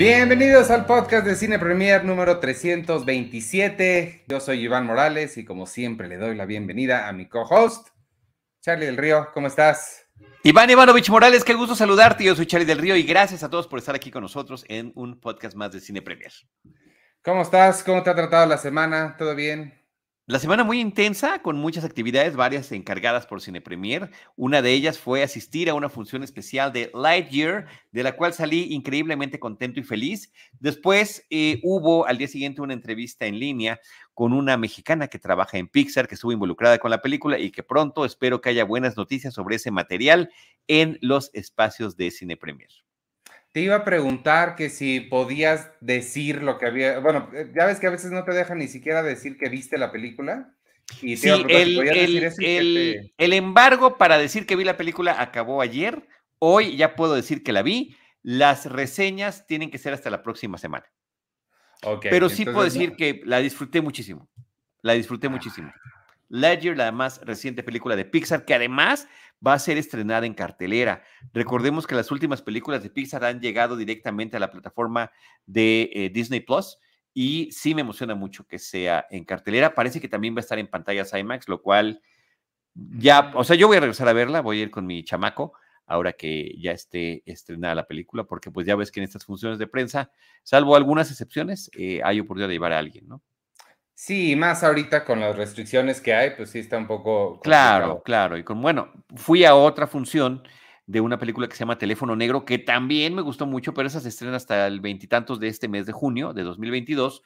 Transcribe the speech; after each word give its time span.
Bienvenidos 0.00 0.70
al 0.70 0.86
podcast 0.86 1.26
de 1.26 1.34
Cine 1.34 1.58
Premier 1.58 2.06
número 2.06 2.40
327. 2.40 4.24
Yo 4.28 4.40
soy 4.40 4.64
Iván 4.64 4.86
Morales 4.86 5.36
y 5.36 5.44
como 5.44 5.66
siempre 5.66 6.08
le 6.08 6.16
doy 6.16 6.34
la 6.34 6.46
bienvenida 6.46 7.06
a 7.06 7.12
mi 7.12 7.28
co-host, 7.28 7.88
Charlie 8.62 8.86
del 8.86 8.96
Río. 8.96 9.28
¿Cómo 9.34 9.46
estás? 9.46 10.06
Iván 10.42 10.70
Ivanovich 10.70 11.10
Morales, 11.10 11.44
qué 11.44 11.52
gusto 11.52 11.74
saludarte. 11.74 12.24
Yo 12.24 12.34
soy 12.34 12.46
Charlie 12.46 12.64
del 12.64 12.78
Río 12.78 12.96
y 12.96 13.02
gracias 13.02 13.42
a 13.42 13.50
todos 13.50 13.68
por 13.68 13.78
estar 13.78 13.94
aquí 13.94 14.10
con 14.10 14.22
nosotros 14.22 14.64
en 14.68 14.90
un 14.94 15.20
podcast 15.20 15.54
más 15.54 15.70
de 15.72 15.80
Cine 15.80 16.00
Premier. 16.00 16.32
¿Cómo 17.22 17.42
estás? 17.42 17.84
¿Cómo 17.84 18.02
te 18.02 18.08
ha 18.08 18.14
tratado 18.14 18.46
la 18.46 18.56
semana? 18.56 19.16
¿Todo 19.18 19.34
bien? 19.34 19.79
La 20.30 20.38
semana 20.38 20.62
muy 20.62 20.78
intensa, 20.78 21.42
con 21.42 21.56
muchas 21.56 21.82
actividades, 21.82 22.36
varias 22.36 22.70
encargadas 22.70 23.26
por 23.26 23.40
Cine 23.40 23.60
Premier. 23.60 24.12
Una 24.36 24.62
de 24.62 24.70
ellas 24.70 24.96
fue 24.96 25.24
asistir 25.24 25.68
a 25.68 25.74
una 25.74 25.88
función 25.88 26.22
especial 26.22 26.72
de 26.72 26.88
Lightyear, 26.94 27.66
de 27.90 28.02
la 28.04 28.14
cual 28.14 28.32
salí 28.32 28.72
increíblemente 28.72 29.40
contento 29.40 29.80
y 29.80 29.82
feliz. 29.82 30.32
Después 30.60 31.26
eh, 31.30 31.58
hubo 31.64 32.06
al 32.06 32.16
día 32.16 32.28
siguiente 32.28 32.62
una 32.62 32.74
entrevista 32.74 33.26
en 33.26 33.40
línea 33.40 33.80
con 34.14 34.32
una 34.32 34.56
mexicana 34.56 35.08
que 35.08 35.18
trabaja 35.18 35.58
en 35.58 35.66
Pixar, 35.66 36.06
que 36.06 36.14
estuvo 36.14 36.30
involucrada 36.30 36.78
con 36.78 36.92
la 36.92 37.02
película 37.02 37.36
y 37.36 37.50
que 37.50 37.64
pronto 37.64 38.04
espero 38.04 38.40
que 38.40 38.50
haya 38.50 38.62
buenas 38.62 38.96
noticias 38.96 39.34
sobre 39.34 39.56
ese 39.56 39.72
material 39.72 40.30
en 40.68 40.96
los 41.00 41.30
espacios 41.34 41.96
de 41.96 42.12
Cine 42.12 42.36
Premier. 42.36 42.70
Te 43.52 43.60
iba 43.60 43.76
a 43.76 43.84
preguntar 43.84 44.54
que 44.54 44.70
si 44.70 45.00
podías 45.00 45.70
decir 45.80 46.42
lo 46.42 46.58
que 46.58 46.66
había. 46.66 47.00
Bueno, 47.00 47.28
eh, 47.34 47.50
ya 47.54 47.66
ves 47.66 47.80
que 47.80 47.88
a 47.88 47.90
veces 47.90 48.12
no 48.12 48.24
te 48.24 48.32
dejan 48.32 48.58
ni 48.58 48.68
siquiera 48.68 49.02
decir 49.02 49.36
que 49.38 49.48
viste 49.48 49.76
la 49.76 49.90
película. 49.90 50.54
Y 51.02 51.16
sí, 51.16 51.28
el, 51.28 53.12
el, 53.16 53.32
embargo 53.32 53.96
para 53.96 54.18
decir 54.18 54.46
que 54.46 54.56
vi 54.56 54.64
la 54.64 54.76
película 54.76 55.20
acabó 55.20 55.62
ayer. 55.62 56.08
Hoy 56.38 56.76
ya 56.76 56.96
puedo 56.96 57.14
decir 57.14 57.42
que 57.42 57.52
la 57.52 57.62
vi. 57.62 57.96
Las 58.22 58.66
reseñas 58.66 59.46
tienen 59.46 59.70
que 59.70 59.78
ser 59.78 59.94
hasta 59.94 60.10
la 60.10 60.22
próxima 60.22 60.58
semana. 60.58 60.86
Okay, 61.82 62.10
Pero 62.10 62.28
sí 62.28 62.44
puedo 62.44 62.64
decir 62.64 62.94
que 62.94 63.22
la 63.24 63.38
disfruté 63.38 63.80
muchísimo. 63.80 64.28
La 64.82 64.92
disfruté 64.92 65.28
muchísimo. 65.28 65.72
Ledger, 66.28 66.76
la 66.76 66.92
más 66.92 67.20
reciente 67.24 67.62
película 67.62 67.96
de 67.96 68.04
Pixar, 68.04 68.44
que 68.44 68.54
además 68.54 69.08
va 69.46 69.54
a 69.54 69.58
ser 69.58 69.78
estrenada 69.78 70.26
en 70.26 70.34
cartelera. 70.34 71.02
Recordemos 71.32 71.86
que 71.86 71.94
las 71.94 72.10
últimas 72.10 72.42
películas 72.42 72.82
de 72.82 72.90
Pixar 72.90 73.24
han 73.24 73.40
llegado 73.40 73.76
directamente 73.76 74.36
a 74.36 74.40
la 74.40 74.50
plataforma 74.50 75.10
de 75.46 75.90
eh, 75.92 76.10
Disney 76.10 76.40
Plus 76.40 76.78
y 77.14 77.50
sí 77.52 77.74
me 77.74 77.80
emociona 77.80 78.14
mucho 78.14 78.46
que 78.46 78.58
sea 78.58 79.06
en 79.10 79.24
cartelera. 79.24 79.74
Parece 79.74 80.00
que 80.00 80.08
también 80.08 80.34
va 80.34 80.38
a 80.38 80.40
estar 80.40 80.58
en 80.58 80.68
pantallas 80.68 81.12
IMAX, 81.12 81.48
lo 81.48 81.62
cual 81.62 82.02
ya, 82.74 83.32
o 83.34 83.44
sea, 83.44 83.56
yo 83.56 83.66
voy 83.66 83.78
a 83.78 83.80
regresar 83.80 84.08
a 84.08 84.12
verla, 84.12 84.40
voy 84.42 84.60
a 84.60 84.62
ir 84.62 84.70
con 84.70 84.86
mi 84.86 85.04
chamaco 85.04 85.52
ahora 85.86 86.12
que 86.12 86.54
ya 86.58 86.70
esté 86.70 87.22
estrenada 87.26 87.74
la 87.74 87.86
película, 87.86 88.22
porque 88.24 88.52
pues 88.52 88.64
ya 88.64 88.76
ves 88.76 88.92
que 88.92 89.00
en 89.00 89.04
estas 89.04 89.24
funciones 89.24 89.58
de 89.58 89.66
prensa, 89.66 90.12
salvo 90.44 90.76
algunas 90.76 91.10
excepciones, 91.10 91.68
eh, 91.76 92.00
hay 92.04 92.20
oportunidad 92.20 92.46
de 92.46 92.54
llevar 92.54 92.72
a 92.72 92.78
alguien, 92.78 93.08
¿no? 93.08 93.22
Sí, 94.02 94.34
más 94.34 94.64
ahorita 94.64 95.04
con 95.04 95.20
las 95.20 95.36
restricciones 95.36 96.00
que 96.00 96.14
hay, 96.14 96.30
pues 96.30 96.48
sí 96.48 96.60
está 96.60 96.78
un 96.78 96.86
poco. 96.86 97.38
Claro, 97.40 98.02
claro. 98.02 98.38
Y 98.38 98.42
con, 98.42 98.62
bueno, 98.62 98.90
fui 99.14 99.44
a 99.44 99.54
otra 99.54 99.86
función 99.86 100.42
de 100.86 101.02
una 101.02 101.18
película 101.18 101.46
que 101.46 101.54
se 101.54 101.60
llama 101.60 101.76
Teléfono 101.76 102.16
Negro, 102.16 102.46
que 102.46 102.56
también 102.56 103.14
me 103.14 103.20
gustó 103.20 103.44
mucho, 103.44 103.74
pero 103.74 103.88
esa 103.88 104.00
se 104.00 104.08
estrena 104.08 104.38
hasta 104.38 104.66
el 104.68 104.80
veintitantos 104.80 105.38
de 105.38 105.48
este 105.48 105.68
mes 105.68 105.84
de 105.84 105.92
junio 105.92 106.32
de 106.32 106.44
2022, 106.44 107.22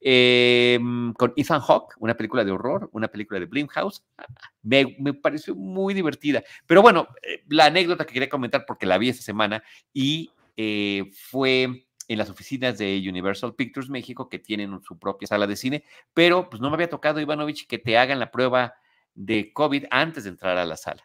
em, 0.00 1.12
con 1.12 1.32
Ethan 1.36 1.60
Hawke, 1.60 1.94
una 2.00 2.16
película 2.16 2.44
de 2.44 2.50
horror, 2.50 2.90
una 2.92 3.06
película 3.06 3.38
de 3.38 3.46
Blumhouse. 3.46 4.02
Me, 4.62 4.96
me 4.98 5.14
pareció 5.14 5.54
muy 5.54 5.94
divertida. 5.94 6.42
Pero 6.66 6.82
bueno, 6.82 7.06
eh, 7.22 7.44
la 7.50 7.66
anécdota 7.66 8.04
que 8.04 8.14
quería 8.14 8.28
comentar, 8.28 8.64
porque 8.66 8.84
la 8.84 8.98
vi 8.98 9.10
esta 9.10 9.22
semana 9.22 9.62
y 9.92 10.32
eh, 10.56 11.08
fue 11.30 11.85
en 12.08 12.18
las 12.18 12.30
oficinas 12.30 12.78
de 12.78 13.04
Universal 13.08 13.54
Pictures 13.54 13.88
México, 13.88 14.28
que 14.28 14.38
tienen 14.38 14.80
su 14.82 14.98
propia 14.98 15.28
sala 15.28 15.46
de 15.46 15.56
cine, 15.56 15.84
pero 16.14 16.48
pues 16.48 16.60
no 16.60 16.70
me 16.70 16.74
había 16.74 16.88
tocado, 16.88 17.20
Ivanovich, 17.20 17.66
que 17.66 17.78
te 17.78 17.98
hagan 17.98 18.20
la 18.20 18.30
prueba 18.30 18.74
de 19.14 19.52
COVID 19.52 19.86
antes 19.90 20.24
de 20.24 20.30
entrar 20.30 20.56
a 20.58 20.64
la 20.64 20.76
sala. 20.76 21.02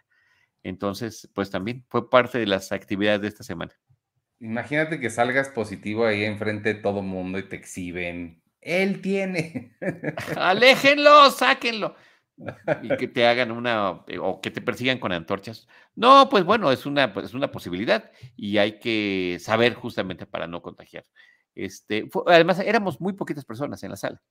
Entonces, 0.63 1.29
pues 1.34 1.50
también 1.50 1.85
fue 1.90 2.09
parte 2.09 2.38
de 2.38 2.45
las 2.45 2.72
actividades 2.72 3.22
de 3.22 3.28
esta 3.28 3.44
semana. 3.44 3.73
Imagínate 4.40 5.00
que 5.00 5.09
salgas 5.09 5.50
positivo 5.50 6.06
ahí 6.06 6.23
enfrente 6.23 6.73
de 6.73 6.81
todo 6.81 7.01
mundo 7.01 7.40
y 7.40 7.44
te 7.44 7.56
exhiben. 7.56 8.41
Él 8.59 9.01
tiene. 9.01 9.75
Aléjenlo, 10.35 11.31
sáquenlo 11.31 11.95
y 12.81 12.96
que 12.97 13.07
te 13.07 13.25
hagan 13.28 13.52
una 13.52 14.03
eh, 14.07 14.18
o 14.19 14.41
que 14.41 14.52
te 14.52 14.62
persigan 14.62 15.00
con 15.00 15.12
antorchas. 15.12 15.68
No, 15.96 16.29
pues 16.29 16.44
bueno, 16.44 16.72
es 16.72 16.85
una, 16.85 17.13
pues, 17.13 17.28
es 17.28 17.34
una 17.34 17.52
posibilidad 17.52 18.12
y 18.35 18.57
hay 18.57 18.79
que 18.79 19.38
saber 19.40 19.74
justamente 19.74 20.25
para 20.25 20.47
no 20.47 20.62
contagiar. 20.62 21.06
Este, 21.56 22.09
además, 22.28 22.59
éramos 22.59 23.02
muy 23.02 23.13
poquitas 23.13 23.46
personas 23.46 23.84
en 23.84 23.91
la 23.91 23.97
sala. 23.97 24.22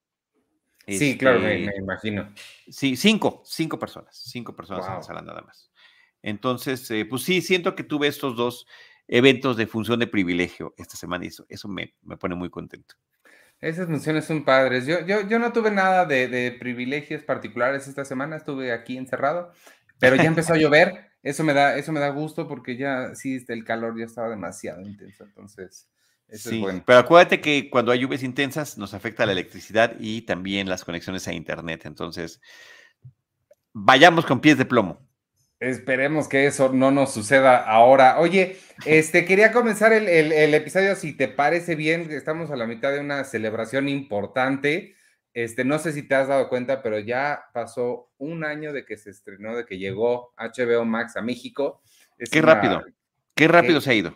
Sí, 0.87 1.17
claro, 1.17 1.41
me, 1.41 1.65
este, 1.65 1.79
imagino. 1.79 2.33
Sí, 2.69 2.97
cinco, 2.97 3.43
cinco 3.45 3.79
personas, 3.79 4.17
cinco 4.17 4.57
personas 4.57 4.87
en 4.89 4.95
la 4.95 5.03
sala 5.03 5.23
nada 5.23 5.43
más. 5.43 5.71
Entonces, 6.23 6.91
eh, 6.91 7.05
pues 7.05 7.23
sí, 7.23 7.41
siento 7.43 7.75
que 7.75 7.85
tuve 7.85 8.09
estos 8.09 8.37
dos 8.37 8.67
eventos 9.07 9.57
de 9.57 9.67
función 9.67 10.01
de 10.01 10.07
privilegio 10.07 10.75
esta 10.77 10.97
semana 10.97 11.25
y 11.25 11.29
eso, 11.29 11.45
eso 11.49 11.69
me, 11.69 11.95
me 12.03 12.17
pone 12.17 12.35
muy 12.35 12.51
contento. 12.51 12.97
Esas 13.61 13.87
funciones 13.87 14.25
son 14.25 14.45
padres. 14.45 14.87
Yo, 14.87 15.05
yo, 15.07 15.27
yo 15.29 15.39
no 15.39 15.53
tuve 15.53 15.71
nada 15.71 16.07
de, 16.07 16.57
privilegios 16.59 17.23
particulares 17.23 17.87
esta 17.89 18.05
semana, 18.05 18.37
estuve 18.37 18.73
aquí 18.73 18.97
encerrado, 18.97 19.53
pero 19.99 20.17
ya 20.17 20.25
empezó 20.25 20.55
a 20.55 20.57
llover. 20.59 21.11
Eso 21.23 21.45
me 21.45 21.53
da, 21.53 21.77
eso 21.77 21.93
me 21.93 22.01
da 22.01 22.09
gusto 22.09 22.49
porque 22.49 22.79
ya 22.79 23.15
sí, 23.15 23.37
este, 23.37 23.53
el 23.53 23.65
calor 23.65 23.99
ya 23.99 24.07
estaba 24.07 24.31
demasiado 24.31 24.81
intenso. 24.81 25.25
Entonces, 25.25 25.87
eso 26.29 26.51
es 26.51 26.59
bueno. 26.59 26.83
Pero 26.87 27.01
acuérdate 27.01 27.43
que 27.43 27.69
cuando 27.69 27.93
hay 27.93 27.99
lluvias 28.01 28.23
intensas 28.23 28.79
nos 28.79 28.95
afecta 28.95 29.27
la 29.27 29.33
electricidad 29.33 29.95
y 30.01 30.23
también 30.23 30.69
las 30.69 30.83
conexiones 30.83 31.29
a 31.29 31.35
internet. 31.35 31.83
Entonces, 31.85 32.41
vayamos 33.75 34.25
con 34.25 34.41
pies 34.41 34.57
de 34.57 34.65
plomo. 34.65 35.07
Esperemos 35.61 36.27
que 36.27 36.47
eso 36.47 36.73
no 36.73 36.91
nos 36.91 37.13
suceda 37.13 37.59
ahora. 37.59 38.19
Oye, 38.19 38.57
este 38.87 39.27
quería 39.27 39.53
comenzar 39.53 39.93
el, 39.93 40.55
episodio, 40.55 40.97
si 40.97 41.13
te 41.13 41.29
parece 41.29 41.75
bien, 41.75 42.11
estamos 42.11 42.51
a 42.51 42.57
la 42.57 42.67
mitad 42.67 42.93
de 42.93 43.01
una 43.01 43.25
celebración 43.25 43.87
importante. 43.87 44.97
Este, 45.35 45.67
no 45.67 45.79
sé 45.79 45.93
si 45.93 46.03
te 46.09 46.15
has 46.15 46.29
dado 46.29 46.49
cuenta, 46.49 46.83
pero 46.83 46.99
ya 46.99 47.45
pasó 47.53 48.11
un 48.17 48.43
año 48.43 48.73
de 48.73 48.87
que 48.87 48.97
se 48.97 49.11
estrenó, 49.11 49.55
de 49.55 49.67
que 49.67 49.77
llegó 49.77 50.33
HBO 50.39 50.87
Max 50.87 51.19
a 51.19 51.21
México. 51.21 51.83
qué 52.33 52.41
rápido, 52.41 52.83
qué 53.35 53.47
rápido 53.47 53.83
se 53.83 53.91
ha 53.91 53.95
ido. 53.95 54.15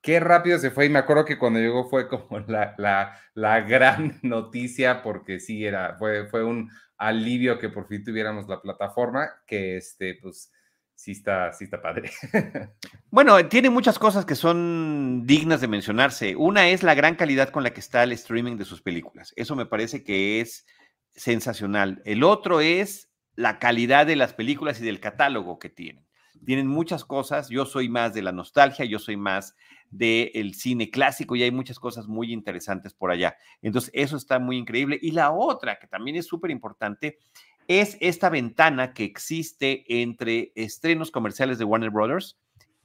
Qué 0.00 0.20
rápido 0.20 0.60
se 0.60 0.70
fue 0.70 0.86
y 0.86 0.88
me 0.88 1.00
acuerdo 1.00 1.24
que 1.24 1.36
cuando 1.36 1.58
llegó 1.58 1.90
fue 1.90 2.06
como 2.06 2.38
la, 2.46 2.76
la, 2.78 3.20
la 3.34 3.60
gran 3.62 4.18
noticia 4.22 5.02
porque 5.02 5.40
sí, 5.40 5.66
era, 5.66 5.96
fue, 5.98 6.28
fue 6.28 6.44
un 6.44 6.70
alivio 6.98 7.58
que 7.58 7.68
por 7.68 7.86
fin 7.88 8.04
tuviéramos 8.04 8.48
la 8.48 8.60
plataforma, 8.60 9.28
que 9.46 9.76
este, 9.76 10.18
pues 10.20 10.52
sí 10.94 11.12
está, 11.12 11.52
sí 11.52 11.64
está 11.64 11.80
padre. 11.80 12.10
Bueno, 13.10 13.48
tiene 13.48 13.70
muchas 13.70 13.98
cosas 13.98 14.26
que 14.26 14.34
son 14.34 15.26
dignas 15.26 15.62
de 15.62 15.68
mencionarse. 15.68 16.36
Una 16.36 16.68
es 16.68 16.82
la 16.82 16.94
gran 16.94 17.14
calidad 17.14 17.48
con 17.48 17.62
la 17.62 17.70
que 17.70 17.80
está 17.80 18.02
el 18.02 18.12
streaming 18.12 18.58
de 18.58 18.66
sus 18.66 18.82
películas. 18.82 19.32
Eso 19.34 19.56
me 19.56 19.64
parece 19.64 20.04
que 20.04 20.42
es 20.42 20.66
sensacional. 21.14 22.02
El 22.04 22.22
otro 22.22 22.60
es 22.60 23.10
la 23.34 23.58
calidad 23.58 24.06
de 24.06 24.16
las 24.16 24.34
películas 24.34 24.78
y 24.80 24.84
del 24.84 25.00
catálogo 25.00 25.58
que 25.58 25.70
tienen. 25.70 26.07
Tienen 26.44 26.66
muchas 26.66 27.04
cosas. 27.04 27.48
Yo 27.48 27.66
soy 27.66 27.88
más 27.88 28.14
de 28.14 28.22
la 28.22 28.32
nostalgia, 28.32 28.84
yo 28.84 28.98
soy 28.98 29.16
más 29.16 29.54
del 29.90 30.54
cine 30.54 30.90
clásico 30.90 31.36
y 31.36 31.42
hay 31.42 31.50
muchas 31.50 31.78
cosas 31.78 32.06
muy 32.06 32.32
interesantes 32.32 32.94
por 32.94 33.10
allá. 33.10 33.36
Entonces, 33.62 33.90
eso 33.94 34.16
está 34.16 34.38
muy 34.38 34.56
increíble. 34.56 34.98
Y 35.00 35.12
la 35.12 35.30
otra, 35.32 35.78
que 35.78 35.86
también 35.86 36.16
es 36.16 36.26
súper 36.26 36.50
importante, 36.50 37.18
es 37.66 37.96
esta 38.00 38.30
ventana 38.30 38.92
que 38.94 39.04
existe 39.04 39.84
entre 40.02 40.52
estrenos 40.54 41.10
comerciales 41.10 41.58
de 41.58 41.64
Warner 41.64 41.90
Brothers 41.90 42.38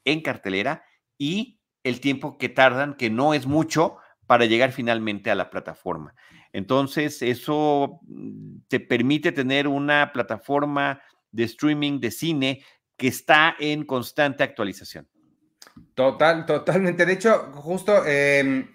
en 0.05 0.21
cartelera 0.21 0.83
y 1.17 1.59
el 1.83 1.99
tiempo 1.99 2.37
que 2.37 2.49
tardan, 2.49 2.95
que 2.95 3.09
no 3.09 3.33
es 3.33 3.45
mucho, 3.45 3.97
para 4.27 4.45
llegar 4.45 4.71
finalmente 4.71 5.29
a 5.31 5.35
la 5.35 5.49
plataforma. 5.49 6.15
Entonces, 6.53 7.21
eso 7.21 7.99
mm, 8.03 8.59
te 8.67 8.79
permite 8.79 9.31
tener 9.31 9.67
una 9.67 10.11
plataforma 10.13 11.01
de 11.31 11.43
streaming 11.43 11.99
de 11.99 12.11
cine 12.11 12.63
que 12.97 13.07
está 13.07 13.55
en 13.59 13.85
constante 13.85 14.43
actualización. 14.43 15.07
Total, 15.95 16.45
totalmente. 16.45 17.05
De 17.05 17.13
hecho, 17.13 17.51
justo, 17.53 18.05
em, 18.05 18.67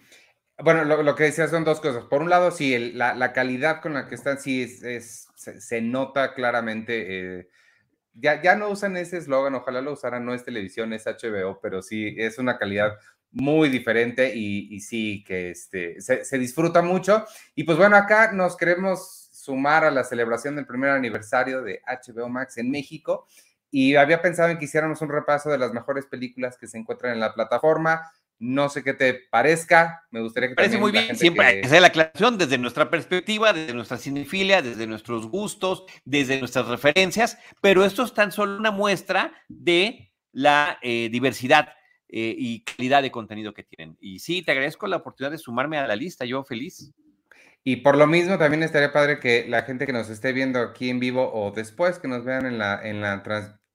bueno, 0.58 0.84
lo, 0.84 1.14
que 1.14 1.24
decías 1.24 1.50
son 1.50 1.64
dos 1.64 1.80
cosas. 1.80 2.04
Por 2.04 2.22
un 2.22 2.30
lado, 2.30 2.50
sí, 2.50 2.92
la, 2.92 3.32
calidad 3.32 3.80
con 3.80 3.94
la 3.94 4.08
que 4.08 4.14
están, 4.14 4.38
sí, 4.40 4.62
es, 4.62 5.28
se, 5.34 5.80
nota 5.80 6.34
claramente. 6.34 7.38
Eh, 7.38 7.48
ya, 8.14 8.42
ya 8.42 8.56
no 8.56 8.68
usan 8.68 8.96
ese 8.96 9.18
eslogan, 9.18 9.54
ojalá 9.54 9.80
lo 9.80 9.92
usaran, 9.92 10.24
no 10.24 10.34
es 10.34 10.44
televisión, 10.44 10.92
es 10.92 11.06
HBO, 11.06 11.60
pero 11.62 11.82
sí, 11.82 12.14
es 12.18 12.38
una 12.38 12.58
calidad 12.58 12.98
muy 13.30 13.68
diferente 13.68 14.34
y, 14.34 14.80
sí, 14.80 15.22
que 15.24 15.50
este, 15.50 16.00
se, 16.00 16.24
se 16.24 16.38
disfruta 16.38 16.82
mucho. 16.82 17.24
Y 17.54 17.64
pues 17.64 17.78
bueno, 17.78 17.96
acá 17.96 18.32
nos 18.32 18.56
queremos 18.56 19.28
sumar 19.32 19.84
a 19.84 19.90
la 19.90 20.02
celebración 20.02 20.56
del 20.56 20.66
primer 20.66 20.90
aniversario 20.90 21.62
de 21.62 21.80
HBO 21.86 22.28
Max 22.28 22.58
en 22.58 22.70
México 22.70 23.26
y 23.70 23.96
había 23.96 24.22
pensado 24.22 24.48
en 24.50 24.58
que 24.58 24.64
hiciéramos 24.64 25.00
un 25.02 25.10
repaso 25.10 25.50
de 25.50 25.58
las 25.58 25.72
mejores 25.72 26.06
películas 26.06 26.56
que 26.58 26.66
se 26.66 26.78
encuentran 26.78 27.12
en 27.12 27.20
la 27.20 27.34
plataforma. 27.34 28.10
No 28.40 28.68
sé 28.68 28.84
qué 28.84 28.94
te 28.94 29.14
parezca, 29.14 30.06
me 30.10 30.20
gustaría 30.20 30.50
que 30.50 30.54
Parece 30.54 30.78
muy 30.78 30.92
bien, 30.92 31.16
siempre 31.16 31.44
hay 31.44 31.60
que 31.60 31.66
hacer 31.66 31.80
la 31.80 31.88
aclaración 31.88 32.38
desde 32.38 32.56
nuestra 32.56 32.88
perspectiva, 32.88 33.52
desde 33.52 33.74
nuestra 33.74 33.98
cinefilia, 33.98 34.62
desde 34.62 34.86
nuestros 34.86 35.26
gustos, 35.26 35.84
desde 36.04 36.38
nuestras 36.38 36.68
referencias, 36.68 37.36
pero 37.60 37.84
esto 37.84 38.04
es 38.04 38.14
tan 38.14 38.30
solo 38.30 38.56
una 38.56 38.70
muestra 38.70 39.32
de 39.48 40.12
la 40.30 40.78
eh, 40.82 41.08
diversidad 41.10 41.70
eh, 42.08 42.34
y 42.38 42.62
calidad 42.62 43.02
de 43.02 43.10
contenido 43.10 43.52
que 43.52 43.64
tienen. 43.64 43.96
Y 44.00 44.20
sí, 44.20 44.42
te 44.42 44.52
agradezco 44.52 44.86
la 44.86 44.98
oportunidad 44.98 45.32
de 45.32 45.38
sumarme 45.38 45.78
a 45.78 45.86
la 45.88 45.96
lista, 45.96 46.24
yo 46.24 46.44
feliz. 46.44 46.92
Y 47.64 47.76
por 47.76 47.96
lo 47.96 48.06
mismo 48.06 48.38
también 48.38 48.62
estaría 48.62 48.92
padre 48.92 49.18
que 49.18 49.46
la 49.48 49.62
gente 49.62 49.86
que 49.86 49.92
nos 49.92 50.08
esté 50.08 50.32
viendo 50.32 50.60
aquí 50.60 50.90
en 50.90 51.00
vivo 51.00 51.30
o 51.32 51.50
después 51.50 51.98
que 51.98 52.08
nos 52.08 52.24
vean 52.24 52.46
en 52.46 52.58
la, 52.58 52.80
en 52.82 53.00
la 53.00 53.22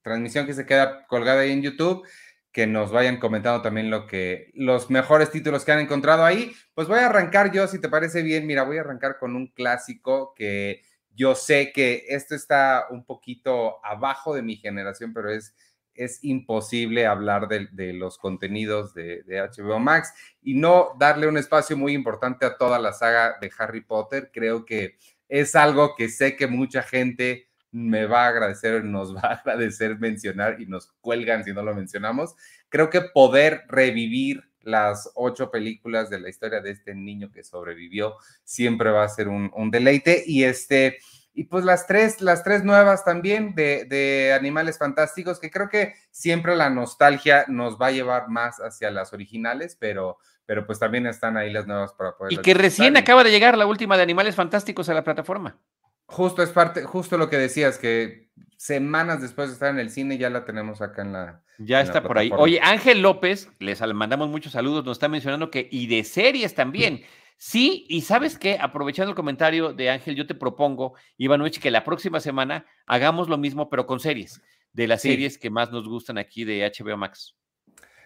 transmisión 0.01 0.45
que 0.45 0.53
se 0.53 0.65
queda 0.65 1.05
colgada 1.07 1.41
ahí 1.41 1.51
en 1.51 1.61
YouTube, 1.61 2.07
que 2.51 2.67
nos 2.67 2.91
vayan 2.91 3.17
comentando 3.17 3.61
también 3.61 3.89
lo 3.89 4.07
que 4.07 4.51
los 4.53 4.89
mejores 4.89 5.31
títulos 5.31 5.65
que 5.65 5.71
han 5.71 5.79
encontrado 5.79 6.23
ahí. 6.23 6.53
Pues 6.73 6.87
voy 6.87 6.99
a 6.99 7.07
arrancar 7.07 7.51
yo, 7.51 7.67
si 7.67 7.79
te 7.79 7.89
parece 7.89 8.21
bien, 8.21 8.47
mira, 8.47 8.63
voy 8.63 8.77
a 8.77 8.81
arrancar 8.81 9.17
con 9.19 9.35
un 9.35 9.47
clásico 9.47 10.33
que 10.35 10.83
yo 11.15 11.35
sé 11.35 11.71
que 11.71 12.05
esto 12.09 12.35
está 12.35 12.87
un 12.89 13.05
poquito 13.05 13.83
abajo 13.85 14.33
de 14.33 14.41
mi 14.41 14.55
generación, 14.55 15.13
pero 15.13 15.29
es, 15.31 15.55
es 15.95 16.23
imposible 16.23 17.05
hablar 17.05 17.47
de, 17.47 17.93
los 17.93 18.17
contenidos 18.17 18.93
de, 18.93 19.23
HBO 19.27 19.79
Max 19.79 20.13
y 20.41 20.55
no 20.55 20.89
darle 20.99 21.27
un 21.27 21.37
espacio 21.37 21.77
muy 21.77 21.93
importante 21.93 22.45
a 22.45 22.57
toda 22.57 22.79
la 22.79 22.93
saga 22.93 23.37
de 23.39 23.51
Harry 23.57 23.81
Potter. 23.81 24.31
Creo 24.33 24.65
que 24.65 24.97
es 25.29 25.55
algo 25.55 25.95
que 25.95 26.09
sé 26.09 26.35
que 26.35 26.47
mucha 26.47 26.83
gente 26.83 27.47
me 27.71 28.05
va 28.05 28.25
a 28.25 28.29
agradecer, 28.29 28.83
nos 28.83 29.15
va 29.15 29.21
a 29.21 29.33
agradecer 29.35 29.99
mencionar 29.99 30.61
y 30.61 30.65
nos 30.65 30.91
cuelgan 31.01 31.43
si 31.43 31.53
no 31.53 31.63
lo 31.63 31.73
mencionamos. 31.73 32.35
Creo 32.69 32.89
que 32.89 33.01
poder 33.01 33.63
revivir 33.67 34.43
las 34.63 35.11
ocho 35.15 35.51
películas 35.51 36.09
de 36.09 36.19
la 36.19 36.29
historia 36.29 36.61
de 36.61 36.71
este 36.71 36.95
niño 36.95 37.31
que 37.31 37.43
sobrevivió 37.43 38.15
siempre 38.43 38.91
va 38.91 39.03
a 39.03 39.09
ser 39.09 39.27
un, 39.27 39.71
deleite. 39.71 40.23
Y 40.25 40.43
este, 40.43 40.99
y 41.33 41.45
pues 41.45 41.65
las 41.65 41.87
tres, 41.87 42.21
las 42.21 42.43
tres 42.43 42.63
nuevas 42.63 43.03
también 43.03 43.55
de, 43.55 43.85
de, 43.85 44.33
Animales 44.33 44.77
Fantásticos, 44.77 45.39
que 45.39 45.49
creo 45.49 45.67
que 45.67 45.95
siempre 46.11 46.55
la 46.55 46.69
nostalgia 46.69 47.45
nos 47.47 47.81
va 47.81 47.87
a 47.87 47.91
llevar 47.91 48.29
más 48.29 48.59
hacia 48.59 48.91
las 48.91 49.13
originales, 49.13 49.75
pero, 49.79 50.19
pero 50.45 50.65
pues 50.67 50.77
también 50.77 51.07
están 51.07 51.35
ahí 51.35 51.51
las 51.51 51.65
nuevas 51.65 51.93
para 51.93 52.15
poder. 52.15 52.33
Y 52.33 52.37
que 52.37 52.53
recién 52.53 52.97
acaba 52.97 53.23
de 53.23 53.31
llegar 53.31 53.57
la 53.57 53.65
última 53.65 53.97
de 53.97 54.03
Animales 54.03 54.35
Fantásticos 54.35 54.89
a 54.89 54.93
la 54.93 55.03
plataforma. 55.03 55.57
Justo 56.05 56.43
es 56.43 56.49
parte, 56.49 56.83
justo 56.83 57.17
lo 57.17 57.29
que 57.29 57.37
decías, 57.37 57.79
que 57.79 58.29
semanas 58.57 59.21
después 59.21 59.47
de 59.47 59.53
estar 59.53 59.69
en 59.71 59.79
el 59.79 59.89
cine 59.89 60.17
ya 60.17 60.29
la 60.29 60.45
tenemos 60.45 60.81
acá 60.81 61.01
en 61.01 61.13
la. 61.13 61.41
Ya 61.57 61.81
está 61.81 62.03
por 62.03 62.17
ahí. 62.17 62.29
Oye, 62.35 62.59
Ángel 62.61 63.01
López, 63.01 63.49
les 63.59 63.81
mandamos 63.93 64.29
muchos 64.29 64.53
saludos, 64.53 64.85
nos 64.85 64.97
está 64.97 65.07
mencionando 65.07 65.49
que, 65.49 65.67
y 65.71 65.87
de 65.87 66.03
series 66.03 66.53
también. 66.53 66.97
Sí, 66.97 67.05
y 67.53 68.01
sabes 68.01 68.37
qué, 68.37 68.57
aprovechando 68.59 69.11
el 69.11 69.15
comentario 69.15 69.73
de 69.73 69.89
Ángel, 69.89 70.15
yo 70.15 70.27
te 70.27 70.35
propongo, 70.35 70.95
Ivanovich, 71.17 71.59
que 71.59 71.71
la 71.71 71.83
próxima 71.83 72.19
semana 72.19 72.65
hagamos 72.85 73.29
lo 73.29 73.37
mismo, 73.37 73.69
pero 73.69 73.85
con 73.85 73.99
series, 73.99 74.41
de 74.71 74.87
las 74.87 75.01
series 75.01 75.37
que 75.37 75.49
más 75.49 75.71
nos 75.71 75.87
gustan 75.87 76.17
aquí 76.17 76.45
de 76.45 76.71
HBO 76.71 76.97
Max. 76.97 77.35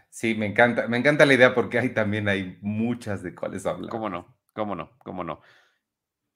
Sí, 0.09 0.35
me 0.35 0.45
encanta, 0.45 0.87
me 0.87 0.97
encanta 0.97 1.25
la 1.25 1.33
idea 1.33 1.53
porque 1.53 1.79
hay 1.79 1.93
también 1.93 2.27
hay 2.27 2.57
muchas 2.61 3.21
de 3.21 3.35
cuáles 3.35 3.65
hablar. 3.65 3.89
¿Cómo 3.89 4.09
no? 4.09 4.37
¿Cómo 4.53 4.75
no? 4.75 4.91
¿Cómo 4.99 5.23
no? 5.23 5.41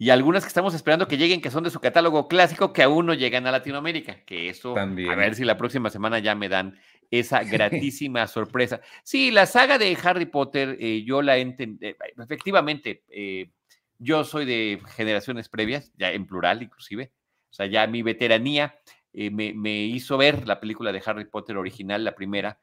y 0.02 0.10
algunas 0.10 0.44
que 0.44 0.48
estamos 0.48 0.74
esperando 0.74 1.08
que 1.08 1.16
lleguen, 1.16 1.42
que 1.42 1.52
son 1.52 1.64
de 1.64 1.70
su 1.70 1.80
catálogo 1.80 2.28
clásico, 2.28 2.74
que 2.74 2.82
aún 2.82 3.06
no 3.06 3.14
llegan 3.14 3.46
a 3.46 3.52
Latinoamérica. 3.52 4.26
Que 4.26 4.50
eso, 4.50 4.74
También. 4.74 5.12
a 5.12 5.16
ver 5.16 5.36
si 5.36 5.44
la 5.44 5.58
próxima 5.58 5.92
semana 5.92 6.18
ya 6.18 6.34
me 6.34 6.50
dan 6.50 6.80
esa 7.12 7.44
gratísima 7.44 8.26
sorpresa. 8.28 8.82
Sí, 9.04 9.30
la 9.32 9.46
saga 9.46 9.78
de 9.78 9.96
Harry 10.02 10.26
Potter, 10.26 10.78
eh, 10.80 11.04
yo 11.04 11.22
la 11.22 11.38
entendí, 11.38 11.86
eh, 11.88 11.98
efectivamente, 12.18 13.04
eh, 13.10 13.52
yo 14.00 14.24
soy 14.24 14.46
de 14.46 14.82
generaciones 14.96 15.50
previas, 15.50 15.92
ya 15.96 16.12
en 16.12 16.26
plural 16.26 16.64
inclusive, 16.64 17.12
o 17.52 17.54
sea, 17.54 17.68
ya 17.68 17.86
mi 17.86 18.02
veteranía 18.02 18.80
me, 19.14 19.54
me, 19.54 19.84
hizo 19.84 20.18
ver 20.18 20.48
la 20.48 20.62
película 20.62 20.94
de 20.94 21.04
Harry 21.06 21.26
Potter 21.26 21.58
original, 21.58 22.04
la 22.04 22.16
primera, 22.16 22.62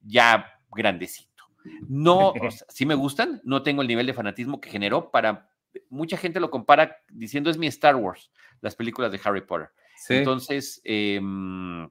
ya 0.00 0.58
grandecito. 0.70 1.44
No, 1.86 2.30
o 2.30 2.50
sea, 2.50 2.66
sí 2.70 2.86
me 2.86 2.94
gustan, 2.94 3.42
no 3.44 3.62
tengo 3.62 3.82
el 3.82 3.88
nivel 3.88 4.06
de 4.06 4.14
fanatismo 4.14 4.58
que 4.58 4.70
generó 4.70 5.10
para 5.10 5.50
mucha 5.88 6.16
gente 6.16 6.40
lo 6.40 6.50
compara 6.50 6.96
diciendo 7.10 7.50
es 7.50 7.58
mi 7.58 7.66
Star 7.66 7.96
Wars, 7.96 8.30
las 8.60 8.74
películas 8.74 9.12
de 9.12 9.20
Harry 9.22 9.42
Potter. 9.42 9.70
Entonces, 10.08 10.80
em, 10.84 11.88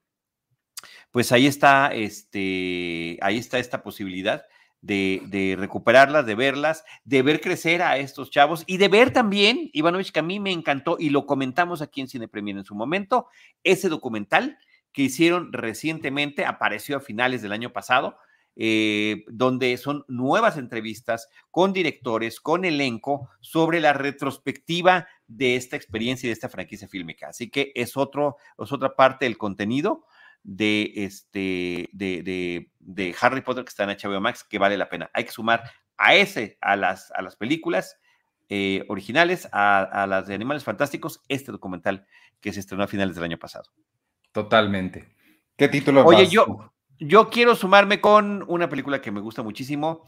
pues 1.11 1.31
ahí 1.31 1.47
está, 1.47 1.87
este, 1.87 3.17
ahí 3.21 3.37
está 3.37 3.59
esta 3.59 3.81
posibilidad 3.81 4.43
de, 4.81 5.55
recuperarlas, 5.57 6.25
de 6.25 6.35
verlas, 6.35 6.83
de 7.03 7.21
ver 7.21 7.41
crecer 7.41 7.81
a 7.81 7.97
estos 7.97 8.29
chavos 8.29 8.63
y 8.65 8.77
de 8.77 8.87
ver 8.87 9.11
también, 9.11 9.69
Ivanovich, 9.73 10.11
que 10.11 10.19
a 10.19 10.23
mí 10.23 10.39
me 10.39 10.51
encantó 10.51 10.97
y 10.99 11.09
lo 11.09 11.25
comentamos 11.25 11.81
aquí 11.81 12.01
en 12.01 12.07
Cine 12.07 12.27
Premier 12.27 12.57
en 12.57 12.65
su 12.65 12.75
momento, 12.75 13.27
ese 13.63 13.89
documental 13.89 14.57
que 14.91 15.03
hicieron 15.03 15.53
recientemente, 15.53 16.45
apareció 16.45 16.97
a 16.97 17.01
finales 17.01 17.41
del 17.41 17.51
año 17.51 17.71
pasado, 17.71 18.17
eh, 18.55 19.23
donde 19.27 19.77
son 19.77 20.03
nuevas 20.07 20.57
entrevistas 20.57 21.29
con 21.51 21.71
directores, 21.71 22.41
con 22.41 22.65
elenco, 22.65 23.29
sobre 23.39 23.79
la 23.79 23.93
retrospectiva 23.93 25.07
de 25.27 25.55
esta 25.55 25.75
experiencia 25.75 26.27
y 26.27 26.29
de 26.29 26.33
esta 26.33 26.49
franquicia 26.49 26.87
fílmica. 26.87 27.29
Así 27.29 27.49
que 27.49 27.71
es, 27.75 27.95
otro, 27.95 28.37
es 28.57 28.71
otra 28.71 28.95
parte 28.95 29.25
del 29.25 29.37
contenido 29.37 30.05
de, 30.43 30.91
este, 30.95 31.89
de, 31.91 32.71
de, 32.79 33.15
Harry 33.21 33.41
Potter 33.41 33.63
que 33.63 33.69
está 33.69 33.83
en 33.83 33.89
HBO 33.89 34.21
Max 34.21 34.43
que 34.43 34.59
vale 34.59 34.77
la 34.77 34.89
pena. 34.89 35.09
Hay 35.13 35.25
que 35.25 35.31
sumar 35.31 35.63
a 35.97 36.15
ese, 36.15 36.57
a 36.61 36.75
las, 36.75 37.11
a 37.11 37.21
las 37.21 37.35
películas 37.35 37.97
eh, 38.47 38.83
originales, 38.87 39.47
a, 39.51 40.07
las 40.07 40.27
de 40.27 40.33
Animales 40.33 40.63
Fantásticos, 40.63 41.21
este 41.27 41.51
documental 41.51 42.07
que 42.41 42.51
se 42.51 42.59
estrenó 42.61 42.83
a 42.83 42.87
finales 42.87 43.15
del 43.15 43.25
año 43.25 43.37
pasado. 43.37 43.69
Totalmente. 44.31 45.15
¿Qué 45.55 45.67
título? 45.67 46.05
Oye, 46.05 46.27
yo, 46.27 46.73
yo 46.97 47.29
quiero 47.29 47.55
sumarme 47.55 48.01
con 48.01 48.43
una 48.47 48.67
película 48.67 49.01
que 49.01 49.11
me 49.11 49.19
gusta 49.19 49.43
muchísimo. 49.43 50.07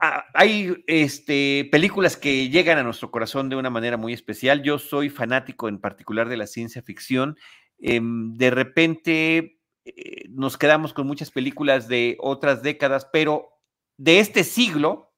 Ah, 0.00 0.24
hay 0.34 0.84
este, 0.86 1.68
películas 1.72 2.16
que 2.16 2.48
llegan 2.48 2.78
a 2.78 2.82
nuestro 2.82 3.10
corazón 3.10 3.48
de 3.48 3.56
una 3.56 3.70
manera 3.70 3.96
muy 3.96 4.12
especial. 4.12 4.62
Yo 4.62 4.78
soy 4.78 5.10
fanático 5.10 5.68
en 5.68 5.80
particular 5.80 6.28
de 6.28 6.36
la 6.36 6.46
ciencia 6.46 6.82
ficción. 6.82 7.38
Em, 7.86 8.32
de 8.38 8.50
repente 8.50 9.60
eh, 9.84 10.24
nos 10.30 10.56
quedamos 10.56 10.94
con 10.94 11.06
muchas 11.06 11.30
películas 11.30 11.86
de 11.86 12.16
otras 12.18 12.62
décadas, 12.62 13.06
pero 13.12 13.50
de 13.98 14.20
este 14.20 14.42
siglo, 14.42 15.12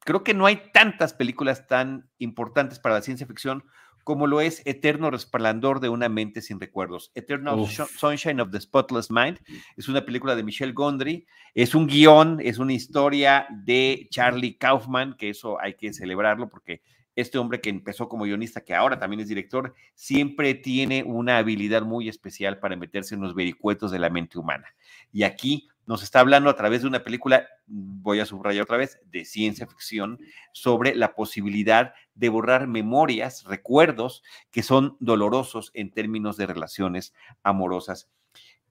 creo 0.00 0.22
que 0.22 0.34
no 0.34 0.44
hay 0.44 0.70
tantas 0.74 1.14
películas 1.14 1.66
tan 1.66 2.10
importantes 2.18 2.78
para 2.78 2.96
la 2.96 3.00
ciencia 3.00 3.26
ficción 3.26 3.64
como 4.04 4.26
lo 4.26 4.42
es 4.42 4.60
Eterno 4.66 5.10
Resplandor 5.10 5.80
de 5.80 5.88
una 5.88 6.10
mente 6.10 6.42
sin 6.42 6.60
recuerdos. 6.60 7.10
Eternal 7.14 7.66
Sunshine 7.66 8.40
of 8.40 8.50
the 8.50 8.60
Spotless 8.60 9.10
Mind 9.10 9.38
es 9.78 9.88
una 9.88 10.04
película 10.04 10.36
de 10.36 10.42
Michelle 10.42 10.72
Gondry, 10.72 11.26
es 11.54 11.74
un 11.74 11.86
guion, 11.86 12.38
es 12.42 12.58
una 12.58 12.74
historia 12.74 13.46
de 13.64 14.08
Charlie 14.10 14.58
Kaufman, 14.58 15.16
que 15.16 15.30
eso 15.30 15.58
hay 15.58 15.74
que 15.74 15.94
celebrarlo 15.94 16.50
porque 16.50 16.82
este 17.16 17.38
hombre 17.38 17.60
que 17.60 17.70
empezó 17.70 18.08
como 18.08 18.24
guionista, 18.24 18.62
que 18.62 18.74
ahora 18.74 18.98
también 18.98 19.20
es 19.20 19.28
director, 19.28 19.74
siempre 19.94 20.54
tiene 20.54 21.02
una 21.02 21.38
habilidad 21.38 21.82
muy 21.82 22.08
especial 22.08 22.58
para 22.58 22.76
meterse 22.76 23.14
en 23.14 23.20
los 23.20 23.34
vericuetos 23.34 23.90
de 23.90 23.98
la 23.98 24.10
mente 24.10 24.38
humana. 24.38 24.66
Y 25.12 25.24
aquí 25.24 25.68
nos 25.86 26.02
está 26.02 26.20
hablando 26.20 26.50
a 26.50 26.56
través 26.56 26.82
de 26.82 26.88
una 26.88 27.02
película, 27.02 27.48
voy 27.66 28.20
a 28.20 28.26
subrayar 28.26 28.62
otra 28.62 28.76
vez, 28.76 29.00
de 29.10 29.24
ciencia 29.24 29.66
ficción, 29.66 30.20
sobre 30.52 30.94
la 30.94 31.14
posibilidad 31.14 31.94
de 32.14 32.28
borrar 32.28 32.68
memorias, 32.68 33.44
recuerdos 33.44 34.22
que 34.50 34.62
son 34.62 34.96
dolorosos 35.00 35.72
en 35.74 35.90
términos 35.90 36.36
de 36.36 36.46
relaciones 36.46 37.12
amorosas. 37.42 38.08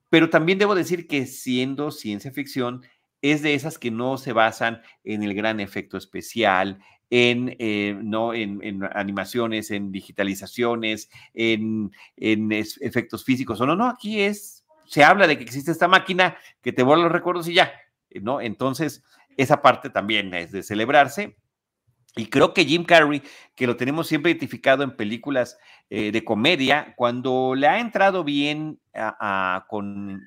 Pero 0.08 0.30
también 0.30 0.58
debo 0.58 0.74
decir 0.74 1.06
que 1.06 1.26
siendo 1.26 1.90
ciencia 1.90 2.32
ficción, 2.32 2.82
es 3.22 3.42
de 3.42 3.54
esas 3.54 3.78
que 3.78 3.90
no 3.90 4.16
se 4.16 4.32
basan 4.32 4.80
en 5.04 5.22
el 5.22 5.34
gran 5.34 5.60
efecto 5.60 5.96
especial, 5.96 6.80
en, 7.10 7.56
eh, 7.58 7.98
¿no? 8.00 8.32
En, 8.32 8.82
animaciones, 8.94 9.70
en 9.70 9.92
digitalizaciones, 9.92 11.10
en, 11.34 11.92
en 12.16 12.52
efectos 12.52 13.24
físicos. 13.24 13.60
O 13.60 13.66
no, 13.66 13.76
no, 13.76 13.88
aquí 13.88 14.20
es 14.20 14.60
se 14.90 15.04
habla 15.04 15.28
de 15.28 15.38
que 15.38 15.44
existe 15.44 15.70
esta 15.70 15.86
máquina 15.86 16.36
que 16.62 16.72
te 16.72 16.82
borra 16.82 17.02
los 17.02 17.12
recuerdos 17.12 17.46
y 17.46 17.54
ya, 17.54 17.72
¿no? 18.22 18.40
Entonces, 18.40 19.04
esa 19.36 19.62
parte 19.62 19.88
también 19.88 20.34
es 20.34 20.50
de 20.50 20.64
celebrarse. 20.64 21.36
Y 22.16 22.26
creo 22.26 22.52
que 22.52 22.64
Jim 22.64 22.84
Carrey, 22.84 23.22
que 23.54 23.68
lo 23.68 23.76
tenemos 23.76 24.08
siempre 24.08 24.32
identificado 24.32 24.82
en 24.82 24.96
películas 24.96 25.58
eh, 25.90 26.10
de 26.10 26.24
comedia, 26.24 26.94
cuando 26.96 27.54
le 27.54 27.68
ha 27.68 27.78
entrado 27.78 28.24
bien 28.24 28.80
con, 29.68 30.26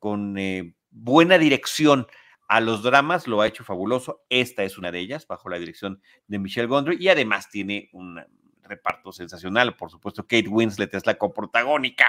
con, 0.00 0.38
eh, 0.38 0.74
buena 0.90 1.38
dirección 1.38 2.08
a 2.48 2.60
los 2.60 2.82
dramas, 2.82 3.26
lo 3.26 3.40
ha 3.40 3.46
hecho 3.46 3.64
fabuloso. 3.64 4.24
Esta 4.28 4.62
es 4.62 4.78
una 4.78 4.90
de 4.90 5.00
ellas, 5.00 5.26
bajo 5.26 5.48
la 5.48 5.58
dirección 5.58 6.00
de 6.26 6.38
Michelle 6.38 6.68
Gondry, 6.68 6.96
y 7.00 7.08
además 7.08 7.48
tiene 7.50 7.88
un 7.92 8.20
reparto 8.62 9.12
sensacional. 9.12 9.76
Por 9.76 9.90
supuesto, 9.90 10.22
Kate 10.22 10.48
Winslet 10.48 10.94
es 10.94 11.06
la 11.06 11.14
coprotagónica 11.14 12.06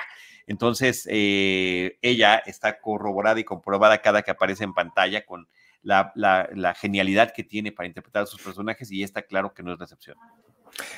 Entonces, 0.47 1.07
eh, 1.09 1.97
ella 2.01 2.37
está 2.45 2.79
corroborada 2.79 3.39
y 3.39 3.43
comprobada 3.43 4.01
cada 4.01 4.21
que 4.21 4.31
aparece 4.31 4.63
en 4.63 4.73
pantalla 4.73 5.25
con 5.25 5.47
la, 5.81 6.75
genialidad 6.79 7.31
que 7.33 7.43
tiene 7.43 7.71
para 7.71 7.87
interpretar 7.87 8.23
a 8.23 8.25
sus 8.25 8.41
personajes 8.41 8.91
y 8.91 9.03
está 9.03 9.21
claro 9.21 9.53
que 9.53 9.63
no 9.63 9.73
es 9.73 9.79
la 9.79 9.85
excepción. 9.85 10.17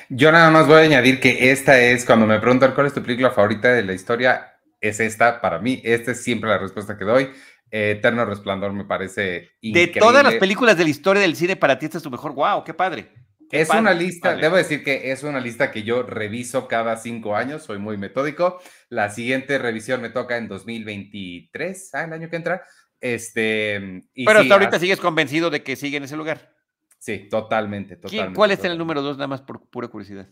Yo 0.08 0.32
nada 0.32 0.50
más 0.50 0.66
voy 0.66 0.76
a 0.76 0.84
añadir 0.84 1.20
que 1.20 1.50
esta 1.50 1.78
es, 1.78 2.04
cuando 2.04 2.26
me 2.26 2.38
preguntan 2.38 2.72
cuál 2.74 2.86
es 2.86 2.94
tu 2.94 3.02
película 3.02 3.30
favorita 3.30 3.72
de 3.72 3.82
la 3.82 3.92
historia, 3.92 4.54
es 4.80 5.00
esta 5.00 5.40
para 5.40 5.58
mí. 5.58 5.80
Esta 5.84 6.12
es 6.12 6.22
siempre 6.22 6.48
la 6.48 6.58
respuesta 6.58 6.96
que 6.96 7.04
doy. 7.04 7.30
Eterno 7.70 8.24
Resplandor 8.24 8.72
me 8.72 8.84
parece 8.84 9.50
increíble. 9.60 9.92
De 9.94 10.00
todas 10.00 10.22
las 10.22 10.34
películas 10.34 10.76
de 10.76 10.84
la 10.84 10.90
historia 10.90 11.22
del 11.22 11.36
cine, 11.36 11.56
para 11.56 11.78
ti 11.78 11.86
esta 11.86 11.98
es 11.98 12.04
tu 12.04 12.10
mejor. 12.10 12.32
¡Wow! 12.34 12.64
¡Qué 12.64 12.74
padre! 12.74 13.12
es 13.50 13.70
una 13.70 13.94
lista, 13.94 14.34
debo 14.34 14.56
decir 14.56 14.82
que 14.82 15.12
es 15.12 15.22
una 15.22 15.40
lista 15.40 15.70
que 15.70 15.82
yo 15.82 16.02
reviso 16.02 16.66
cada 16.66 16.96
cinco 16.96 17.36
años, 17.36 17.62
soy 17.62 17.78
muy 17.78 17.96
metódico. 17.96 18.60
La 18.88 19.10
siguiente 19.10 19.58
revisión 19.58 20.02
me 20.02 20.10
toca 20.10 20.36
en 20.36 20.48
2023, 20.48 21.94
¿ah? 21.94 22.04
el 22.04 22.12
año 22.12 22.28
que 22.28 22.36
entra. 22.36 22.62
Este, 23.00 24.02
Pero 24.14 24.40
hasta 24.40 24.54
ahorita 24.54 24.78
sigues 24.78 25.00
convencido 25.00 25.50
de 25.50 25.62
que 25.62 25.76
sigue 25.76 25.98
en 25.98 26.04
ese 26.04 26.16
lugar. 26.16 26.54
Sí, 26.98 27.28
totalmente, 27.28 27.96
totalmente. 27.96 28.34
¿Cuál 28.34 28.50
es 28.50 28.64
el 28.64 28.76
número 28.78 29.02
dos, 29.02 29.16
nada 29.16 29.28
más 29.28 29.42
por 29.42 29.68
pura 29.68 29.88
curiosidad? 29.88 30.28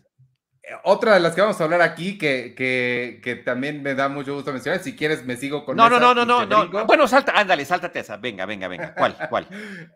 Otra 0.83 1.15
de 1.15 1.21
las 1.21 1.35
que 1.35 1.41
vamos 1.41 1.61
a 1.61 1.65
hablar 1.65 1.83
aquí, 1.83 2.17
que, 2.17 2.55
que, 2.55 3.37
también 3.45 3.83
me 3.83 3.95
da 3.95 4.09
mucho 4.09 4.35
gusto 4.35 4.53
mencionar, 4.53 4.81
si 4.81 4.97
quieres 4.97 5.25
me 5.25 5.37
sigo 5.37 5.65
con 5.65 5.77
No, 5.77 5.91
no, 5.91 6.01
no, 6.01 6.15
no, 6.15 6.25
no, 6.25 6.47
no. 6.47 6.87
Bueno, 6.87 7.07
salta, 7.07 7.33
ándale, 7.35 7.65
sáltate 7.65 8.01
esa. 8.01 8.17
Venga, 8.17 8.47
venga, 8.47 8.69
venga. 8.69 8.95
¿Cuál? 8.95 9.17
¿Cuál? 9.31 9.47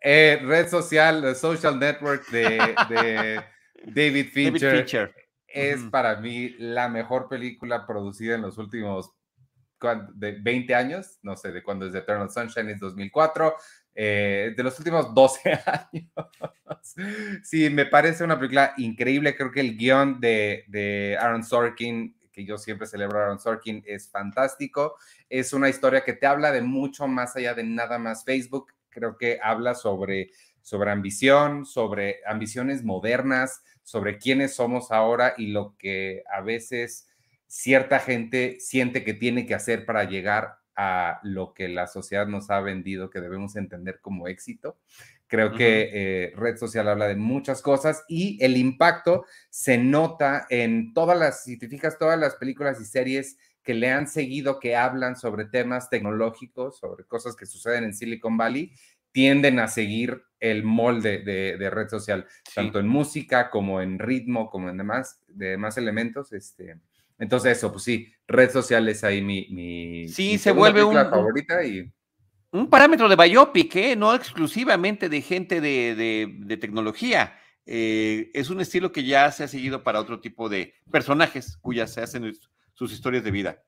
Eh, 0.02 0.40
red 0.42 0.68
social, 0.68 1.34
Social 1.36 1.78
Network 1.78 2.28
de, 2.28 2.58
David 3.84 4.26
Fincher. 4.32 4.70
David 4.70 4.78
Fincher. 4.78 5.14
Es 5.46 5.80
para 5.84 6.16
mí 6.16 6.50
la 6.58 6.88
mejor 6.88 7.28
película 7.28 7.86
producida 7.86 8.34
en 8.34 8.42
los 8.42 8.58
últimos 8.58 9.12
de 10.14 10.32
20 10.32 10.74
años, 10.74 11.18
no 11.22 11.36
sé, 11.36 11.52
de 11.52 11.62
cuando 11.62 11.86
es 11.86 11.94
Eternal 11.94 12.30
Sunshine 12.30 12.70
es 12.70 12.80
2004, 12.80 13.54
eh, 14.00 14.54
de 14.56 14.62
los 14.62 14.78
últimos 14.78 15.12
12 15.12 15.58
años. 15.66 16.12
sí, 17.42 17.68
me 17.68 17.84
parece 17.84 18.22
una 18.22 18.38
película 18.38 18.72
increíble. 18.76 19.34
Creo 19.34 19.50
que 19.50 19.58
el 19.58 19.76
guion 19.76 20.20
de, 20.20 21.18
Aaron 21.20 21.42
Sorkin, 21.42 22.16
que 22.30 22.44
yo 22.44 22.58
siempre 22.58 22.86
celebro 22.86 23.18
a 23.18 23.24
Aaron 23.24 23.40
Sorkin, 23.40 23.82
es 23.84 24.08
fantástico. 24.08 24.94
Es 25.28 25.52
una 25.52 25.68
historia 25.68 26.04
que 26.04 26.12
te 26.12 26.28
habla 26.28 26.52
de 26.52 26.62
mucho 26.62 27.08
más 27.08 27.34
allá 27.34 27.54
de 27.54 27.64
nada 27.64 27.98
más 27.98 28.24
Facebook. 28.24 28.72
Creo 28.88 29.16
que 29.16 29.40
habla 29.42 29.74
sobre, 29.74 30.30
sobre 30.62 30.92
ambición, 30.92 31.66
sobre 31.66 32.20
ambiciones 32.24 32.84
modernas, 32.84 33.64
sobre 33.82 34.18
quiénes 34.18 34.54
somos 34.54 34.92
ahora 34.92 35.34
y 35.36 35.48
lo 35.48 35.74
que 35.76 36.22
a 36.32 36.40
veces 36.40 37.08
cierta 37.48 37.98
gente 37.98 38.60
siente 38.60 39.02
que 39.02 39.14
tiene 39.14 39.44
que 39.44 39.56
hacer 39.56 39.84
para 39.84 40.04
llegar 40.04 40.57
a 40.80 41.18
lo 41.24 41.54
que 41.54 41.68
la 41.68 41.88
sociedad 41.88 42.28
nos 42.28 42.50
ha 42.50 42.60
vendido 42.60 43.10
que 43.10 43.20
debemos 43.20 43.56
entender 43.56 43.98
como 44.00 44.28
éxito. 44.28 44.78
Creo 45.26 45.52
que 45.52 45.90
eh, 45.92 46.32
red 46.36 46.56
social 46.56 46.88
habla 46.88 47.08
de 47.08 47.16
muchas 47.16 47.62
cosas 47.62 48.04
y 48.08 48.42
el 48.42 48.56
impacto 48.56 49.26
se 49.50 49.76
nota 49.76 50.46
en 50.48 50.94
todas 50.94 51.18
las, 51.18 51.42
si 51.42 51.58
te 51.58 51.68
fijas, 51.68 51.98
todas 51.98 52.18
las 52.18 52.36
películas 52.36 52.80
y 52.80 52.84
series 52.84 53.36
que 53.64 53.74
le 53.74 53.90
han 53.90 54.06
seguido 54.06 54.60
que 54.60 54.76
hablan 54.76 55.16
sobre 55.16 55.46
temas 55.46 55.90
tecnológicos, 55.90 56.78
sobre 56.78 57.04
cosas 57.04 57.34
que 57.34 57.44
suceden 57.44 57.82
en 57.82 57.92
Silicon 57.92 58.36
Valley, 58.36 58.72
tienden 59.10 59.58
a 59.58 59.66
seguir 59.66 60.22
el 60.38 60.62
molde 60.62 61.18
de, 61.18 61.70
red 61.70 61.88
social, 61.88 62.24
tanto 62.54 62.78
en 62.78 62.86
música 62.86 63.50
como 63.50 63.80
en 63.80 63.98
ritmo, 63.98 64.48
como 64.48 64.70
en 64.70 64.76
demás, 64.76 65.20
demás 65.26 65.76
elementos. 65.76 66.32
Este, 66.32 66.78
entonces, 67.18 67.58
eso, 67.58 67.72
pues 67.72 67.84
sí, 67.84 68.12
red 68.26 68.50
social 68.50 68.88
es 68.88 69.02
ahí 69.02 69.22
mi. 69.22 70.08
sí, 70.08 70.38
se 70.38 70.52
vuelve 70.52 70.84
un. 70.84 70.94
favorita 70.94 71.64
y. 71.64 71.92
Un 72.50 72.70
parámetro 72.70 73.08
de 73.08 73.16
biopic, 73.16 73.76
¿eh? 73.76 73.96
no 73.96 74.14
exclusivamente 74.14 75.10
de 75.10 75.20
gente 75.20 75.60
de, 75.60 76.58
tecnología. 76.58 77.38
Eh, 77.66 78.30
es 78.32 78.48
un 78.48 78.62
estilo 78.62 78.90
que 78.90 79.04
ya 79.04 79.30
se 79.32 79.44
ha 79.44 79.48
seguido 79.48 79.82
para 79.82 80.00
otro 80.00 80.20
tipo 80.20 80.48
de 80.48 80.72
personajes 80.90 81.58
cuyas 81.58 81.92
se 81.92 82.00
hacen 82.00 82.32
sus 82.72 82.92
historias 82.92 83.22
de 83.22 83.30
vida. 83.30 83.62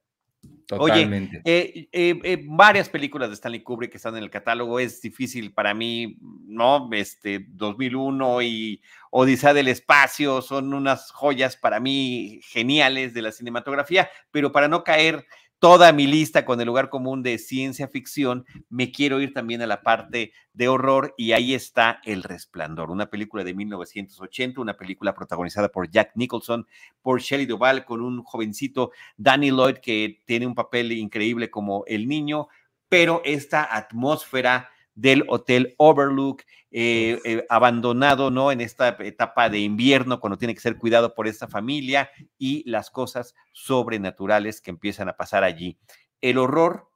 Totalmente. 0.78 1.42
Oye, 1.44 1.58
eh, 1.58 1.88
eh, 1.92 2.20
eh, 2.22 2.44
varias 2.46 2.88
películas 2.88 3.28
de 3.28 3.34
Stanley 3.34 3.62
Kubrick 3.62 3.90
que 3.90 3.96
están 3.96 4.16
en 4.16 4.22
el 4.22 4.30
catálogo. 4.30 4.78
Es 4.78 5.00
difícil 5.00 5.52
para 5.52 5.74
mí, 5.74 6.16
¿no? 6.46 6.88
Este 6.92 7.46
2001 7.48 8.42
y 8.42 8.82
Odisea 9.10 9.52
del 9.52 9.68
Espacio 9.68 10.40
son 10.42 10.72
unas 10.72 11.10
joyas 11.10 11.56
para 11.56 11.80
mí 11.80 12.40
geniales 12.44 13.14
de 13.14 13.22
la 13.22 13.32
cinematografía, 13.32 14.08
pero 14.30 14.52
para 14.52 14.68
no 14.68 14.84
caer 14.84 15.26
toda 15.60 15.92
mi 15.92 16.06
lista 16.06 16.46
con 16.46 16.58
el 16.58 16.66
lugar 16.66 16.88
común 16.88 17.22
de 17.22 17.36
ciencia 17.36 17.86
ficción, 17.86 18.46
me 18.70 18.90
quiero 18.90 19.20
ir 19.20 19.34
también 19.34 19.60
a 19.60 19.66
la 19.66 19.82
parte 19.82 20.32
de 20.54 20.68
horror 20.68 21.14
y 21.18 21.32
ahí 21.32 21.52
está 21.52 22.00
El 22.04 22.22
Resplandor, 22.22 22.90
una 22.90 23.10
película 23.10 23.44
de 23.44 23.52
1980, 23.52 24.58
una 24.58 24.78
película 24.78 25.14
protagonizada 25.14 25.68
por 25.68 25.90
Jack 25.90 26.12
Nicholson, 26.14 26.66
por 27.02 27.20
Shelley 27.20 27.44
Duvall, 27.44 27.84
con 27.84 28.00
un 28.00 28.22
jovencito 28.24 28.90
Danny 29.18 29.50
Lloyd 29.50 29.76
que 29.76 30.20
tiene 30.24 30.46
un 30.46 30.54
papel 30.54 30.92
increíble 30.92 31.50
como 31.50 31.84
el 31.86 32.08
niño, 32.08 32.48
pero 32.88 33.20
esta 33.26 33.76
atmósfera 33.76 34.70
del 35.00 35.24
Hotel 35.28 35.74
Overlook, 35.78 36.42
eh, 36.70 37.18
eh, 37.24 37.46
abandonado, 37.48 38.30
¿no? 38.30 38.52
En 38.52 38.60
esta 38.60 38.96
etapa 39.00 39.48
de 39.48 39.58
invierno, 39.60 40.20
cuando 40.20 40.36
tiene 40.36 40.54
que 40.54 40.60
ser 40.60 40.76
cuidado 40.76 41.14
por 41.14 41.26
esta 41.26 41.48
familia 41.48 42.10
y 42.38 42.68
las 42.68 42.90
cosas 42.90 43.34
sobrenaturales 43.52 44.60
que 44.60 44.70
empiezan 44.70 45.08
a 45.08 45.16
pasar 45.16 45.42
allí. 45.42 45.78
El 46.20 46.36
horror, 46.36 46.90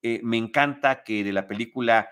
eh, 0.00 0.20
me 0.22 0.38
encanta 0.38 1.04
que 1.04 1.22
de 1.22 1.32
la 1.34 1.46
película 1.46 2.08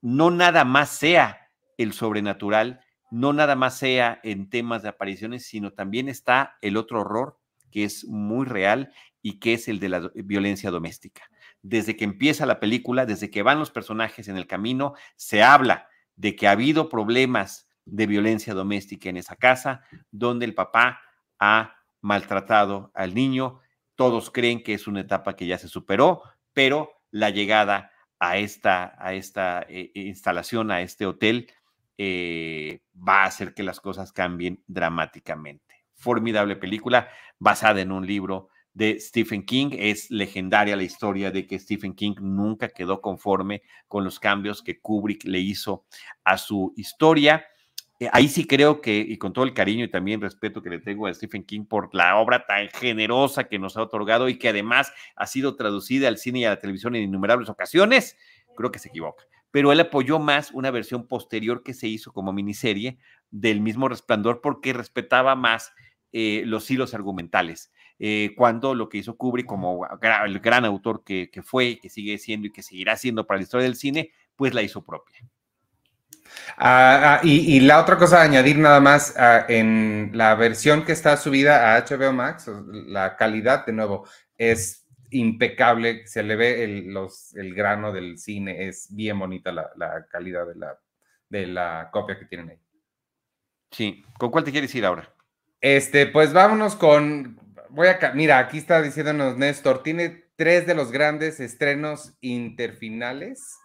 no 0.00 0.30
nada 0.30 0.64
más 0.64 0.88
sea 0.88 1.50
el 1.76 1.92
sobrenatural, 1.92 2.80
no 3.10 3.34
nada 3.34 3.56
más 3.56 3.76
sea 3.76 4.20
en 4.22 4.48
temas 4.48 4.82
de 4.82 4.88
apariciones, 4.88 5.44
sino 5.44 5.74
también 5.74 6.08
está 6.08 6.56
el 6.62 6.78
otro 6.78 7.02
horror 7.02 7.38
que 7.70 7.84
es 7.84 8.06
muy 8.06 8.46
real 8.46 8.90
y 9.20 9.38
que 9.38 9.52
es 9.52 9.68
el 9.68 9.80
de 9.80 9.90
la 9.90 10.10
violencia 10.14 10.70
doméstica 10.70 11.28
desde 11.62 11.96
que 11.96 12.04
empieza 12.04 12.46
la 12.46 12.60
película, 12.60 13.06
desde 13.06 13.30
que 13.30 13.42
van 13.42 13.58
los 13.58 13.70
personajes 13.70 14.28
en 14.28 14.36
el 14.36 14.46
camino, 14.46 14.94
se 15.16 15.42
habla 15.42 15.88
de 16.16 16.36
que 16.36 16.48
ha 16.48 16.52
habido 16.52 16.88
problemas 16.88 17.68
de 17.84 18.06
violencia 18.06 18.54
doméstica 18.54 19.08
en 19.08 19.16
esa 19.16 19.36
casa, 19.36 19.82
donde 20.10 20.44
el 20.44 20.54
papá 20.54 21.00
ha 21.38 21.76
maltratado 22.00 22.90
al 22.94 23.14
niño. 23.14 23.60
Todos 23.94 24.30
creen 24.30 24.62
que 24.62 24.74
es 24.74 24.86
una 24.86 25.00
etapa 25.00 25.36
que 25.36 25.46
ya 25.46 25.58
se 25.58 25.68
superó, 25.68 26.22
pero 26.52 26.90
la 27.10 27.30
llegada 27.30 27.92
a 28.18 28.36
esta, 28.38 28.94
a 28.98 29.14
esta 29.14 29.64
eh, 29.68 29.90
instalación, 29.94 30.70
a 30.70 30.82
este 30.82 31.06
hotel, 31.06 31.50
eh, 31.96 32.80
va 32.96 33.22
a 33.22 33.26
hacer 33.26 33.54
que 33.54 33.62
las 33.62 33.80
cosas 33.80 34.12
cambien 34.12 34.62
dramáticamente. 34.66 35.84
Formidable 35.94 36.56
película 36.56 37.08
basada 37.38 37.80
en 37.80 37.90
un 37.90 38.06
libro 38.06 38.50
de 38.78 39.00
Stephen 39.00 39.44
King. 39.44 39.70
Es 39.72 40.08
legendaria 40.10 40.76
la 40.76 40.84
historia 40.84 41.32
de 41.32 41.46
que 41.46 41.58
Stephen 41.58 41.94
King 41.94 42.14
nunca 42.20 42.68
quedó 42.68 43.00
conforme 43.00 43.62
con 43.88 44.04
los 44.04 44.20
cambios 44.20 44.62
que 44.62 44.78
Kubrick 44.80 45.24
le 45.24 45.40
hizo 45.40 45.84
a 46.22 46.38
su 46.38 46.72
historia. 46.76 47.44
Eh, 47.98 48.08
ahí 48.12 48.28
sí 48.28 48.46
creo 48.46 48.80
que, 48.80 48.96
y 48.96 49.18
con 49.18 49.32
todo 49.32 49.44
el 49.44 49.52
cariño 49.52 49.84
y 49.84 49.90
también 49.90 50.20
respeto 50.20 50.62
que 50.62 50.70
le 50.70 50.78
tengo 50.78 51.08
a 51.08 51.12
Stephen 51.12 51.42
King 51.42 51.64
por 51.64 51.92
la 51.92 52.16
obra 52.16 52.46
tan 52.46 52.68
generosa 52.68 53.48
que 53.48 53.58
nos 53.58 53.76
ha 53.76 53.82
otorgado 53.82 54.28
y 54.28 54.38
que 54.38 54.48
además 54.48 54.92
ha 55.16 55.26
sido 55.26 55.56
traducida 55.56 56.06
al 56.06 56.16
cine 56.16 56.38
y 56.38 56.44
a 56.44 56.50
la 56.50 56.60
televisión 56.60 56.94
en 56.94 57.02
innumerables 57.02 57.48
ocasiones, 57.48 58.16
creo 58.56 58.70
que 58.70 58.78
se 58.78 58.90
equivoca. 58.90 59.24
Pero 59.50 59.72
él 59.72 59.80
apoyó 59.80 60.20
más 60.20 60.52
una 60.52 60.70
versión 60.70 61.08
posterior 61.08 61.64
que 61.64 61.74
se 61.74 61.88
hizo 61.88 62.12
como 62.12 62.32
miniserie 62.32 62.98
del 63.32 63.60
mismo 63.60 63.88
Resplandor 63.88 64.40
porque 64.40 64.72
respetaba 64.72 65.34
más 65.34 65.72
eh, 66.12 66.44
los 66.46 66.70
hilos 66.70 66.94
argumentales. 66.94 67.72
Eh, 68.00 68.34
cuando 68.36 68.74
lo 68.74 68.88
que 68.88 68.98
hizo 68.98 69.16
Kubrick 69.16 69.46
como 69.46 69.86
el 70.24 70.38
gran 70.38 70.64
autor 70.64 71.02
que, 71.04 71.30
fue, 71.42 71.80
que 71.80 71.90
sigue 71.90 72.18
siendo 72.18 72.46
y 72.46 72.52
que 72.52 72.62
seguirá 72.62 72.96
siendo 72.96 73.26
para 73.26 73.38
la 73.38 73.42
historia 73.42 73.64
del 73.64 73.74
cine, 73.74 74.12
pues 74.36 74.54
la 74.54 74.62
hizo 74.62 74.84
propia. 74.84 75.18
Ah, 76.56 77.18
ah, 77.18 77.20
y, 77.24 77.58
la 77.60 77.80
otra 77.80 77.96
cosa 77.96 78.20
a 78.20 78.24
añadir 78.24 78.58
nada 78.58 78.80
más, 78.80 79.14
ah, 79.16 79.46
en 79.48 80.10
la 80.14 80.34
versión 80.34 80.84
que 80.84 80.92
está 80.92 81.16
subida 81.16 81.74
a 81.74 81.84
HBO 81.84 82.12
Max, 82.12 82.48
la 82.68 83.16
calidad 83.16 83.66
de 83.66 83.72
nuevo 83.72 84.06
es 84.36 84.86
impecable, 85.10 86.06
se 86.06 86.22
le 86.22 86.36
ve 86.36 86.64
el, 86.64 86.92
los, 86.92 87.34
el 87.34 87.54
grano 87.54 87.92
del 87.92 88.18
cine, 88.18 88.68
es 88.68 88.94
bien 88.94 89.18
bonita 89.18 89.50
la, 89.50 89.70
la, 89.76 90.06
calidad 90.06 90.46
de 90.46 90.54
la, 90.54 90.78
de 91.28 91.46
la 91.46 91.88
copia 91.90 92.18
que 92.18 92.26
tienen 92.26 92.50
ahí. 92.50 92.58
Sí, 93.70 94.04
¿con 94.18 94.30
cuál 94.30 94.44
te 94.44 94.52
quieres 94.52 94.74
ir 94.74 94.84
ahora? 94.84 95.12
Este, 95.60 96.06
pues 96.06 96.32
vámonos 96.32 96.76
con 96.76 97.47
voy 97.70 97.88
a. 97.88 98.12
Mira, 98.14 98.38
aquí 98.38 98.58
está 98.58 98.82
diciéndonos 98.82 99.36
Néstor, 99.36 99.82
tiene 99.82 100.24
tres 100.36 100.66
de 100.66 100.74
los 100.74 100.92
grandes 100.92 101.40
estrenos 101.40 102.14
interfinales 102.20 103.58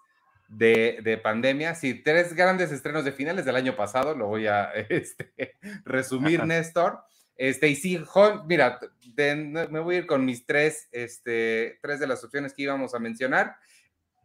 de, 0.48 1.20
pandemia. 1.24 1.76
Sí, 1.76 2.04
tres 2.04 2.34
grandes 2.34 2.72
estrenos 2.72 3.06
de 3.06 3.12
finales 3.12 3.46
del 3.46 3.56
año 3.56 3.76
pasado, 3.76 4.16
lo 4.16 4.28
voy 4.28 4.48
a 4.48 4.72
este, 4.90 5.58
resumir, 5.86 6.46
Néstor. 6.46 7.04
Este, 7.36 7.68
y 7.68 7.76
sí, 7.76 8.04
mira, 8.46 8.80
me 9.16 9.80
voy 9.80 9.96
a 9.96 9.98
ir 10.00 10.08
con 10.08 10.24
mis 10.24 10.46
tres, 10.46 10.88
este, 10.92 11.80
tres 11.82 12.00
de 12.00 12.08
las 12.08 12.24
opciones 12.24 12.54
que 12.54 12.64
íbamos 12.64 12.94
a 12.94 13.00
mencionar. 13.00 13.56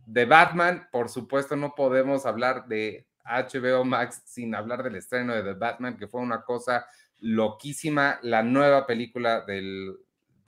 De 0.07 0.25
Batman, 0.25 0.89
por 0.91 1.09
supuesto, 1.09 1.57
no 1.57 1.75
podemos 1.75 2.27
hablar 2.27 2.67
de 2.67 3.07
HBO 3.25 3.85
Max 3.85 4.23
sin 4.25 4.55
hablar 4.55 4.83
del 4.83 4.97
estreno 4.97 5.35
de 5.35 5.43
The 5.43 5.55
Batman, 5.55 5.97
que 5.97 6.09
fue 6.09 6.21
una 6.21 6.43
cosa 6.43 6.87
loquísima, 7.21 8.19
la 8.23 8.43
nueva 8.43 8.87
película 8.87 9.43
del 9.43 9.97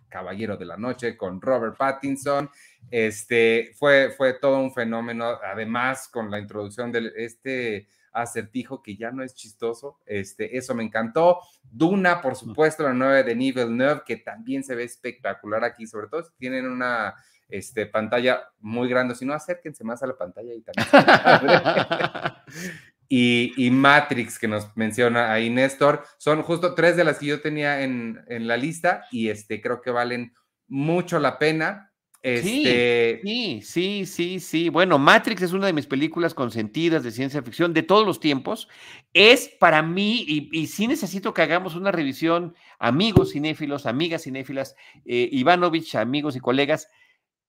Caballero 0.09 0.57
de 0.57 0.67
la 0.67 0.77
Noche 0.77 1.17
con 1.17 1.41
Robert 1.41 1.77
Pattinson. 1.77 2.50
Este 2.91 3.73
fue, 3.79 4.11
fue 4.11 4.35
todo 4.35 4.59
un 4.59 4.73
fenómeno, 4.73 5.39
además 5.43 6.09
con 6.09 6.31
la 6.31 6.39
introducción 6.39 6.93
de 6.93 7.12
este 7.17 7.89
acertijo 8.12 8.83
que 8.83 8.97
ya 8.97 9.11
no 9.11 9.23
es 9.23 9.35
chistoso. 9.35 10.00
Este, 10.05 10.57
eso 10.57 10.75
me 10.75 10.83
encantó. 10.83 11.41
Duna, 11.62 12.21
por 12.21 12.37
supuesto, 12.37 12.83
la 12.83 12.93
nueva 12.93 13.23
de 13.23 13.37
Nivel 13.37 13.77
9, 13.77 14.03
que 14.05 14.17
también 14.17 14.65
se 14.65 14.75
ve 14.75 14.85
espectacular 14.85 15.65
aquí, 15.65 15.87
sobre 15.87 16.09
todo 16.09 16.23
si 16.23 16.33
tienen 16.37 16.67
una 16.67 17.15
este, 17.49 17.87
pantalla 17.87 18.43
muy 18.59 18.89
grande. 18.89 19.15
Si 19.15 19.25
no, 19.25 19.33
acérquense 19.33 19.85
más 19.85 20.03
a 20.03 20.09
la 20.09 20.17
pantalla 20.17 20.53
y 20.53 20.62
también. 20.62 20.89
y, 23.12 23.71
Matrix, 23.73 24.38
que 24.38 24.47
nos 24.47 24.69
menciona 24.76 25.33
ahí 25.33 25.50
Néstor, 25.50 26.05
son 26.17 26.43
justo 26.45 26.76
tres 26.76 26.97
de 26.97 27.02
las 27.02 27.19
que 27.19 27.26
yo 27.26 27.40
tenía 27.40 27.83
en, 27.83 28.25
la 28.29 28.57
lista 28.57 29.05
y 29.11 29.31
este, 29.31 29.61
creo 29.61 29.83
que 29.83 29.90
valen 29.90 30.33
mucho 30.69 31.19
la 31.19 31.37
pena. 31.37 31.93
Este... 32.23 33.21
Sí, 33.25 33.62
sí, 33.64 34.07
sí, 34.07 34.38
sí. 34.38 34.69
Bueno, 34.69 34.97
Matrix 35.00 35.43
es 35.43 35.52
una 35.52 35.67
de 35.67 35.73
mis 35.73 35.88
películas 35.88 36.35
consentidas 36.35 37.02
de 37.02 37.11
ciencia 37.11 37.43
ficción 37.43 37.75
de 37.75 37.83
todos 37.83 38.07
los 38.07 38.21
tiempos. 38.21 38.69
Es 39.12 39.49
para 39.49 39.83
mí, 39.83 40.25
y, 40.52 40.67
sí 40.69 40.87
necesito 40.87 41.35
que 41.35 41.43
hagamos 41.43 41.75
una 41.75 41.90
revisión, 41.90 42.55
amigos 42.79 43.33
cinéfilos, 43.33 43.87
amigas 43.87 44.23
cinéfilas, 44.23 44.76
eh, 45.05 45.29
Ivanovich, 45.33 45.97
amigos 45.97 46.37
y 46.37 46.40
colegas, 46.40 46.87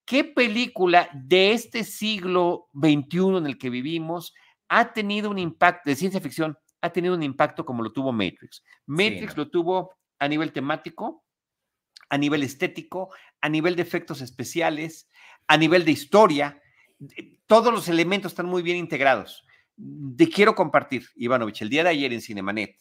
¿qué 0.05 0.23
película 0.23 1.07
de 1.13 1.51
este 1.51 1.83
siglo 1.83 2.67
XXI 2.73 3.37
en 3.37 3.45
el 3.45 3.59
que 3.59 3.69
vivimos 3.69 4.33
ha 4.73 4.93
tenido 4.93 5.29
un 5.29 5.37
impacto 5.37 5.89
de 5.89 5.97
ciencia 5.97 6.21
ficción, 6.21 6.57
ha 6.79 6.93
tenido 6.93 7.13
un 7.13 7.23
impacto 7.23 7.65
como 7.65 7.83
lo 7.83 7.91
tuvo 7.91 8.13
Matrix. 8.13 8.63
Matrix 8.85 9.35
lo 9.35 9.49
tuvo 9.49 9.97
a 10.17 10.29
nivel 10.29 10.53
temático, 10.53 11.25
a 12.09 12.17
nivel 12.17 12.41
estético, 12.41 13.13
a 13.41 13.49
nivel 13.49 13.75
de 13.75 13.81
efectos 13.81 14.21
especiales, 14.21 15.09
a 15.47 15.57
nivel 15.57 15.83
de 15.83 15.91
historia. 15.91 16.61
Todos 17.47 17.73
los 17.73 17.89
elementos 17.89 18.31
están 18.31 18.45
muy 18.45 18.61
bien 18.61 18.77
integrados. 18.77 19.45
Te 20.15 20.29
quiero 20.29 20.55
compartir, 20.55 21.05
Ivanovich, 21.15 21.61
el 21.61 21.69
día 21.69 21.83
de 21.83 21.89
ayer 21.89 22.13
en 22.13 22.21
Cinemanet, 22.21 22.77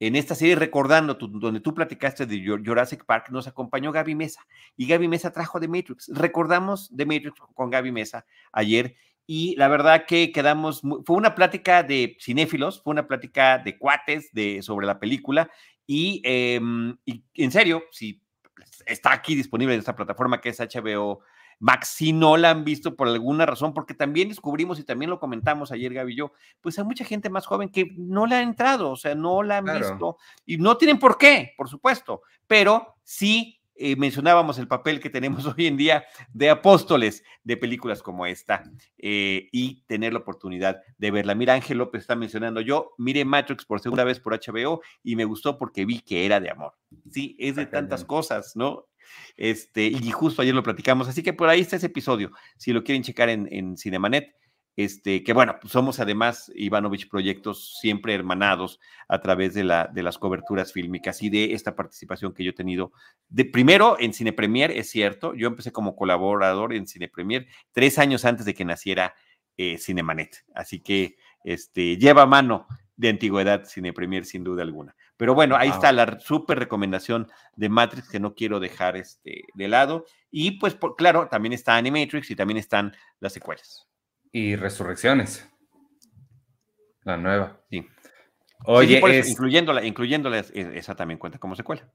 en 0.00 0.16
esta 0.16 0.34
serie 0.34 0.56
Recordando, 0.56 1.14
donde 1.14 1.60
tú 1.60 1.74
platicaste 1.74 2.26
de 2.26 2.44
Jurassic 2.44 3.04
Park, 3.04 3.28
nos 3.30 3.46
acompañó 3.46 3.92
Gaby 3.92 4.16
Mesa 4.16 4.44
y 4.76 4.88
Gaby 4.88 5.06
Mesa 5.06 5.30
trajo 5.30 5.60
de 5.60 5.68
Matrix. 5.68 6.10
Recordamos 6.12 6.88
de 6.90 7.06
Matrix 7.06 7.38
con 7.54 7.70
Gaby 7.70 7.92
Mesa 7.92 8.26
ayer 8.50 8.96
y 9.26 9.54
la 9.56 9.68
verdad 9.68 10.06
que 10.06 10.32
quedamos, 10.32 10.82
fue 11.04 11.16
una 11.16 11.34
plática 11.34 11.82
de 11.82 12.16
cinéfilos, 12.20 12.82
fue 12.82 12.92
una 12.92 13.06
plática 13.06 13.58
de 13.58 13.78
cuates 13.78 14.32
de, 14.32 14.62
sobre 14.62 14.86
la 14.86 14.98
película 14.98 15.50
y, 15.86 16.20
em, 16.24 16.96
y 17.04 17.24
en 17.34 17.50
serio, 17.50 17.84
si 17.90 18.22
está 18.86 19.12
aquí 19.12 19.34
disponible 19.34 19.74
en 19.74 19.80
esta 19.80 19.96
plataforma 19.96 20.40
que 20.40 20.50
es 20.50 20.60
HBO 20.60 21.20
Max, 21.60 21.88
si 21.88 22.12
no 22.12 22.38
la 22.38 22.50
han 22.50 22.64
visto 22.64 22.96
por 22.96 23.06
alguna 23.06 23.44
razón, 23.44 23.74
porque 23.74 23.92
también 23.92 24.28
descubrimos 24.28 24.78
y 24.78 24.84
también 24.84 25.10
lo 25.10 25.20
comentamos 25.20 25.70
ayer 25.70 25.92
Gaby 25.92 26.14
y 26.14 26.16
yo, 26.16 26.32
pues 26.62 26.78
hay 26.78 26.84
mucha 26.84 27.04
gente 27.04 27.28
más 27.28 27.46
joven 27.46 27.68
que 27.68 27.92
no 27.96 28.26
la 28.26 28.38
ha 28.38 28.42
entrado, 28.42 28.90
o 28.90 28.96
sea, 28.96 29.14
no 29.14 29.42
la 29.42 29.58
han 29.58 29.66
visto 29.66 30.16
y 30.46 30.56
no 30.56 30.78
tienen 30.78 30.98
por 30.98 31.18
qué, 31.18 31.52
por 31.58 31.68
supuesto, 31.68 32.22
pero 32.46 32.96
sí 33.04 33.59
eh, 33.82 33.96
mencionábamos 33.96 34.58
el 34.58 34.68
papel 34.68 35.00
que 35.00 35.08
tenemos 35.08 35.46
hoy 35.56 35.66
en 35.66 35.78
día 35.78 36.04
de 36.34 36.50
apóstoles 36.50 37.24
de 37.42 37.56
películas 37.56 38.02
como 38.02 38.26
esta 38.26 38.62
eh, 38.98 39.48
y 39.52 39.82
tener 39.86 40.12
la 40.12 40.18
oportunidad 40.18 40.82
de 40.98 41.10
verla. 41.10 41.34
Mira, 41.34 41.54
Ángel 41.54 41.78
López 41.78 42.02
está 42.02 42.14
mencionando, 42.14 42.60
yo 42.60 42.92
miré 42.98 43.24
Matrix 43.24 43.64
por 43.64 43.80
segunda 43.80 44.04
vez 44.04 44.20
por 44.20 44.34
HBO 44.34 44.82
y 45.02 45.16
me 45.16 45.24
gustó 45.24 45.56
porque 45.56 45.86
vi 45.86 46.00
que 46.00 46.26
era 46.26 46.40
de 46.40 46.50
amor. 46.50 46.74
Sí, 47.10 47.36
es 47.38 47.56
de 47.56 47.64
tantas 47.64 48.04
cosas, 48.04 48.54
¿no? 48.54 48.86
Este, 49.36 49.86
y 49.86 50.10
justo 50.10 50.42
ayer 50.42 50.54
lo 50.54 50.62
platicamos, 50.62 51.08
así 51.08 51.22
que 51.22 51.32
por 51.32 51.48
ahí 51.48 51.60
está 51.60 51.76
ese 51.76 51.86
episodio, 51.86 52.30
si 52.58 52.72
lo 52.72 52.84
quieren 52.84 53.02
checar 53.02 53.30
en, 53.30 53.48
en 53.50 53.78
Cinemanet. 53.78 54.34
Este, 54.76 55.24
que 55.24 55.32
bueno, 55.32 55.56
pues 55.60 55.72
somos 55.72 56.00
además 56.00 56.50
Ivanovich 56.54 57.08
Proyectos 57.08 57.76
siempre 57.80 58.14
hermanados 58.14 58.80
a 59.08 59.20
través 59.20 59.52
de, 59.52 59.64
la, 59.64 59.90
de 59.92 60.02
las 60.02 60.16
coberturas 60.16 60.72
fílmicas 60.72 61.22
y 61.22 61.28
de 61.28 61.52
esta 61.54 61.74
participación 61.74 62.32
que 62.32 62.44
yo 62.44 62.50
he 62.50 62.54
tenido. 62.54 62.92
De, 63.28 63.44
primero 63.44 63.96
en 63.98 64.14
Cine 64.14 64.32
Premier, 64.32 64.70
es 64.70 64.88
cierto, 64.88 65.34
yo 65.34 65.48
empecé 65.48 65.72
como 65.72 65.96
colaborador 65.96 66.72
en 66.72 66.86
Cine 66.86 67.08
Premier 67.08 67.46
tres 67.72 67.98
años 67.98 68.24
antes 68.24 68.46
de 68.46 68.54
que 68.54 68.64
naciera 68.64 69.14
eh, 69.56 69.76
Cinemanet, 69.76 70.44
así 70.54 70.80
que 70.80 71.16
este, 71.44 71.96
lleva 71.98 72.24
mano 72.24 72.66
de 72.96 73.08
antigüedad 73.08 73.64
Cine 73.64 73.92
Premier 73.92 74.24
sin 74.24 74.44
duda 74.44 74.62
alguna. 74.62 74.94
Pero 75.16 75.34
bueno, 75.34 75.56
ahí 75.56 75.68
está 75.68 75.92
la 75.92 76.18
súper 76.20 76.58
recomendación 76.58 77.28
de 77.56 77.68
Matrix 77.68 78.08
que 78.08 78.20
no 78.20 78.34
quiero 78.34 78.60
dejar 78.60 78.96
este, 78.96 79.44
de 79.52 79.68
lado. 79.68 80.06
Y 80.30 80.52
pues, 80.52 80.78
claro, 80.96 81.28
también 81.28 81.52
está 81.52 81.76
Animatrix 81.76 82.30
y 82.30 82.36
también 82.36 82.56
están 82.56 82.94
las 83.18 83.34
secuelas 83.34 83.89
y 84.32 84.56
Resurrecciones. 84.56 85.46
La 87.04 87.16
nueva. 87.16 87.60
Sí. 87.70 87.86
Oye, 88.64 89.00
incluyéndola, 89.26 89.84
incluyéndola, 89.84 90.38
esa 90.38 90.94
también 90.94 91.18
cuenta 91.18 91.38
como 91.38 91.56
secuela. 91.56 91.88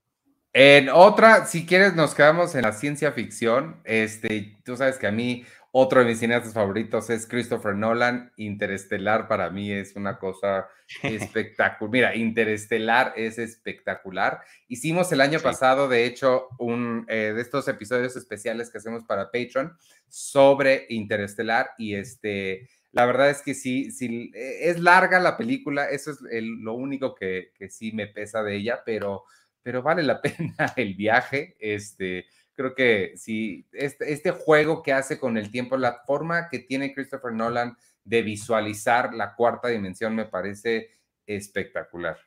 En 0.51 0.89
otra, 0.89 1.45
si 1.45 1.65
quieres, 1.65 1.95
nos 1.95 2.15
quedamos 2.15 2.55
en 2.55 2.63
la 2.63 2.71
ciencia 2.71 3.11
ficción. 3.11 3.81
Este, 3.83 4.57
tú 4.63 4.77
sabes 4.77 4.97
que 4.97 5.05
a 5.05 5.11
mí 5.11 5.43
otro 5.77 5.99
de 5.99 6.05
mis 6.05 6.19
cineastas 6.19 6.53
favoritos 6.53 7.09
es 7.09 7.27
Christopher 7.27 7.75
Nolan. 7.75 8.31
Interestelar 8.37 9.27
para 9.27 9.49
mí 9.49 9.73
es 9.73 9.97
una 9.97 10.17
cosa 10.17 10.69
espectacular. 11.03 11.91
Mira, 11.91 12.15
Interestelar 12.15 13.11
es 13.17 13.37
espectacular. 13.37 14.39
Hicimos 14.69 15.11
el 15.11 15.19
año 15.19 15.41
pasado, 15.41 15.89
de 15.89 16.05
hecho, 16.05 16.47
un 16.59 17.05
eh, 17.09 17.33
de 17.35 17.41
estos 17.41 17.67
episodios 17.67 18.15
especiales 18.15 18.69
que 18.69 18.77
hacemos 18.77 19.03
para 19.03 19.25
Patreon 19.25 19.77
sobre 20.07 20.85
Interestelar 20.87 21.71
y 21.77 21.95
este, 21.95 22.69
la 22.93 23.05
verdad 23.05 23.29
es 23.29 23.41
que 23.41 23.53
sí, 23.53 23.91
sí 23.91 24.31
e, 24.33 24.69
es 24.69 24.79
larga 24.79 25.19
la 25.19 25.35
película, 25.35 25.89
eso 25.89 26.11
es 26.11 26.21
lo 26.41 26.75
único 26.75 27.13
que, 27.15 27.51
que, 27.53 27.69
sí 27.69 27.91
me 27.91 28.07
pesa 28.07 28.43
de 28.43 28.55
ella, 28.55 28.81
pero, 28.85 29.25
pero 29.61 29.83
vale 29.83 30.03
la 30.03 30.21
pena 30.21 30.71
el 30.77 30.93
viaje, 30.93 31.57
este, 31.59 32.27
creo 32.55 32.73
que 32.73 33.13
sí, 33.17 33.67
este, 33.71 34.11
este 34.11 34.31
juego 34.31 34.81
que 34.81 34.93
hace 34.93 35.19
con 35.19 35.37
el 35.37 35.51
tiempo, 35.51 35.77
la 35.77 36.01
forma 36.05 36.49
que 36.49 36.59
tiene 36.59 36.93
Christopher 36.93 37.33
Nolan 37.33 37.77
de 38.03 38.21
visualizar 38.21 39.13
la 39.13 39.35
cuarta 39.35 39.67
dimensión 39.67 40.15
me 40.15 40.25
parece 40.25 40.91
espectacular. 41.25 42.17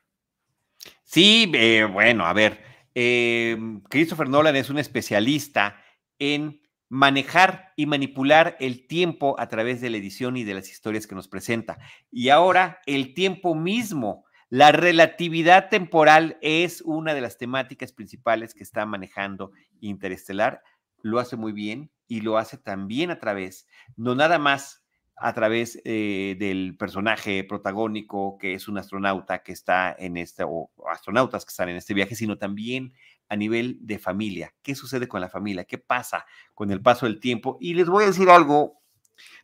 Sí, 1.03 1.51
eh, 1.55 1.87
bueno, 1.91 2.25
a 2.25 2.33
ver, 2.33 2.59
eh, 2.93 3.57
Christopher 3.89 4.29
Nolan 4.29 4.55
es 4.55 4.69
un 4.69 4.77
especialista 4.77 5.81
en 6.19 6.61
manejar 6.89 7.73
y 7.75 7.85
manipular 7.85 8.57
el 8.59 8.87
tiempo 8.87 9.35
a 9.39 9.47
través 9.47 9.79
de 9.79 9.89
la 9.89 9.97
edición 9.97 10.37
y 10.37 10.43
de 10.43 10.55
las 10.55 10.69
historias 10.69 11.07
que 11.07 11.15
nos 11.15 11.27
presenta. 11.27 11.77
Y 12.11 12.29
ahora 12.29 12.81
el 12.85 13.13
tiempo 13.13 13.55
mismo, 13.55 14.25
la 14.49 14.71
relatividad 14.71 15.69
temporal 15.69 16.37
es 16.41 16.81
una 16.81 17.13
de 17.13 17.21
las 17.21 17.37
temáticas 17.37 17.93
principales 17.93 18.55
que 18.55 18.63
está 18.63 18.85
manejando 18.85 19.51
Interestelar. 19.81 20.63
Lo 21.01 21.19
hace 21.19 21.35
muy 21.35 21.51
bien 21.51 21.91
y 22.07 22.21
lo 22.21 22.37
hace 22.37 22.57
también 22.57 23.11
a 23.11 23.19
través, 23.19 23.67
no 23.95 24.15
nada 24.15 24.39
más 24.39 24.83
a 25.15 25.33
través 25.33 25.81
eh, 25.83 26.35
del 26.39 26.77
personaje 26.77 27.43
protagónico 27.43 28.37
que 28.37 28.53
es 28.53 28.67
un 28.67 28.77
astronauta 28.77 29.43
que 29.43 29.51
está 29.51 29.93
en 29.97 30.15
este, 30.17 30.43
o 30.45 30.71
astronautas 30.89 31.43
que 31.45 31.49
están 31.49 31.69
en 31.69 31.75
este 31.75 31.93
viaje, 31.93 32.15
sino 32.15 32.37
también 32.37 32.93
a 33.27 33.35
nivel 33.35 33.77
de 33.81 33.99
familia. 33.99 34.53
¿Qué 34.61 34.75
sucede 34.75 35.07
con 35.07 35.21
la 35.21 35.29
familia? 35.29 35.65
¿Qué 35.65 35.77
pasa 35.77 36.25
con 36.53 36.71
el 36.71 36.81
paso 36.81 37.05
del 37.05 37.19
tiempo? 37.19 37.57
Y 37.59 37.73
les 37.73 37.89
voy 37.89 38.03
a 38.03 38.07
decir 38.07 38.29
algo. 38.29 38.81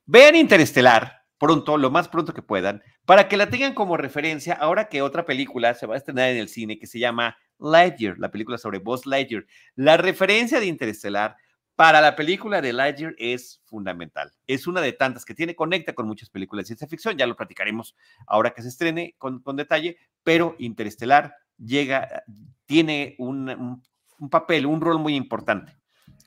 Vean 0.05 0.35
Interestelar 0.35 1.25
pronto, 1.37 1.77
lo 1.77 1.91
más 1.91 2.07
pronto 2.07 2.33
que 2.33 2.41
puedan, 2.41 2.81
para 3.05 3.27
que 3.27 3.37
la 3.37 3.49
tengan 3.49 3.73
como 3.73 3.97
referencia 3.97 4.53
ahora 4.53 4.87
que 4.87 5.01
otra 5.01 5.25
película 5.25 5.73
se 5.73 5.85
va 5.85 5.95
a 5.95 5.97
estrenar 5.97 6.29
en 6.29 6.37
el 6.37 6.47
cine 6.47 6.79
que 6.79 6.87
se 6.87 6.99
llama 6.99 7.37
Lightyear, 7.59 8.17
la 8.19 8.31
película 8.31 8.57
sobre 8.57 8.79
Buzz 8.79 9.05
Lightyear. 9.05 9.45
La 9.75 9.97
referencia 9.97 10.59
de 10.59 10.65
Interestelar 10.65 11.37
para 11.75 11.99
la 12.01 12.15
película 12.15 12.61
de 12.61 12.73
Lightyear 12.73 13.15
es 13.17 13.61
fundamental. 13.65 14.31
Es 14.47 14.65
una 14.67 14.81
de 14.81 14.93
tantas 14.93 15.25
que 15.25 15.35
tiene, 15.35 15.55
conecta 15.55 15.93
con 15.93 16.07
muchas 16.07 16.29
películas 16.29 16.63
de 16.63 16.67
ciencia 16.67 16.87
ficción, 16.87 17.17
ya 17.17 17.27
lo 17.27 17.35
platicaremos 17.35 17.95
ahora 18.27 18.51
que 18.51 18.61
se 18.61 18.69
estrene 18.69 19.15
con, 19.17 19.41
con 19.41 19.55
detalle, 19.55 19.97
pero 20.23 20.55
Interestelar 20.59 21.35
llega, 21.57 22.23
tiene 22.65 23.15
un, 23.17 23.83
papel, 24.29 24.65
un 24.65 24.81
rol 24.81 24.99
muy 24.99 25.15
importante. 25.15 25.77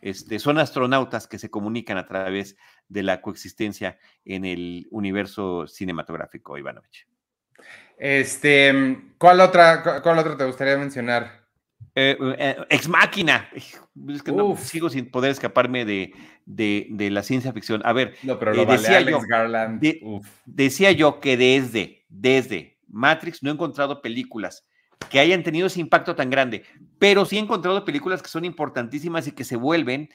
Este, 0.00 0.38
son 0.38 0.58
astronautas 0.58 1.26
que 1.26 1.38
se 1.38 1.50
comunican 1.50 1.98
a 1.98 2.06
través 2.06 2.56
de 2.88 3.02
la 3.02 3.20
coexistencia 3.20 3.98
en 4.24 4.44
el 4.44 4.86
universo 4.90 5.66
cinematográfico, 5.66 6.56
Ivanovich. 6.56 7.06
Este, 7.98 9.00
¿cuál 9.18 9.40
otra, 9.40 10.02
cuál 10.02 10.18
otra 10.18 10.36
te 10.36 10.44
gustaría 10.44 10.78
mencionar? 10.78 11.38
Eh, 11.94 12.16
eh, 12.38 12.56
ex 12.70 12.88
máquina. 12.88 13.48
Es 13.54 14.22
que 14.22 14.30
no, 14.30 14.56
sigo 14.56 14.88
sin 14.88 15.10
poder 15.10 15.32
escaparme 15.32 15.84
de, 15.84 16.12
de, 16.46 17.10
la 17.10 17.22
ciencia 17.22 17.52
ficción. 17.52 17.82
A 17.84 17.92
ver, 17.92 18.14
decía, 18.22 19.00
yo, 19.00 19.20
decía 20.46 20.92
yo 20.92 21.18
que 21.18 21.36
desde, 21.36 22.04
desde 22.08 22.78
Matrix 22.88 23.42
no 23.42 23.50
he 23.50 23.54
encontrado 23.54 24.00
películas 24.00 24.64
que 25.10 25.20
hayan 25.20 25.42
tenido 25.42 25.66
ese 25.66 25.80
impacto 25.80 26.14
tan 26.14 26.30
grande, 26.30 26.64
pero 26.98 27.24
sí 27.24 27.36
he 27.36 27.40
encontrado 27.40 27.84
películas 27.84 28.22
que 28.22 28.28
son 28.28 28.44
importantísimas 28.44 29.26
y 29.26 29.32
que 29.32 29.44
se 29.44 29.56
vuelven 29.56 30.02
eh, 30.02 30.08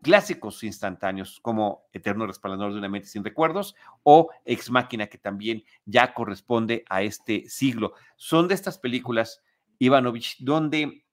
clásicos 0.00 0.62
instantáneos, 0.62 1.40
como 1.40 1.86
Eterno 1.92 2.26
Resplandor 2.26 2.72
de 2.72 2.78
una 2.78 2.88
mente 2.88 3.08
sin 3.08 3.24
recuerdos 3.24 3.74
o 4.02 4.30
Ex 4.44 4.70
Máquina, 4.70 5.06
que 5.06 5.18
también 5.18 5.64
ya 5.84 6.14
corresponde 6.14 6.84
a 6.88 7.02
este 7.02 7.48
siglo. 7.48 7.94
Son 8.16 8.48
de 8.48 8.54
estas 8.54 8.78
películas, 8.78 9.42
Ivanovich, 9.78 10.36
donde 10.40 11.04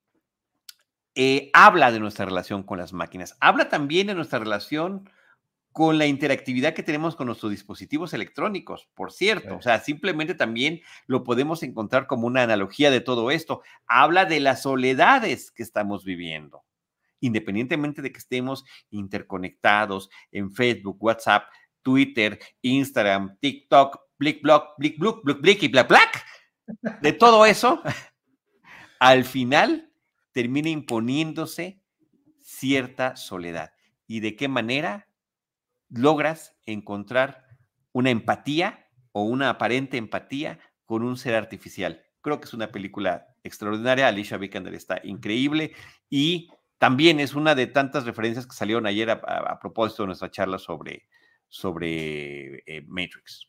eh, 1.15 1.49
habla 1.53 1.91
de 1.91 1.99
nuestra 1.99 2.25
relación 2.25 2.63
con 2.63 2.77
las 2.77 2.93
máquinas, 2.93 3.35
habla 3.39 3.69
también 3.69 4.07
de 4.07 4.15
nuestra 4.15 4.39
relación 4.39 5.09
con 5.71 5.97
la 5.97 6.07
interactividad 6.07 6.73
que 6.73 6.83
tenemos 6.83 7.15
con 7.15 7.27
nuestros 7.27 7.51
dispositivos 7.51 8.13
electrónicos, 8.13 8.89
por 8.95 9.11
cierto. 9.11 9.55
O 9.55 9.61
sea, 9.61 9.79
simplemente 9.79 10.33
también 10.33 10.81
lo 11.07 11.23
podemos 11.23 11.63
encontrar 11.63 12.07
como 12.07 12.27
una 12.27 12.43
analogía 12.43 12.91
de 12.91 13.01
todo 13.01 13.31
esto. 13.31 13.61
Habla 13.87 14.25
de 14.25 14.39
las 14.39 14.63
soledades 14.63 15.51
que 15.51 15.63
estamos 15.63 16.03
viviendo, 16.03 16.63
independientemente 17.19 18.01
de 18.01 18.11
que 18.11 18.19
estemos 18.19 18.65
interconectados 18.89 20.09
en 20.31 20.51
Facebook, 20.51 20.97
WhatsApp, 20.99 21.43
Twitter, 21.81 22.39
Instagram, 22.61 23.37
TikTok, 23.39 23.99
Blick, 24.17 24.41
Block, 24.41 24.75
Blick, 24.77 24.99
Block, 24.99 25.23
Blick, 25.23 25.41
Blick 25.41 25.63
y 25.63 25.67
Black, 25.69 25.87
Black. 25.87 26.25
De 27.01 27.13
todo 27.13 27.45
eso, 27.45 27.81
al 28.99 29.25
final 29.25 29.91
termina 30.31 30.69
imponiéndose 30.69 31.81
cierta 32.41 33.15
soledad. 33.15 33.71
¿Y 34.07 34.21
de 34.21 34.35
qué 34.35 34.47
manera? 34.47 35.09
logras 35.89 36.55
encontrar 36.65 37.45
una 37.91 38.11
empatía 38.11 38.87
o 39.11 39.23
una 39.23 39.49
aparente 39.49 39.97
empatía 39.97 40.59
con 40.85 41.03
un 41.03 41.17
ser 41.17 41.35
artificial. 41.35 42.03
Creo 42.21 42.39
que 42.39 42.45
es 42.45 42.53
una 42.53 42.71
película 42.71 43.27
extraordinaria. 43.43 44.07
Alicia 44.07 44.37
Vikander 44.37 44.73
está 44.73 44.99
increíble 45.03 45.73
y 46.09 46.49
también 46.79 47.19
es 47.19 47.35
una 47.35 47.53
de 47.53 47.67
tantas 47.67 48.05
referencias 48.05 48.47
que 48.47 48.55
salieron 48.55 48.87
ayer 48.87 49.11
a, 49.11 49.59
propósito 49.59 50.03
de 50.03 50.07
nuestra 50.07 50.31
charla 50.31 50.57
sobre, 50.57 51.05
sobre 51.47 52.63
eh, 52.65 52.83
Matrix. 52.87 53.47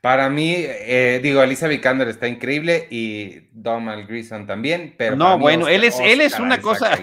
Para 0.00 0.30
mí, 0.30 0.54
eh, 0.56 1.20
digo, 1.22 1.40
Alicia 1.40 1.68
Vikander 1.68 2.08
está 2.08 2.28
increíble 2.28 2.86
y 2.90 3.48
Donald 3.52 4.06
Grison 4.06 4.46
también, 4.46 4.94
pero... 4.96 5.16
No, 5.16 5.38
bueno, 5.38 5.68
él 5.68 5.84
es, 5.84 5.98
él 6.00 6.20
es 6.20 6.38
una 6.38 6.60
cosa... 6.60 6.98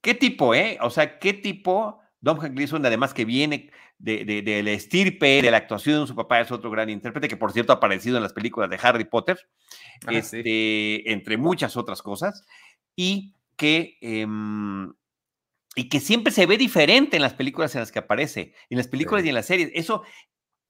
¿Qué 0.00 0.14
tipo, 0.14 0.54
eh? 0.54 0.78
O 0.80 0.88
sea, 0.88 1.18
¿qué 1.18 1.34
tipo 1.34 2.00
Dom 2.20 2.38
Gleason, 2.38 2.84
además 2.84 3.12
que 3.12 3.24
viene 3.24 3.70
de, 3.98 4.24
de, 4.24 4.62
la 4.62 4.70
estirpe, 4.70 5.42
de 5.42 5.50
la 5.50 5.58
actuación 5.58 6.02
de 6.02 6.06
su 6.06 6.14
papá, 6.14 6.40
es 6.40 6.50
otro 6.50 6.70
gran 6.70 6.88
intérprete, 6.88 7.28
que 7.28 7.36
por 7.36 7.52
cierto 7.52 7.72
ha 7.72 7.76
aparecido 7.76 8.16
en 8.16 8.22
las 8.22 8.32
películas 8.32 8.70
de 8.70 8.78
Harry 8.82 9.04
Potter, 9.04 9.38
ah, 10.06 10.12
este, 10.12 11.10
entre 11.12 11.36
muchas 11.36 11.76
otras 11.76 12.00
cosas, 12.00 12.46
y 12.96 13.34
que, 13.60 13.98
em, 14.00 14.90
y 15.76 15.90
que 15.90 16.00
siempre 16.00 16.32
se 16.32 16.46
ve 16.46 16.56
diferente 16.56 17.16
en 17.16 17.22
las 17.22 17.34
películas 17.34 17.74
en 17.74 17.82
las 17.82 17.92
que 17.92 17.98
aparece, 17.98 18.54
en 18.70 18.78
las 18.78 18.88
películas 18.88 19.22
y 19.22 19.28
en 19.28 19.34
las 19.34 19.44
series. 19.44 19.70
Eso, 19.74 20.02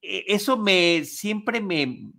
e, 0.03 0.24
eso 0.26 0.59
me 0.59 1.05
siempre 1.05 1.61
me, 1.61 2.11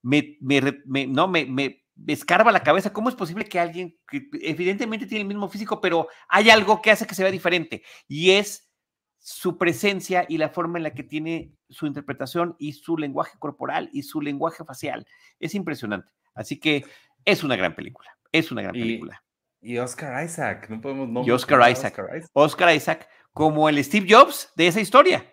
me, 0.00 0.38
me, 0.40 1.06
no, 1.08 1.26
me, 1.26 1.44
me 1.44 1.82
escarba 2.06 2.52
la 2.52 2.62
cabeza. 2.62 2.92
¿Cómo 2.92 3.08
es 3.08 3.16
posible 3.16 3.46
que 3.46 3.58
alguien 3.58 3.98
que 4.08 4.28
evidentemente 4.42 5.06
tiene 5.06 5.22
el 5.22 5.28
mismo 5.28 5.48
físico, 5.48 5.80
pero 5.80 6.06
hay 6.28 6.50
algo 6.50 6.80
que 6.80 6.92
hace 6.92 7.04
que 7.04 7.16
se 7.16 7.24
vea 7.24 7.32
diferente? 7.32 7.82
Y 8.06 8.30
es 8.30 8.70
su 9.18 9.58
presencia 9.58 10.24
y 10.28 10.38
la 10.38 10.50
forma 10.50 10.78
en 10.78 10.84
la 10.84 10.94
que 10.94 11.02
tiene 11.02 11.56
su 11.68 11.86
interpretación 11.86 12.54
y 12.60 12.74
su 12.74 12.96
lenguaje 12.96 13.38
corporal 13.40 13.90
y 13.92 14.04
su 14.04 14.20
lenguaje 14.20 14.64
facial. 14.64 15.04
Es 15.40 15.56
impresionante. 15.56 16.12
Así 16.32 16.60
que 16.60 16.84
es 17.24 17.42
una 17.42 17.56
gran 17.56 17.74
película. 17.74 18.16
Es 18.30 18.52
una 18.52 18.62
gran 18.62 18.74
película. 18.74 19.24
Y 19.62 19.78
Oscar 19.78 20.24
Isaac, 20.24 20.68
no 20.68 20.80
podemos 20.80 21.08
no 21.08 21.24
Y 21.24 21.30
Oscar 21.30 21.70
Isaac. 21.70 21.96
Oscar 22.32 22.74
Isaac. 22.74 23.08
como 23.32 23.68
el 23.68 23.82
Steve 23.82 24.06
Jobs 24.08 24.52
de 24.56 24.66
esa 24.66 24.80
historia. 24.80 25.24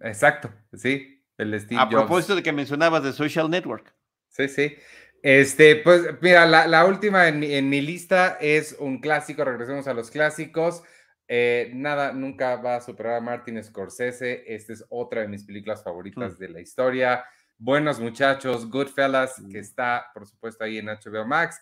Exacto, 0.00 0.50
sí, 0.72 1.22
el 1.36 1.58
Steve 1.60 1.80
A 1.80 1.88
propósito 1.88 2.34
de 2.34 2.42
que 2.42 2.52
mencionabas 2.52 3.02
de 3.02 3.12
Social 3.12 3.50
Network. 3.50 3.94
Sí, 4.28 4.48
sí. 4.48 4.76
Este, 5.22 5.76
pues 5.76 6.02
mira, 6.20 6.46
la, 6.46 6.84
última 6.86 7.28
en 7.28 7.42
en 7.42 7.68
mi 7.68 7.80
lista 7.80 8.38
es 8.40 8.76
un 8.78 9.00
clásico, 9.00 9.44
regresemos 9.44 9.86
a 9.86 9.94
los 9.94 10.10
clásicos. 10.10 10.82
Eh, 11.28 11.72
nada, 11.74 12.12
nunca 12.12 12.56
va 12.56 12.76
a 12.76 12.80
superar 12.80 13.16
a 13.16 13.20
Martin 13.20 13.62
Scorsese. 13.62 14.44
Esta 14.46 14.72
es 14.72 14.84
otra 14.88 15.22
de 15.22 15.28
mis 15.28 15.44
películas 15.44 15.82
favoritas 15.82 16.34
mm. 16.34 16.38
de 16.38 16.48
la 16.48 16.60
historia. 16.60 17.24
Buenos 17.58 17.98
muchachos, 17.98 18.70
Goodfellas, 18.70 19.36
que 19.50 19.58
mm. 19.58 19.62
está, 19.62 20.06
por 20.14 20.26
supuesto, 20.26 20.64
ahí 20.64 20.78
en 20.78 20.86
HBO 20.86 21.26
Max. 21.26 21.60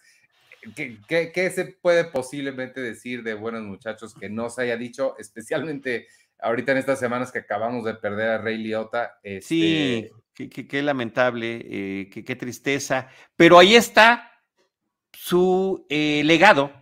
¿Qué, 0.74 1.53
se 1.55 1.64
puede 1.81 2.05
posiblemente 2.05 2.81
decir 2.81 3.22
de 3.22 3.35
Buenos 3.35 3.62
Muchachos 3.62 4.14
que 4.14 4.29
no 4.29 4.50
se 4.50 4.62
haya 4.62 4.77
dicho, 4.77 5.16
especialmente 5.18 6.07
ahorita 6.38 6.72
en 6.72 6.79
estas 6.79 6.98
semanas 6.98 7.33
que 7.33 7.40
acabamos 7.40 7.85
de 7.85 7.94
perder 7.94 8.31
a 8.31 8.38
Ray 8.38 8.59
Liotta? 8.59 9.18
Sí, 9.40 10.09
este 10.38 10.66
qué, 10.66 10.83
lamentable, 10.83 11.61
eh, 11.64 12.11
qué, 12.11 12.37
tristeza. 12.37 13.09
Pero 13.37 13.59
ahí 13.59 13.74
está 13.74 14.33
su 15.12 15.87
eh, 15.88 16.22
legado 16.24 16.72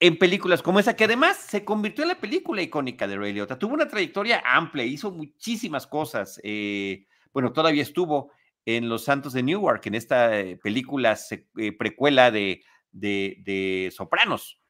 en 0.00 0.18
películas 0.18 0.62
como 0.62 0.80
esa, 0.80 0.94
que 0.96 1.04
además 1.04 1.36
se 1.36 1.64
convirtió 1.64 2.04
en 2.04 2.08
la 2.08 2.20
película 2.20 2.60
icónica 2.60 3.06
de 3.06 3.16
Ray 3.16 3.32
Liotta. 3.32 3.58
Tuvo 3.58 3.74
una 3.74 3.88
trayectoria 3.88 4.42
amplia, 4.44 4.84
hizo 4.84 5.10
muchísimas 5.10 5.86
cosas. 5.86 6.40
Eh, 6.42 7.06
bueno, 7.32 7.52
todavía 7.52 7.82
estuvo 7.82 8.30
en 8.66 8.88
Los 8.88 9.04
Santos 9.04 9.32
de 9.32 9.42
Newark, 9.42 9.86
en 9.86 9.94
esta 9.94 10.38
eh, 10.38 10.56
película 10.62 11.16
eh, 11.30 11.72
precuela 11.72 12.30
de, 12.30 12.62
de, 12.94 13.92
Sopranos, 13.94 14.60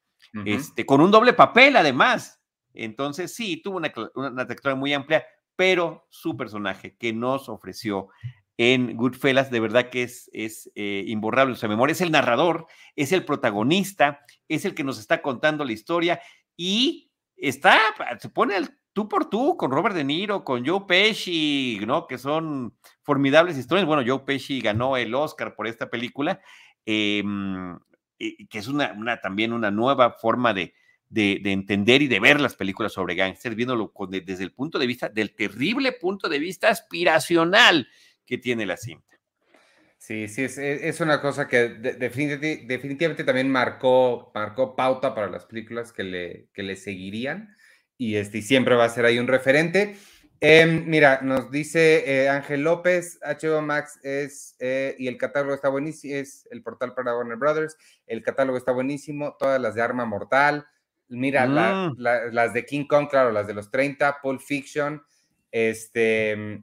este, 0.44 0.84
con 0.84 1.00
un 1.00 1.10
doble 1.10 1.32
papel 1.32 1.76
además. 1.76 2.40
Entonces, 2.72 3.34
sí, 3.34 3.62
tuvo 3.62 3.76
una, 3.76 3.92
una 4.14 4.46
trayectoria 4.46 4.74
muy 4.74 4.92
amplia, 4.92 5.24
pero 5.54 6.06
su 6.10 6.36
personaje 6.36 6.96
que 6.96 7.12
nos 7.12 7.48
ofreció 7.48 8.08
en 8.56 8.96
Goodfellas, 8.96 9.50
de 9.50 9.60
verdad 9.60 9.90
que 9.90 10.04
es, 10.04 10.30
es 10.32 10.70
eh, 10.74 11.04
imborrable 11.06 11.56
su 11.56 11.68
memoria. 11.68 11.92
Es 11.92 12.00
el 12.00 12.12
narrador, 12.12 12.66
es 12.94 13.12
el 13.12 13.24
protagonista, 13.24 14.20
es 14.48 14.64
el 14.64 14.74
que 14.74 14.84
nos 14.84 14.98
está 14.98 15.22
contando 15.22 15.64
la 15.64 15.72
historia 15.72 16.20
y 16.56 17.10
está, 17.36 17.78
se 18.18 18.28
pone 18.28 18.54
al 18.54 18.78
tú 18.92 19.08
por 19.08 19.28
tú 19.28 19.56
con 19.56 19.72
Robert 19.72 19.96
De 19.96 20.04
Niro, 20.04 20.44
con 20.44 20.64
Joe 20.64 20.84
Pesci, 20.86 21.80
¿no? 21.84 22.06
Que 22.06 22.16
son 22.16 22.76
formidables 23.02 23.58
historias. 23.58 23.86
Bueno, 23.86 24.04
Joe 24.06 24.24
Pesci 24.24 24.60
ganó 24.60 24.96
el 24.96 25.14
Oscar 25.14 25.56
por 25.56 25.66
esta 25.66 25.90
película, 25.90 26.40
que 28.48 28.58
es 28.58 28.68
una, 28.68 29.20
también 29.20 29.52
una 29.52 29.70
nueva 29.70 30.12
forma 30.12 30.54
de, 30.54 30.74
de, 31.08 31.40
entender 31.52 32.02
y 32.02 32.08
de 32.08 32.20
ver 32.20 32.40
las 32.40 32.54
películas 32.54 32.92
sobre 32.92 33.14
gángsters, 33.14 33.56
viéndolo 33.56 33.92
desde 34.08 34.44
el 34.44 34.52
punto 34.52 34.78
de 34.78 34.86
vista, 34.86 35.08
del 35.08 35.34
terrible 35.34 35.92
punto 35.92 36.28
de 36.28 36.38
vista 36.38 36.68
aspiracional 36.68 37.88
que 38.26 38.38
tiene 38.38 38.66
la 38.66 38.76
cinta. 38.76 39.14
Sí, 39.98 40.28
sí, 40.28 40.42
es, 40.42 40.58
es 40.58 41.00
una 41.00 41.22
cosa 41.22 41.48
que 41.48 41.68
definitivamente, 41.70 43.24
también 43.24 43.50
marcó, 43.50 44.30
marcó 44.34 44.76
pauta 44.76 45.14
para 45.14 45.30
las 45.30 45.46
películas 45.46 45.92
que 45.92 46.04
le, 46.04 46.48
que 46.52 46.62
le 46.62 46.76
seguirían 46.76 47.54
y, 47.96 48.16
este, 48.16 48.42
siempre 48.42 48.74
va 48.74 48.84
a 48.84 48.90
ser 48.90 49.06
ahí 49.06 49.18
un 49.18 49.28
referente. 49.28 49.96
Em, 50.44 50.84
mira, 50.86 51.20
nos 51.22 51.50
dice 51.50 52.04
eh, 52.06 52.28
Ángel 52.28 52.62
López, 52.62 53.18
HBO 53.22 53.62
Max 53.62 53.98
es, 54.02 54.56
eh, 54.58 54.94
y 54.98 55.08
el 55.08 55.16
catálogo 55.16 55.54
está 55.54 55.68
buenísimo, 55.70 56.14
es 56.14 56.46
el 56.50 56.62
portal 56.62 56.94
para 56.94 57.16
Warner 57.16 57.38
Brothers, 57.38 57.76
el 58.06 58.22
catálogo 58.22 58.58
está 58.58 58.72
buenísimo, 58.72 59.36
todas 59.38 59.60
las 59.60 59.74
de 59.74 59.82
Arma 59.82 60.04
Mortal, 60.04 60.66
mira, 61.08 61.46
mm. 61.46 61.96
las 61.98 62.52
de 62.52 62.66
King 62.66 62.84
Kong, 62.86 63.08
claro, 63.08 63.32
las 63.32 63.46
de 63.46 63.54
los 63.54 63.70
30, 63.70 64.20
Pulp 64.20 64.40
Fiction, 64.40 65.02
este, 65.50 66.62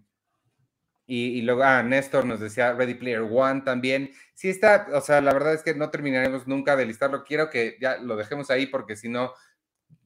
y, 1.14 1.42
luego, 1.42 1.64
ah, 1.64 1.84
Néstor 1.84 2.26
nos 2.26 2.40
decía 2.40 2.72
Ready 2.72 2.94
Player 2.94 3.28
One 3.30 3.64
también. 3.66 4.12
Sí 4.34 4.50
está, 4.50 4.88
o 4.94 5.02
sea, 5.02 5.20
la 5.20 5.34
verdad 5.34 5.54
es 5.54 5.62
que 5.62 5.76
no 5.76 5.90
terminaremos 5.90 6.48
nunca 6.48 6.78
de 6.78 6.86
listarlo. 6.86 7.26
Quiero 7.26 7.50
que 7.50 7.76
ya 7.82 7.98
lo 7.98 8.16
dejemos 8.16 8.50
ahí 8.50 8.68
porque 8.68 8.96
si 8.96 9.10
no, 9.10 9.34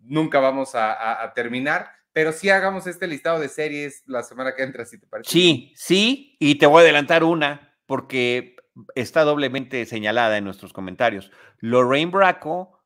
nunca 0.01 0.39
vamos 0.39 0.71
a, 0.73 1.31
terminar. 1.35 1.91
Pero 2.15 2.32
sí 2.32 2.49
hagamos 2.49 2.88
este 2.88 3.08
listado 3.08 3.41
de 3.41 3.49
series 3.49 4.01
la 4.06 4.23
semana 4.23 4.56
que 4.56 4.63
entra, 4.63 4.86
si 4.86 4.97
te 4.97 5.06
parece. 5.06 5.30
Sí, 5.30 5.73
sí, 5.75 6.38
y 6.39 6.56
te 6.56 6.65
voy 6.65 6.78
a 6.78 6.84
adelantar 6.84 7.25
una 7.25 7.78
porque 7.86 8.56
está 8.95 9.25
doblemente 9.25 9.86
señalada 9.86 10.38
en 10.38 10.45
nuestros 10.45 10.71
comentarios. 10.71 11.30
Lorraine 11.60 12.12
Bracco, 12.12 12.82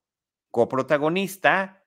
coprotagonista 0.50 1.86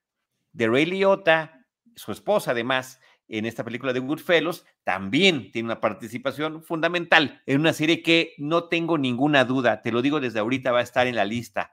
de 0.53 0.69
Ray 0.69 0.87
Liotta, 0.87 1.67
su 1.97 2.13
esposa 2.13 2.53
además, 2.53 3.01
en 3.27 3.45
esta 3.45 3.65
película 3.65 3.93
de 3.93 3.99
Goodfellas, 3.99 4.65
también 4.85 5.51
tiene 5.51 5.67
una 5.67 5.81
participación 5.81 6.63
fundamental 6.63 7.43
en 7.47 7.59
una 7.59 7.73
serie 7.73 8.05
que 8.05 8.35
no 8.39 8.69
tengo 8.69 8.99
ninguna 8.99 9.45
duda, 9.45 9.83
te 9.83 9.91
lo 9.91 10.01
digo 10.01 10.21
desde 10.21 10.39
ahorita, 10.39 10.71
va 10.71 10.79
a 10.79 10.83
estar 10.83 11.09
en 11.09 11.17
la 11.17 11.25
lista 11.25 11.73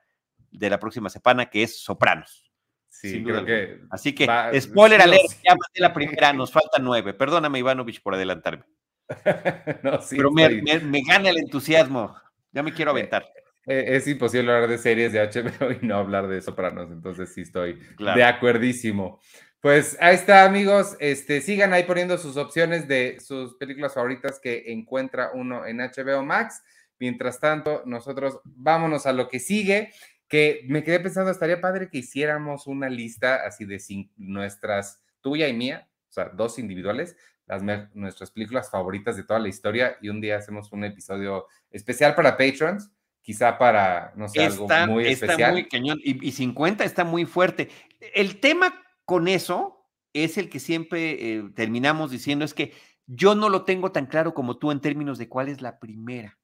de 0.50 0.72
la 0.72 0.80
próxima 0.80 1.12
semana, 1.12 1.52
que 1.52 1.62
es 1.62 1.80
Sopranos. 1.80 2.49
Sí, 2.90 3.24
creo 3.24 3.46
que. 3.46 3.80
Así 3.90 4.14
que, 4.14 4.28
spoiler 4.60 5.02
alert, 5.02 5.24
ya 5.44 5.56
maté 5.56 5.80
la 5.80 5.94
primera, 5.94 6.34
nos 6.34 6.52
faltan 6.52 6.84
nueve. 6.84 7.14
Perdóname, 7.14 7.60
Ivanovich, 7.60 8.02
por 8.02 8.16
adelantarme. 8.16 8.66
no, 9.84 10.02
sí, 10.02 10.18
Pero 10.18 10.32
me, 10.32 10.50
me, 10.50 11.02
gana 11.02 11.30
el 11.30 11.38
entusiasmo. 11.38 12.16
Ya 12.52 12.64
me 12.64 12.74
quiero 12.74 12.92
aventar. 12.92 13.26
Eh, 13.66 13.86
es 13.96 14.08
imposible 14.08 14.52
hablar 14.52 14.70
de 14.70 14.78
series 14.78 15.14
de 15.14 15.20
HBO 15.20 15.72
y 15.72 15.86
no 15.86 15.98
hablar 15.98 16.28
de 16.28 16.42
Sopranos, 16.42 16.92
entonces 16.92 17.34
sí 17.34 17.42
estoy 17.42 17.80
de 17.98 18.24
acuerdísimo. 18.24 19.20
Pues 19.62 19.98
ahí 20.00 20.16
está, 20.16 20.46
amigos. 20.46 20.96
Este, 21.00 21.42
sigan 21.42 21.74
ahí 21.74 21.84
poniendo 21.84 22.18
sus 22.18 22.38
opciones 22.38 22.88
de 22.88 23.20
sus 23.20 23.56
películas 23.56 23.94
favoritas 23.94 24.40
que 24.40 24.72
encuentra 24.72 25.32
uno 25.34 25.66
en 25.66 25.78
HBO 25.80 26.24
Max. 26.24 26.64
Mientras 26.98 27.40
tanto, 27.40 27.84
nosotros 27.86 28.40
vámonos 28.44 29.06
a 29.06 29.14
lo 29.14 29.28
que 29.28 29.40
sigue, 29.40 29.92
que 30.30 30.62
me 30.68 30.84
quedé 30.84 31.00
pensando, 31.00 31.32
estaría 31.32 31.60
padre 31.60 31.90
que 31.90 31.98
hiciéramos 31.98 32.68
una 32.68 32.88
lista 32.88 33.46
así 33.46 33.66
de 33.66 33.82
nuestras, 34.16 35.04
tuya 35.22 35.48
y 35.48 35.54
mía, 35.54 35.90
o 36.08 36.12
sea, 36.12 36.30
dos 36.30 36.60
individuales, 36.60 37.18
las, 37.48 37.64
nuestras 37.96 38.30
películas 38.32 38.70
favoritas 38.70 39.18
de 39.18 39.24
toda 39.24 39.40
la 39.40 39.48
historia 39.48 39.98
y 40.02 40.10
un 40.10 40.22
día 40.22 40.38
hacemos 40.38 40.72
un 40.72 40.84
episodio 40.84 41.48
especial 41.72 42.14
para 42.14 42.38
patrons, 42.38 42.92
quizá 43.22 43.58
para, 43.58 44.14
no 44.16 44.28
sé, 44.28 44.46
algo 44.46 44.68
muy 44.88 45.08
especial. 45.08 45.40
Está 45.40 45.52
muy 45.52 45.68
cañón 45.68 46.00
y, 46.04 46.28
y 46.28 46.32
50 46.32 46.84
está 46.84 47.04
muy 47.04 47.26
fuerte. 47.26 47.70
El 48.14 48.40
tema 48.40 48.74
con 49.06 49.28
eso 49.28 49.80
es 50.14 50.38
el 50.38 50.50
que 50.50 50.60
siempre 50.60 51.38
eh, 51.38 51.44
terminamos 51.56 52.12
diciendo, 52.12 52.46
es 52.46 52.54
que 52.54 52.74
yo 53.08 53.34
no 53.34 53.50
lo 53.50 53.66
tengo 53.66 53.92
tan 53.92 54.06
claro 54.06 54.36
como 54.36 54.58
tú 54.58 54.72
en 54.72 54.80
términos 54.80 55.18
de 55.18 55.28
cuál 55.28 55.50
es 55.50 55.62
la 55.62 55.80
primera. 55.80 56.39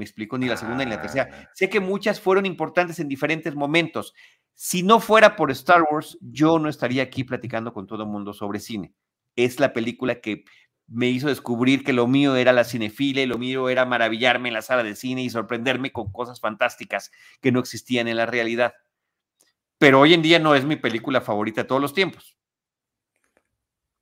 Me 0.00 0.04
explico, 0.04 0.36
ni 0.36 0.46
la 0.46 0.56
segunda 0.56 0.84
ni 0.84 0.90
la 0.90 1.00
tercera. 1.00 1.28
Ah. 1.30 1.50
Sé 1.54 1.68
que 1.68 1.78
muchas 1.78 2.20
fueron 2.20 2.46
importantes 2.46 2.98
en 2.98 3.06
diferentes 3.06 3.54
momentos. 3.54 4.12
Si 4.54 4.82
no 4.82 4.98
fuera 4.98 5.36
por 5.36 5.50
Star 5.52 5.84
Wars, 5.90 6.18
yo 6.20 6.58
no 6.58 6.68
estaría 6.68 7.04
aquí 7.04 7.22
platicando 7.22 7.72
con 7.72 7.86
todo 7.86 8.02
el 8.02 8.08
mundo 8.08 8.32
sobre 8.32 8.58
cine. 8.58 8.94
Es 9.36 9.60
la 9.60 9.72
película 9.72 10.20
que 10.20 10.44
me 10.88 11.08
hizo 11.08 11.28
descubrir 11.28 11.84
que 11.84 11.92
lo 11.92 12.06
mío 12.08 12.34
era 12.34 12.52
la 12.52 12.64
cinefile, 12.64 13.26
lo 13.26 13.38
mío 13.38 13.68
era 13.68 13.86
maravillarme 13.86 14.48
en 14.48 14.54
la 14.54 14.62
sala 14.62 14.82
de 14.82 14.96
cine 14.96 15.22
y 15.22 15.30
sorprenderme 15.30 15.92
con 15.92 16.10
cosas 16.10 16.40
fantásticas 16.40 17.12
que 17.40 17.52
no 17.52 17.60
existían 17.60 18.08
en 18.08 18.16
la 18.16 18.26
realidad 18.26 18.72
pero 19.80 19.98
hoy 19.98 20.12
en 20.12 20.20
día 20.20 20.38
no 20.38 20.54
es 20.54 20.66
mi 20.66 20.76
película 20.76 21.22
favorita 21.22 21.62
de 21.62 21.68
todos 21.68 21.80
los 21.80 21.94
tiempos. 21.94 22.36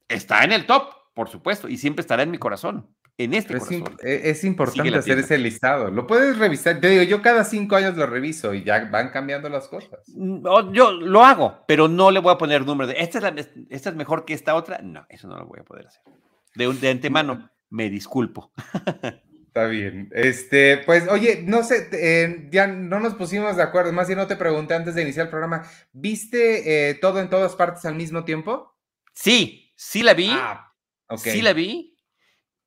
Está 0.08 0.42
en 0.42 0.50
el 0.50 0.66
top, 0.66 0.92
por 1.14 1.28
supuesto, 1.28 1.68
y 1.68 1.76
siempre 1.76 2.00
estará 2.00 2.24
en 2.24 2.32
mi 2.32 2.38
corazón. 2.38 2.92
En 3.18 3.34
este 3.34 3.56
es, 3.56 3.64
corazón. 3.64 3.98
E, 4.00 4.30
es 4.30 4.44
importante 4.44 4.96
hacer 4.96 5.18
ese 5.18 5.38
listado. 5.38 5.90
Lo 5.90 6.06
puedes 6.06 6.38
revisar. 6.38 6.80
Te 6.80 6.88
digo, 6.88 7.02
yo 7.02 7.20
cada 7.20 7.42
cinco 7.42 7.74
años 7.74 7.96
lo 7.96 8.06
reviso 8.06 8.54
y 8.54 8.62
ya 8.62 8.84
van 8.84 9.10
cambiando 9.10 9.48
las 9.48 9.66
cosas. 9.66 9.98
Mm, 10.14 10.72
yo 10.72 10.92
lo 10.92 11.24
hago, 11.24 11.64
pero 11.66 11.88
no 11.88 12.12
le 12.12 12.20
voy 12.20 12.32
a 12.32 12.38
poner 12.38 12.64
número 12.64 12.86
de 12.86 12.94
esta 13.00 13.28
es, 13.28 13.50
esta 13.70 13.90
es 13.90 13.96
mejor 13.96 14.24
que 14.24 14.34
esta 14.34 14.54
otra. 14.54 14.78
No, 14.82 15.04
eso 15.08 15.26
no 15.26 15.36
lo 15.36 15.46
voy 15.46 15.58
a 15.58 15.64
poder 15.64 15.88
hacer. 15.88 16.00
De, 16.54 16.72
de 16.72 16.90
antemano, 16.90 17.50
me 17.70 17.90
disculpo. 17.90 18.52
Está 19.48 19.66
bien. 19.66 20.08
Este, 20.12 20.78
pues, 20.78 21.08
oye, 21.08 21.42
no 21.44 21.64
sé, 21.64 21.88
eh, 21.92 22.48
ya 22.52 22.68
no 22.68 23.00
nos 23.00 23.14
pusimos 23.14 23.56
de 23.56 23.64
acuerdo. 23.64 23.92
Más 23.92 24.06
bien 24.06 24.20
no 24.20 24.28
te 24.28 24.36
pregunté 24.36 24.74
antes 24.74 24.94
de 24.94 25.02
iniciar 25.02 25.26
el 25.26 25.30
programa. 25.30 25.64
¿Viste 25.90 26.90
eh, 26.90 26.94
todo 26.94 27.18
en 27.20 27.28
todas 27.28 27.56
partes 27.56 27.84
al 27.84 27.96
mismo 27.96 28.24
tiempo? 28.24 28.76
Sí, 29.12 29.72
sí 29.74 30.04
la 30.04 30.14
vi. 30.14 30.30
Ah, 30.30 30.72
Sí 31.16 31.42
la 31.42 31.54
vi. 31.54 31.97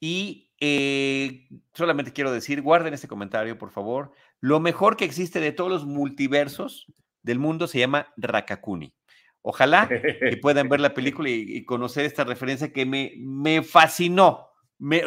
Y 0.01 0.51
eh, 0.59 1.47
solamente 1.73 2.11
quiero 2.11 2.33
decir, 2.33 2.61
guarden 2.61 2.93
este 2.93 3.07
comentario, 3.07 3.57
por 3.57 3.71
favor. 3.71 4.11
Lo 4.41 4.59
mejor 4.59 4.97
que 4.97 5.05
existe 5.05 5.39
de 5.39 5.53
todos 5.53 5.71
los 5.71 5.85
multiversos 5.85 6.87
del 7.23 7.39
mundo 7.39 7.67
se 7.67 7.79
llama 7.79 8.11
Rakakuni. 8.17 8.93
Ojalá 9.41 9.87
que 9.87 10.37
puedan 10.41 10.67
ver 10.67 10.81
la 10.81 10.93
película 10.93 11.29
y, 11.29 11.63
conocer 11.63 12.03
esta 12.03 12.25
referencia 12.25 12.73
que 12.73 12.85
me, 12.85 13.13
me 13.17 13.63
fascinó. 13.63 14.49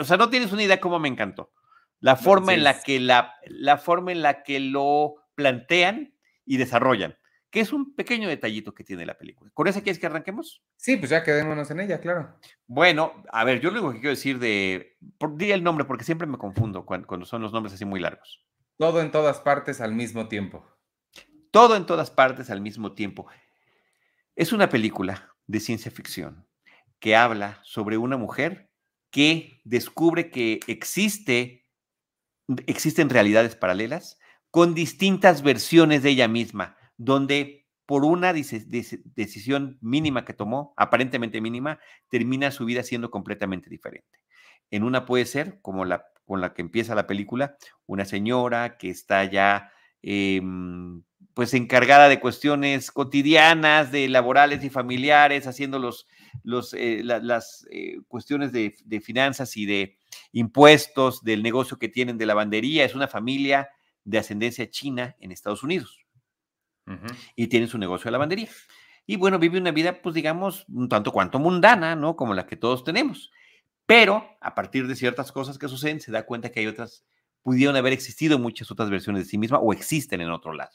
o 0.01 0.05
sea, 0.05 0.17
no 0.17 0.31
tienes 0.31 0.53
una 0.53 0.63
idea 0.63 0.81
cómo 0.81 0.99
me 0.99 1.09
encantó 1.09 1.53
la 2.05 2.17
forma 2.17 2.53
en 2.53 2.65
la 2.65 2.83
que 2.83 3.01
la, 3.01 3.33
la 3.47 3.79
forma 3.79 4.13
en 4.13 4.21
la 4.21 4.43
que 4.43 4.61
lo 4.61 5.15
plantean 5.35 6.13
y 6.45 6.59
desarrollan, 6.59 7.17
que 7.55 7.61
es 7.61 7.73
un 7.73 7.95
pequeño 7.95 8.29
detallito 8.29 8.75
que 8.75 8.83
tiene 8.83 9.07
la 9.07 9.17
película. 9.17 9.49
¿Con 9.55 9.69
esa 9.69 9.81
quieres 9.81 10.01
que 10.01 10.07
arranquemos? 10.07 10.65
Sí, 10.75 10.97
pues 10.97 11.11
ya 11.11 11.23
quedémonos 11.23 11.71
en 11.71 11.79
ella, 11.79 12.01
claro. 12.01 12.37
Bueno, 12.67 13.23
a 13.31 13.45
ver, 13.45 13.61
yo 13.61 13.71
lo 13.71 13.79
único 13.79 13.93
que 13.93 14.01
quiero 14.01 14.17
decir 14.17 14.41
de, 14.41 14.97
por, 15.19 15.37
di 15.37 15.53
el 15.53 15.63
nombre 15.63 15.85
porque 15.85 16.03
siempre 16.03 16.27
me 16.27 16.37
confundo 16.37 16.85
cuando, 16.85 17.07
cuando 17.07 17.25
son 17.25 17.43
los 17.43 17.53
nombres 17.53 17.73
así 17.73 17.85
muy 17.85 18.01
largos. 18.01 18.45
Todo 18.77 19.01
en 19.01 19.13
todas 19.13 19.39
partes 19.39 19.81
al 19.81 19.95
mismo 19.95 20.27
tiempo. 20.27 20.69
Todo 21.53 21.77
en 21.77 21.87
todas 21.87 22.11
partes 22.11 22.51
al 22.51 22.61
mismo 22.61 22.95
tiempo. 22.95 23.29
Es 24.35 24.53
una 24.53 24.69
película 24.69 25.33
de 25.47 25.61
ciencia 25.61 25.93
ficción 25.93 26.49
que 26.99 27.15
habla 27.15 27.61
sobre 27.63 27.99
una 27.99 28.17
mujer 28.17 28.69
que 29.13 29.61
descubre 29.63 30.33
que 30.33 30.59
existe 30.67 31.71
existen 32.67 33.11
realidades 33.11 33.55
paralelas 33.55 34.19
con 34.51 34.75
distintas 34.75 35.43
versiones 35.43 36.03
de 36.03 36.11
ella 36.11 36.27
misma, 36.27 36.77
donde 36.97 37.67
por 37.87 38.05
una 38.05 38.33
decisión 38.33 39.79
mínima 39.81 40.25
que 40.25 40.33
tomó, 40.33 40.73
aparentemente 40.77 41.41
mínima, 41.41 41.79
termina 42.09 42.51
su 42.51 42.65
vida 42.65 42.83
siendo 42.83 43.11
completamente 43.11 43.69
diferente. 43.69 44.21
En 44.71 44.85
una 44.85 45.05
puede 45.05 45.27
ser, 45.27 45.61
como 45.61 45.85
la 45.85 46.07
con 46.25 46.41
la 46.41 46.55
que 46.55 46.63
empieza 46.63 46.95
la 46.95 47.07
película, 47.07 47.57
una 47.87 48.05
señora 48.05 48.77
que 48.79 48.91
está 48.91 49.25
ya 49.25 49.71
em, 50.03 51.03
pues 51.35 51.55
encargada 51.55 52.09
de 52.09 52.21
cuestiones 52.21 52.91
cotidianas, 52.91 53.91
de 53.93 54.09
laborales 54.09 54.65
y 54.65 54.71
familiares, 54.71 55.47
haciendo 55.47 55.79
los, 55.79 56.07
los, 56.43 56.75
eh, 56.75 57.03
las 57.03 57.67
eh, 57.71 57.99
cuestiones 58.09 58.53
de, 58.53 58.75
de, 58.85 59.01
finanzas 59.01 59.57
y 59.57 59.67
de 59.67 59.99
impuestos 60.33 61.23
del 61.25 61.43
negocio 61.43 61.79
que 61.79 61.89
tienen 61.89 62.19
de 62.19 62.27
lavandería. 62.27 62.85
Es 62.85 62.95
una 62.95 63.09
familia 63.09 63.69
de 64.05 64.19
ascendencia 64.19 64.71
china 64.71 65.17
en 65.19 65.33
Estados 65.33 65.63
Unidos 65.63 66.04
y 67.37 67.47
tienen 67.47 67.69
su 67.69 67.79
negocio 67.79 68.05
de 68.05 68.13
lavandería. 68.13 68.49
Y 69.07 69.17
bueno, 69.17 69.39
vive 69.39 69.59
una 69.59 69.71
vida, 69.71 70.01
pues 70.01 70.15
digamos, 70.15 70.65
un 70.69 70.89
tanto 70.89 71.13
cuanto 71.13 71.39
mundana, 71.39 71.95
¿no? 71.95 72.17
Como 72.17 72.35
la 72.35 72.47
que 72.47 72.57
todos 72.57 72.85
tenemos. 72.85 73.31
Pero 73.87 74.37
a 74.41 74.55
partir 74.55 74.87
de 74.87 74.97
ciertas 74.97 75.31
cosas 75.31 75.59
que 75.59 75.69
suceden, 75.69 76.01
se 76.01 76.11
da 76.11 76.25
cuenta 76.25 76.51
que 76.51 76.61
hay 76.61 76.67
otras, 76.67 77.05
pudieron 77.43 77.77
haber 77.77 77.93
existido 77.93 78.39
muchas 78.39 78.71
otras 78.71 78.89
versiones 78.89 79.25
de 79.25 79.31
sí 79.31 79.39
misma 79.39 79.59
o 79.59 79.73
existen 79.73 80.21
en 80.21 80.31
otro 80.31 80.55
lado. 80.55 80.73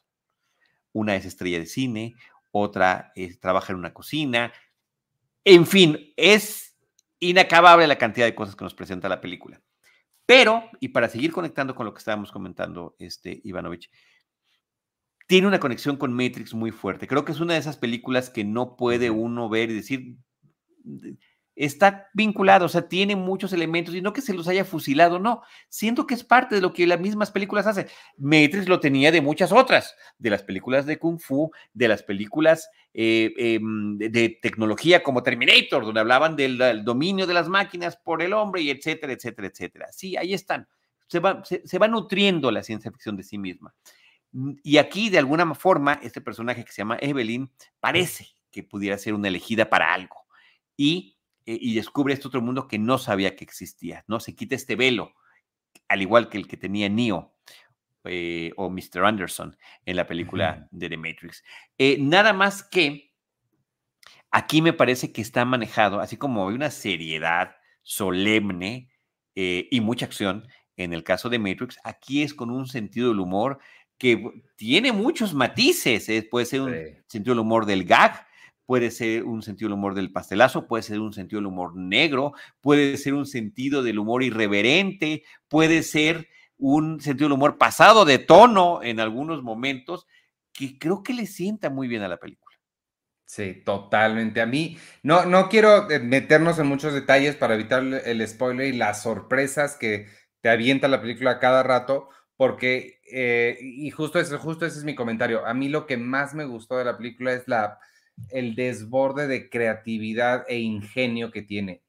Una 0.91 1.15
es 1.15 1.25
estrella 1.25 1.59
de 1.59 1.65
cine, 1.65 2.15
otra 2.51 3.11
es, 3.15 3.39
trabaja 3.39 3.73
en 3.73 3.79
una 3.79 3.93
cocina. 3.93 4.53
En 5.43 5.65
fin, 5.65 6.13
es 6.15 6.77
inacabable 7.19 7.87
la 7.87 7.97
cantidad 7.97 8.25
de 8.25 8.35
cosas 8.35 8.55
que 8.55 8.63
nos 8.63 8.75
presenta 8.75 9.09
la 9.09 9.21
película. 9.21 9.61
Pero, 10.25 10.69
y 10.79 10.89
para 10.89 11.09
seguir 11.09 11.31
conectando 11.31 11.73
con 11.73 11.87
lo 11.87 11.93
que 11.93 11.99
estábamos 11.99 12.31
comentando, 12.31 12.95
este, 12.99 13.41
Ivanovich, 13.43 13.89
tiene 15.29 15.45
una 15.45 15.59
conexión 15.59 15.95
con 15.95 16.11
Matrix 16.11 16.55
muy 16.55 16.71
fuerte. 16.71 17.05
Creo 17.05 17.23
que 17.23 17.33
es 17.33 17.39
una 17.39 17.53
de 17.53 17.59
esas 17.59 17.77
películas 17.77 18.31
que 18.31 18.43
no 18.43 18.75
puede 18.75 19.11
uno 19.11 19.47
ver 19.47 19.69
y 19.69 19.75
decir, 19.75 20.15
está 21.55 22.07
vinculado, 22.15 22.65
o 22.65 22.69
sea, 22.69 22.87
tiene 22.87 23.15
muchos 23.15 23.53
elementos 23.53 23.93
y 23.93 24.01
no 24.01 24.11
que 24.11 24.23
se 24.23 24.33
los 24.33 24.47
haya 24.47 24.65
fusilado, 24.65 25.19
no, 25.19 25.43
siento 25.67 26.07
que 26.07 26.15
es 26.15 26.23
parte 26.23 26.55
de 26.55 26.61
lo 26.61 26.73
que 26.73 26.87
las 26.87 26.99
mismas 26.99 27.29
películas 27.29 27.67
hacen. 27.67 27.85
Matrix 28.17 28.67
lo 28.67 28.79
tenía 28.79 29.11
de 29.11 29.21
muchas 29.21 29.51
otras, 29.51 29.95
de 30.17 30.31
las 30.31 30.41
películas 30.41 30.87
de 30.87 30.97
Kung 30.97 31.19
Fu, 31.19 31.51
de 31.73 31.87
las 31.87 32.01
películas 32.01 32.67
eh, 32.95 33.31
em, 33.37 33.99
de, 33.99 34.39
tecnología 34.41 35.03
como 35.03 35.21
Terminator, 35.21 35.85
donde 35.85 35.99
hablaban 35.99 36.35
del, 36.35 36.57
dominio 36.83 37.27
de 37.27 37.35
las 37.35 37.49
máquinas 37.49 37.97
por 37.97 38.23
el 38.23 38.33
hombre 38.33 38.63
y 38.63 38.71
etcétera, 38.71 39.13
etcétera, 39.13 39.47
etcétera. 39.49 39.87
Sí, 39.91 40.17
ahí 40.17 40.33
están. 40.33 40.67
Se 41.05 41.19
va, 41.19 41.43
se 41.43 41.77
va 41.77 41.87
nutriendo 41.87 42.49
la 42.49 42.63
ciencia 42.63 42.91
ficción 42.91 43.15
de 43.15 43.21
sí 43.21 43.37
misma. 43.37 43.75
Y 44.63 44.77
aquí, 44.77 45.09
de 45.09 45.17
alguna 45.17 45.53
forma, 45.55 45.99
este 46.03 46.21
personaje 46.21 46.63
que 46.63 46.71
se 46.71 46.81
llama 46.81 46.97
Evelyn 47.01 47.51
parece 47.79 48.27
que 48.51 48.63
pudiera 48.63 48.97
ser 48.97 49.13
una 49.13 49.27
elegida 49.27 49.69
para 49.69 49.93
algo. 49.93 50.15
Y 50.77 51.19
eh, 51.49 51.57
y 51.59 51.73
descubre 51.73 52.13
este 52.13 52.27
otro 52.27 52.43
mundo 52.43 52.67
que 52.67 52.77
no 52.77 52.99
sabía 52.99 53.35
que 53.35 53.43
existía, 53.43 54.05
¿no? 54.07 54.19
Se 54.19 54.35
quita 54.35 54.53
este 54.53 54.75
velo, 54.75 55.15
al 55.87 56.03
igual 56.03 56.29
que 56.29 56.37
el 56.37 56.47
que 56.47 56.57
tenía 56.57 56.87
Neo 56.89 57.33
eh, 58.03 58.51
o 58.55 58.69
Mr. 58.69 59.03
Anderson 59.03 59.57
en 59.83 59.95
la 59.95 60.05
película 60.05 60.67
de 60.69 60.89
The 60.89 60.97
Matrix. 60.97 61.43
Eh, 61.79 61.97
nada 61.99 62.33
más 62.33 62.61
que 62.61 63.15
aquí 64.29 64.61
me 64.61 64.73
parece 64.73 65.11
que 65.11 65.23
está 65.23 65.43
manejado, 65.43 65.99
así 66.01 66.17
como 66.17 66.47
hay 66.47 66.53
una 66.53 66.69
seriedad 66.69 67.55
solemne 67.81 68.91
y 69.33 69.79
mucha 69.79 70.05
acción 70.05 70.47
en 70.75 70.93
el 70.93 71.03
caso 71.03 71.29
de 71.29 71.39
Matrix, 71.39 71.79
aquí 71.83 72.21
es 72.21 72.33
con 72.33 72.51
un 72.51 72.67
sentido 72.67 73.09
del 73.09 73.21
humor 73.21 73.59
que 73.99 74.43
tiene 74.55 74.91
muchos 74.91 75.35
matices, 75.35 76.09
puede 76.31 76.45
ser 76.45 76.61
un 76.61 76.73
sentido 77.07 77.35
del 77.35 77.41
humor 77.41 77.65
del 77.65 77.83
gag, 77.83 78.25
puede 78.65 78.91
ser 78.91 79.25
un 79.25 79.43
sentido 79.43 79.67
del 79.67 79.77
humor 79.77 79.93
del 79.93 80.11
pastelazo, 80.11 80.67
puede 80.67 80.83
ser 80.83 80.99
un 80.99 81.13
sentido 81.13 81.39
del 81.39 81.47
humor 81.47 81.75
negro, 81.75 82.33
puede 82.61 82.97
ser 82.97 83.13
un 83.13 83.25
sentido 83.25 83.83
del 83.83 83.99
humor 83.99 84.23
irreverente, 84.23 85.23
puede 85.47 85.83
ser 85.83 86.27
un 86.57 87.01
sentido 87.01 87.27
del 87.27 87.33
humor 87.33 87.57
pasado 87.57 88.05
de 88.05 88.19
tono 88.19 88.81
en 88.81 88.99
algunos 88.99 89.43
momentos, 89.43 90.07
que 90.53 90.79
creo 90.79 91.03
que 91.03 91.13
le 91.13 91.25
sienta 91.25 91.69
muy 91.69 91.87
bien 91.87 92.01
a 92.01 92.07
la 92.07 92.17
película. 92.17 92.57
Sí, 93.25 93.61
totalmente. 93.63 94.41
A 94.41 94.45
mí 94.45 94.77
no, 95.03 95.25
no 95.25 95.49
quiero 95.49 95.89
eh, 95.91 95.99
meternos 95.99 96.57
en 96.57 96.67
muchos 96.67 96.93
detalles 96.93 97.35
para 97.35 97.53
evitar 97.53 97.83
el 97.83 98.27
spoiler 98.27 98.73
y 98.73 98.77
las 98.77 99.03
sorpresas 99.03 99.77
que 99.77 100.07
te 100.41 100.49
avienta 100.49 100.87
la 100.87 101.01
película 101.01 101.39
cada 101.39 101.63
rato, 101.63 102.09
porque, 102.39 103.01
eh, 103.11 103.57
y 103.59 103.89
justo 103.89 104.17
ese, 104.17 104.37
justo 104.37 104.65
ese 104.65 104.77
es 104.79 104.85
mi 104.85 104.95
comentario, 104.95 105.45
a 105.45 105.53
mí 105.53 105.67
lo 105.67 105.85
que 105.85 105.97
más 105.97 106.33
me 106.33 106.45
gustó 106.45 106.77
de 106.77 106.85
la 106.85 106.95
película 106.95 107.33
es 107.33 107.45
la, 107.49 107.79
el 108.29 108.55
desborde 108.55 109.27
de 109.27 109.49
creatividad 109.49 110.45
e 110.47 110.57
ingenio 110.57 111.31
que 111.31 111.41
tiene. 111.41 111.81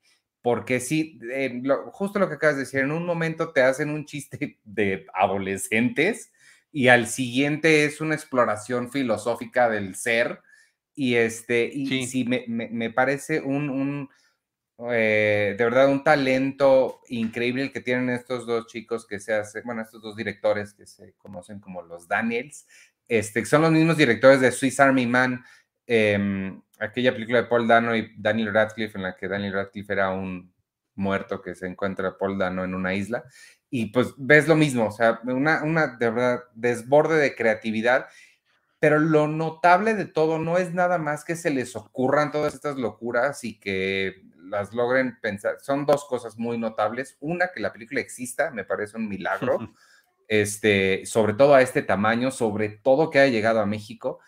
Porque 0.43 0.81
sí, 0.81 1.21
eh, 1.31 1.63
justo 1.93 2.19
lo 2.19 2.29
que 2.29 2.35
acabas 2.35 2.57
de 2.57 2.63
decir, 2.63 2.81
en 2.81 2.91
un 2.91 3.07
momento 3.07 3.53
te 3.53 3.63
hacen 3.63 3.91
un 3.91 4.07
chiste 4.07 4.59
de 4.65 5.07
adolescentes 5.15 6.33
y 6.73 6.89
al 6.89 7.07
siguiente 7.07 7.85
es 7.85 8.01
una 8.01 8.17
exploración 8.17 8.91
filosófica 8.91 9.71
del 9.71 9.95
ser. 9.95 10.41
Y 10.97 11.15
este, 11.15 11.71
y 11.73 12.09
sí, 12.09 12.25
me, 12.25 12.91
parece 12.91 13.41
un, 13.41 14.09
eh, 14.93 15.55
de 15.59 15.65
verdad, 15.65 15.89
un 15.89 16.03
talento 16.03 17.01
increíble 17.09 17.63
el 17.63 17.73
que 17.73 17.81
tienen 17.81 18.11
estos 18.11 18.47
dos 18.47 18.67
chicos 18.67 19.07
que 19.07 19.21
se 19.21 19.35
hacen, 19.35 19.63
bueno, 19.65 19.83
estos 19.83 20.01
dos 20.01 20.17
directores 20.17 20.73
que 20.73 20.87
se 20.87 21.15
conocen 21.19 21.61
como 21.61 21.83
los 21.83 22.09
Daniels, 22.09 22.67
este, 23.09 23.45
son 23.45 23.63
los 23.63 23.73
mismos 23.73 23.97
directores 23.97 24.41
de 24.41 24.53
Swiss 24.53 24.81
Army 24.81 25.07
Man, 25.07 25.45
em, 25.87 26.63
aquella 26.79 27.13
película 27.13 27.43
de 27.43 27.49
Paul 27.49 27.67
Dano 27.69 27.95
y 27.95 28.15
Daniel 28.17 28.55
Radcliffe, 28.55 28.97
en 28.97 29.03
la 29.03 29.17
que 29.17 29.29
Daniel 29.29 29.53
Radcliffe 29.53 29.93
era 29.93 30.11
un 30.11 30.53
muerto 30.95 31.43
que 31.43 31.55
se 31.55 31.67
encuentra 31.67 32.17
Paul 32.17 32.39
Dano 32.39 32.65
en 32.65 32.75
una 32.75 32.95
isla. 32.95 33.25
Y 33.69 33.87
pues 33.87 34.15
ves 34.17 34.49
lo 34.49 34.57
mismo, 34.57 34.87
o 34.87 34.91
sea, 34.93 35.21
una, 35.25 35.63
una 35.63 35.97
de 35.97 36.11
verdad 36.11 36.45
desborde 36.55 37.19
de 37.19 37.35
creatividad, 37.35 38.07
pero 38.79 38.99
lo 38.99 39.29
notable 39.29 39.95
de 39.95 40.07
todo 40.07 40.39
no 40.39 40.57
es 40.57 40.73
nada 40.73 40.99
más 40.99 41.25
que 41.25 41.37
se 41.37 41.51
les 41.51 41.77
ocurran 41.77 42.33
todas 42.33 42.55
estas 42.55 42.77
locuras 42.77 43.45
y 43.45 43.59
que 43.61 44.23
las 44.51 44.75
logren 44.75 45.19
pensar. 45.21 45.57
Son 45.61 45.87
dos 45.87 46.05
cosas 46.05 46.37
muy 46.37 46.59
notables. 46.59 47.17
Una, 47.21 47.49
que 47.49 47.61
la 47.61 47.73
película 47.73 48.01
exista, 48.01 48.51
me 48.51 48.65
parece 48.65 48.97
un 48.97 49.09
milagro, 49.09 49.59
este, 50.29 51.07
sobre 51.07 51.35
todo 51.35 51.55
a 51.55 51.63
este 51.63 51.83
tamaño, 51.83 52.31
sobre 52.31 52.69
todo 52.69 53.11
que 53.11 53.21
haya 53.21 53.33
llegado 53.33 53.61
a 53.61 53.67
México. 53.67 54.21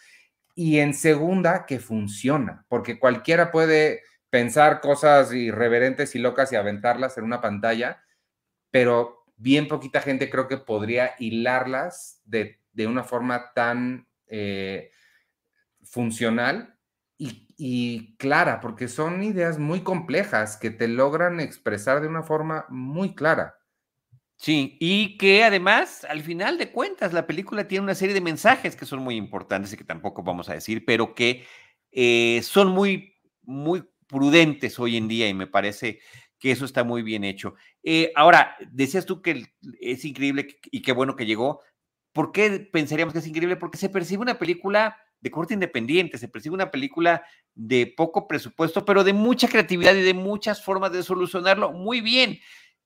Y 0.55 0.79
en 0.79 0.95
segunda, 0.95 1.67
que 1.67 1.81
funciona, 1.81 2.65
porque 2.69 2.99
cualquiera 2.99 3.51
puede 3.51 4.03
pensar 4.31 4.81
cosas 4.81 5.33
irreverentes 5.33 6.15
y 6.15 6.19
locas 6.19 6.53
y 6.53 6.57
aventarlas 6.57 7.19
en 7.19 7.25
una 7.25 7.41
pantalla, 7.41 8.03
pero 8.71 9.25
bien 9.37 9.69
poquita 9.69 10.01
gente 10.01 10.31
creo 10.31 10.49
que 10.49 10.57
podría 10.57 11.15
hilarlas 11.19 12.23
de, 12.25 12.59
una 12.87 13.05
forma 13.05 13.53
tan 13.55 14.07
eh, 14.29 14.91
funcional 15.83 16.72
y, 17.57 18.17
clara, 18.17 18.61
porque 18.61 18.89
son 18.89 19.23
ideas 19.23 19.59
muy 19.59 19.81
complejas 19.81 20.57
que 20.57 20.71
te 20.71 20.89
logran 20.89 21.41
expresar 21.41 22.01
de 22.01 22.09
una 22.09 22.23
forma 22.23 22.67
muy 22.69 23.15
clara. 23.15 23.57
Sí, 24.37 24.77
y 24.81 25.17
que 25.19 25.45
además, 25.45 26.05
al 26.05 26.23
final 26.23 26.59
de 26.59 26.73
cuentas, 26.73 27.13
la 27.13 27.27
película 27.27 27.69
tiene 27.69 27.85
una 27.85 27.95
serie 27.95 28.15
de 28.15 28.21
mensajes 28.21 28.75
que 28.75 28.87
son 28.87 29.01
muy 29.01 29.15
importantes 29.15 29.73
y 29.73 29.77
que 29.77 29.85
tampoco 29.85 30.25
vamos 30.25 30.49
a 30.49 30.55
decir, 30.55 30.85
pero 30.85 31.15
que 31.15 31.45
eh, 31.93 32.41
son 32.43 32.71
muy, 32.71 33.15
muy 33.43 33.85
prudentes 34.09 34.81
hoy 34.81 34.97
en 34.97 35.07
día 35.07 35.29
y 35.29 35.35
me 35.35 35.47
parece 35.47 36.01
que 36.41 36.51
eso 36.51 36.65
está 36.65 36.83
muy 36.83 37.03
bien 37.03 37.23
hecho. 37.23 37.55
Eh, 37.85 38.13
ahora, 38.17 38.57
decías 38.73 39.07
tú 39.07 39.23
que 39.23 39.47
es 39.81 40.05
increíble 40.05 40.59
y 40.73 40.83
qué 40.83 40.91
bueno 40.91 41.15
que 41.15 41.27
llegó. 41.27 41.61
¿Por 42.13 42.33
qué 42.33 42.59
pensaríamos 42.59 43.13
que 43.13 43.21
es 43.21 43.27
increíble? 43.29 43.57
Porque 43.57 43.79
se 43.79 43.89
percibe 43.89 44.23
una 44.23 44.41
película 44.41 44.97
de 45.23 45.31
corte 45.31 45.55
independiente, 45.55 46.19
se 46.19 46.29
percibe 46.29 46.55
una 46.55 46.71
película 46.71 47.25
de 47.55 47.87
poco 47.97 48.27
presupuesto, 48.27 48.85
pero 48.85 49.05
de 49.05 49.13
mucha 49.13 49.49
creatividad 49.49 49.95
y 49.95 50.03
de 50.03 50.15
muchas 50.15 50.63
formas 50.63 50.93
de 50.93 51.03
solucionarlo 51.03 51.73
muy 51.73 52.01
bien. 52.01 52.39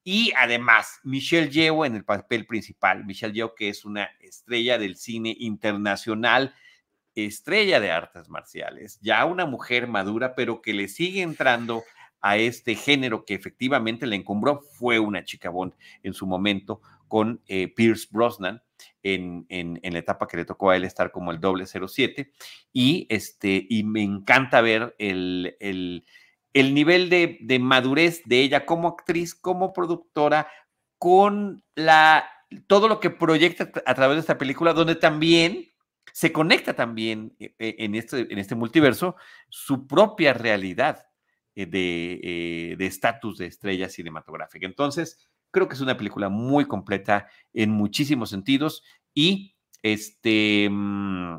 Y 0.05 0.33
además, 0.37 1.01
Michelle 1.03 1.51
Yeoh 1.51 1.85
en 1.85 1.97
el 1.97 2.05
papel 2.05 2.47
principal, 2.47 3.05
Michelle 3.05 3.35
Yeoh 3.35 3.55
que 3.57 3.71
es 3.71 3.85
una 3.85 4.11
estrella 4.21 4.79
del 4.79 4.97
cine 4.97 5.35
internacional, 5.39 6.55
estrella 7.15 7.81
de 7.81 7.91
artes 7.91 8.29
marciales, 8.29 9.01
ya 9.01 9.25
una 9.25 9.47
mujer 9.47 9.89
madura, 9.89 10.35
pero 10.35 10.61
que 10.61 10.75
le 10.75 10.89
sigue 10.89 11.23
entrando 11.23 11.83
a 12.21 12.37
este 12.37 12.75
género 12.75 13.25
que 13.25 13.35
efectivamente 13.35 14.07
le 14.07 14.17
encumbró 14.17 14.61
fue 14.61 14.99
una 14.99 15.25
chica 15.25 15.49
Bond 15.49 15.75
en 16.03 16.13
su 16.13 16.27
momento 16.27 16.83
con 17.09 17.41
eh, 17.47 17.69
Pierce 17.69 18.09
Brosnan 18.11 18.63
en, 19.03 19.47
en, 19.49 19.93
la 19.93 19.99
etapa 19.99 20.27
que 20.27 20.37
le 20.37 20.45
tocó 20.45 20.71
a 20.71 20.77
él 20.77 20.85
estar 20.85 21.11
como 21.11 21.31
el 21.31 21.41
doble 21.41 21.67
07 21.67 22.33
y, 22.73 23.07
este, 23.09 23.67
y 23.69 23.85
me 23.85 24.03
encanta 24.03 24.61
ver 24.61 24.95
el, 24.99 25.57
el, 25.61 26.05
el 26.53 26.75
nivel 26.75 27.09
de, 27.11 27.39
de, 27.41 27.59
madurez 27.59 28.23
de 28.25 28.41
ella 28.41 28.67
como 28.67 28.89
actriz, 28.89 29.35
como 29.35 29.73
productora, 29.73 30.49
con 30.99 31.65
la, 31.75 32.29
todo 32.67 32.89
lo 32.89 33.01
que 33.01 33.11
proyecta 33.11 33.71
a 33.85 33.95
través 33.95 34.17
de 34.17 34.21
esta 34.21 34.39
película, 34.39 34.73
donde 34.73 34.95
también 34.95 35.71
se 36.13 36.33
conecta 36.33 36.75
también 36.75 37.37
eh, 37.39 37.55
eh, 37.59 37.77
en 37.79 37.95
este, 37.95 38.33
en 38.33 38.39
este 38.39 38.55
multiverso 38.55 39.17
su 39.51 39.87
propia 39.87 40.33
realidad 40.33 41.05
eh, 41.55 41.67
de 41.67 42.87
estatus 42.87 43.39
de, 43.39 43.47
estrella 43.47 43.89
cinematográfica. 43.89 44.67
Entonces, 44.67 45.29
creo 45.57 45.69
que 45.69 45.75
es 45.75 45.81
una 45.81 45.97
película 45.97 46.29
muy 46.29 46.67
completa 46.67 47.29
en 47.55 47.71
muchísimos 47.71 48.29
sentidos 48.29 48.83
y 49.15 49.57
este... 49.83 50.69
Mm, 50.71 51.39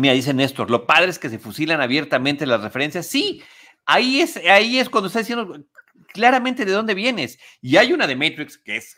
mira, 0.00 0.14
dice 0.14 0.32
Néstor, 0.32 0.70
lo 0.70 0.86
padre 0.86 1.10
es 1.10 1.18
que 1.18 1.28
se 1.28 1.38
fusilan 1.38 1.82
abiertamente 1.82 2.46
las 2.46 2.62
referencias. 2.62 3.06
Sí, 3.06 3.42
ahí 3.84 4.20
es, 4.20 4.38
ahí 4.38 4.78
es 4.78 4.88
cuando 4.88 5.08
está 5.08 5.18
diciendo 5.18 5.66
claramente 6.14 6.64
de 6.64 6.72
dónde 6.72 6.94
vienes. 6.94 7.38
Y 7.60 7.76
hay 7.76 7.92
una 7.92 8.06
de 8.06 8.16
Matrix 8.16 8.56
que 8.56 8.78
es 8.78 8.96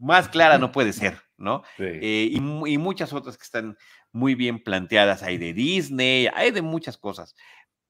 más 0.00 0.28
clara, 0.28 0.58
no 0.58 0.72
puede 0.72 0.92
ser, 0.92 1.16
¿no? 1.36 1.62
Eh, 1.78 2.28
y, 2.32 2.36
y, 2.38 2.78
muchas 2.78 3.12
otras 3.12 3.38
que 3.38 3.44
están 3.44 3.76
muy 4.10 4.34
bien 4.34 4.60
planteadas. 4.60 5.22
Hay 5.22 5.38
de 5.38 5.52
Disney, 5.52 6.26
hay 6.34 6.50
de 6.50 6.62
muchas 6.62 6.98
cosas 6.98 7.36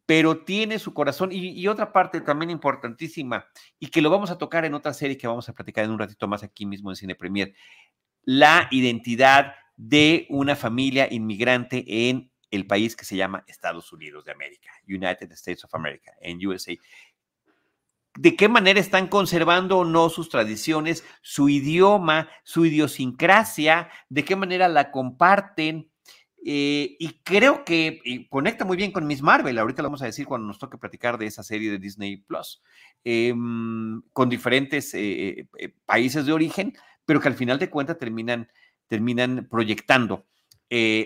pero 0.07 0.45
tiene 0.45 0.79
su 0.79 0.95
corazón. 0.95 1.31
Y, 1.33 1.67
otra 1.67 1.93
parte 1.93 2.21
también 2.21 2.51
importantísima, 2.51 3.47
y 3.79 3.89
que 3.89 4.01
lo 4.01 4.09
vamos 4.09 4.31
a 4.31 4.39
tocar 4.39 4.65
en 4.65 4.75
otra 4.75 4.95
serie 4.95 5.19
que 5.19 5.27
vamos 5.27 5.49
a 5.49 5.53
platicar 5.53 5.85
en 5.85 5.91
un 5.91 5.99
ratito 5.99 6.29
más 6.29 6.43
aquí 6.45 6.65
mismo 6.65 6.91
en 6.91 6.97
Cine 6.97 7.17
Premier, 7.17 7.53
la 8.23 8.69
identidad 8.71 9.55
de 9.77 10.27
una 10.31 10.57
familia 10.57 11.13
inmigrante 11.13 11.85
en 12.09 12.31
el 12.51 12.67
país 12.67 12.97
que 12.97 13.05
se 13.05 13.17
llama 13.17 13.45
Estados 13.49 13.93
Unidos 13.93 14.25
de 14.25 14.33
América, 14.33 14.71
United 14.89 15.31
States 15.33 15.65
of 15.65 15.75
America, 15.75 16.13
en 16.21 16.45
USA. 16.47 16.73
¿De 18.19 18.35
qué 18.35 18.49
manera 18.49 18.81
están 18.81 19.09
conservando 19.09 19.79
o 19.79 19.85
no 19.85 20.09
sus 20.09 20.31
tradiciones, 20.31 21.05
su 21.21 21.51
idioma, 21.51 22.31
su 22.45 22.65
idiosincrasia? 22.65 23.91
¿De 24.09 24.25
qué 24.25 24.37
manera 24.37 24.69
la 24.69 24.91
comparten? 24.91 25.91
Eh, 26.49 26.95
y 27.01 27.09
creo 27.25 27.65
que 27.65 28.01
conecta 28.31 28.65
muy 28.65 28.77
bien 28.77 28.93
con 28.93 29.05
Miss 29.05 29.21
Marvel. 29.21 29.59
Ahorita 29.59 29.83
lo 29.83 29.89
vamos 29.89 30.03
a 30.03 30.07
decir 30.07 30.27
cuando 30.27 30.47
nos 30.47 30.61
toque 30.61 30.79
platicar 30.79 31.19
de 31.19 31.27
esa 31.27 31.43
serie 31.43 31.73
de 31.73 31.79
Disney 31.81 32.19
Plus, 32.19 32.63
em, 33.03 34.01
con 34.13 34.29
diferentes 34.29 34.95
eh, 34.95 35.49
eh, 35.59 35.75
países 35.85 36.25
de 36.25 36.33
origen, 36.33 36.73
pero 37.05 37.21
que 37.21 37.27
al 37.27 37.35
final 37.35 37.59
de 37.59 37.69
cuentas 37.69 37.99
terminan, 37.99 38.49
terminan 38.87 39.49
proyectando 39.51 40.25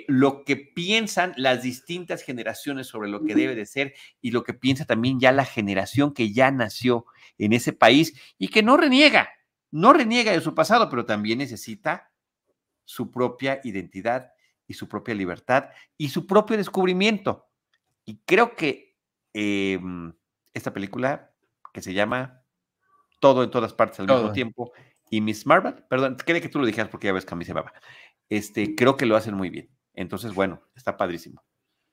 lo 0.08 0.44
que 0.44 0.56
piensan 0.56 1.32
las 1.36 1.62
distintas 1.62 2.22
generaciones 2.22 2.86
sobre 2.86 3.08
lo 3.08 3.24
que 3.24 3.34
debe 3.34 3.54
de 3.54 3.66
ser 3.66 3.94
y 4.20 4.32
lo 4.32 4.42
que 4.42 4.54
piensa 4.54 4.86
también 4.86 5.20
ya 5.20 5.32
la 5.32 5.44
generación 5.44 6.12
que 6.12 6.32
ya 6.32 6.50
nació 6.50 7.06
en 7.38 7.52
ese 7.52 7.74
país 7.74 8.14
y 8.38 8.48
que 8.48 8.62
no 8.62 8.78
reniega, 8.78 9.30
no 9.70 9.92
reniega 9.92 10.32
de 10.32 10.40
su 10.40 10.54
pasado, 10.54 10.88
pero 10.88 11.04
también 11.06 11.38
necesita 11.38 12.10
su 12.84 13.10
propia 13.10 13.60
identidad 13.62 14.32
y 14.70 14.74
su 14.74 14.88
propia 14.88 15.16
libertad 15.16 15.70
y 15.96 16.10
su 16.10 16.28
propio 16.28 16.56
descubrimiento. 16.56 17.48
Y 18.04 18.18
creo 18.24 18.54
que 18.54 18.96
em, 19.32 20.12
esta 20.54 20.72
película 20.72 21.32
que 21.74 21.82
se 21.82 21.92
llama 21.92 22.44
Todo 23.18 23.42
en 23.42 23.50
todas 23.50 23.74
partes 23.74 23.98
al 23.98 24.06
mismo 24.06 24.30
tiempo 24.30 24.72
y 25.10 25.20
Miss 25.20 25.44
Marvel, 25.44 25.74
perdón, 25.88 26.16
quería 26.24 26.40
que 26.40 26.48
tú 26.48 26.60
lo 26.60 26.66
dijeras 26.66 26.88
porque 26.88 27.08
ya 27.08 27.12
ves 27.12 27.26
que 27.26 27.34
a 27.34 27.36
mí 27.36 27.44
se 27.44 27.52
baba. 27.52 27.72
Este, 28.28 28.76
creo 28.76 28.96
que 28.96 29.06
lo 29.06 29.16
hacen 29.16 29.34
muy 29.34 29.50
bien. 29.50 29.68
Entonces, 29.92 30.32
bueno, 30.34 30.62
está 30.76 30.96
padrísimo. 30.96 31.42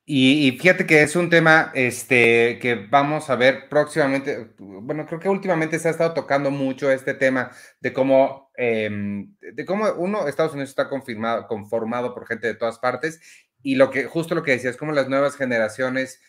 Y, 0.09 0.53
fíjate 0.53 0.85
que 0.85 1.01
es 1.01 1.17
un 1.17 1.29
tema 1.29 1.69
este, 1.73 2.59
que 2.59 2.75
vamos 2.75 3.29
a 3.29 3.35
ver 3.35 3.67
próximamente. 3.67 4.53
Bueno, 4.57 5.05
creo 5.05 5.19
que 5.19 5.27
últimamente 5.27 5.79
se 5.79 5.89
ha 5.89 5.91
estado 5.91 6.13
tocando 6.13 6.49
mucho 6.49 6.89
este 6.89 7.13
tema 7.13 7.51
de 7.81 7.91
cómo, 7.91 8.49
em, 8.55 9.35
de 9.41 9.65
cómo 9.65 9.91
uno, 9.97 10.29
Estados 10.29 10.53
Unidos 10.53 10.69
está 10.69 10.87
confirmado, 10.87 11.45
conformado 11.47 12.13
por 12.13 12.25
gente 12.25 12.47
de 12.47 12.53
todas 12.55 12.79
partes 12.79 13.19
y 13.61 13.75
lo 13.75 13.91
que, 13.91 14.05
justo 14.05 14.33
lo 14.33 14.43
que 14.43 14.51
decías, 14.51 14.77
cómo 14.77 14.93
las 14.93 15.09
nuevas 15.09 15.35
generaciones 15.35 16.21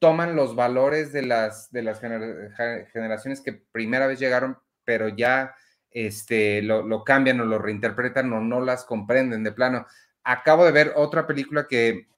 toman 0.00 0.34
los 0.34 0.56
valores 0.56 1.12
de 1.12 1.22
las, 1.22 1.70
de 1.70 1.82
las 1.82 2.00
generaciones 2.00 3.40
que 3.40 3.52
primera 3.52 4.08
vez 4.08 4.18
llegaron, 4.18 4.58
pero 4.84 5.06
ya 5.06 5.54
este, 5.92 6.60
lo, 6.60 6.82
lo 6.82 7.04
cambian 7.04 7.40
o 7.40 7.44
lo 7.44 7.60
reinterpretan 7.60 8.32
o 8.32 8.40
no 8.40 8.60
las 8.60 8.84
comprenden 8.84 9.44
de 9.44 9.52
plano 9.52 9.86
acabo 10.24 10.64
de 10.64 10.72
ver 10.72 10.92
otra 10.96 11.26
película 11.26 11.66
que, 11.68 12.08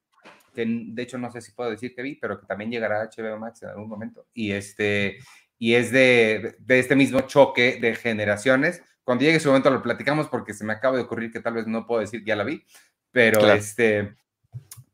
que, 0.54 0.64
de 0.66 1.02
hecho 1.02 1.18
no 1.18 1.30
sé 1.30 1.40
si 1.40 1.52
puedo 1.52 1.70
decir 1.70 1.94
que 1.94 2.02
vi, 2.02 2.14
pero 2.14 2.40
que 2.40 2.46
también 2.46 2.70
llegará 2.70 3.02
a 3.02 3.10
HBO 3.10 3.38
Max 3.38 3.62
en 3.62 3.70
algún 3.70 3.88
momento. 3.88 4.26
Y, 4.32 4.52
este, 4.52 5.18
y 5.58 5.74
es 5.74 5.90
de, 5.90 6.56
de 6.58 6.78
este 6.78 6.96
mismo 6.96 7.22
choque 7.22 7.78
de 7.80 7.94
generaciones. 7.94 8.82
Cuando 9.02 9.24
llegue 9.24 9.40
su 9.40 9.48
momento 9.48 9.70
lo 9.70 9.82
platicamos 9.82 10.28
porque 10.28 10.54
se 10.54 10.64
me 10.64 10.72
acaba 10.72 10.96
de 10.96 11.02
ocurrir 11.02 11.30
que 11.30 11.40
tal 11.40 11.54
vez 11.54 11.66
no 11.66 11.86
puedo 11.86 12.00
decir 12.00 12.20
que 12.20 12.28
ya 12.28 12.36
la 12.36 12.44
vi, 12.44 12.64
pero 13.10 13.46
este, 13.52 14.14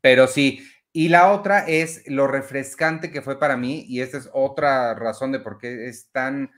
pero 0.01 0.27
sí. 0.27 0.67
Y 0.93 1.09
la 1.09 1.31
otra 1.31 1.61
es 1.69 2.03
lo 2.07 2.27
refrescante 2.27 3.13
que 3.13 3.23
fue 3.23 3.39
para 3.39 3.57
mí, 3.57 3.85
y 3.89 4.01
esta 4.01 4.19
es 4.19 4.29
otra 4.33 4.95
razón 4.95 5.31
de 5.31 5.39
por 5.39 5.57
qué 5.59 5.87
es 5.87 6.11
tan 6.11 6.51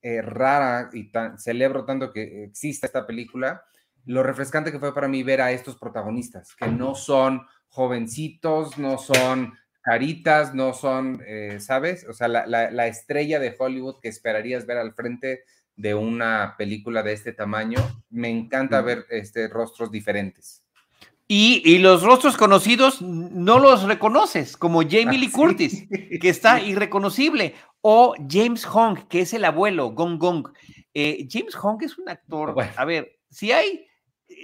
eh, 0.00 0.22
rara 0.22 0.90
y 0.92 1.10
tan, 1.10 1.38
celebro 1.38 1.84
tanto 1.84 2.12
que 2.12 2.44
exista 2.44 2.86
esta 2.86 3.06
película, 3.06 3.64
lo 4.06 4.22
refrescante 4.22 4.72
que 4.72 4.78
fue 4.78 4.94
para 4.94 5.08
mí 5.08 5.22
ver 5.22 5.42
a 5.42 5.50
estos 5.50 5.76
protagonistas, 5.76 6.54
que 6.54 6.68
no 6.68 6.94
son 6.94 7.42
jovencitos, 7.70 8.78
no 8.78 8.98
son 8.98 9.54
caritas, 9.82 10.54
no 10.54 10.74
son, 10.74 11.22
eh, 11.26 11.58
¿sabes? 11.60 12.06
O 12.08 12.12
sea, 12.12 12.28
la, 12.28 12.86
estrella 12.86 13.40
de 13.40 13.54
Hollywood 13.58 14.00
que 14.00 14.08
esperarías 14.08 14.66
ver 14.66 14.76
al 14.78 14.92
frente 14.92 15.44
de 15.76 15.94
una 15.94 16.54
película 16.58 17.02
de 17.02 17.12
este 17.12 17.32
tamaño. 17.32 17.78
Me 18.10 18.28
encanta 18.28 18.82
ver 18.82 19.06
este, 19.10 19.48
rostros 19.48 19.90
diferentes. 19.90 20.62
Y, 21.26 21.78
los 21.78 22.02
rostros 22.02 22.36
conocidos 22.36 23.00
no 23.00 23.60
los 23.60 23.84
reconoces, 23.84 24.56
como 24.56 24.82
Jamie 24.82 25.16
Lee 25.16 25.30
Curtis, 25.30 25.86
que 25.88 26.28
está 26.28 26.60
irreconocible, 26.60 27.54
o 27.82 28.16
James 28.28 28.64
Hong, 28.64 29.06
que 29.08 29.20
es 29.20 29.32
el 29.32 29.44
abuelo, 29.44 29.90
Gong 29.92 30.18
Gong. 30.18 30.48
Eh, 30.92 31.28
James 31.30 31.54
Hong 31.54 31.78
es 31.82 31.96
un 31.98 32.08
actor, 32.08 32.56
a 32.76 32.84
ver, 32.84 33.20
si 33.30 33.52
hay 33.52 33.86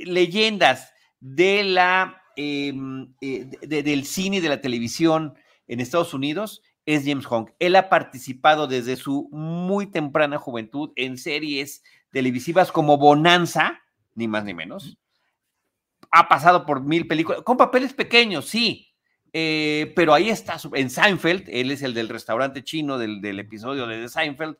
leyendas 0.04 0.92
de 1.18 1.64
la, 1.64 2.22
em, 2.36 3.12
eh, 3.20 3.46
del 3.62 4.04
cine 4.04 4.36
y 4.36 4.40
de 4.40 4.48
la 4.48 4.60
televisión 4.60 5.34
en 5.66 5.80
Estados 5.80 6.14
Unidos, 6.14 6.62
es 6.86 7.04
James 7.04 7.26
Hong. 7.26 7.50
Él 7.58 7.74
ha 7.76 7.88
participado 7.88 8.68
desde 8.68 8.96
su 8.96 9.28
muy 9.32 9.86
temprana 9.86 10.38
juventud 10.38 10.92
en 10.94 11.18
series 11.18 11.82
televisivas 12.10 12.70
como 12.72 12.96
Bonanza, 12.96 13.82
ni 14.14 14.28
más 14.28 14.44
ni 14.44 14.54
menos. 14.54 14.96
Ha 16.12 16.28
pasado 16.28 16.64
por 16.64 16.82
mil 16.82 17.08
películas, 17.08 17.42
con 17.42 17.56
papeles 17.56 17.92
pequeños, 17.92 18.46
sí, 18.46 18.94
eh, 19.32 19.92
pero 19.96 20.14
ahí 20.14 20.30
está, 20.30 20.56
en 20.74 20.88
Seinfeld, 20.88 21.48
él 21.48 21.72
es 21.72 21.82
el 21.82 21.92
del 21.92 22.08
restaurante 22.08 22.62
chino 22.62 22.96
del, 22.96 23.38
episodio 23.38 23.86
de 23.86 24.08
Seinfeld, 24.08 24.56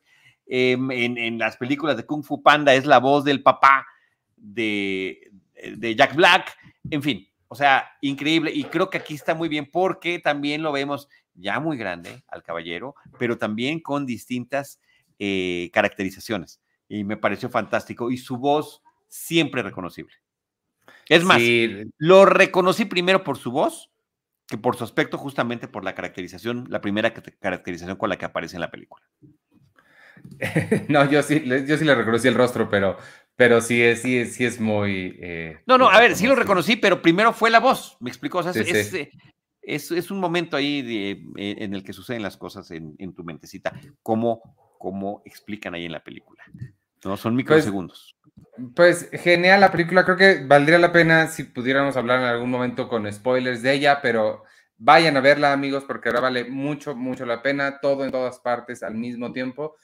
em, 0.46 0.90
en, 0.90 1.38
las 1.38 1.56
películas 1.56 1.96
de 1.96 2.04
Kung 2.04 2.24
Fu 2.24 2.42
Panda 2.42 2.74
es 2.74 2.84
la 2.84 2.98
voz 2.98 3.24
del 3.24 3.42
papá 3.42 3.86
de, 4.36 5.30
de 5.76 5.94
Jack 5.94 6.14
Black, 6.16 6.58
en 6.90 7.02
fin, 7.02 7.26
o 7.48 7.54
sea, 7.54 7.90
increíble, 8.00 8.52
y 8.54 8.64
creo 8.64 8.90
que 8.90 8.98
aquí 8.98 9.14
está 9.14 9.34
muy 9.34 9.48
bien 9.48 9.68
porque 9.70 10.18
también 10.18 10.62
lo 10.62 10.72
vemos 10.72 11.08
ya 11.34 11.60
muy 11.60 11.76
grande 11.76 12.22
al 12.28 12.42
caballero, 12.42 12.94
pero 13.18 13.38
también 13.38 13.80
con 13.80 14.06
distintas 14.06 14.80
eh, 15.18 15.70
caracterizaciones, 15.72 16.60
y 16.88 17.04
me 17.04 17.16
pareció 17.16 17.48
fantástico, 17.48 18.10
y 18.10 18.16
su 18.16 18.36
voz 18.36 18.82
siempre 19.08 19.62
reconocible. 19.62 20.14
Es 21.08 21.24
más, 21.24 21.40
lo 21.98 22.24
reconocí 22.24 22.84
primero 22.84 23.22
por 23.22 23.38
su 23.38 23.52
voz 23.52 23.90
que 24.46 24.58
por 24.58 24.76
su 24.76 24.84
aspecto, 24.84 25.18
justamente 25.18 25.68
por 25.68 25.84
la 25.84 25.94
caracterización, 25.94 26.66
la 26.68 26.80
primera 26.80 27.12
caracterización 27.12 27.96
con 27.96 28.08
la 28.08 28.16
que 28.16 28.26
aparece 28.26 28.56
en 28.56 28.60
la 28.60 28.70
película. 28.70 29.04
no, 30.88 31.08
yo 31.10 31.22
sí, 31.22 31.42
yo 31.66 31.76
sí 31.76 31.84
le 31.84 31.94
reconocí 31.94 32.28
el 32.28 32.34
rostro, 32.34 32.68
pero, 32.68 32.96
pero 33.36 33.60
sí, 33.60 33.82
es, 33.82 34.00
sí, 34.00 34.24
sí 34.24 34.44
es 34.46 34.58
muy... 34.58 35.18
Eh, 35.20 35.60
no, 35.66 35.76
no, 35.76 35.90
a 35.90 36.00
ver, 36.00 36.16
sí 36.16 36.26
lo 36.26 36.34
reconocí, 36.34 36.76
pero 36.76 37.02
primero 37.02 37.34
fue 37.34 37.50
la 37.50 37.60
voz, 37.60 37.98
me 38.00 38.08
explicó. 38.08 38.38
O 38.38 38.42
sea, 38.42 38.52
eh, 38.52 39.10
es, 39.62 39.90
es, 39.90 40.10
un 40.10 40.18
momento 40.18 40.56
ahí 40.56 40.82
eh, 41.36 41.56
en 41.58 41.74
el 41.74 41.84
que 41.84 41.92
suceden 41.92 42.22
las 42.22 42.38
cosas 42.38 42.70
en, 42.70 43.14
tu 43.14 43.24
mentecita, 43.24 43.78
como, 44.02 44.40
como 44.78 45.22
explican 45.26 45.74
ahí 45.74 45.84
en 45.84 45.92
la 45.92 46.02
película. 46.02 46.42
No, 47.04 47.16
son 47.18 47.34
pues, 47.34 47.44
microsegundos. 47.44 48.16
Pues 48.74 49.10
genial 49.12 49.60
la 49.60 49.70
película, 49.70 50.04
creo 50.04 50.16
que 50.16 50.44
valdría 50.46 50.78
la 50.78 50.92
pena 50.92 51.28
si 51.28 51.44
pudiéramos 51.44 51.96
hablar 51.96 52.20
en 52.20 52.26
algún 52.26 52.50
momento 52.50 52.88
con 52.88 53.10
spoilers 53.12 53.60
de 53.60 53.74
ella, 53.74 54.00
pero 54.00 54.44
vayan 54.78 55.16
a 55.18 55.20
verla 55.20 55.52
amigos 55.52 55.84
porque 55.84 56.08
ahora 56.08 56.20
vale 56.20 56.44
mucho, 56.44 56.96
mucho 56.96 57.26
la 57.26 57.42
pena, 57.42 57.80
todo 57.80 58.04
en 58.04 58.10
todas 58.10 58.38
partes 58.40 58.82
al 58.82 58.94
mismo 58.94 59.32
tiempo. 59.32 59.76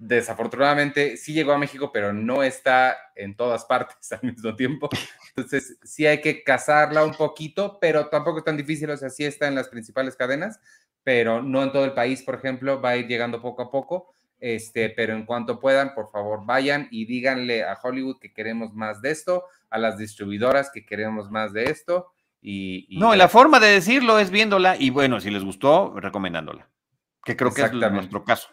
Desafortunadamente 0.00 1.16
sí 1.16 1.32
llegó 1.32 1.52
a 1.52 1.58
México, 1.58 1.90
pero 1.92 2.12
no 2.12 2.44
está 2.44 2.96
en 3.16 3.34
todas 3.34 3.64
partes 3.64 4.12
al 4.12 4.22
mismo 4.22 4.54
tiempo. 4.54 4.88
Entonces 5.36 5.76
sí 5.82 6.06
hay 6.06 6.20
que 6.20 6.44
cazarla 6.44 7.04
un 7.04 7.14
poquito, 7.14 7.78
pero 7.80 8.06
tampoco 8.06 8.38
es 8.38 8.44
tan 8.44 8.56
difícil, 8.56 8.88
o 8.90 8.96
sea, 8.96 9.10
sí 9.10 9.24
está 9.24 9.48
en 9.48 9.56
las 9.56 9.68
principales 9.68 10.14
cadenas, 10.14 10.60
pero 11.02 11.42
no 11.42 11.64
en 11.64 11.72
todo 11.72 11.84
el 11.84 11.94
país, 11.94 12.22
por 12.22 12.36
ejemplo, 12.36 12.80
va 12.80 12.90
a 12.90 12.96
ir 12.96 13.08
llegando 13.08 13.42
poco 13.42 13.62
a 13.62 13.70
poco. 13.70 14.14
Este, 14.40 14.90
pero 14.90 15.14
en 15.14 15.26
cuanto 15.26 15.58
puedan, 15.58 15.94
por 15.94 16.10
favor, 16.10 16.46
vayan 16.46 16.86
y 16.92 17.06
díganle 17.06 17.64
a 17.64 17.76
Hollywood 17.82 18.20
que 18.20 18.32
queremos 18.32 18.72
más 18.72 19.02
de 19.02 19.10
esto, 19.10 19.44
a 19.68 19.78
las 19.78 19.98
distribuidoras 19.98 20.70
que 20.70 20.86
queremos 20.86 21.28
más 21.28 21.52
de 21.52 21.64
esto. 21.64 22.12
Y, 22.40 22.86
no, 23.00 23.16
la 23.16 23.28
forma 23.28 23.58
de 23.58 23.66
decirlo 23.66 24.20
es 24.20 24.30
viéndola 24.30 24.76
y 24.78 24.90
bueno, 24.90 25.18
si 25.20 25.30
les 25.30 25.42
gustó, 25.42 25.98
recomendándola, 25.98 26.68
que 27.24 27.36
creo 27.36 27.52
que 27.52 27.62
es 27.62 27.72
nuestro 27.72 28.22
caso. 28.22 28.50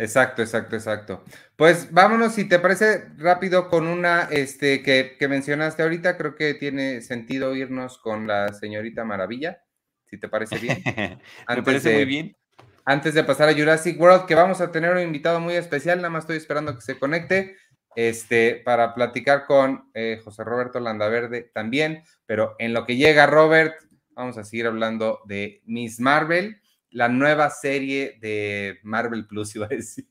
Exacto, 0.00 0.42
exacto, 0.42 0.76
exacto. 0.76 1.24
Pues 1.56 1.92
vámonos, 1.92 2.34
si 2.34 2.48
te 2.48 2.58
parece 2.58 3.06
rápido, 3.16 3.68
con 3.68 3.86
una 3.86 4.22
este, 4.30 4.82
que, 4.82 5.16
que 5.18 5.28
mencionaste 5.28 5.82
ahorita, 5.82 6.16
creo 6.16 6.34
que 6.34 6.54
tiene 6.54 7.02
sentido 7.02 7.54
irnos 7.54 7.98
con 7.98 8.26
la 8.26 8.52
señorita 8.54 9.04
Maravilla, 9.04 9.62
si 10.06 10.18
te 10.18 10.28
parece 10.28 10.58
bien. 10.58 10.82
Me 11.48 11.62
parece 11.62 11.94
muy 11.94 12.04
bien 12.04 12.36
antes 12.84 13.14
de 13.14 13.24
pasar 13.24 13.48
a 13.48 13.54
Jurassic 13.54 14.00
World, 14.00 14.26
que 14.26 14.34
vamos 14.34 14.60
a 14.60 14.72
tener 14.72 14.92
un 14.92 15.00
invitado 15.00 15.38
muy 15.38 15.54
especial, 15.54 15.98
nada 15.98 16.10
más 16.10 16.24
estoy 16.24 16.38
esperando 16.38 16.74
que 16.74 16.80
se 16.80 16.98
conecte, 16.98 17.56
este, 17.94 18.62
para 18.64 18.94
platicar 18.94 19.46
con 19.46 19.90
eh, 19.94 20.20
José 20.24 20.44
Roberto 20.44 20.80
Landaverde 20.80 21.50
también, 21.54 22.02
pero 22.26 22.56
en 22.58 22.72
lo 22.72 22.86
que 22.86 22.96
llega 22.96 23.26
Robert, 23.26 23.74
vamos 24.10 24.38
a 24.38 24.44
seguir 24.44 24.66
hablando 24.66 25.20
de 25.26 25.62
Miss 25.66 26.00
Marvel, 26.00 26.59
la 26.90 27.08
nueva 27.08 27.50
serie 27.50 28.18
de 28.20 28.78
Marvel 28.82 29.26
Plus, 29.26 29.54
iba 29.56 29.66
a 29.66 29.68
decir, 29.68 30.06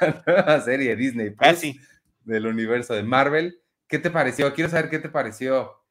la 0.00 0.22
nueva 0.26 0.60
serie 0.60 0.90
de 0.90 0.96
Disney 0.96 1.30
Plus 1.30 1.76
del 2.24 2.46
universo 2.46 2.94
de 2.94 3.02
Marvel. 3.02 3.60
¿Qué 3.86 3.98
te 3.98 4.10
pareció? 4.10 4.52
Quiero 4.54 4.70
saber 4.70 4.90
qué 4.90 4.98
te 4.98 5.08
pareció. 5.08 5.82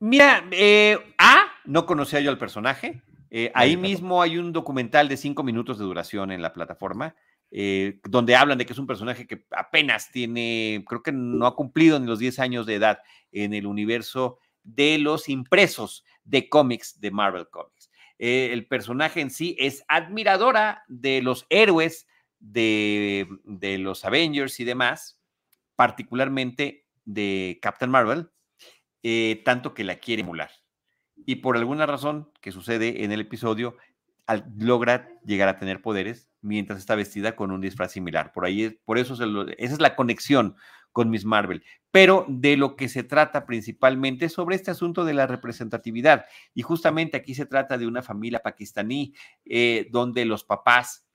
Mira, 0.00 0.44
eh, 0.52 0.98
A, 1.18 1.46
no 1.64 1.84
conocía 1.86 2.20
yo 2.20 2.30
al 2.30 2.38
personaje. 2.38 3.02
Eh, 3.30 3.50
ahí 3.54 3.76
mismo 3.76 4.22
hay 4.22 4.38
un 4.38 4.52
documental 4.52 5.08
de 5.08 5.16
cinco 5.16 5.42
minutos 5.42 5.78
de 5.78 5.84
duración 5.84 6.30
en 6.30 6.40
la 6.40 6.52
plataforma, 6.52 7.14
eh, 7.50 8.00
donde 8.04 8.36
hablan 8.36 8.56
de 8.56 8.64
que 8.64 8.72
es 8.72 8.78
un 8.78 8.86
personaje 8.86 9.26
que 9.26 9.44
apenas 9.50 10.10
tiene, 10.10 10.84
creo 10.86 11.02
que 11.02 11.12
no 11.12 11.46
ha 11.46 11.54
cumplido 11.54 11.98
ni 11.98 12.06
los 12.06 12.18
10 12.18 12.38
años 12.38 12.66
de 12.66 12.76
edad 12.76 13.00
en 13.32 13.52
el 13.52 13.66
universo 13.66 14.38
de 14.62 14.98
los 14.98 15.28
impresos 15.28 16.04
de 16.24 16.48
cómics 16.48 17.00
de 17.00 17.10
Marvel 17.10 17.48
Comics. 17.48 17.77
Eh, 18.18 18.50
el 18.52 18.66
personaje 18.66 19.20
en 19.20 19.30
sí 19.30 19.56
es 19.58 19.84
admiradora 19.88 20.84
de 20.88 21.22
los 21.22 21.46
héroes 21.50 22.06
de, 22.40 23.26
los 23.78 24.04
Avengers 24.04 24.60
y 24.60 24.64
demás, 24.64 25.20
particularmente 25.76 26.86
de 27.04 27.58
Captain 27.62 27.90
Marvel, 27.90 28.30
tanto 29.44 29.74
que 29.74 29.84
la 29.84 29.96
quiere 29.96 30.22
emular 30.22 30.50
y 31.26 31.36
por 31.36 31.56
alguna 31.56 31.86
razón 31.86 32.30
que 32.40 32.52
sucede 32.52 33.04
en 33.04 33.12
el 33.12 33.20
episodio, 33.20 33.76
logra 34.58 35.08
llegar 35.24 35.48
a 35.48 35.58
tener 35.58 35.80
poderes 35.80 36.28
mientras 36.40 36.78
está 36.78 36.94
vestida 36.94 37.34
con 37.34 37.50
un 37.50 37.60
disfraz 37.60 37.92
similar. 37.92 38.32
Por 38.32 38.44
ahí, 38.44 38.78
por 38.84 38.98
eso 38.98 39.14
esa 39.14 39.74
es 39.74 39.80
la 39.80 39.96
conexión 39.96 40.56
con 40.92 41.10
Miss 41.10 41.24
Marvel. 41.24 41.64
Pero 41.90 42.26
de 42.28 42.56
lo 42.56 42.76
que 42.76 42.88
se 42.88 43.02
trata 43.02 43.46
principalmente 43.46 44.26
es 44.26 44.32
sobre 44.32 44.56
este 44.56 44.70
asunto 44.70 45.04
de 45.04 45.14
la 45.14 45.26
representatividad. 45.26 46.26
Y 46.54 46.62
justamente 46.62 47.16
aquí 47.16 47.34
se 47.34 47.46
trata 47.46 47.78
de 47.78 47.86
una 47.86 48.02
familia 48.02 48.40
pakistaní 48.40 49.14
eh, 49.44 49.88
donde 49.90 50.24
los 50.24 50.44
papás 50.44 51.06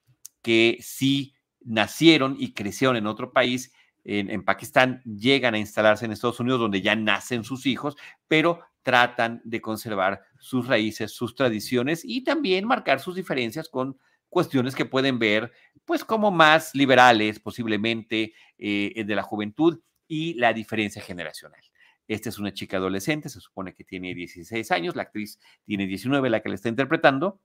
que 0.41 0.77
sí 0.81 1.33
nacieron 1.61 2.35
y 2.37 2.53
crecieron 2.53 2.97
en 2.97 3.07
otro 3.07 3.31
país, 3.31 3.71
en, 4.05 4.43
Pakistán, 4.43 5.01
llegan 5.05 5.53
a 5.53 5.59
instalarse 5.59 6.03
en 6.03 6.11
Estados 6.11 6.41
Unidos, 6.41 6.59
donde 6.59 6.81
ya 6.81 6.93
nacen 6.93 7.45
sus 7.45 7.65
hijos, 7.65 7.95
pero 8.27 8.59
tratan 8.81 9.41
de 9.45 9.61
conservar 9.61 10.23
sus 10.39 10.67
raíces, 10.67 11.13
sus 11.13 11.35
tradiciones 11.35 12.01
y 12.03 12.25
también 12.25 12.67
marcar 12.67 12.99
sus 12.99 13.15
diferencias 13.15 13.69
con 13.69 13.97
cuestiones 14.27 14.75
que 14.75 14.83
pueden 14.83 15.19
ver, 15.19 15.53
pues, 15.85 16.03
como 16.03 16.31
más 16.31 16.75
liberales, 16.75 17.39
posiblemente, 17.39 18.33
eh, 18.57 19.03
de 19.05 19.15
la 19.15 19.23
juventud 19.23 19.79
y 20.13 20.35
la 20.35 20.53
diferencia 20.53 21.01
generacional. 21.01 21.59
Esta 22.07 22.29
es 22.29 22.37
una 22.37 22.53
chica 22.53 22.77
adolescente, 22.77 23.29
se 23.29 23.39
supone 23.39 23.73
que 23.73 23.83
tiene 23.83 24.13
16 24.13 24.69
años, 24.69 24.95
la 24.95 25.03
actriz 25.03 25.39
tiene 25.65 25.87
19, 25.87 26.29
la 26.29 26.41
que 26.41 26.49
la 26.49 26.55
está 26.55 26.69
interpretando. 26.69 27.41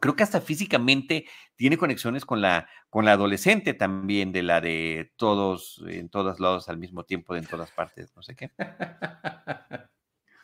Creo 0.00 0.16
que 0.16 0.22
hasta 0.22 0.40
físicamente 0.40 1.26
tiene 1.56 1.76
conexiones 1.76 2.24
con 2.24 2.40
la, 2.40 2.70
con 2.88 3.04
la 3.04 3.12
adolescente 3.12 3.74
también, 3.74 4.32
de 4.32 4.42
la 4.42 4.62
de 4.62 5.12
todos, 5.16 5.84
en 5.86 6.08
todos 6.08 6.40
lados 6.40 6.70
al 6.70 6.78
mismo 6.78 7.04
tiempo, 7.04 7.36
en 7.36 7.44
todas 7.44 7.70
partes, 7.70 8.16
no 8.16 8.22
sé 8.22 8.34
qué. 8.34 8.50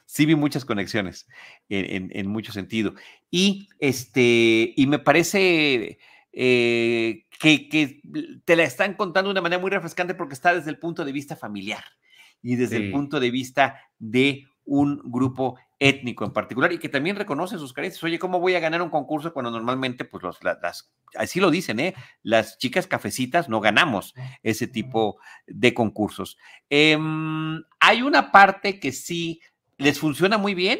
sí 0.04 0.26
vi 0.26 0.34
muchas 0.34 0.66
conexiones 0.66 1.26
en, 1.70 2.10
en, 2.12 2.26
mucho 2.26 2.52
sentido. 2.52 2.92
Y, 3.30 3.70
este, 3.78 4.74
y 4.76 4.86
me 4.86 4.98
parece 4.98 5.98
eh, 6.32 7.26
que, 7.38 7.68
que, 7.68 8.00
te 8.44 8.56
la 8.56 8.64
están 8.64 8.94
contando 8.94 9.28
de 9.28 9.32
una 9.32 9.42
manera 9.42 9.60
muy 9.60 9.70
refrescante 9.70 10.14
porque 10.14 10.34
está 10.34 10.54
desde 10.54 10.70
el 10.70 10.78
punto 10.78 11.04
de 11.04 11.12
vista 11.12 11.36
familiar 11.36 11.84
y 12.42 12.56
desde 12.56 12.76
el 12.76 12.90
punto 12.90 13.20
de 13.20 13.30
vista 13.30 13.80
de 13.98 14.44
un 14.64 15.00
grupo 15.04 15.58
étnico 15.80 16.24
en 16.24 16.32
particular 16.32 16.72
y 16.72 16.78
que 16.78 16.88
también 16.88 17.16
reconoce 17.16 17.58
sus 17.58 17.72
carencias. 17.72 18.04
Oye, 18.04 18.18
¿cómo 18.18 18.38
voy 18.38 18.54
a 18.54 18.60
ganar 18.60 18.82
un 18.82 18.90
concurso 18.90 19.32
cuando 19.32 19.50
normalmente, 19.50 20.04
pues 20.04 20.22
los, 20.22 20.38
las, 20.44 20.92
así 21.16 21.40
lo 21.40 21.50
dicen, 21.50 21.80
¿eh? 21.80 21.94
Las 22.22 22.58
chicas 22.58 22.86
cafecitas 22.86 23.48
no 23.48 23.60
ganamos 23.60 24.14
ese 24.42 24.66
tipo 24.66 25.18
de 25.46 25.74
concursos. 25.74 26.38
Em, 26.68 27.62
hay 27.80 28.02
una 28.02 28.30
parte 28.30 28.78
que 28.78 28.92
sí 28.92 29.40
les 29.78 29.98
funciona 29.98 30.38
muy 30.38 30.54
bien, 30.54 30.78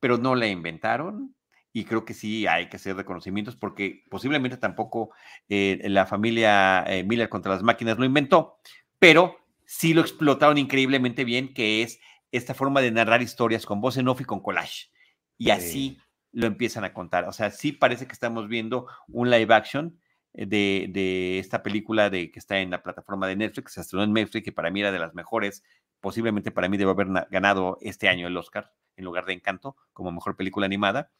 pero 0.00 0.18
no 0.18 0.34
la 0.34 0.48
inventaron. 0.48 1.34
Y 1.78 1.84
creo 1.84 2.04
que 2.04 2.12
sí 2.12 2.44
hay 2.48 2.68
que 2.68 2.74
hacer 2.74 2.96
reconocimientos 2.96 3.54
porque 3.54 4.02
posiblemente 4.10 4.56
tampoco 4.56 5.10
eh, 5.48 5.80
la 5.84 6.06
familia 6.06 6.82
eh, 6.88 7.04
Miller 7.04 7.28
contra 7.28 7.52
las 7.52 7.62
máquinas 7.62 7.96
lo 7.98 8.04
inventó, 8.04 8.58
pero 8.98 9.36
sí 9.64 9.94
lo 9.94 10.00
explotaron 10.00 10.58
increíblemente 10.58 11.22
bien, 11.22 11.54
que 11.54 11.82
es 11.82 12.00
esta 12.32 12.52
forma 12.52 12.80
de 12.80 12.90
narrar 12.90 13.22
historias 13.22 13.64
con 13.64 13.80
voz 13.80 13.96
en 13.96 14.08
off 14.08 14.20
y 14.20 14.24
con 14.24 14.40
collage. 14.40 14.90
Y 15.36 15.50
así 15.50 15.98
lo 16.32 16.48
empiezan 16.48 16.82
a 16.82 16.92
contar. 16.92 17.28
O 17.28 17.32
sea, 17.32 17.52
sí 17.52 17.70
parece 17.70 18.08
que 18.08 18.12
estamos 18.12 18.48
viendo 18.48 18.88
un 19.06 19.30
live 19.30 19.54
action 19.54 20.00
eh, 20.34 20.46
de, 20.46 21.38
esta 21.38 21.62
película 21.62 22.10
de, 22.10 22.32
que 22.32 22.40
está 22.40 22.58
en 22.58 22.72
la 22.72 22.82
plataforma 22.82 23.28
de 23.28 23.36
Netflix, 23.36 23.74
se 23.74 23.82
estrenó 23.82 24.02
en 24.02 24.14
Netflix, 24.14 24.44
que 24.44 24.50
para 24.50 24.72
mí 24.72 24.80
era 24.80 24.90
de 24.90 24.98
las 24.98 25.14
mejores, 25.14 25.62
posiblemente 26.00 26.50
para 26.50 26.68
mí 26.68 26.76
debe 26.76 26.92
haber 26.92 27.08
ganado 27.30 27.78
este 27.80 28.08
año 28.08 28.26
el 28.26 28.36
Oscar 28.36 28.72
en 28.96 29.04
lugar 29.04 29.24
de 29.26 29.32
Encanto 29.32 29.76
como 29.92 30.12
mejor 30.12 30.36
película 30.36 30.66
animada. 30.66 31.10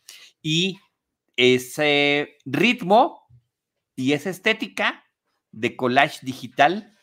Y 0.42 0.78
ese 1.36 2.36
ritmo 2.44 3.26
y 3.96 4.12
esa 4.12 4.30
estética 4.30 5.04
de 5.52 5.76
collage 5.76 6.20
digital 6.22 6.94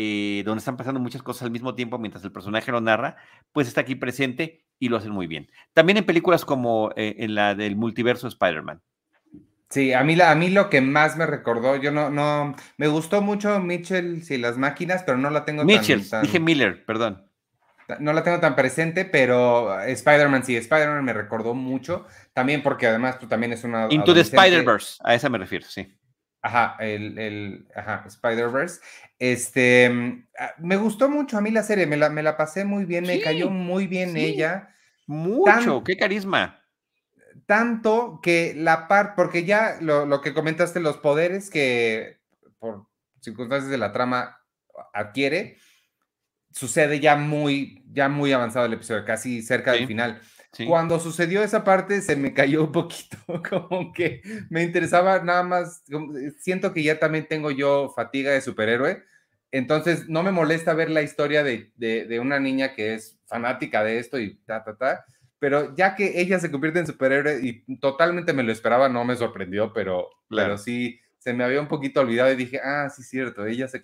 eh, 0.00 0.42
donde 0.44 0.60
están 0.60 0.76
pasando 0.76 1.00
muchas 1.00 1.24
cosas 1.24 1.42
al 1.42 1.50
mismo 1.50 1.74
tiempo 1.74 1.98
mientras 1.98 2.22
el 2.22 2.30
personaje 2.30 2.70
lo 2.70 2.80
narra, 2.80 3.16
pues 3.50 3.66
está 3.66 3.80
aquí 3.80 3.96
presente 3.96 4.64
y 4.78 4.88
lo 4.88 4.96
hacen 4.96 5.10
muy 5.10 5.26
bien. 5.26 5.50
También 5.72 5.96
en 5.96 6.06
películas 6.06 6.44
como 6.44 6.92
eh, 6.94 7.16
en 7.18 7.34
la 7.34 7.56
del 7.56 7.74
multiverso 7.74 8.28
Spider-Man. 8.28 8.80
Sí, 9.70 9.92
a 9.92 10.02
mí, 10.02 10.18
a 10.20 10.34
mí 10.34 10.48
lo 10.48 10.70
que 10.70 10.80
más 10.80 11.16
me 11.16 11.26
recordó, 11.26 11.76
yo 11.76 11.90
no, 11.90 12.08
no, 12.08 12.56
me 12.78 12.88
gustó 12.88 13.20
mucho 13.20 13.60
Mitchell 13.60 14.22
y 14.26 14.36
las 14.38 14.56
máquinas, 14.56 15.02
pero 15.02 15.18
no 15.18 15.28
la 15.28 15.44
tengo 15.44 15.64
Mitchell, 15.64 16.08
tan, 16.08 16.22
dije 16.22 16.40
Miller, 16.40 16.84
perdón. 16.86 17.26
No 18.00 18.12
la 18.12 18.22
tengo 18.22 18.38
tan 18.40 18.54
presente, 18.54 19.04
pero 19.04 19.80
Spider-Man 19.82 20.44
sí, 20.44 20.56
Spider-Man 20.56 21.04
me 21.04 21.12
recordó 21.12 21.54
mucho, 21.54 22.06
también 22.32 22.62
porque 22.62 22.86
además 22.86 23.18
tú 23.18 23.26
también 23.26 23.52
es 23.52 23.64
una... 23.64 23.88
Into 23.90 24.14
the 24.14 24.20
Spider-Verse, 24.20 24.98
a 25.04 25.14
esa 25.14 25.28
me 25.28 25.38
refiero, 25.38 25.66
sí. 25.68 25.94
Ajá, 26.40 26.76
el, 26.80 27.18
el 27.18 27.68
Spider-Verse. 28.06 28.80
Este, 29.18 29.90
mm, 29.90 30.26
ah, 30.38 30.54
me 30.58 30.76
gustó 30.76 31.10
mucho 31.10 31.36
a 31.36 31.40
mí 31.40 31.50
la 31.50 31.62
serie, 31.62 31.86
me 31.86 31.96
la, 31.96 32.08
me 32.08 32.22
la 32.22 32.36
pasé 32.36 32.64
muy 32.64 32.84
bien, 32.84 33.04
me 33.04 33.20
cayó 33.20 33.50
muy 33.50 33.86
bien 33.86 34.16
ella. 34.16 34.70
Mucho, 35.06 35.82
qué 35.84 35.96
carisma. 35.96 36.62
Tanto 37.48 38.20
que 38.22 38.52
la 38.54 38.88
parte, 38.88 39.14
porque 39.16 39.46
ya 39.46 39.78
lo, 39.80 40.04
lo, 40.04 40.20
que 40.20 40.34
comentaste, 40.34 40.80
los 40.80 40.98
poderes 40.98 41.48
que 41.48 42.18
por 42.58 42.88
circunstancias 43.20 43.70
de 43.70 43.78
la 43.78 43.90
trama 43.90 44.38
adquiere, 44.92 45.56
sucede 46.50 47.00
ya 47.00 47.16
muy, 47.16 47.82
ya 47.90 48.10
muy 48.10 48.32
avanzado 48.32 48.66
el 48.66 48.74
episodio, 48.74 49.06
casi 49.06 49.40
cerca 49.40 49.72
del 49.72 49.86
final. 49.86 50.20
Cuando 50.66 51.00
sucedió 51.00 51.42
esa 51.42 51.64
parte 51.64 52.02
se 52.02 52.16
me 52.16 52.34
cayó 52.34 52.64
un 52.64 52.72
poquito, 52.72 53.16
como 53.48 53.94
que 53.94 54.20
me 54.50 54.62
interesaba 54.62 55.22
nada 55.22 55.42
más, 55.42 55.84
siento 56.40 56.74
que 56.74 56.82
ya 56.82 56.98
también 56.98 57.28
tengo 57.28 57.50
yo 57.50 57.94
fatiga 57.96 58.30
de 58.30 58.42
superhéroe, 58.42 59.04
entonces 59.52 60.06
no 60.06 60.22
me 60.22 60.32
molesta 60.32 60.74
ver 60.74 60.90
la 60.90 61.00
historia 61.00 61.42
de, 61.42 61.72
de, 61.76 62.20
una 62.20 62.38
niña 62.40 62.74
que 62.74 62.92
es 62.92 63.18
fanática 63.24 63.82
de 63.82 63.98
esto 63.98 64.18
y 64.18 64.36
ta, 64.44 64.62
ta, 64.62 64.76
ta, 64.76 65.06
pero 65.38 65.74
ya 65.76 65.94
que 65.94 66.20
ella 66.20 66.38
se 66.38 66.50
convierte 66.50 66.80
en 66.80 66.86
superhéroe 66.86 67.40
y 67.42 67.76
totalmente 67.76 68.32
me 68.32 68.42
lo 68.42 68.52
esperaba, 68.52 68.88
no 68.88 69.04
me 69.04 69.16
sorprendió, 69.16 69.72
pero, 69.72 70.08
pero 70.28 70.58
sí 70.58 71.00
se 71.18 71.32
me 71.32 71.44
había 71.44 71.60
un 71.60 71.68
poquito 71.68 72.00
olvidado 72.00 72.32
y 72.32 72.36
dije, 72.36 72.60
ah, 72.62 72.88
sí, 72.88 73.02
cierto, 73.02 73.46
ella 73.46 73.68
se, 73.68 73.82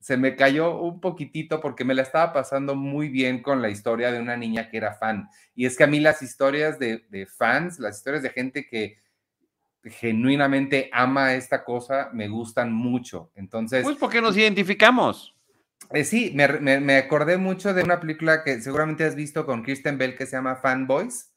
se 0.00 0.16
me 0.16 0.36
cayó 0.36 0.80
un 0.80 1.00
poquitito 1.00 1.60
porque 1.60 1.84
me 1.84 1.94
la 1.94 2.02
estaba 2.02 2.32
pasando 2.32 2.74
muy 2.74 3.08
bien 3.08 3.42
con 3.42 3.62
la 3.62 3.68
historia 3.68 4.10
de 4.10 4.20
una 4.20 4.36
niña 4.36 4.68
que 4.70 4.76
era 4.76 4.94
fan. 4.94 5.28
Y 5.54 5.66
es 5.66 5.76
que 5.76 5.84
a 5.84 5.86
mí 5.86 6.00
las 6.00 6.22
historias 6.22 6.78
de, 6.78 7.28
fans, 7.36 7.78
las 7.78 7.98
historias 7.98 8.22
de 8.22 8.30
gente 8.30 8.66
que 8.66 8.98
genuinamente 9.84 10.88
ama 10.92 11.34
esta 11.34 11.64
cosa, 11.64 12.10
me 12.12 12.28
gustan 12.28 12.72
mucho. 12.72 13.30
Entonces... 13.34 13.84
Pues 13.84 13.96
porque 13.96 14.20
nos 14.20 14.36
identificamos. 14.36 15.34
Eh, 15.94 16.04
sí, 16.04 16.32
me, 16.34 16.48
me, 16.80 16.96
acordé 16.96 17.36
mucho 17.36 17.74
de 17.74 17.82
una 17.82 18.00
película 18.00 18.42
que 18.44 18.60
seguramente 18.60 19.04
has 19.04 19.14
visto 19.14 19.44
con 19.44 19.62
Kristen 19.62 19.98
Bell 19.98 20.16
que 20.16 20.26
se 20.26 20.36
llama 20.36 20.56
Fanboys. 20.56 21.32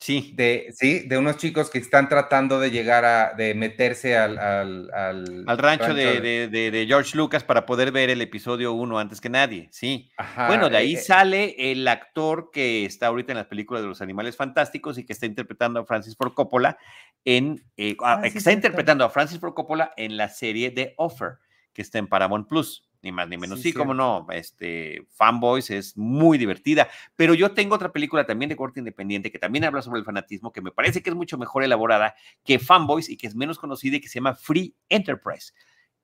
Sí. 0.00 0.32
De, 0.36 0.72
sí, 0.72 1.00
de 1.08 1.18
unos 1.18 1.38
chicos 1.38 1.70
que 1.70 1.78
están 1.78 2.08
tratando 2.08 2.60
de 2.60 2.70
llegar 2.70 3.04
a, 3.04 3.34
de 3.34 3.54
meterse 3.54 4.16
al... 4.16 4.38
Al, 4.38 4.90
al, 4.94 5.58
rancho, 5.58 5.92
de, 5.92 6.48
de, 6.48 6.86
George 6.86 7.16
Lucas 7.16 7.42
para 7.42 7.66
poder 7.66 7.90
ver 7.90 8.08
el 8.08 8.22
episodio 8.22 8.72
1 8.74 8.98
antes 8.98 9.20
que 9.20 9.28
nadie, 9.28 9.68
sí. 9.72 10.08
bueno, 10.46 10.70
de 10.70 10.76
ahí 10.76 10.94
eh, 10.94 10.98
eh. 10.98 11.00
sale 11.00 11.72
el 11.72 11.86
actor 11.88 12.50
que 12.52 12.84
está 12.84 13.08
ahorita 13.08 13.32
en 13.32 13.38
las 13.38 13.48
películas 13.48 13.82
de 13.82 13.88
los 13.88 14.00
animales 14.00 14.36
fantásticos 14.36 14.98
y 14.98 15.04
que 15.04 15.12
está 15.12 15.26
interpretando 15.26 15.80
a 15.80 15.84
Francis 15.84 16.16
Ford 16.16 16.32
Coppola 16.32 16.78
en... 17.24 17.64
Eh, 17.76 17.96
ah, 18.04 18.20
que 18.22 18.38
está 18.38 18.52
interpretando 18.52 19.04
a 19.04 19.10
Francis 19.10 19.40
Ford 19.40 19.54
Coppola 19.54 19.92
en 19.96 20.16
la 20.16 20.28
serie 20.28 20.70
de 20.70 20.94
Offer, 20.96 21.38
que 21.72 21.82
está 21.82 21.98
en 21.98 22.06
Paramount 22.06 22.48
Plus 22.48 22.87
ni 23.02 23.12
más 23.12 23.28
ni 23.28 23.36
menos. 23.36 23.60
Sí, 23.60 23.72
como 23.72 23.94
no, 23.94 24.26
este, 24.30 25.06
Fanboys 25.10 25.70
es 25.70 25.96
muy 25.96 26.38
divertida, 26.38 26.88
pero 27.16 27.34
yo 27.34 27.52
tengo 27.52 27.74
otra 27.74 27.92
película 27.92 28.26
también 28.26 28.48
de 28.48 28.56
corte 28.56 28.80
independiente 28.80 29.30
que 29.30 29.38
también 29.38 29.64
habla 29.64 29.82
sobre 29.82 30.00
el 30.00 30.04
fanatismo, 30.04 30.52
que 30.52 30.60
me 30.60 30.72
parece 30.72 31.02
que 31.02 31.10
es 31.10 31.16
mucho 31.16 31.38
mejor 31.38 31.62
elaborada 31.62 32.14
que 32.44 32.58
Fanboys 32.58 33.08
y 33.08 33.16
que 33.16 33.26
es 33.26 33.34
menos 33.34 33.58
conocida 33.58 33.96
y 33.96 34.00
que 34.00 34.08
se 34.08 34.14
llama 34.14 34.34
Free 34.34 34.74
Enterprise 34.88 35.52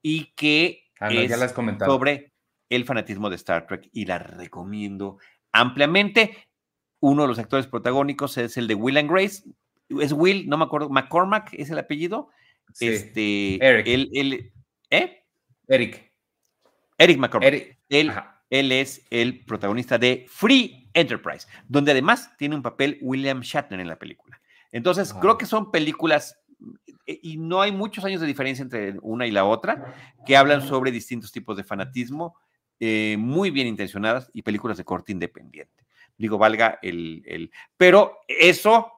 y 0.03 0.33
que 0.35 0.85
ah, 1.01 1.13
es 1.13 1.33
sobre 1.85 2.33
el 2.69 2.85
fanatismo 2.85 3.31
de 3.31 3.37
Star 3.37 3.67
Trek 3.67 3.89
y 3.93 4.05
la 4.07 4.19
recomiendo 4.19 5.19
ampliamente. 5.53 6.49
Uno 7.01 7.23
de 7.23 7.29
los 7.29 7.39
actores 7.39 7.67
protagónicos 7.67 8.39
es 8.39 8.57
el 8.57 8.67
de 8.67 8.75
Will 8.75 8.97
and 8.97 9.11
Grace. 9.11 9.45
Es 10.01 10.13
Will, 10.13 10.49
no 10.49 10.57
me 10.57 10.65
acuerdo, 10.65 10.89
McCormack 10.89 11.53
es 11.55 11.71
el 11.71 11.79
apellido. 11.79 12.31
Este, 12.81 13.57
Eric. 13.65 13.87
¿eh? 14.91 15.25
Eric. 15.69 16.14
Eric 16.99 17.19
McCormack. 17.19 17.79
él, 18.51 18.73
es 18.73 19.05
el 19.11 19.45
protagonista 19.45 19.99
de 19.99 20.27
Free 20.29 20.89
Enterprise, 20.95 21.47
donde 21.69 21.93
además 21.93 22.37
tiene 22.37 22.55
un 22.55 22.63
papel 22.63 22.99
William 23.01 23.41
Shatner 23.41 23.81
en 23.81 23.89
la 23.89 23.99
película. 23.99 24.41
Entonces, 24.71 25.13
creo 25.15 25.39
que 25.39 25.47
son 25.47 25.71
películas, 25.71 26.39
eh, 27.07 27.19
y 27.23 27.37
no 27.37 27.63
hay 27.63 27.73
muchos 27.73 28.05
años 28.05 28.21
de 28.21 28.27
diferencia 28.27 28.63
entre 28.63 28.97
una 29.03 29.27
y 29.27 29.31
la 29.31 29.45
otra, 29.45 29.95
que 30.27 30.37
hablan 30.37 30.63
sobre 30.63 30.91
distintos 30.91 31.33
tipos 31.33 31.57
de 31.57 31.65
fanatismo, 31.65 32.37
eh, 32.81 33.17
muy 33.19 33.51
bien 33.51 33.67
intencionadas 33.67 34.31
y 34.33 34.43
películas 34.43 34.77
de 34.77 34.85
corte 34.85 35.13
independiente. 35.13 35.85
Digo, 36.17 36.39
valga 36.39 36.79
el... 36.83 37.51
pero 37.77 38.19
eso, 38.29 38.93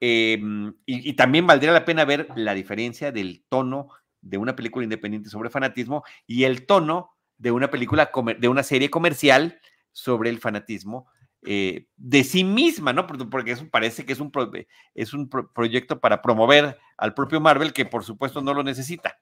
em, 0.00 0.68
y, 0.84 1.10
y 1.10 1.12
también 1.14 1.46
valdría 1.46 1.72
la 1.72 1.84
pena 1.84 2.04
ver 2.04 2.28
la 2.36 2.52
diferencia 2.52 3.10
del 3.10 3.44
tono 3.48 3.88
de 4.28 4.38
una 4.38 4.56
película 4.56 4.84
independiente 4.84 5.30
sobre 5.30 5.50
fanatismo 5.50 6.04
y 6.26 6.44
el 6.44 6.66
tono 6.66 7.10
de 7.38 7.50
una 7.50 7.70
película, 7.70 8.10
de 8.38 8.48
una 8.48 8.62
serie 8.62 8.90
comercial 8.90 9.60
sobre 9.92 10.30
el 10.30 10.38
fanatismo 10.38 11.06
eh, 11.48 11.86
de 11.96 12.24
sí 12.24 12.42
misma, 12.42 12.92
¿no? 12.92 13.06
Porque 13.06 13.52
eso 13.52 13.68
parece 13.70 14.04
que 14.04 14.12
es 14.12 14.20
un, 14.20 14.32
es 14.94 15.14
un 15.14 15.28
proyecto 15.28 16.00
para 16.00 16.20
promover 16.20 16.76
al 16.96 17.14
propio 17.14 17.40
Marvel, 17.40 17.72
que 17.72 17.84
por 17.84 18.04
supuesto 18.04 18.40
no 18.40 18.52
lo 18.52 18.62
necesita. 18.62 19.18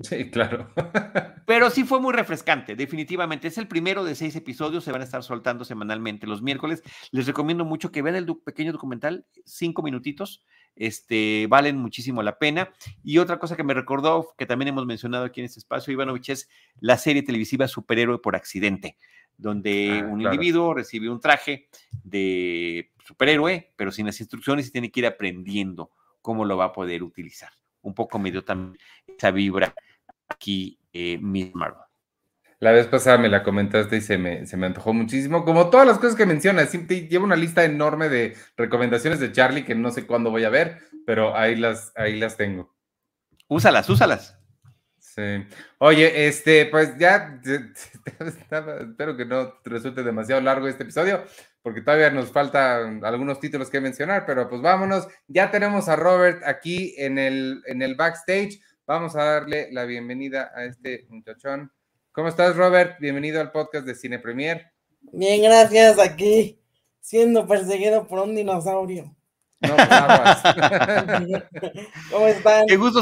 Sí, 0.00 0.30
claro. 0.30 0.70
Pero 1.46 1.68
sí 1.68 1.84
fue 1.84 2.00
muy 2.00 2.14
refrescante, 2.14 2.74
definitivamente. 2.74 3.48
Es 3.48 3.58
el 3.58 3.68
primero 3.68 4.04
de 4.04 4.14
seis 4.14 4.34
episodios, 4.36 4.84
se 4.84 4.92
van 4.92 5.02
a 5.02 5.04
estar 5.04 5.22
soltando 5.22 5.64
semanalmente 5.64 6.26
los 6.26 6.40
miércoles. 6.40 6.82
Les 7.10 7.26
recomiendo 7.26 7.64
mucho 7.64 7.92
que 7.92 8.00
vean 8.00 8.16
el 8.16 8.26
pequeño 8.38 8.72
documental, 8.72 9.26
cinco 9.44 9.82
minutitos, 9.82 10.44
este, 10.76 11.46
valen 11.48 11.76
muchísimo 11.76 12.22
la 12.22 12.38
pena. 12.38 12.72
Y 13.04 13.18
otra 13.18 13.38
cosa 13.38 13.54
que 13.54 13.64
me 13.64 13.74
recordó, 13.74 14.28
que 14.38 14.46
también 14.46 14.68
hemos 14.68 14.86
mencionado 14.86 15.24
aquí 15.24 15.40
en 15.40 15.46
este 15.46 15.58
espacio, 15.58 15.92
Ivanovich, 15.92 16.30
es 16.30 16.48
la 16.80 16.96
serie 16.96 17.22
televisiva 17.22 17.68
Superhéroe 17.68 18.18
por 18.18 18.34
accidente, 18.34 18.96
donde 19.36 20.00
ah, 20.02 20.06
un 20.06 20.22
individuo 20.22 20.72
recibe 20.72 21.10
un 21.10 21.20
traje 21.20 21.68
de 22.02 22.92
superhéroe, 23.04 23.72
pero 23.76 23.92
sin 23.92 24.06
las 24.06 24.20
instrucciones 24.20 24.68
y 24.68 24.72
tiene 24.72 24.90
que 24.90 25.00
ir 25.00 25.06
aprendiendo 25.06 25.90
cómo 26.22 26.46
lo 26.46 26.56
va 26.56 26.66
a 26.66 26.72
poder 26.72 27.02
utilizar 27.02 27.50
un 27.82 27.94
poco 27.94 28.18
medio 28.18 28.42
también 28.44 28.78
esa 29.06 29.30
vibra 29.30 29.74
aquí, 30.28 30.78
eh, 30.92 31.18
Miss 31.20 31.54
Marvel. 31.54 31.82
La 32.62 32.70
vez 32.70 32.86
pasada 32.86 33.18
me 33.18 33.28
la 33.28 33.42
comentaste 33.42 33.96
y 33.96 34.00
se 34.00 34.18
me, 34.18 34.46
se 34.46 34.56
me 34.56 34.66
antojó 34.66 34.92
muchísimo. 34.92 35.44
Como 35.44 35.68
todas 35.68 35.84
las 35.84 35.98
cosas 35.98 36.14
que 36.14 36.26
mencionas, 36.26 36.70
siempre 36.70 37.08
llevo 37.08 37.24
una 37.24 37.34
lista 37.34 37.64
enorme 37.64 38.08
de 38.08 38.36
recomendaciones 38.56 39.18
de 39.18 39.32
Charlie 39.32 39.64
que 39.64 39.74
no 39.74 39.90
sé 39.90 40.06
cuándo 40.06 40.30
voy 40.30 40.44
a 40.44 40.48
ver, 40.48 40.78
pero 41.04 41.36
ahí 41.36 41.56
las, 41.56 41.92
ahí 41.96 42.20
las 42.20 42.36
tengo. 42.36 42.72
Úsalas, 43.48 43.90
úsalas. 43.90 44.38
Sí. 44.96 45.44
Oye, 45.78 46.28
este, 46.28 46.66
pues 46.66 46.96
ya 46.98 47.40
espero 48.80 49.16
que 49.16 49.24
no 49.26 49.54
resulte 49.64 50.04
demasiado 50.04 50.40
largo 50.40 50.68
este 50.68 50.84
episodio, 50.84 51.24
porque 51.62 51.80
todavía 51.80 52.10
nos 52.10 52.30
faltan 52.30 53.04
algunos 53.04 53.38
títulos 53.40 53.70
que 53.70 53.80
mencionar, 53.80 54.26
pero 54.26 54.48
pues 54.48 54.60
vámonos. 54.60 55.06
Ya 55.28 55.50
tenemos 55.50 55.88
a 55.88 55.96
Robert 55.96 56.42
aquí 56.44 56.94
en 56.98 57.18
el, 57.18 57.62
en 57.66 57.82
el 57.82 57.94
backstage. 57.94 58.60
Vamos 58.86 59.14
a 59.14 59.24
darle 59.24 59.68
la 59.72 59.84
bienvenida 59.84 60.50
a 60.54 60.64
este 60.64 61.06
muchachón. 61.08 61.72
¿Cómo 62.10 62.28
estás, 62.28 62.56
Robert? 62.56 62.98
Bienvenido 62.98 63.40
al 63.40 63.52
podcast 63.52 63.86
de 63.86 63.94
Cine 63.94 64.18
Premier. 64.18 64.72
Bien, 65.12 65.40
gracias. 65.42 65.98
Aquí 65.98 66.58
siendo 67.00 67.46
perseguido 67.46 68.06
por 68.06 68.18
un 68.20 68.34
dinosaurio. 68.34 69.14
No, 69.60 69.76
¿Cómo 72.10 72.26
están? 72.26 72.66
Qué 72.66 72.76
gusto, 72.76 73.00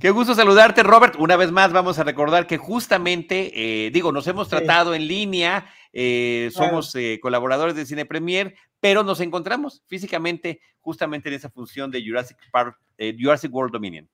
qué 0.00 0.10
gusto, 0.10 0.34
saludarte, 0.34 0.82
Robert. 0.82 1.14
Una 1.18 1.36
vez 1.36 1.52
más, 1.52 1.72
vamos 1.72 2.00
a 2.00 2.04
recordar 2.04 2.48
que 2.48 2.56
justamente, 2.56 3.52
eh, 3.54 3.90
digo, 3.92 4.10
nos 4.10 4.26
hemos 4.26 4.48
tratado 4.48 4.94
en 4.94 5.06
línea, 5.06 5.66
eh, 5.94 6.50
somos 6.52 6.94
eh, 6.96 7.18
colaboradores 7.22 7.74
de 7.74 7.86
Cine 7.86 8.04
Premier, 8.04 8.54
pero 8.80 9.02
nos 9.02 9.20
encontramos 9.20 9.82
físicamente 9.86 10.60
justamente 10.80 11.30
en 11.30 11.36
esa 11.36 11.48
función 11.48 11.90
de 11.90 12.04
Jurassic 12.06 12.36
Park, 12.52 12.76
Jurassic 13.18 13.54
World 13.54 13.72
Dominion. 13.72 14.08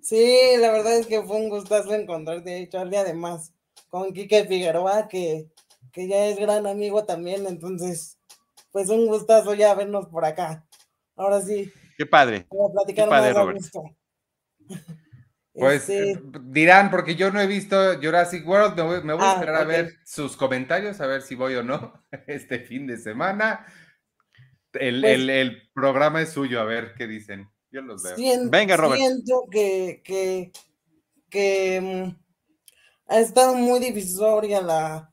Sí, 0.00 0.38
la 0.58 0.72
verdad 0.72 0.98
es 0.98 1.06
que 1.06 1.22
fue 1.22 1.36
un 1.36 1.48
gustazo 1.48 1.92
encontrarte, 1.92 2.68
Charlie, 2.70 2.96
además 2.96 3.52
con 3.88 4.12
Quique 4.12 4.44
Figueroa, 4.44 5.08
que, 5.08 5.48
que 5.92 6.08
ya 6.08 6.26
es 6.26 6.38
gran 6.38 6.66
amigo 6.66 7.04
también, 7.04 7.46
entonces, 7.46 8.18
pues 8.70 8.88
un 8.88 9.06
gustazo 9.06 9.54
ya 9.54 9.74
vernos 9.74 10.06
por 10.06 10.24
acá. 10.24 10.64
Ahora 11.16 11.40
sí. 11.40 11.72
Qué 11.96 12.06
padre. 12.06 12.46
Qué 12.86 13.06
padre, 13.06 13.32
Robert. 13.32 13.60
Pues 15.58 15.88
este 15.88 16.12
eh, 16.12 16.22
dirán, 16.42 16.90
porque 16.90 17.14
yo 17.14 17.30
no 17.30 17.40
he 17.40 17.46
visto 17.46 17.76
Jurassic 18.00 18.46
World, 18.46 18.76
me 19.04 19.14
voy, 19.14 19.24
a 19.24 19.30
ah, 19.30 19.34
esperar 19.34 19.62
a 19.62 19.64
ver 19.64 19.94
sus 20.04 20.36
comentarios, 20.36 21.00
a 21.00 21.06
ver 21.06 21.22
si 21.22 21.34
voy 21.34 21.54
o 21.54 21.62
no 21.62 22.04
este 22.26 22.60
fin 22.60 22.86
de 22.86 22.98
semana. 22.98 23.66
El, 24.74 25.00
pues 25.00 25.18
el, 25.18 25.70
programa 25.72 26.20
es 26.20 26.30
suyo, 26.30 26.60
a 26.60 26.64
ver 26.64 26.94
qué 26.94 27.06
dicen. 27.06 27.48
Yo 27.70 27.80
los 27.80 28.02
veo. 28.02 28.16
Venga, 28.50 28.76
Robert. 28.76 29.00
Siento 29.00 29.44
que, 29.50 30.02
que, 30.04 30.52
que 31.30 31.80
mm, 31.80 33.12
ha 33.12 33.20
estado 33.20 33.54
muy 33.54 33.80
divisoria 33.80 34.60
la, 34.60 35.10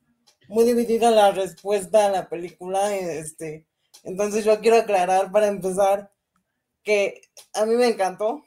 muy 0.48 0.64
dividida 0.64 1.10
la 1.10 1.30
respuesta 1.30 2.06
a 2.06 2.10
la 2.10 2.28
película. 2.28 2.94
Este, 2.94 3.66
entonces 4.02 4.44
yo 4.44 4.60
quiero 4.60 4.76
aclarar 4.76 5.32
para 5.32 5.46
empezar 5.46 6.12
que 6.82 7.22
a 7.54 7.64
mí 7.64 7.74
me 7.76 7.88
encantó, 7.88 8.44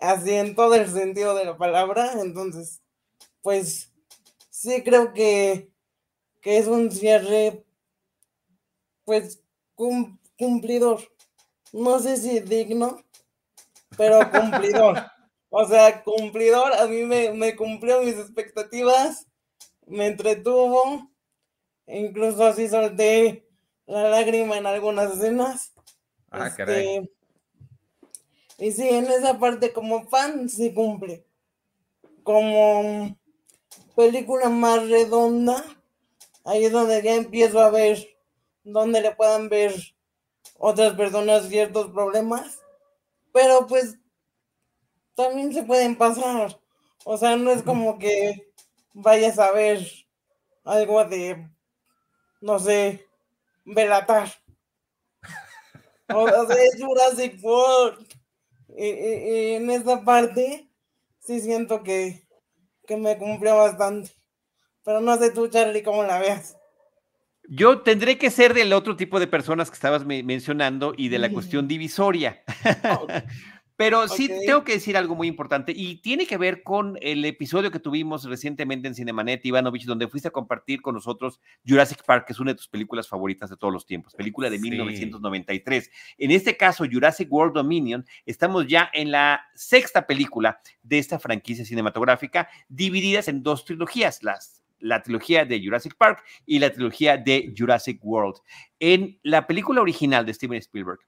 así 0.00 0.32
en 0.32 0.54
todo 0.54 0.74
el 0.74 0.90
sentido 0.90 1.34
de 1.34 1.44
la 1.44 1.56
palabra. 1.56 2.12
Entonces, 2.20 2.80
pues 3.42 3.92
sí 4.50 4.82
creo 4.82 5.12
que, 5.12 5.70
que 6.40 6.58
es 6.58 6.66
un 6.66 6.90
cierre, 6.90 7.64
pues 9.04 9.42
cumplidor. 10.36 11.00
No 11.72 11.98
sé 11.98 12.16
si 12.16 12.40
digno, 12.40 13.02
pero 13.96 14.30
cumplidor. 14.30 15.04
O 15.50 15.66
sea, 15.66 16.02
cumplidor, 16.02 16.72
a 16.74 16.86
mí 16.86 17.02
me, 17.02 17.32
me 17.32 17.54
cumplió 17.54 18.02
mis 18.02 18.16
expectativas, 18.16 19.28
me 19.86 20.06
entretuvo, 20.06 21.10
incluso 21.86 22.44
así 22.44 22.68
solté 22.68 23.48
la 23.86 24.08
lágrima 24.08 24.56
en 24.56 24.66
algunas 24.66 25.12
escenas. 25.12 25.72
Ah, 26.30 26.52
caray. 26.54 27.08
Y 28.58 28.72
sí, 28.72 28.88
en 28.88 29.06
esa 29.06 29.38
parte 29.38 29.72
como 29.72 30.06
fan 30.08 30.48
sí 30.48 30.72
cumple. 30.72 31.26
Como 32.22 33.16
película 33.96 34.48
más 34.48 34.88
redonda, 34.88 35.64
ahí 36.44 36.64
es 36.64 36.72
donde 36.72 37.02
ya 37.02 37.14
empiezo 37.14 37.60
a 37.60 37.70
ver, 37.70 38.16
donde 38.62 39.00
le 39.00 39.14
puedan 39.14 39.48
ver 39.48 39.74
otras 40.58 40.94
personas 40.94 41.48
ciertos 41.48 41.90
problemas. 41.90 42.60
Pero 43.32 43.66
pues 43.66 43.98
también 45.14 45.52
se 45.52 45.62
pueden 45.62 45.96
pasar. 45.96 46.60
O 47.04 47.18
sea, 47.18 47.36
no 47.36 47.50
es 47.50 47.62
como 47.62 47.98
que 47.98 48.52
vayas 48.92 49.38
a 49.38 49.50
ver 49.50 49.86
algo 50.64 51.04
de, 51.04 51.48
no 52.40 52.58
sé, 52.58 53.06
Belatar. 53.64 54.30
O 56.14 56.46
sea, 56.46 56.62
es 56.62 56.80
Jurassic 56.80 57.42
World. 57.42 58.03
Y, 58.76 59.54
en 59.54 59.70
esta 59.70 60.04
parte 60.04 60.68
sí 61.20 61.40
siento 61.40 61.82
que, 61.82 62.26
que 62.86 62.96
me 62.96 63.16
cumplió 63.18 63.56
bastante. 63.56 64.10
Pero 64.84 65.00
no 65.00 65.16
sé 65.16 65.30
tú, 65.30 65.48
Charlie, 65.48 65.82
cómo 65.82 66.02
la 66.02 66.18
veas. 66.18 66.56
Yo 67.48 67.82
tendré 67.82 68.16
que 68.16 68.30
ser 68.30 68.54
del 68.54 68.72
otro 68.72 68.96
tipo 68.96 69.20
de 69.20 69.26
personas 69.26 69.70
que 69.70 69.74
estabas 69.74 70.04
mencionando 70.06 70.94
y 70.96 71.08
de 71.08 71.18
la 71.18 71.30
cuestión 71.30 71.68
divisoria. 71.68 72.42
Pero 73.84 74.08
sí 74.08 74.30
tengo 74.46 74.64
que 74.64 74.72
decir 74.72 74.96
algo 74.96 75.14
muy 75.14 75.28
importante 75.28 75.70
y 75.76 75.96
tiene 75.96 76.26
que 76.26 76.38
ver 76.38 76.62
con 76.62 76.96
el 77.02 77.22
episodio 77.26 77.70
que 77.70 77.78
tuvimos 77.78 78.24
recientemente 78.24 78.88
en 78.88 78.94
Cinemanet, 78.94 79.44
Ivanovich, 79.44 79.84
donde 79.84 80.08
fuiste 80.08 80.28
a 80.28 80.30
compartir 80.30 80.80
con 80.80 80.94
nosotros 80.94 81.38
Jurassic 81.68 82.02
Park, 82.02 82.26
que 82.26 82.32
es 82.32 82.40
una 82.40 82.52
de 82.52 82.56
tus 82.56 82.68
películas 82.68 83.06
favoritas 83.06 83.50
de 83.50 83.58
todos 83.58 83.74
los 83.74 83.84
tiempos, 83.84 84.14
película 84.14 84.48
de 84.48 84.58
1993. 84.58 85.90
En 86.16 86.30
este 86.30 86.56
caso, 86.56 86.86
Jurassic 86.90 87.30
World 87.30 87.52
Dominion, 87.52 88.06
estamos 88.24 88.66
ya 88.66 88.88
en 88.94 89.10
la 89.10 89.42
sexta 89.54 90.06
película 90.06 90.60
de 90.82 90.98
esta 90.98 91.18
franquicia 91.18 91.66
cinematográfica, 91.66 92.48
divididas 92.70 93.28
en 93.28 93.42
dos 93.42 93.66
trilogías, 93.66 94.22
las 94.22 94.62
la 94.80 95.02
trilogía 95.02 95.44
de 95.46 95.62
Jurassic 95.62 95.96
Park 95.96 96.22
y 96.44 96.58
la 96.58 96.70
trilogía 96.70 97.16
de 97.16 97.54
Jurassic 97.56 98.04
World. 98.04 98.36
En 98.80 99.18
la 99.22 99.46
película 99.46 99.80
original 99.80 100.26
de 100.26 100.34
Steven 100.34 100.58
Spielberg, 100.58 101.00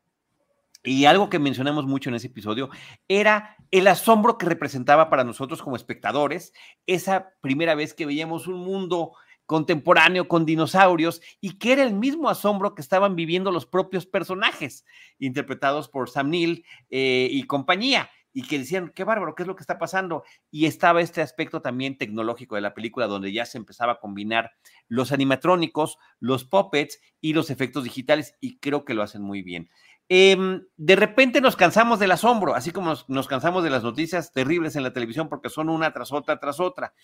y 0.86 1.04
algo 1.04 1.28
que 1.28 1.38
mencionamos 1.38 1.84
mucho 1.84 2.08
en 2.08 2.14
ese 2.14 2.28
episodio 2.28 2.70
era 3.08 3.56
el 3.70 3.88
asombro 3.88 4.38
que 4.38 4.46
representaba 4.46 5.10
para 5.10 5.24
nosotros 5.24 5.60
como 5.60 5.76
espectadores 5.76 6.52
esa 6.86 7.32
primera 7.40 7.74
vez 7.74 7.92
que 7.92 8.06
veíamos 8.06 8.46
un 8.46 8.60
mundo 8.60 9.12
contemporáneo 9.46 10.28
con 10.28 10.46
dinosaurios 10.46 11.20
y 11.40 11.58
que 11.58 11.72
era 11.72 11.82
el 11.82 11.94
mismo 11.94 12.28
asombro 12.28 12.74
que 12.74 12.82
estaban 12.82 13.16
viviendo 13.16 13.50
los 13.50 13.66
propios 13.66 14.06
personajes 14.06 14.84
interpretados 15.18 15.88
por 15.88 16.08
Sam 16.08 16.30
Neill 16.30 16.64
eh, 16.90 17.28
y 17.30 17.42
compañía 17.44 18.10
y 18.32 18.42
que 18.42 18.58
decían, 18.58 18.92
qué 18.94 19.02
bárbaro, 19.02 19.34
¿qué 19.34 19.44
es 19.44 19.46
lo 19.46 19.56
que 19.56 19.62
está 19.62 19.78
pasando? 19.78 20.22
Y 20.50 20.66
estaba 20.66 21.00
este 21.00 21.22
aspecto 21.22 21.62
también 21.62 21.96
tecnológico 21.96 22.54
de 22.54 22.60
la 22.60 22.74
película 22.74 23.06
donde 23.06 23.32
ya 23.32 23.46
se 23.46 23.56
empezaba 23.56 23.92
a 23.92 23.98
combinar 23.98 24.52
los 24.88 25.10
animatrónicos, 25.10 25.96
los 26.20 26.44
puppets 26.44 27.00
y 27.22 27.32
los 27.32 27.48
efectos 27.48 27.84
digitales 27.84 28.34
y 28.40 28.58
creo 28.58 28.84
que 28.84 28.92
lo 28.92 29.02
hacen 29.02 29.22
muy 29.22 29.40
bien. 29.40 29.70
Em, 30.08 30.62
de 30.76 30.94
repente 30.94 31.40
nos 31.40 31.56
cansamos 31.56 31.98
del 31.98 32.12
asombro, 32.12 32.54
así 32.54 32.70
como 32.70 32.94
nos, 33.08 33.26
cansamos 33.26 33.64
de 33.64 33.70
las 33.70 33.82
noticias 33.82 34.32
terribles 34.32 34.76
en 34.76 34.84
la 34.84 34.92
televisión 34.92 35.28
porque 35.28 35.48
son 35.48 35.68
una 35.68 35.92
tras 35.92 36.12
otra 36.12 36.38
tras 36.38 36.60
otra. 36.60 36.94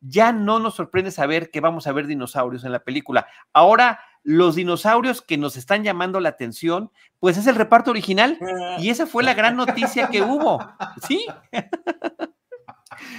Ya 0.00 0.32
no 0.32 0.58
nos 0.58 0.74
sorprende 0.74 1.10
saber 1.10 1.50
que 1.50 1.60
vamos 1.60 1.86
a 1.86 1.92
ver 1.92 2.06
dinosaurios 2.06 2.64
en 2.64 2.72
la 2.72 2.84
película. 2.84 3.26
Ahora, 3.52 4.00
los 4.22 4.54
dinosaurios 4.54 5.22
que 5.22 5.38
nos 5.38 5.56
están 5.56 5.84
llamando 5.84 6.20
la 6.20 6.30
atención, 6.30 6.90
pues 7.18 7.36
es 7.36 7.46
el 7.46 7.56
reparto 7.56 7.90
original. 7.90 8.38
Y 8.78 8.90
esa 8.90 9.06
fue 9.06 9.22
la 9.22 9.34
gran 9.34 9.56
noticia 9.56 10.08
que 10.08 10.22
hubo. 10.22 10.58
¿Sí? 11.06 11.24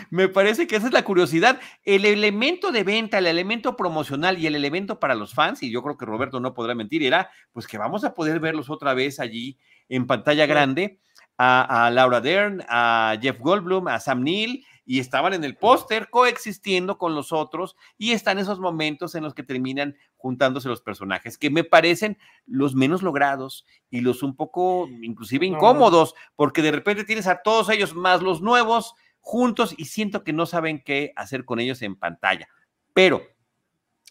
Me 0.10 0.28
parece 0.28 0.68
que 0.68 0.76
esa 0.76 0.88
es 0.88 0.94
la 0.94 1.04
curiosidad. 1.04 1.60
El 1.84 2.06
elemento 2.06 2.72
de 2.72 2.84
venta, 2.84 3.18
el 3.18 3.28
elemento 3.28 3.76
promocional 3.76 4.38
y 4.38 4.48
el 4.48 4.56
elemento 4.56 5.00
para 5.00 5.16
los 5.16 5.34
fans, 5.34 5.64
y 5.64 5.72
yo 5.72 5.84
creo 5.84 5.98
que 5.98 6.06
Roberto 6.06 6.40
no 6.40 6.54
podrá 6.54 6.76
mentir, 6.76 7.04
era 7.04 7.30
pues 7.52 7.68
que 7.68 7.78
vamos 7.78 8.04
a 8.04 8.14
poder 8.14 8.40
verlos 8.40 8.70
otra 8.70 8.94
vez 8.94 9.20
allí 9.20 9.58
en 9.90 10.08
pantalla 10.08 10.46
grande, 10.46 11.00
a, 11.38 11.92
Laura 11.94 12.20
Dern, 12.20 12.64
a 12.68 13.18
Jeff 13.22 13.40
Goldblum, 13.40 13.88
a 13.88 14.00
Sam 14.00 14.24
Neill, 14.24 14.66
y 14.86 15.00
estaban 15.00 15.34
en 15.34 15.44
el 15.44 15.56
póster 15.58 16.10
coexistiendo 16.10 16.98
con 16.98 17.14
los 17.14 17.32
otros, 17.32 17.76
y 17.98 18.14
están 18.14 18.40
esos 18.40 18.60
momentos 18.60 19.16
en 19.16 19.24
los 19.24 19.34
que 19.34 19.44
terminan 19.44 19.96
juntándose 20.16 20.70
los 20.70 20.82
personajes, 20.82 21.38
que 21.38 21.50
me 21.50 21.64
parecen 21.64 22.18
los 22.46 22.74
menos 22.74 23.04
logrados 23.04 23.66
y 23.92 24.02
los 24.02 24.24
un 24.24 24.36
poco 24.36 24.90
inclusive 25.02 25.46
incómodos, 25.46 26.16
porque 26.36 26.62
de 26.62 26.72
repente 26.72 27.04
tienes 27.04 27.28
a 27.28 27.42
todos 27.44 27.70
ellos 27.70 27.94
más 27.94 28.22
los 28.22 28.42
nuevos, 28.42 28.96
juntos 29.20 29.76
y 29.78 29.86
siento 29.86 30.24
que 30.24 30.34
no 30.34 30.46
saben 30.46 30.82
qué 30.84 31.14
hacer 31.16 31.46
con 31.46 31.60
ellos 31.60 31.82
en 31.82 31.96
pantalla. 31.96 32.48
Pero 32.94 33.24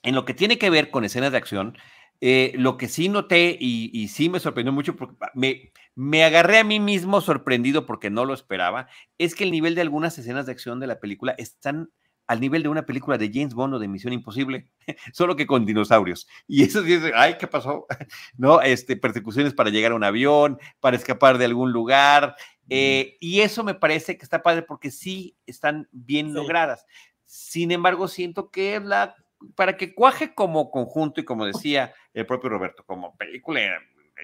en 0.02 0.14
lo 0.14 0.24
que 0.24 0.34
tiene 0.34 0.58
que 0.58 0.70
ver 0.70 0.90
con 0.90 1.04
escenas 1.04 1.32
de 1.32 1.38
acción, 1.38 1.76
eh, 2.20 2.52
lo 2.56 2.76
que 2.76 2.88
sí 2.88 3.08
noté 3.08 3.56
y, 3.60 4.08
sí 4.08 4.28
me 4.28 4.40
sorprendió 4.40 4.72
mucho, 4.72 4.96
porque 4.96 5.16
me, 5.34 5.72
me 5.94 6.24
agarré 6.24 6.58
a 6.58 6.64
mí 6.64 6.80
mismo 6.80 7.20
sorprendido 7.20 7.86
porque 7.86 8.10
no 8.10 8.24
lo 8.24 8.34
esperaba, 8.34 8.88
es 9.18 9.34
que 9.34 9.44
el 9.44 9.50
nivel 9.50 9.74
de 9.74 9.82
algunas 9.82 10.16
escenas 10.18 10.46
de 10.46 10.52
acción 10.52 10.80
de 10.80 10.86
la 10.86 11.00
película 11.00 11.34
están 11.38 11.90
al 12.26 12.40
nivel 12.40 12.62
de 12.62 12.68
una 12.68 12.86
película 12.86 13.18
de 13.18 13.30
James 13.32 13.54
Bond 13.54 13.74
o 13.74 13.78
de 13.78 13.88
Misión 13.88 14.12
Imposible, 14.12 14.68
solo 15.12 15.36
que 15.36 15.46
con 15.46 15.64
dinosaurios. 15.64 16.26
Y 16.46 16.64
eso 16.64 16.82
dice, 16.82 17.12
ay, 17.14 17.36
¿qué 17.38 17.46
pasó? 17.46 17.86
¿No? 18.36 18.60
Este, 18.60 18.96
persecuciones 18.96 19.54
para 19.54 19.70
llegar 19.70 19.92
a 19.92 19.96
un 19.96 20.04
avión, 20.04 20.58
para 20.80 20.96
escapar 20.96 21.38
de 21.38 21.44
algún 21.44 21.72
lugar. 21.72 22.36
Eh, 22.68 23.16
y 23.20 23.40
eso 23.40 23.64
me 23.64 23.74
parece 23.74 24.16
que 24.18 24.24
está 24.24 24.42
padre 24.42 24.62
porque 24.62 24.90
sí 24.90 25.36
están 25.46 25.88
bien 25.92 26.34
logradas. 26.34 26.86
Sin 27.24 27.70
embargo, 27.70 28.08
siento 28.08 28.50
que 28.50 28.80
la, 28.80 29.14
para 29.54 29.76
que 29.76 29.94
cuaje 29.94 30.34
como 30.34 30.70
conjunto 30.70 31.20
y 31.20 31.24
como 31.24 31.46
decía 31.46 31.94
el 32.14 32.26
propio 32.26 32.50
Roberto, 32.50 32.84
como 32.84 33.16
película 33.16 33.60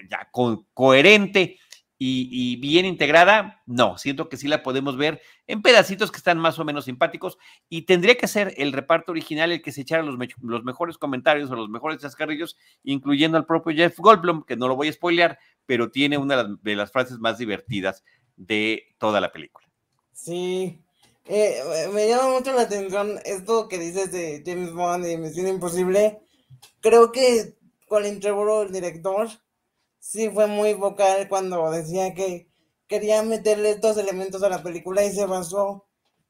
ya 0.09 0.29
coherente 0.73 1.59
y, 2.05 2.57
bien 2.57 2.85
integrada, 2.85 3.61
no, 3.65 3.97
siento 3.97 4.27
que 4.27 4.35
sí 4.35 4.49
la 4.49 4.61
podemos 4.61 4.97
ver 4.97 5.21
en 5.47 5.61
pedacitos 5.61 6.11
que 6.11 6.17
están 6.17 6.37
más 6.37 6.59
o 6.59 6.65
menos 6.65 6.83
simpáticos 6.83 7.37
y 7.69 7.83
tendría 7.83 8.15
que 8.15 8.27
ser 8.27 8.53
el 8.57 8.73
reparto 8.73 9.13
original 9.13 9.53
el 9.53 9.61
que 9.61 9.71
se 9.71 9.81
echara 9.81 10.03
los, 10.03 10.17
los 10.41 10.63
mejores 10.65 10.97
comentarios 10.97 11.49
o 11.49 11.55
los 11.55 11.69
mejores 11.69 12.01
chascarrillos, 12.01 12.57
incluyendo 12.83 13.37
al 13.37 13.45
propio 13.45 13.73
Jeff 13.73 13.97
Goldblum, 13.97 14.43
que 14.43 14.57
no 14.57 14.67
lo 14.67 14.75
voy 14.75 14.89
a 14.89 14.93
spoilear, 14.93 15.39
pero 15.65 15.91
tiene 15.91 16.17
una 16.17 16.43
de 16.43 16.75
las, 16.75 16.91
frases 16.91 17.19
más 17.19 17.37
divertidas 17.37 18.03
de 18.35 18.83
toda 18.97 19.21
la 19.21 19.31
película. 19.31 19.67
Sí, 20.13 20.81
eh, 21.25 21.89
me 21.93 22.07
llama 22.07 22.29
mucho 22.29 22.53
la 22.53 22.63
atención 22.63 23.19
esto 23.25 23.67
que 23.67 23.79
dices 23.79 24.11
de 24.11 24.43
James 24.45 24.73
Bond 24.73 25.07
y 25.07 25.17
Misión 25.17 25.47
Imposible. 25.47 26.21
Creo 26.81 27.11
que 27.11 27.55
Colin 27.87 28.19
Trevorrow, 28.19 28.63
el 28.63 28.73
director, 28.73 29.29
sí 29.99 30.29
fue 30.29 30.47
muy 30.47 30.73
vocal 30.73 31.29
cuando 31.29 31.71
decía 31.71 32.13
que 32.13 32.47
quería 32.87 33.23
meterle 33.23 33.71
estos 33.71 33.97
elementos 33.97 34.43
a 34.43 34.49
la 34.49 34.61
película 34.61 35.03
y 35.03 35.11
se 35.11 35.25
basó 35.25 35.85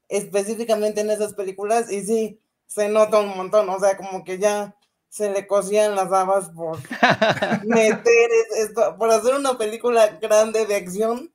específicamente 0.08 1.00
en 1.00 1.10
esas 1.10 1.34
películas 1.34 1.90
y 1.90 2.02
sí, 2.02 2.40
se 2.66 2.88
nota 2.88 3.20
un 3.20 3.36
montón, 3.36 3.68
o 3.68 3.78
sea, 3.78 3.96
como 3.96 4.24
que 4.24 4.38
ya 4.38 4.76
se 5.08 5.30
le 5.30 5.46
cosían 5.46 5.94
las 5.94 6.12
habas 6.12 6.50
por 6.50 6.78
meter 7.64 8.30
esto, 8.56 8.96
por 8.96 9.10
hacer 9.10 9.34
una 9.34 9.58
película 9.58 10.18
grande 10.20 10.66
de 10.66 10.76
acción 10.76 11.33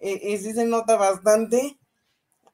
y, 0.00 0.32
y 0.32 0.38
sí 0.38 0.52
se 0.52 0.64
nota 0.64 0.96
bastante. 0.96 1.78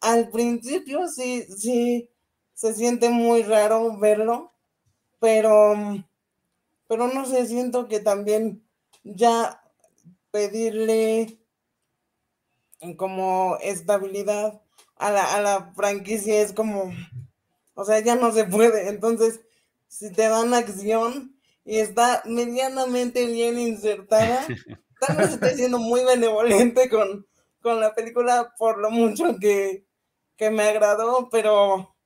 Al 0.00 0.30
principio 0.30 1.08
sí, 1.08 1.44
sí, 1.56 2.10
se 2.54 2.74
siente 2.74 3.10
muy 3.10 3.42
raro 3.42 3.98
verlo, 3.98 4.52
pero, 5.20 5.74
pero 6.88 7.08
no 7.08 7.26
sé, 7.26 7.46
siento 7.46 7.88
que 7.88 8.00
también 8.00 8.62
ya 9.04 9.62
pedirle 10.30 11.38
como 12.96 13.58
estabilidad 13.60 14.60
a 14.96 15.10
la, 15.10 15.34
a 15.34 15.40
la 15.40 15.72
franquicia 15.74 16.40
es 16.40 16.52
como, 16.52 16.92
o 17.74 17.84
sea, 17.84 18.00
ya 18.00 18.16
no 18.16 18.32
se 18.32 18.44
puede. 18.44 18.88
Entonces, 18.88 19.40
si 19.88 20.10
te 20.12 20.28
dan 20.28 20.54
acción 20.54 21.36
y 21.64 21.78
está 21.78 22.22
medianamente 22.24 23.26
bien 23.26 23.58
insertada, 23.58 24.46
tal 25.06 25.16
vez 25.16 25.30
esté 25.30 25.56
siendo 25.56 25.78
muy 25.78 26.04
benevolente 26.04 26.88
con, 26.88 27.26
con 27.62 27.80
la 27.80 27.94
película 27.94 28.54
por 28.58 28.78
lo 28.78 28.90
mucho 28.90 29.36
que, 29.40 29.86
que 30.36 30.50
me 30.50 30.64
agradó, 30.64 31.28
pero, 31.30 31.96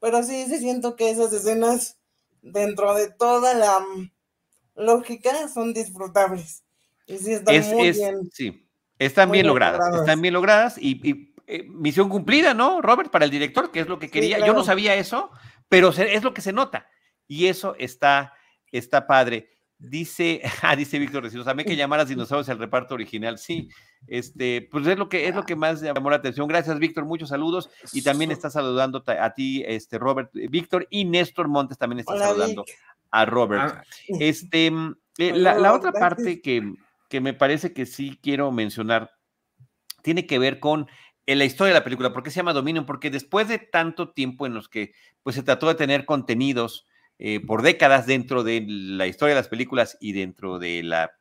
pero 0.00 0.22
sí, 0.22 0.46
sí 0.46 0.58
siento 0.58 0.96
que 0.96 1.10
esas 1.10 1.32
escenas 1.32 1.98
dentro 2.42 2.94
de 2.94 3.10
toda 3.10 3.54
la 3.54 3.84
lógica 4.74 5.48
son 5.48 5.72
disfrutables. 5.72 6.64
Y 7.06 7.18
sí, 7.18 7.32
están 7.32 7.74
muy 7.74 7.92
bien. 7.92 8.30
Sí, 8.32 8.68
están 8.98 9.30
bien, 9.30 9.46
logradas, 9.46 9.94
Están 10.00 10.20
bien 10.20 10.34
logradas 10.34 10.76
y, 10.78 11.32
eh, 11.46 11.64
misión 11.68 12.08
cumplida, 12.08 12.52
¿no, 12.52 12.82
Robert? 12.82 13.10
Para 13.10 13.24
el 13.24 13.30
director, 13.30 13.70
que 13.70 13.80
es 13.80 13.88
lo 13.88 13.98
que 13.98 14.10
quería. 14.10 14.44
Yo 14.44 14.52
no 14.52 14.64
sabía 14.64 14.94
eso, 14.94 15.30
pero 15.68 15.88
es 15.90 16.22
lo 16.22 16.34
que 16.34 16.42
se 16.42 16.52
nota. 16.52 16.86
Y 17.26 17.46
eso 17.46 17.74
está, 17.78 18.34
está 18.70 19.06
padre. 19.06 19.50
Dice, 19.78 20.42
ah, 20.62 20.74
dice 20.74 20.98
Víctor 20.98 21.22
Recinos, 21.22 21.46
a 21.46 21.54
mí 21.54 21.64
que 21.64 21.76
llamar 21.76 22.00
a 22.00 22.04
dinosaurios 22.04 22.48
al 22.48 22.58
reparto 22.58 22.94
original. 22.94 23.38
Sí, 23.38 23.68
este, 24.06 24.68
pues 24.70 24.86
es 24.86 24.98
lo 24.98 25.08
que 25.08 25.28
es 25.28 25.34
lo 25.34 25.44
que 25.44 25.56
más 25.56 25.80
llamó 25.80 26.10
la 26.10 26.16
atención. 26.16 26.48
Gracias, 26.48 26.78
Víctor, 26.78 27.04
muchos 27.04 27.28
saludos. 27.28 27.70
Y 27.92 28.02
también 28.02 28.30
está 28.30 28.50
saludando 28.50 29.04
a 29.06 29.34
ti, 29.34 29.62
este, 29.66 29.98
Robert, 29.98 30.30
Víctor, 30.32 30.86
y 30.90 31.04
Néstor 31.04 31.48
Montes 31.48 31.78
también 31.78 32.00
está 32.00 32.18
saludando 32.18 32.64
a 33.10 33.24
Robert. 33.24 33.74
Ah, 33.76 33.82
este, 34.20 34.70
mm, 34.70 34.96
eh, 35.18 35.32
la, 35.34 35.72
otra 35.72 35.92
parte 35.92 36.40
que, 36.40 36.74
que, 37.08 37.20
me 37.20 37.34
parece 37.34 37.72
que 37.72 37.86
sí 37.86 38.18
quiero 38.22 38.50
mencionar 38.52 39.12
tiene 40.02 40.26
que 40.26 40.38
ver 40.38 40.60
con 40.60 40.88
eh, 41.26 41.36
la 41.36 41.44
historia 41.44 41.74
de 41.74 41.80
la 41.80 41.84
película. 41.84 42.12
¿Por 42.12 42.22
qué 42.22 42.30
se 42.30 42.36
llama 42.36 42.52
Dominion? 42.52 42.86
Porque 42.86 43.10
después 43.10 43.48
de 43.48 43.58
tanto 43.58 44.10
tiempo 44.10 44.46
en 44.46 44.54
los 44.54 44.68
que 44.68 44.92
pues, 45.22 45.36
se 45.36 45.42
trató 45.42 45.68
de 45.68 45.74
tener 45.74 46.04
contenidos 46.04 46.86
eh, 47.18 47.40
por 47.44 47.62
décadas 47.62 48.06
dentro 48.06 48.42
de 48.42 48.64
la 48.66 49.06
historia 49.06 49.34
de 49.34 49.40
las 49.40 49.48
películas 49.48 49.96
y 50.00 50.12
dentro 50.12 50.58
de 50.58 50.82
la 50.82 51.12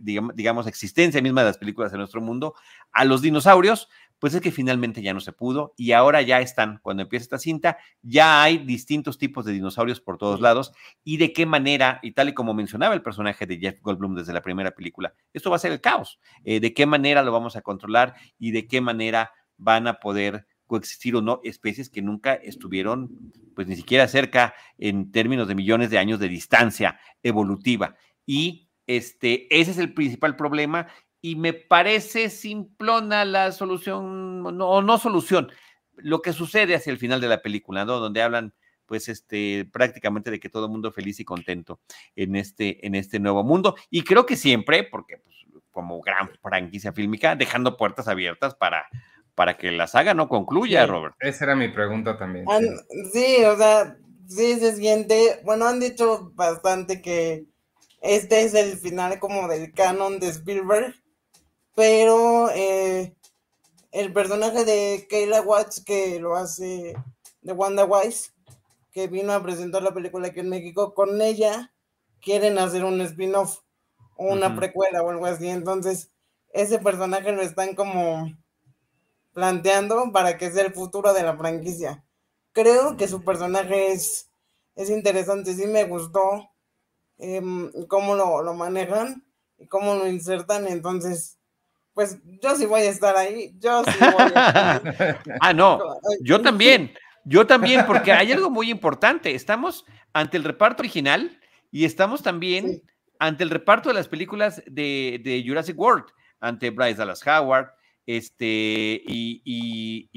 digamos, 0.00 0.36
digamos, 0.36 0.66
existencia 0.68 1.20
misma 1.20 1.40
de 1.40 1.48
las 1.48 1.58
películas 1.58 1.92
en 1.92 1.98
nuestro 1.98 2.20
mundo, 2.20 2.54
a 2.92 3.04
los 3.04 3.22
dinosaurios, 3.22 3.88
pues 4.18 4.34
es 4.34 4.40
que 4.40 4.50
finalmente 4.50 5.02
ya 5.02 5.14
no 5.14 5.20
se 5.20 5.32
pudo 5.32 5.74
y 5.76 5.92
ahora 5.92 6.22
ya 6.22 6.40
están, 6.40 6.80
cuando 6.82 7.02
empieza 7.02 7.24
esta 7.24 7.38
cinta, 7.38 7.78
ya 8.02 8.42
hay 8.42 8.58
distintos 8.58 9.18
tipos 9.18 9.44
de 9.44 9.52
dinosaurios 9.52 10.00
por 10.00 10.18
todos 10.18 10.40
lados 10.40 10.72
y 11.04 11.18
de 11.18 11.32
qué 11.32 11.46
manera, 11.46 12.00
y 12.02 12.12
tal 12.12 12.28
y 12.28 12.34
como 12.34 12.54
mencionaba 12.54 12.94
el 12.94 13.02
personaje 13.02 13.46
de 13.46 13.58
Jeff 13.58 13.80
Goldblum 13.80 14.16
desde 14.16 14.32
la 14.32 14.42
primera 14.42 14.72
película, 14.72 15.14
esto 15.32 15.50
va 15.50 15.56
a 15.56 15.60
ser 15.60 15.72
el 15.72 15.80
caos, 15.80 16.18
eh, 16.44 16.60
de 16.60 16.74
qué 16.74 16.86
manera 16.86 17.22
lo 17.22 17.32
vamos 17.32 17.56
a 17.56 17.62
controlar 17.62 18.14
y 18.38 18.50
de 18.50 18.66
qué 18.66 18.80
manera 18.80 19.32
van 19.56 19.86
a 19.86 19.94
poder 19.94 20.46
coexistir 20.68 21.16
o 21.16 21.20
no 21.20 21.40
especies 21.42 21.90
que 21.90 22.02
nunca 22.02 22.34
estuvieron 22.34 23.10
pues 23.56 23.66
ni 23.66 23.74
siquiera 23.74 24.06
cerca 24.06 24.54
en 24.78 25.10
términos 25.10 25.48
de 25.48 25.56
millones 25.56 25.90
de 25.90 25.98
años 25.98 26.20
de 26.20 26.28
distancia 26.28 27.00
evolutiva. 27.24 27.96
Y 28.24 28.68
este, 28.86 29.48
ese 29.58 29.72
es 29.72 29.78
el 29.78 29.94
principal 29.94 30.36
problema 30.36 30.86
y 31.20 31.34
me 31.34 31.54
parece 31.54 32.30
simplona 32.30 33.24
la 33.24 33.50
solución, 33.50 34.46
o 34.46 34.82
no 34.82 34.98
solución, 34.98 35.50
lo 35.96 36.22
que 36.22 36.32
sucede 36.32 36.76
hacia 36.76 36.92
el 36.92 36.98
final 36.98 37.20
de 37.20 37.26
la 37.28 37.42
película, 37.42 37.84
¿no? 37.84 37.98
Donde 37.98 38.22
hablan, 38.22 38.54
pues, 38.86 39.08
este, 39.08 39.68
prácticamente 39.72 40.30
de 40.30 40.38
que 40.38 40.48
todo 40.48 40.68
mundo 40.68 40.92
feliz 40.92 41.18
y 41.18 41.24
contento 41.24 41.80
en 42.14 42.36
este, 42.36 42.86
en 42.86 42.94
este 42.94 43.18
nuevo 43.18 43.42
mundo. 43.42 43.74
Y 43.90 44.02
creo 44.02 44.24
que 44.24 44.36
siempre, 44.36 44.84
porque 44.84 45.18
pues, 45.18 45.34
como 45.72 46.00
gran 46.00 46.30
franquicia 46.40 46.92
fílmica, 46.92 47.34
dejando 47.34 47.76
puertas 47.76 48.06
abiertas 48.06 48.54
para, 48.54 48.86
para 49.38 49.56
que 49.56 49.70
la 49.70 49.86
saga 49.86 50.14
no 50.14 50.28
concluya, 50.28 50.84
Robert. 50.84 51.14
Esa 51.20 51.44
era 51.44 51.54
mi 51.54 51.68
pregunta 51.68 52.18
también. 52.18 52.44
sí, 53.12 53.44
o 53.44 53.56
sea, 53.56 53.96
sí 54.26 54.58
se 54.58 54.74
siente, 54.74 55.40
bueno, 55.44 55.66
han 55.66 55.78
dicho 55.78 56.32
bastante 56.34 57.00
que 57.00 57.46
este 58.00 58.42
es 58.42 58.54
el 58.54 58.76
final 58.76 59.20
como 59.20 59.46
del 59.46 59.72
canon 59.72 60.18
de 60.18 60.26
Spielberg 60.28 60.92
pero 61.78 62.50
eh, 62.50 63.14
el 63.92 64.12
personaje 64.12 64.64
de 64.64 65.06
Kayla 65.08 65.42
Watts 65.42 65.80
que 65.84 66.18
lo 66.18 66.34
hace 66.34 66.96
de 67.42 67.52
Wanda 67.52 67.84
Wise, 67.84 68.32
que 68.90 69.06
vino 69.06 69.32
a 69.32 69.44
presentar 69.44 69.84
la 69.84 69.94
película 69.94 70.26
aquí 70.26 70.40
en 70.40 70.48
México, 70.48 70.92
con 70.92 71.22
ella 71.22 71.72
quieren 72.20 72.58
hacer 72.58 72.82
un 72.82 73.00
spin-off 73.02 73.60
o 74.16 74.32
una 74.32 74.56
precuela 74.56 75.04
o 75.04 75.10
algo 75.10 75.26
así. 75.26 75.46
Entonces, 75.46 76.10
ese 76.52 76.80
personaje 76.80 77.30
lo 77.30 77.42
están 77.42 77.76
como 77.76 78.28
planteando 79.38 80.10
para 80.12 80.36
que 80.36 80.50
sea 80.50 80.64
el 80.64 80.72
futuro 80.72 81.14
de 81.14 81.22
la 81.22 81.36
franquicia. 81.36 82.02
Creo 82.50 82.96
que 82.96 83.06
su 83.06 83.22
personaje 83.22 83.92
es, 83.92 84.32
es 84.74 84.90
interesante, 84.90 85.54
sí 85.54 85.68
me 85.68 85.84
gustó 85.84 86.50
em, 87.18 87.70
cómo 87.86 88.16
lo, 88.16 88.42
lo 88.42 88.54
manejan 88.54 89.24
y 89.56 89.68
cómo 89.68 89.94
lo 89.94 90.08
insertan. 90.08 90.66
Entonces, 90.66 91.38
pues 91.94 92.18
yo 92.42 92.56
sí 92.56 92.66
voy 92.66 92.80
a 92.80 92.90
estar 92.90 93.16
ahí, 93.16 93.54
yo 93.60 93.84
sí 93.84 93.92
voy 94.00 94.22
a 94.22 94.26
estar 94.26 95.20
ah, 95.40 95.52
no, 95.52 95.78
yo 96.20 96.42
también, 96.42 96.92
yo 97.24 97.46
también, 97.46 97.86
porque 97.86 98.10
hay 98.10 98.32
algo 98.32 98.50
muy 98.50 98.72
importante, 98.72 99.36
estamos 99.36 99.84
ante 100.14 100.36
el 100.36 100.42
reparto 100.42 100.82
original 100.82 101.38
y 101.70 101.84
estamos 101.84 102.24
también 102.24 102.82
ante 103.20 103.44
el 103.44 103.50
reparto 103.50 103.88
de 103.88 103.94
las 103.94 104.08
películas 104.08 104.64
de, 104.66 105.44
Jurassic 105.46 105.78
World, 105.78 106.06
ante 106.40 106.70
Bryce 106.70 106.96
Dallas 106.96 107.24
Howard, 107.24 107.77
este, 108.08 109.02
y, 109.06 110.08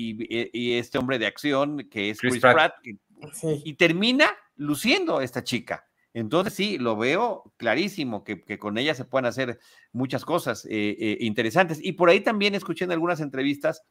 este 0.77 0.97
hombre 0.97 1.19
de 1.19 1.25
acción 1.25 1.89
que 1.91 2.11
es 2.11 2.19
Chris, 2.19 2.39
Pratt, 2.39 2.73
y 3.65 3.73
termina 3.73 4.31
luciendo 4.55 5.19
esta 5.19 5.43
chica. 5.43 5.85
Entonces 6.13 6.53
sí, 6.53 6.77
lo 6.77 6.95
veo 6.95 7.53
clarísimo 7.57 8.23
que, 8.23 8.57
con 8.57 8.77
ella 8.77 8.95
se 8.95 9.03
pueden 9.03 9.25
hacer 9.25 9.59
muchas 9.91 10.23
cosas 10.23 10.63
eh, 10.65 10.95
eh, 10.99 11.17
interesantes. 11.19 11.79
Y 11.83 11.91
por 11.91 12.09
ahí 12.09 12.21
también 12.21 12.55
escuché 12.55 12.85
en 12.85 12.93
algunas 12.93 13.19
entrevistas 13.19 13.83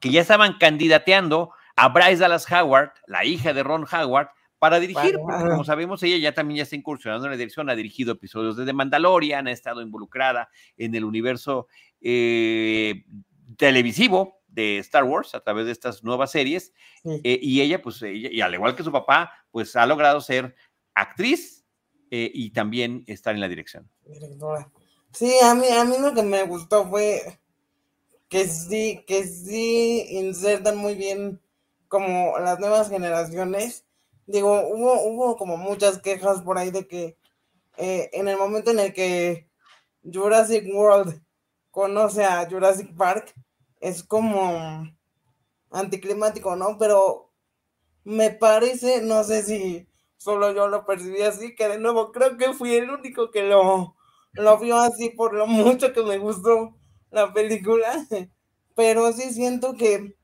que 0.00 0.10
ya 0.10 0.20
estaban 0.20 0.56
candidateando 0.58 1.50
a 1.74 1.88
Bryce 1.88 2.18
Dallas 2.18 2.46
Howard, 2.50 2.92
la 3.08 3.24
hija 3.24 3.52
de 3.52 3.64
Ron 3.64 3.86
Howard, 3.92 4.28
para 4.64 4.80
dirigir, 4.80 5.18
porque 5.18 5.44
como 5.50 5.62
sabemos, 5.62 6.02
ella 6.04 6.16
ya 6.16 6.32
también 6.32 6.56
ya 6.56 6.62
está 6.62 6.74
incursionando 6.74 7.26
en 7.26 7.32
la 7.32 7.36
dirección, 7.36 7.68
ha 7.68 7.76
dirigido 7.76 8.12
episodios 8.12 8.56
de 8.56 8.64
The 8.64 8.72
Mandalorian, 8.72 9.46
ha 9.46 9.52
estado 9.52 9.82
involucrada 9.82 10.48
en 10.78 10.94
el 10.94 11.04
universo 11.04 11.68
eh, 12.00 13.04
televisivo 13.58 14.40
de 14.48 14.78
Star 14.78 15.04
Wars 15.04 15.34
a 15.34 15.40
través 15.40 15.66
de 15.66 15.72
estas 15.72 16.02
nuevas 16.02 16.30
series. 16.30 16.72
Eh, 17.04 17.38
y 17.42 17.60
ella, 17.60 17.82
pues, 17.82 18.00
y 18.00 18.40
al 18.40 18.54
igual 18.54 18.74
que 18.74 18.82
su 18.82 18.90
papá, 18.90 19.32
pues 19.50 19.76
ha 19.76 19.84
logrado 19.84 20.22
ser 20.22 20.54
actriz 20.94 21.66
eh, 22.10 22.30
y 22.32 22.50
también 22.52 23.04
estar 23.06 23.34
en 23.34 23.42
la 23.42 23.48
dirección. 23.48 23.90
Sí, 25.12 25.30
a 25.42 25.54
mí, 25.54 25.66
a 25.68 25.84
mí 25.84 25.96
lo 26.00 26.14
que 26.14 26.22
me 26.22 26.42
gustó 26.44 26.88
fue 26.88 27.38
que 28.30 28.48
sí, 28.48 29.04
que 29.06 29.24
sí 29.24 30.06
insertan 30.08 30.78
muy 30.78 30.94
bien 30.94 31.42
como 31.86 32.38
las 32.38 32.58
nuevas 32.60 32.88
generaciones. 32.88 33.84
Digo, 34.26 34.62
hubo, 34.68 35.02
hubo 35.02 35.36
como 35.36 35.56
muchas 35.56 35.98
quejas 36.00 36.42
por 36.42 36.58
ahí 36.58 36.70
de 36.70 36.86
que 36.88 37.16
eh, 37.78 38.10
en 38.12 38.28
el 38.28 38.38
momento 38.38 38.70
en 38.70 38.80
el 38.80 38.92
que 38.94 39.48
Jurassic 40.04 40.64
World 40.74 41.22
conoce 41.70 42.24
a 42.24 42.48
Jurassic 42.48 42.96
Park, 42.96 43.34
es 43.80 44.02
como 44.04 44.86
anticlimático, 45.70 46.56
¿no? 46.56 46.78
Pero 46.78 47.30
me 48.04 48.30
parece, 48.30 49.02
no 49.02 49.24
sé 49.24 49.42
si 49.42 49.88
solo 50.16 50.52
yo 50.52 50.68
lo 50.68 50.86
percibí 50.86 51.22
así, 51.22 51.54
que 51.54 51.68
de 51.68 51.78
nuevo 51.78 52.12
creo 52.12 52.36
que 52.36 52.54
fui 52.54 52.74
el 52.74 52.90
único 52.90 53.30
que 53.30 53.42
lo, 53.44 53.96
lo 54.32 54.58
vio 54.58 54.78
así 54.78 55.10
por 55.10 55.34
lo 55.34 55.46
mucho 55.46 55.92
que 55.92 56.02
me 56.02 56.18
gustó 56.18 56.76
la 57.10 57.32
película, 57.32 58.06
pero 58.76 59.12
sí 59.12 59.32
siento 59.34 59.74
que 59.76 60.16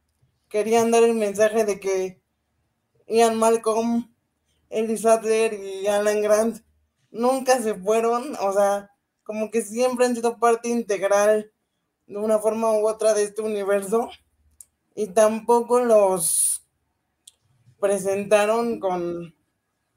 querían 0.48 0.90
dar 0.90 1.04
el 1.04 1.14
mensaje 1.14 1.64
de 1.64 1.80
que 1.80 2.19
Ian 3.10 3.36
Malcolm, 3.36 4.14
Elizabeth 4.70 5.52
y 5.52 5.88
Alan 5.88 6.22
Grant 6.22 6.62
nunca 7.10 7.60
se 7.60 7.74
fueron, 7.74 8.36
o 8.40 8.52
sea, 8.52 8.90
como 9.24 9.50
que 9.50 9.62
siempre 9.62 10.06
han 10.06 10.14
sido 10.14 10.38
parte 10.38 10.68
integral 10.68 11.52
de 12.06 12.18
una 12.18 12.38
forma 12.38 12.70
u 12.70 12.88
otra 12.88 13.12
de 13.12 13.24
este 13.24 13.42
universo 13.42 14.10
y 14.94 15.08
tampoco 15.08 15.80
los 15.80 16.64
presentaron 17.80 18.78
con, 18.78 19.34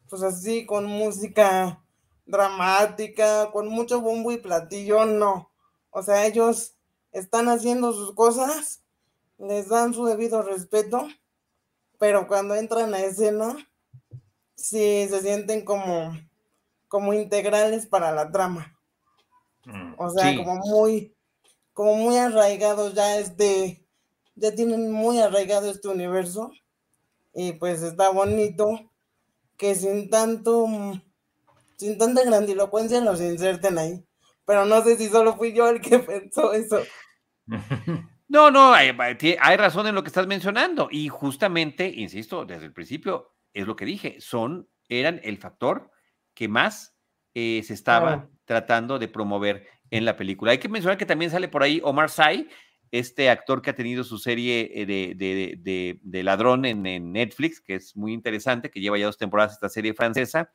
pues 0.09 0.23
así, 0.23 0.65
con 0.65 0.85
música 0.85 1.83
dramática, 2.25 3.51
con 3.51 3.67
mucho 3.67 4.01
bombo 4.01 4.31
y 4.31 4.37
platillo, 4.37 5.05
no. 5.05 5.51
O 5.91 6.01
sea, 6.01 6.25
ellos 6.25 6.77
están 7.11 7.47
haciendo 7.47 7.93
sus 7.93 8.15
cosas, 8.15 8.83
les 9.37 9.69
dan 9.69 9.93
su 9.93 10.05
debido 10.05 10.41
respeto, 10.41 11.07
pero 12.03 12.27
cuando 12.27 12.53
entran 12.53 12.93
a 12.93 12.99
escena, 12.99 13.55
sí 14.57 15.07
se 15.09 15.21
sienten 15.21 15.63
como 15.63 16.13
como 16.89 17.13
integrales 17.13 17.85
para 17.85 18.11
la 18.11 18.29
trama. 18.29 18.77
Mm, 19.63 19.93
o 19.97 20.09
sea, 20.09 20.35
como 20.35 20.55
muy, 20.57 21.15
como 21.71 21.95
muy 21.95 22.17
arraigados 22.17 22.93
ya 22.93 23.17
este, 23.19 23.87
ya 24.35 24.53
tienen 24.53 24.91
muy 24.91 25.19
arraigado 25.19 25.71
este 25.71 25.87
universo. 25.87 26.51
Y 27.33 27.53
pues 27.53 27.81
está 27.81 28.09
bonito 28.09 28.91
que 29.55 29.73
sin 29.73 30.09
tanto, 30.09 30.67
sin 31.77 31.97
tanta 31.97 32.25
grandilocuencia 32.25 32.99
los 32.99 33.21
inserten 33.21 33.77
ahí. 33.77 34.05
Pero 34.43 34.65
no 34.65 34.83
sé 34.83 34.97
si 34.97 35.07
solo 35.07 35.37
fui 35.37 35.53
yo 35.53 35.69
el 35.69 35.79
que 35.79 35.99
pensó 35.99 36.51
eso. 36.51 36.81
No, 38.27 38.49
no, 38.49 38.73
hay, 38.73 38.95
hay, 39.39 39.57
razón 39.57 39.87
en 39.87 39.95
lo 39.95 40.03
que 40.03 40.07
estás 40.07 40.27
mencionando. 40.27 40.87
Y 40.89 41.09
justamente, 41.09 41.87
insisto, 41.87 42.45
desde 42.45 42.65
el 42.65 42.73
principio, 42.73 43.35
es 43.53 43.67
lo 43.67 43.75
que 43.75 43.85
dije, 43.85 44.17
son, 44.19 44.67
eran 44.89 45.19
el 45.23 45.37
factor 45.37 45.91
que 46.33 46.47
más 46.47 46.95
eh, 47.35 47.61
se 47.63 47.73
estaba 47.73 48.29
tratando 48.45 48.99
de 48.99 49.07
promover 49.07 49.67
en 49.91 50.05
la 50.05 50.17
película. 50.17 50.51
Hay 50.51 50.57
que 50.57 50.69
mencionar 50.69 50.97
que 50.97 51.05
también 51.05 51.31
sale 51.31 51.47
por 51.47 51.63
ahí 51.63 51.79
Omar 51.83 52.09
Sy, 52.09 52.47
este 52.91 53.29
actor 53.29 53.61
que 53.61 53.71
ha 53.71 53.75
tenido 53.75 54.03
su 54.03 54.17
serie 54.17 54.71
eh, 54.73 54.85
de, 54.85 55.99
de, 56.01 56.23
ladrón 56.23 56.65
en, 56.65 57.11
Netflix, 57.11 57.59
que 57.59 57.75
es 57.75 57.95
muy 57.95 58.13
interesante, 58.13 58.69
que 58.69 58.81
lleva 58.81 58.97
ya 58.97 59.07
dos 59.07 59.17
temporadas 59.17 59.53
esta 59.53 59.69
serie 59.69 59.93
francesa, 59.93 60.51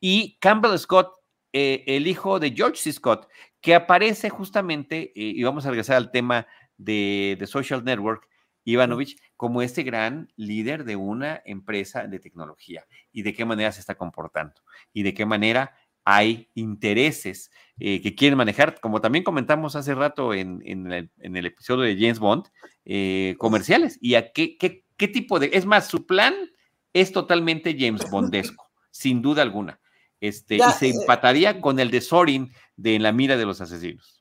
y 0.00 0.38
Campbell 0.38 0.78
Scott, 0.78 1.12
eh, 1.52 1.82
el 1.86 2.06
hijo 2.06 2.38
de 2.38 2.52
George 2.52 2.76
C. 2.76 2.92
Scott, 2.92 3.28
que 3.60 3.74
aparece 3.74 4.30
justamente, 4.30 5.10
y 5.14 5.42
vamos 5.42 5.66
a 5.66 5.70
regresar 5.70 5.96
al 5.96 6.12
tema 6.12 6.46
de, 6.80 7.38
Social 7.46 7.84
Network, 7.84 8.26
Ivanovich, 8.64 9.16
como 9.36 9.62
este 9.62 9.82
gran 9.82 10.32
líder 10.36 10.84
de 10.84 10.96
una 10.96 11.42
empresa 11.44 12.06
de 12.06 12.18
tecnología 12.18 12.86
y 13.12 13.22
de 13.22 13.32
qué 13.32 13.44
manera 13.44 13.72
se 13.72 13.80
está 13.80 13.94
comportando 13.94 14.60
y 14.92 15.02
de 15.02 15.14
qué 15.14 15.26
manera 15.26 15.74
hay 16.04 16.48
intereses 16.54 17.50
eh, 17.78 18.00
que 18.00 18.14
quieren 18.14 18.36
manejar, 18.36 18.80
como 18.80 19.00
también 19.00 19.24
comentamos 19.24 19.76
hace 19.76 19.94
rato 19.94 20.34
en, 20.34 20.62
el, 20.64 21.46
episodio 21.46 21.84
de 21.84 21.94
James 21.94 22.18
Bond, 22.18 22.46
eh, 22.84 23.34
comerciales. 23.38 23.98
¿Y 24.00 24.14
a 24.14 24.32
qué, 24.32 24.56
qué, 24.58 25.08
tipo 25.08 25.38
de... 25.38 25.50
Es 25.52 25.66
más, 25.66 25.88
su 25.88 26.06
plan 26.06 26.34
es 26.92 27.12
totalmente 27.12 27.76
James 27.78 28.10
Bondesco, 28.10 28.70
sin 28.90 29.22
duda 29.22 29.42
alguna. 29.42 29.80
Este, 30.20 30.56
y 30.56 30.72
se 30.78 30.88
eh, 30.88 30.92
empataría 31.00 31.60
con 31.60 31.78
el 31.78 31.90
de 31.90 32.00
Sorin 32.02 32.52
de 32.76 32.94
En 32.94 33.02
la 33.02 33.12
mira 33.12 33.36
de 33.36 33.46
los 33.46 33.60
asesinos. 33.60 34.19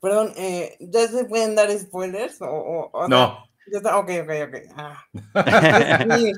Perdón, 0.00 0.32
¿ya 0.80 1.08
se 1.08 1.24
pueden 1.24 1.54
dar 1.54 1.70
spoilers? 1.78 2.36
O, 2.40 3.06
no. 3.08 3.44
ok, 3.72 4.10
ok, 4.22 4.30
ok. 4.48 4.56
Ah. 4.76 5.04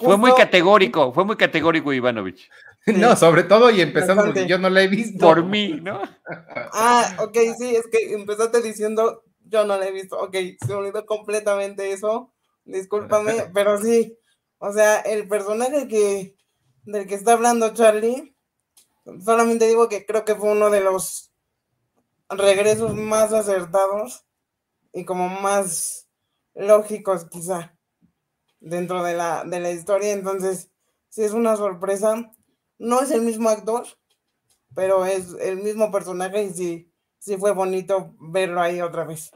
Fue 0.00 0.16
muy 0.16 0.32
categórico, 0.32 1.12
fue 1.12 1.24
muy 1.24 1.36
categórico 1.36 1.92
Ivanovich. 1.92 2.50
No, 2.86 3.14
sobre 3.14 3.44
todo 3.44 3.70
y 3.70 3.80
empezando 3.80 4.24
porque 4.24 4.46
yo 4.46 4.58
no 4.58 4.70
la 4.70 4.82
he 4.82 4.88
visto. 4.88 5.26
Por 5.26 5.44
mí, 5.44 5.80
¿no? 5.82 6.00
Ah, 6.72 7.14
ok, 7.20 7.36
sí, 7.58 7.76
es 7.76 7.86
que 7.86 8.14
empezaste 8.14 8.62
diciendo 8.62 9.22
yo 9.44 9.64
no 9.64 9.76
la 9.76 9.86
he 9.86 9.92
visto. 9.92 10.18
Ok, 10.18 10.34
se 10.66 10.74
olvidó 10.74 11.04
completamente 11.06 11.92
eso. 11.92 12.32
Discúlpame, 12.64 13.50
pero 13.54 13.78
sí. 13.78 14.18
O 14.58 14.72
sea, 14.72 15.00
el 15.00 15.28
personaje 15.28 15.86
que 15.88 16.34
del 16.84 17.06
que 17.06 17.14
está 17.14 17.34
hablando 17.34 17.74
Charlie, 17.74 18.34
solamente 19.24 19.68
digo 19.68 19.88
que 19.88 20.04
creo 20.06 20.24
que 20.24 20.34
fue 20.34 20.50
uno 20.50 20.70
de 20.70 20.80
los 20.80 21.31
regresos 22.36 22.94
más 22.94 23.32
acertados 23.32 24.24
y 24.92 25.04
como 25.04 25.28
más 25.28 26.08
lógicos 26.54 27.26
quizá 27.30 27.76
dentro 28.60 29.02
de 29.02 29.14
la, 29.14 29.44
de 29.44 29.60
la 29.60 29.70
historia. 29.70 30.12
Entonces, 30.12 30.70
sí 31.08 31.22
es 31.22 31.32
una 31.32 31.56
sorpresa. 31.56 32.32
No 32.78 33.00
es 33.00 33.10
el 33.10 33.22
mismo 33.22 33.48
actor, 33.48 33.86
pero 34.74 35.04
es 35.04 35.34
el 35.40 35.56
mismo 35.56 35.90
personaje 35.90 36.44
y 36.44 36.50
sí, 36.50 36.92
sí 37.18 37.36
fue 37.36 37.52
bonito 37.52 38.14
verlo 38.18 38.60
ahí 38.60 38.80
otra 38.80 39.04
vez. 39.04 39.30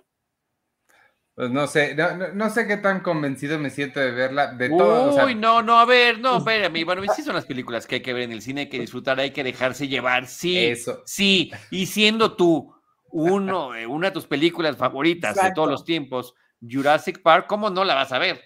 Pues 1.37 1.51
no 1.51 1.67
sé, 1.67 1.95
no, 2.33 2.49
sé 2.49 2.67
qué 2.67 2.79
tan 2.79 3.01
convencido 3.01 3.59
me 3.59 3.69
siento 3.69 4.01
de 4.01 4.11
verla. 4.11 4.55
De 4.55 4.71
todo, 4.71 5.23
Uy, 5.23 5.35
no, 5.35 5.61
no, 5.61 5.79
a 5.79 5.85
ver, 5.85 6.19
no, 6.19 6.39
espérame. 6.39 6.83
Bueno, 6.87 7.03
sí 7.15 7.23
son 7.23 7.35
las 7.35 7.45
películas 7.45 7.87
que 7.87 7.97
hay 7.97 8.01
que 8.01 8.15
ver 8.15 8.23
en 8.23 8.33
el 8.33 8.41
cine, 8.41 8.63
hay 8.63 8.69
que 8.71 8.81
disfrutar, 8.81 9.21
hay 9.21 9.33
que 9.33 9.45
dejarse 9.45 9.87
llevar. 9.87 10.27
Sí, 10.29 10.57
Eso. 10.57 11.03
sí. 11.05 11.53
Y 11.71 11.85
siendo 11.85 12.37
tú 12.37 12.75
uno, 13.11 13.75
eh, 13.75 13.87
una 13.87 14.09
de 14.09 14.15
tus 14.15 14.27
películas 14.27 14.77
favoritas 14.77 15.35
de 15.37 15.53
todos 15.53 15.71
los 15.71 15.85
tiempos, 15.85 16.35
Jurassic 16.61 17.23
Park, 17.23 17.47
¿cómo 17.49 17.71
no 17.71 17.85
la 17.85 17.95
vas 17.95 18.13
a 18.13 18.19
ver? 18.19 18.41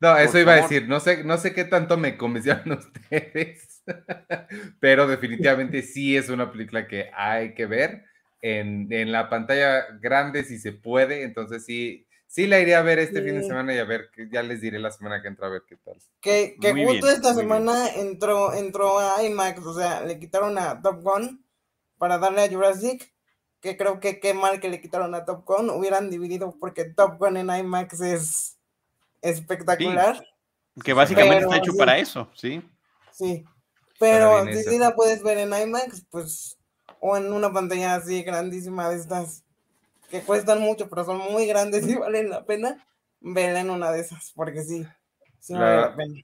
No, 0.00 0.16
eso 0.16 0.38
iba 0.38 0.52
a 0.52 0.62
decir, 0.62 0.88
no 0.88 1.00
sé, 1.00 1.24
no 1.24 1.38
sé 1.38 1.52
qué 1.52 1.64
tanto 1.64 1.96
me 1.96 2.16
convencieron 2.16 2.72
ustedes, 2.78 3.82
pero 4.80 5.06
definitivamente 5.08 5.82
sí 5.82 6.16
es 6.16 6.28
una 6.28 6.52
película 6.52 6.86
que 6.86 7.10
hay 7.14 7.54
que 7.54 7.66
ver 7.66 8.04
en, 8.40 9.10
la 9.10 9.28
pantalla 9.28 9.86
grande 10.00 10.44
si 10.44 10.58
se 10.58 10.72
puede, 10.72 11.22
entonces 11.22 11.64
sí, 11.64 12.06
sí 12.26 12.46
la 12.46 12.60
iré 12.60 12.76
a 12.76 12.82
ver 12.82 13.00
este 13.00 13.22
fin 13.22 13.34
de 13.34 13.42
semana 13.42 13.74
y 13.74 13.78
a 13.78 13.84
ver, 13.84 14.10
ya 14.30 14.42
les 14.42 14.60
diré 14.60 14.78
la 14.78 14.92
semana 14.92 15.20
que 15.20 15.28
entra 15.28 15.48
a 15.48 15.50
ver 15.50 15.62
qué 15.66 15.76
tal. 15.76 15.96
Que, 16.20 16.56
que 16.60 16.72
justo 16.72 17.10
esta 17.10 17.34
semana 17.34 17.88
entró, 17.96 18.54
entró 18.54 19.00
a 19.00 19.22
IMAX, 19.24 19.66
o 19.66 19.74
sea, 19.74 20.02
le 20.02 20.20
quitaron 20.20 20.56
a 20.58 20.80
Top 20.80 21.02
Gun 21.02 21.44
para 21.96 22.18
darle 22.18 22.42
a 22.42 22.48
Jurassic, 22.48 23.12
que 23.60 23.76
creo 23.76 24.00
que 24.00 24.20
qué 24.20 24.34
mal 24.34 24.60
que 24.60 24.68
le 24.68 24.80
quitaron 24.80 25.14
a 25.14 25.24
Top 25.24 25.44
Gun, 25.44 25.70
hubieran 25.70 26.10
dividido 26.10 26.54
porque 26.58 26.84
Top 26.84 27.18
Gun 27.18 27.36
en 27.36 27.50
IMAX 27.50 28.00
es 28.00 28.58
espectacular. 29.22 30.24
que 30.84 30.92
básicamente 30.92 31.44
está 31.44 31.56
hecho 31.56 31.76
para 31.76 31.98
eso, 31.98 32.30
sí. 32.34 32.62
Sí, 33.12 33.44
pero 33.98 34.44
si 34.52 34.78
la 34.78 34.94
puedes 34.94 35.22
ver 35.22 35.38
en 35.38 35.52
IMAX, 35.52 36.04
pues, 36.10 36.58
o 37.00 37.16
en 37.16 37.32
una 37.32 37.52
pantalla 37.52 37.96
así 37.96 38.22
grandísima 38.22 38.88
de 38.90 38.96
estas 38.96 39.44
que 40.10 40.22
cuestan 40.22 40.60
mucho, 40.60 40.88
pero 40.88 41.04
son 41.04 41.18
muy 41.18 41.46
grandes 41.46 41.86
y 41.86 41.94
valen 41.98 42.30
la 42.30 42.44
pena, 42.44 42.86
verla 43.20 43.60
en 43.60 43.70
una 43.70 43.90
de 43.90 44.00
esas, 44.00 44.32
porque 44.34 44.62
sí, 44.62 44.86
sí 45.38 45.54
vale 45.54 45.80
la 45.80 45.96
pena. 45.96 46.14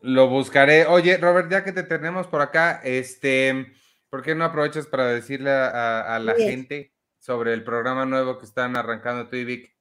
Lo 0.00 0.28
buscaré. 0.28 0.86
Oye, 0.86 1.16
Robert, 1.16 1.48
ya 1.48 1.62
que 1.62 1.70
te 1.70 1.84
tenemos 1.84 2.26
por 2.26 2.40
acá, 2.40 2.80
este, 2.82 3.72
¿por 4.12 4.22
qué 4.22 4.34
no 4.34 4.44
aprovechas 4.44 4.86
para 4.86 5.06
decirle 5.06 5.50
a, 5.50 6.18
la 6.22 6.34
gente 6.34 6.92
sobre 7.18 7.54
el 7.54 7.64
programa 7.64 8.04
nuevo 8.04 8.36
que 8.36 8.44
están 8.44 8.76
arrancando 8.76 9.30
tú 9.30 9.36
y 9.36 9.44
Vic? 9.46 9.74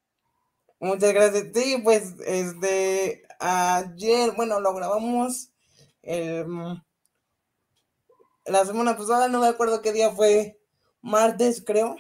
Muchas 0.79 1.13
gracias. 1.13 1.47
Sí, 1.53 1.81
pues 1.83 2.15
este 2.25 3.23
ayer, 3.39 4.31
bueno, 4.31 4.61
lo 4.61 4.73
grabamos 4.73 5.51
el, 6.01 6.47
mm, 6.47 6.81
la 8.45 8.65
semana 8.65 8.95
pasada, 8.95 9.27
no 9.27 9.41
me 9.41 9.47
acuerdo 9.47 9.81
qué 9.81 9.91
día 9.91 10.11
fue, 10.11 10.57
martes 11.01 11.61
creo, 11.65 11.97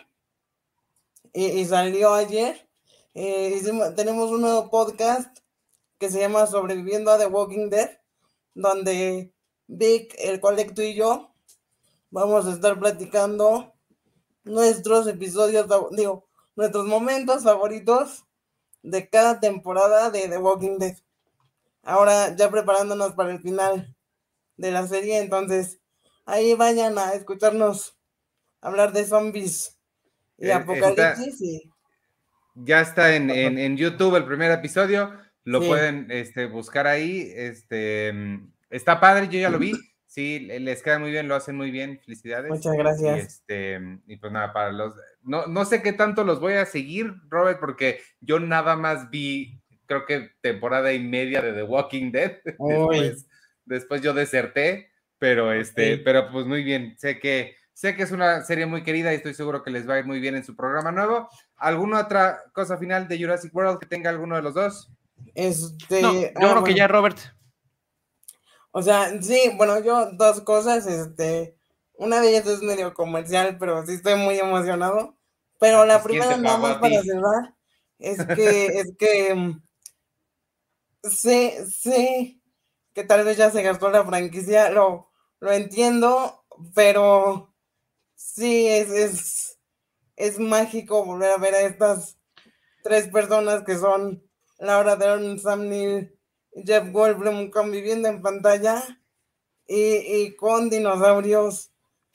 y, 1.33 1.65
salió 1.65 2.13
ayer. 2.13 2.65
eh, 3.13 3.61
tenemos 3.97 4.31
un 4.31 4.39
nuevo 4.39 4.69
podcast 4.69 5.37
que 5.99 6.09
se 6.09 6.21
llama 6.21 6.47
Sobreviviendo 6.47 7.11
a 7.11 7.17
The 7.17 7.27
Walking 7.27 7.69
Dead, 7.69 7.99
donde 8.53 9.33
Vic, 9.67 10.15
el 10.17 10.39
colecto 10.39 10.81
y 10.81 10.95
yo 10.95 11.30
vamos 12.11 12.45
a 12.45 12.53
estar 12.53 12.77
platicando 12.77 13.73
nuestros 14.43 15.07
episodios, 15.07 15.67
digo, 15.91 16.27
nuestros 16.55 16.85
momentos 16.85 17.43
favoritos 17.43 18.25
de 18.83 19.09
cada 19.09 19.39
temporada 19.39 20.11
de 20.11 20.27
The 20.27 20.37
Walking 20.37 20.77
Dead. 20.77 20.97
Ahora 21.83 22.35
ya 22.35 22.51
preparándonos 22.51 23.13
para 23.13 23.31
el 23.31 23.39
final 23.39 23.95
de 24.57 24.71
la 24.71 24.85
serie, 24.87 25.19
entonces 25.19 25.79
ahí 26.25 26.53
vayan 26.53 26.97
a 26.97 27.13
escucharnos 27.13 27.97
hablar 28.61 28.93
de 28.93 29.05
zombies 29.05 29.79
y 30.37 30.47
eh, 30.47 30.53
apocalipsis. 30.53 31.63
Ya 32.53 32.81
está 32.81 33.15
en, 33.15 33.77
YouTube 33.77 34.15
el 34.15 34.25
primer 34.25 34.51
episodio, 34.51 35.17
lo 35.43 35.61
pueden 35.61 36.11
este, 36.11 36.45
buscar 36.45 36.85
ahí. 36.85 37.31
Este, 37.33 38.13
está 38.69 38.99
padre, 38.99 39.29
yo 39.29 39.39
ya 39.39 39.49
lo 39.49 39.57
vi. 39.59 39.71
Sí, 40.11 40.41
les 40.41 40.83
queda 40.83 40.99
muy 40.99 41.09
bien, 41.09 41.29
lo 41.29 41.35
hacen 41.35 41.55
muy 41.55 41.71
bien. 41.71 42.01
Felicidades. 42.03 42.49
Muchas 42.49 42.73
gracias. 42.73 43.17
Y, 43.17 43.19
este, 43.21 43.79
y 44.07 44.17
pues 44.17 44.33
nada, 44.33 44.51
para 44.51 44.73
los. 44.73 44.93
No, 45.23 45.47
no 45.47 45.63
sé 45.63 45.81
qué 45.81 45.93
tanto 45.93 46.25
los 46.25 46.41
voy 46.41 46.55
a 46.55 46.65
seguir, 46.65 47.13
Robert, 47.29 47.61
porque 47.61 48.01
yo 48.19 48.37
nada 48.37 48.75
más 48.75 49.09
vi, 49.09 49.61
creo 49.85 50.05
que 50.05 50.31
temporada 50.41 50.91
y 50.91 50.99
media 50.99 51.41
de 51.41 51.53
The 51.53 51.63
Walking 51.63 52.11
Dead. 52.11 52.39
Después, 52.43 53.25
después 53.63 54.01
yo 54.01 54.13
deserté, 54.13 54.91
pero 55.17 55.53
este, 55.53 55.97
pero 55.99 56.29
pues 56.29 56.45
muy 56.45 56.65
bien. 56.65 56.93
Sé 56.97 57.17
que 57.17 57.55
Sé 57.73 57.95
que 57.95 58.03
es 58.03 58.11
una 58.11 58.43
serie 58.43 58.65
muy 58.65 58.83
querida 58.83 59.13
y 59.13 59.15
estoy 59.15 59.33
seguro 59.33 59.63
que 59.63 59.71
les 59.71 59.89
va 59.89 59.93
a 59.93 59.99
ir 59.99 60.05
muy 60.05 60.19
bien 60.19 60.35
en 60.35 60.43
su 60.43 60.57
programa 60.57 60.91
nuevo. 60.91 61.29
¿Alguna 61.55 62.01
otra 62.01 62.43
cosa 62.53 62.77
final 62.77 63.07
de 63.07 63.17
Jurassic 63.17 63.55
World 63.55 63.79
que 63.79 63.87
tenga 63.87 64.09
alguno 64.09 64.35
de 64.35 64.41
los 64.41 64.53
dos? 64.53 64.91
Este, 65.33 66.01
yo 66.01 66.29
ah, 66.35 66.51
creo 66.51 66.63
que 66.65 66.75
ya, 66.75 66.87
Robert. 66.89 67.17
O 68.71 68.81
sea, 68.81 69.21
sí, 69.21 69.51
bueno, 69.57 69.79
yo 69.79 70.11
dos 70.13 70.41
cosas, 70.41 70.87
este, 70.87 71.57
una 71.93 72.21
de 72.21 72.29
ellas 72.29 72.47
es 72.47 72.61
medio 72.61 72.93
comercial, 72.93 73.57
pero 73.59 73.85
sí 73.85 73.93
estoy 73.93 74.15
muy 74.15 74.39
emocionado. 74.39 75.17
Pero 75.59 75.85
la 75.85 76.01
primera 76.01 76.37
nada 76.37 76.57
más 76.57 76.77
para 76.77 77.03
cerrar 77.03 77.55
es 77.99 78.17
que, 78.35 78.65
es 78.65 78.93
que 78.97 79.35
mm, 79.35 79.61
sí, 81.03 81.51
sí, 81.69 82.41
que 82.93 83.03
tal 83.03 83.23
vez 83.23 83.37
ya 83.37 83.51
se 83.51 83.61
gastó 83.61 83.89
la 83.89 84.03
franquicia, 84.05 84.71
lo, 84.71 85.11
lo 85.39 85.51
entiendo, 85.51 86.43
pero 86.73 87.53
sí, 88.15 88.67
es, 88.67 89.59
es, 90.15 90.39
mágico 90.39 91.05
volver 91.05 91.31
a 91.31 91.37
ver 91.37 91.53
a 91.53 91.61
estas 91.61 92.17
tres 92.83 93.07
personas 93.07 93.63
que 93.63 93.77
son 93.77 94.23
Laura 94.57 94.95
Dern, 94.95 95.39
Sam 95.39 95.69
Neill 95.69 96.17
Jeff 96.53 96.91
Goldblum 96.91 97.49
conviviendo 97.49 98.09
en 98.09 98.21
pantalla 98.21 98.83
y, 99.67 100.35
con 100.35 100.69
dinosaurios, 100.69 101.71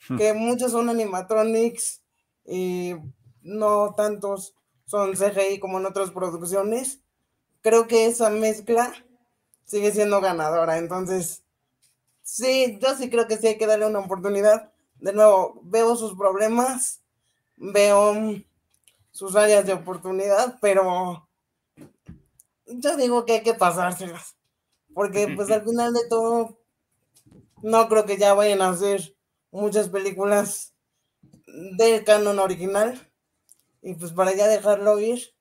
hmm. 0.09 0.17
que 0.17 0.33
muchos 0.33 0.71
son 0.71 0.89
animatronics 0.89 2.01
y 2.45 2.95
no 3.41 3.93
tantos 3.95 4.55
son 4.85 5.13
CGI 5.13 5.59
como 5.59 5.79
en 5.79 5.85
otras 5.85 6.11
producciones. 6.11 7.01
Creo 7.61 7.87
que 7.87 8.05
esa 8.05 8.29
mezcla 8.29 8.93
sigue 9.65 9.91
siendo 9.91 10.21
ganadora. 10.21 10.77
Entonces, 10.77 11.43
sí, 12.21 12.77
yo 12.81 12.95
sí 12.95 13.09
creo 13.09 13.27
que 13.27 13.37
sí 13.37 13.47
hay 13.47 13.57
que 13.57 13.67
darle 13.67 13.87
una 13.87 13.99
oportunidad 13.99 14.71
de 14.99 15.13
nuevo, 15.13 15.59
veo 15.63 15.95
sus 15.95 16.15
problemas, 16.15 17.01
veo 17.55 18.15
sus 19.11 19.35
áreas 19.35 19.65
de 19.65 19.73
oportunidad, 19.73 20.57
pero 20.61 21.26
yo 22.67 22.97
digo 22.97 23.25
que 23.25 23.33
hay 23.33 23.43
que 23.43 23.53
pasárselas, 23.53 24.35
porque 24.93 25.27
pues 25.35 25.49
al 25.51 25.63
final 25.63 25.93
de 25.93 26.07
todo, 26.07 26.59
no 27.61 27.87
creo 27.89 28.05
que 28.05 28.17
ya 28.17 28.33
vayan 28.33 28.61
a 28.61 28.69
hacer 28.69 29.15
muchas 29.51 29.89
películas 29.89 30.73
del 31.77 32.03
canon 32.03 32.39
original, 32.39 33.11
y 33.81 33.95
pues 33.95 34.11
para 34.11 34.35
ya 34.35 34.47
dejarlo 34.47 34.99
ir, 34.99 35.33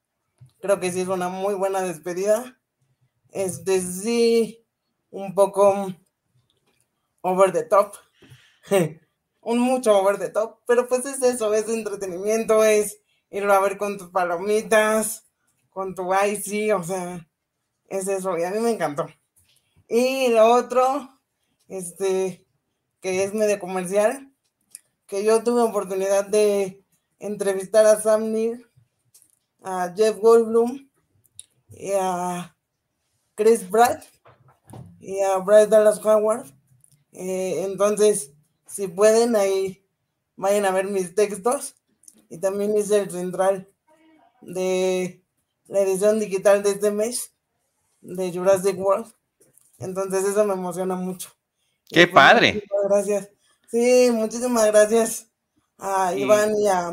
creo 0.61 0.79
que 0.81 0.93
sí 0.93 1.01
es 1.01 1.09
una 1.09 1.29
muy 1.29 1.55
buena 1.55 1.83
despedida. 1.83 2.59
Este 3.33 3.81
sí, 3.81 4.65
un 5.11 5.35
poco 5.35 5.89
over 7.23 7.53
the 7.53 7.65
top. 7.65 7.95
un 9.41 9.59
mucho 9.61 9.97
over 9.97 10.19
the 10.19 10.29
top, 10.29 10.59
pero 10.67 10.89
pues 10.89 11.07
es 11.07 11.23
eso, 11.23 11.55
es 11.55 11.69
entretenimiento, 11.69 12.65
es 12.65 13.01
irlo 13.31 13.53
a 13.53 13.61
ver 13.61 13.79
con 13.79 13.97
tus 13.97 14.11
palomitas, 14.11 15.26
con 15.77 15.95
tu 15.95 16.09
icy, 16.15 16.73
o 16.73 16.83
sea, 16.83 17.29
es 17.91 18.09
eso, 18.09 18.39
y 18.39 18.45
a 18.45 18.51
mí 18.51 18.61
me 18.61 18.71
encantó. 18.71 19.07
Y 19.87 20.29
lo 20.29 20.55
otro, 20.55 21.21
este, 21.69 22.47
que 23.03 23.23
es 23.23 23.35
medio 23.35 23.59
comercial, 23.59 24.33
que 25.07 25.23
yo 25.23 25.45
tuve 25.45 25.61
oportunidad 25.61 26.25
de 26.29 26.83
entrevistar 27.19 27.85
a 27.85 28.01
Sam 28.01 28.33
Neill, 28.33 28.67
a 29.63 29.93
Jeff 29.95 30.17
Goldblum 30.17 30.89
y 31.69 31.93
a 31.93 32.57
Chris 33.35 33.63
Pratt 33.65 34.03
y 34.99 35.21
a 35.21 35.37
Bryce 35.37 35.67
Dallas 35.67 36.03
Howard. 36.03 36.47
Eh, 37.13 37.65
entonces, 37.67 38.33
si 38.67 38.89
pueden, 38.89 39.37
ahí 39.37 39.85
vayan 40.37 40.65
a 40.65 40.71
ver 40.71 40.87
mis 40.87 41.15
textos. 41.15 41.75
Y 42.31 42.39
también 42.39 42.75
hice 42.75 43.01
el 43.01 43.11
central 43.11 43.69
de 44.41 45.23
la 45.69 45.81
edición 45.81 46.19
digital 46.19 46.63
de 46.63 46.71
este 46.71 46.91
mes 46.91 47.33
de 48.01 48.33
Jurassic 48.33 48.79
World. 48.79 49.13
Entonces 49.79 50.25
eso 50.25 50.45
me 50.45 50.55
emociona 50.55 50.97
mucho. 50.97 51.31
¡Qué 51.89 52.07
pues, 52.07 52.15
padre! 52.15 52.63
Gracias. 52.89 53.31
Sí, 53.69 54.11
muchísimas 54.13 54.67
gracias 54.67 55.31
a 55.79 56.15
Iván 56.15 56.55
y 56.57 56.69
a 56.69 56.93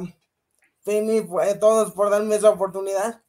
Penny, 0.83 1.19
a 1.19 1.25
pues, 1.25 1.59
todos 1.59 1.91
por 1.93 2.09
darme 2.09 2.35
esa 2.35 2.49
oportunidad. 2.49 3.21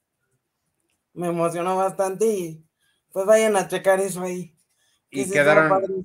Me 1.13 1.29
emocionó 1.29 1.77
bastante 1.77 2.27
y 2.27 2.67
pues 3.13 3.27
vayan 3.27 3.57
a 3.57 3.69
checar 3.69 4.01
eso 4.01 4.23
ahí. 4.23 4.57
Y 5.11 5.31
quedaron, 5.31 6.05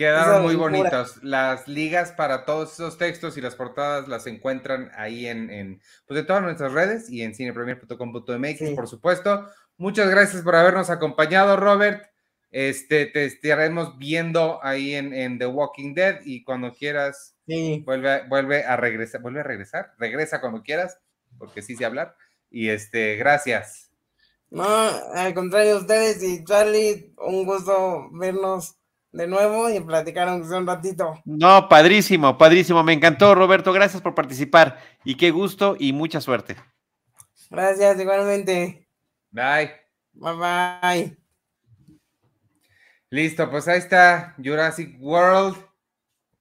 Quedaron 0.00 0.44
muy 0.44 0.56
bonitos. 0.56 1.22
Las 1.22 1.68
ligas 1.68 2.12
para 2.12 2.46
todos 2.46 2.72
esos 2.72 2.96
textos 2.96 3.36
y 3.36 3.42
las 3.42 3.54
portadas 3.54 4.08
las 4.08 4.26
encuentran 4.26 4.90
ahí 4.96 5.26
en, 5.26 5.50
en, 5.50 5.82
pues 6.06 6.26
todas 6.26 6.42
nuestras 6.42 6.72
redes 6.72 7.10
y 7.10 7.20
en 7.20 7.34
cinepremier.com.mx, 7.34 8.70
por 8.74 8.88
supuesto. 8.88 9.46
Muchas 9.76 10.08
gracias 10.08 10.40
por 10.40 10.56
habernos 10.56 10.88
acompañado, 10.88 11.58
Robert. 11.58 12.06
Este, 12.50 13.04
te 13.04 13.26
estaremos 13.26 13.98
viendo 13.98 14.58
ahí 14.62 14.94
en, 14.94 15.38
The 15.38 15.44
Walking 15.44 15.92
Dead 15.92 16.20
y 16.24 16.44
cuando 16.44 16.72
quieras, 16.72 17.36
vuelve, 17.84 18.26
vuelve 18.26 18.64
a 18.64 18.78
regresar, 18.78 19.20
vuelve 19.20 19.40
a 19.40 19.42
regresar, 19.44 19.92
regresa 19.98 20.40
cuando 20.40 20.62
quieras, 20.62 20.98
porque 21.36 21.60
sí 21.60 21.76
sé 21.76 21.84
hablar. 21.84 22.16
Y 22.50 22.70
este, 22.70 23.16
gracias. 23.16 23.90
No, 24.48 24.64
al 24.64 25.34
contrario, 25.34 25.76
ustedes 25.76 26.22
y 26.22 26.42
Charlie, 26.42 27.12
un 27.18 27.44
gusto 27.44 28.08
vernos 28.12 28.79
de 29.12 29.26
nuevo 29.26 29.68
y 29.70 29.80
platicaron 29.80 30.42
un 30.42 30.66
ratito. 30.66 31.20
No, 31.24 31.68
padrísimo, 31.68 32.38
padrísimo. 32.38 32.82
Me 32.82 32.92
encantó, 32.92 33.34
Roberto. 33.34 33.72
Gracias 33.72 34.02
por 34.02 34.14
participar. 34.14 34.78
Y 35.04 35.16
qué 35.16 35.30
gusto 35.30 35.76
y 35.78 35.92
mucha 35.92 36.20
suerte. 36.20 36.56
Gracias, 37.50 38.00
igualmente. 38.00 38.88
Bye. 39.30 39.72
Bye 40.12 40.34
bye. 40.34 41.16
Listo, 43.10 43.50
pues 43.50 43.66
ahí 43.66 43.78
está 43.78 44.36
Jurassic 44.42 44.96
World. 45.00 45.56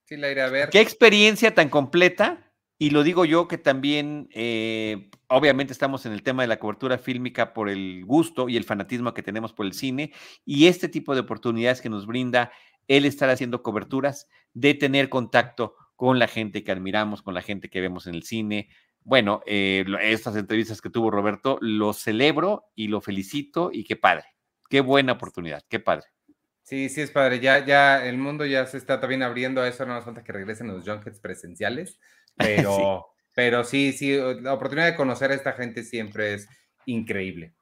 Sí, 0.05 0.17
la 0.17 0.30
iré 0.30 0.41
a 0.41 0.49
ver. 0.49 0.70
Qué 0.70 0.82
experiencia 0.82 1.53
tan 1.53 1.70
completa. 1.70 2.49
Y 2.82 2.91
lo 2.91 3.03
digo 3.03 3.25
yo 3.25 3.49
que 3.49 3.57
también, 3.57 4.30
eh, 4.34 5.09
obviamente 5.27 5.73
estamos 5.73 6.05
en 6.05 6.13
el 6.13 6.23
tema 6.23 6.43
de 6.43 6.47
la 6.47 6.59
cobertura 6.59 6.97
fílmica 6.97 7.53
por 7.53 7.67
el 7.67 8.05
gusto 8.05 8.47
y 8.47 8.55
el 8.55 8.63
fanatismo 8.63 9.13
que 9.13 9.21
tenemos 9.21 9.51
por 9.51 9.65
el 9.65 9.73
cine 9.73 10.13
y 10.45 10.67
este 10.67 10.88
tipo 10.88 11.13
de 11.13 11.19
oportunidades 11.19 11.82
que 11.82 11.89
nos 11.89 12.07
brinda 12.07 12.53
el 12.88 13.03
estar 13.03 13.30
haciendo 13.30 13.63
coberturas, 13.63 14.30
de 14.53 14.75
tener 14.75 15.09
contacto 15.09 15.75
con 15.97 16.19
la 16.19 16.30
gente 16.30 16.63
que 16.63 16.71
admiramos, 16.71 17.21
con 17.21 17.34
la 17.34 17.41
gente 17.41 17.69
que 17.69 17.82
vemos 17.82 18.07
en 18.07 18.15
el 18.15 18.23
cine. 18.23 18.69
Bueno, 19.03 19.41
eh, 19.45 19.84
estas 20.01 20.38
entrevistas 20.38 20.82
que 20.82 20.89
tuvo 20.89 21.11
Roberto, 21.11 21.57
lo 21.59 21.91
celebro 21.91 22.71
y 22.75 22.88
lo 22.88 23.01
felicito 23.01 23.71
y 23.73 23.84
qué 23.84 23.97
padre, 23.97 24.23
qué 24.69 24.80
buena 24.80 25.11
oportunidad, 25.11 25.65
qué 25.67 25.82
padre. 25.82 26.05
Sí, 26.63 26.88
sí 26.88 27.01
es 27.01 27.09
padre. 27.09 27.39
Ya, 27.39 27.65
ya 27.65 28.05
el 28.05 28.19
mundo 28.19 28.45
ya 28.45 28.65
se 28.67 28.77
está 28.77 28.99
también 28.99 29.23
abriendo 29.23 29.59
a 29.59 29.67
eso. 29.67 29.88
No 29.88 29.95
nos 29.95 30.05
falta 30.05 30.23
que 30.23 30.32
regresen 30.32 30.67
los 30.67 30.88
junkets 30.88 31.19
presenciales. 31.19 31.99
Pero, 32.45 32.75
sí. 32.75 33.21
pero 33.35 33.63
sí, 33.63 33.91
sí, 33.91 34.17
la 34.41 34.53
oportunidad 34.53 34.87
de 34.87 34.95
conocer 34.95 35.31
a 35.31 35.35
esta 35.35 35.51
gente 35.53 35.83
siempre 35.83 36.33
es 36.33 36.47
increíble. 36.85 37.53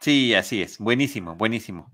Sí, 0.00 0.34
así 0.34 0.62
es. 0.62 0.78
Buenísimo, 0.78 1.36
buenísimo. 1.36 1.90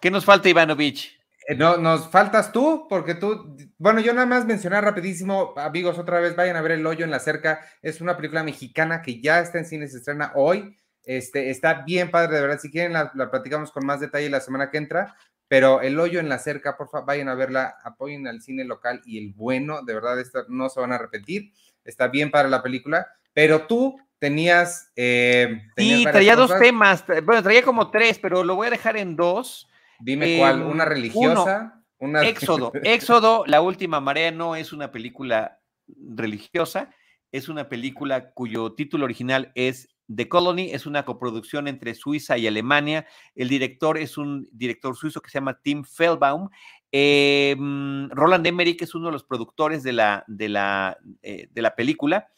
¿Qué 0.00 0.10
nos 0.10 0.24
falta, 0.24 0.48
Ivanovich? 0.48 1.18
Eh, 1.48 1.54
no, 1.54 1.76
nos 1.76 2.08
faltas 2.08 2.52
tú, 2.52 2.86
porque 2.88 3.14
tú, 3.14 3.56
bueno, 3.78 4.00
yo 4.00 4.12
nada 4.12 4.26
más 4.26 4.44
mencionar 4.44 4.84
rapidísimo, 4.84 5.54
amigos, 5.56 5.98
otra 5.98 6.18
vez 6.18 6.34
vayan 6.34 6.56
a 6.56 6.60
ver 6.60 6.72
El 6.72 6.86
Hoyo 6.86 7.04
en 7.04 7.10
la 7.10 7.20
Cerca, 7.20 7.60
es 7.82 8.00
una 8.00 8.16
película 8.16 8.42
mexicana 8.42 9.00
que 9.00 9.20
ya 9.20 9.40
está 9.40 9.58
en 9.58 9.64
cine, 9.64 9.88
se 9.88 9.98
estrena 9.98 10.32
hoy, 10.34 10.76
Este, 11.04 11.50
está 11.50 11.84
bien 11.84 12.10
padre, 12.10 12.34
de 12.34 12.40
verdad. 12.40 12.58
Si 12.58 12.68
quieren, 12.68 12.92
la, 12.92 13.12
platicamos 13.30 13.70
con 13.70 13.86
más 13.86 14.00
detalle 14.00 14.28
la 14.28 14.40
semana 14.40 14.70
que 14.70 14.78
entra. 14.78 15.16
Pero 15.48 15.80
El 15.80 15.98
Hoyo 16.00 16.18
en 16.18 16.28
la 16.28 16.38
Cerca, 16.38 16.76
por 16.76 16.88
favor, 16.88 17.06
vayan 17.06 17.28
a 17.28 17.34
verla, 17.34 17.76
apoyen 17.84 18.26
al 18.26 18.40
cine 18.42 18.64
local 18.64 19.00
y 19.04 19.18
el 19.18 19.32
bueno, 19.32 19.82
de 19.82 19.94
verdad, 19.94 20.18
esto 20.18 20.44
no 20.48 20.68
se 20.68 20.80
van 20.80 20.92
a 20.92 20.98
repetir. 20.98 21.52
Está 21.84 22.08
bien 22.08 22.30
para 22.30 22.48
la 22.48 22.62
película. 22.62 23.06
Pero 23.32 23.66
tú 23.66 23.96
tenías. 24.18 24.90
Eh, 24.96 25.62
sí, 25.76 26.04
traía 26.04 26.34
dos 26.34 26.58
temas. 26.58 27.04
Bueno, 27.24 27.42
traía 27.42 27.62
como 27.62 27.90
tres, 27.90 28.18
pero 28.18 28.42
lo 28.42 28.56
voy 28.56 28.68
a 28.68 28.70
dejar 28.70 28.96
en 28.96 29.14
dos. 29.14 29.68
Dime 30.00 30.38
cuál, 30.38 30.62
una 30.62 30.84
em, 30.84 30.88
religiosa. 30.88 31.82
una... 31.98 32.22
Éxodo. 32.26 32.72
Éxodo, 32.82 33.44
La 33.46 33.60
Última 33.60 34.00
Marea 34.00 34.30
no 34.30 34.56
es 34.56 34.72
una 34.72 34.90
película 34.90 35.60
religiosa, 35.86 36.90
es 37.30 37.48
una 37.48 37.68
película 37.68 38.30
cuyo 38.32 38.72
título 38.72 39.04
original 39.04 39.52
es 39.54 39.95
The 40.14 40.28
Colony, 40.28 40.70
es 40.72 40.86
una 40.86 41.04
coproducción 41.04 41.68
entre 41.68 41.94
Suiza 41.94 42.38
y 42.38 42.46
Alemania. 42.46 43.06
El 43.34 43.48
director 43.48 43.98
es 43.98 44.18
un 44.18 44.48
director 44.52 44.96
suizo 44.96 45.20
que 45.20 45.30
se 45.30 45.38
llama 45.38 45.60
Tim 45.62 45.84
Feldbaum. 45.84 46.48
Em, 46.92 48.08
Roland 48.10 48.46
Emmerich 48.46 48.82
es 48.82 48.94
uno 48.94 49.06
de 49.06 49.12
los 49.12 49.24
productores 49.24 49.82
de 49.82 49.92
la, 49.92 50.24
de 50.26 50.48
la, 50.48 50.98
eh, 51.22 51.48
de 51.50 51.62
la 51.62 51.74
película. 51.74 52.28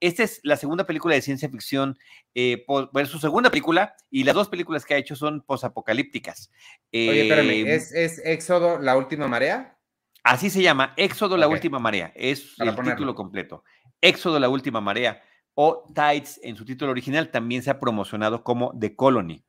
Esta 0.00 0.22
es 0.22 0.40
la 0.42 0.56
segunda 0.56 0.86
película 0.86 1.14
de 1.14 1.20
ciencia 1.20 1.50
ficción, 1.50 1.98
eh, 2.34 2.64
bueno, 2.66 3.06
su 3.06 3.18
segunda 3.18 3.50
película, 3.50 3.94
y 4.10 4.24
las 4.24 4.34
dos 4.34 4.48
películas 4.48 4.86
que 4.86 4.94
ha 4.94 4.96
hecho 4.96 5.14
son 5.14 5.42
posapocalípticas. 5.42 6.50
Oye, 6.90 7.22
espérame, 7.22 7.50
em, 7.50 7.66
¿es, 7.66 7.92
¿es, 7.92 8.18
Éxodo, 8.24 8.78
la 8.78 8.96
última 8.96 9.28
marea? 9.28 9.76
Así 10.22 10.48
se 10.48 10.62
llama, 10.62 10.94
Éxodo, 10.96 11.36
la 11.36 11.48
última 11.48 11.78
marea, 11.78 12.12
es 12.14 12.54
el 12.58 12.74
título 12.74 13.14
completo. 13.14 13.64
Éxodo, 14.00 14.38
la 14.38 14.48
última 14.48 14.80
marea, 14.80 15.22
o 15.62 15.84
Tides 15.94 16.40
en 16.42 16.56
su 16.56 16.64
título 16.64 16.90
original, 16.90 17.30
también 17.30 17.62
se 17.62 17.68
ha 17.68 17.78
promocionado 17.78 18.42
como 18.42 18.72
The 18.80 18.96
Colony, 18.96 19.44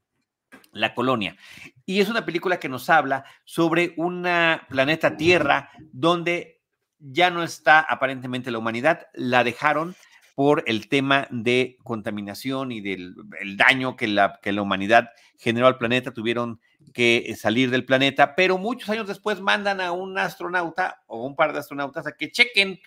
la 0.73 0.93
colonia. 0.93 1.37
Y 1.85 2.01
es 2.01 2.09
una 2.09 2.25
película 2.25 2.59
que 2.59 2.67
nos 2.67 2.89
habla 2.89 3.23
sobre 3.45 3.93
una 3.95 4.67
planeta 4.67 5.15
Tierra 5.15 5.69
donde 5.93 6.59
ya 6.99 7.29
no 7.29 7.43
está 7.43 7.79
aparentemente 7.79 8.51
la 8.51 8.57
humanidad, 8.57 9.07
la 9.13 9.45
dejaron 9.45 9.95
por 10.35 10.65
el 10.67 10.89
tema 10.89 11.29
de 11.31 11.77
contaminación 11.81 12.73
y 12.73 12.81
del 12.81 13.15
daño 13.55 13.95
que 13.95 14.09
la, 14.09 14.37
que 14.41 14.51
la 14.51 14.63
humanidad 14.63 15.11
generó 15.37 15.67
al 15.67 15.77
planeta, 15.77 16.11
tuvieron 16.11 16.59
que 16.93 17.33
salir 17.37 17.69
del 17.69 17.85
planeta, 17.85 18.35
pero 18.35 18.57
muchos 18.57 18.89
años 18.89 19.07
después 19.07 19.39
mandan 19.39 19.79
a 19.79 19.93
un 19.93 20.19
astronauta 20.19 21.03
o 21.07 21.25
un 21.25 21.37
par 21.37 21.53
de 21.53 21.59
astronautas 21.59 22.05
a 22.05 22.17
que 22.17 22.33
chequen 22.33 22.81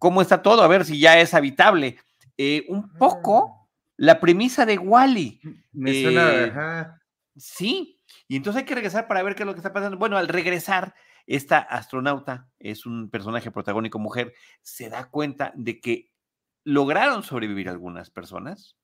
cómo 0.00 0.20
está 0.20 0.42
todo, 0.42 0.62
a 0.62 0.68
ver 0.68 0.84
si 0.84 0.98
ya 0.98 1.20
es 1.20 1.32
habitable. 1.32 1.98
Eh, 2.38 2.64
un 2.68 2.92
poco 2.98 3.46
ah. 3.48 3.68
la 3.96 4.20
premisa 4.20 4.66
de 4.66 4.78
Wally. 4.78 5.40
Me 5.72 6.02
suena, 6.02 6.32
eh, 6.32 6.86
Sí, 7.36 8.00
y 8.28 8.36
entonces 8.36 8.60
hay 8.60 8.66
que 8.66 8.74
regresar 8.74 9.06
para 9.06 9.22
ver 9.22 9.34
qué 9.34 9.42
es 9.42 9.46
lo 9.46 9.54
que 9.54 9.60
está 9.60 9.72
pasando. 9.72 9.98
Bueno, 9.98 10.16
al 10.16 10.28
regresar, 10.28 10.94
esta 11.26 11.58
astronauta 11.58 12.48
es 12.58 12.86
un 12.86 13.10
personaje 13.10 13.50
protagónico 13.50 13.98
mujer, 13.98 14.32
se 14.62 14.88
da 14.88 15.10
cuenta 15.10 15.52
de 15.54 15.80
que 15.80 16.12
lograron 16.64 17.22
sobrevivir 17.22 17.68
algunas 17.68 18.10
personas, 18.10 18.76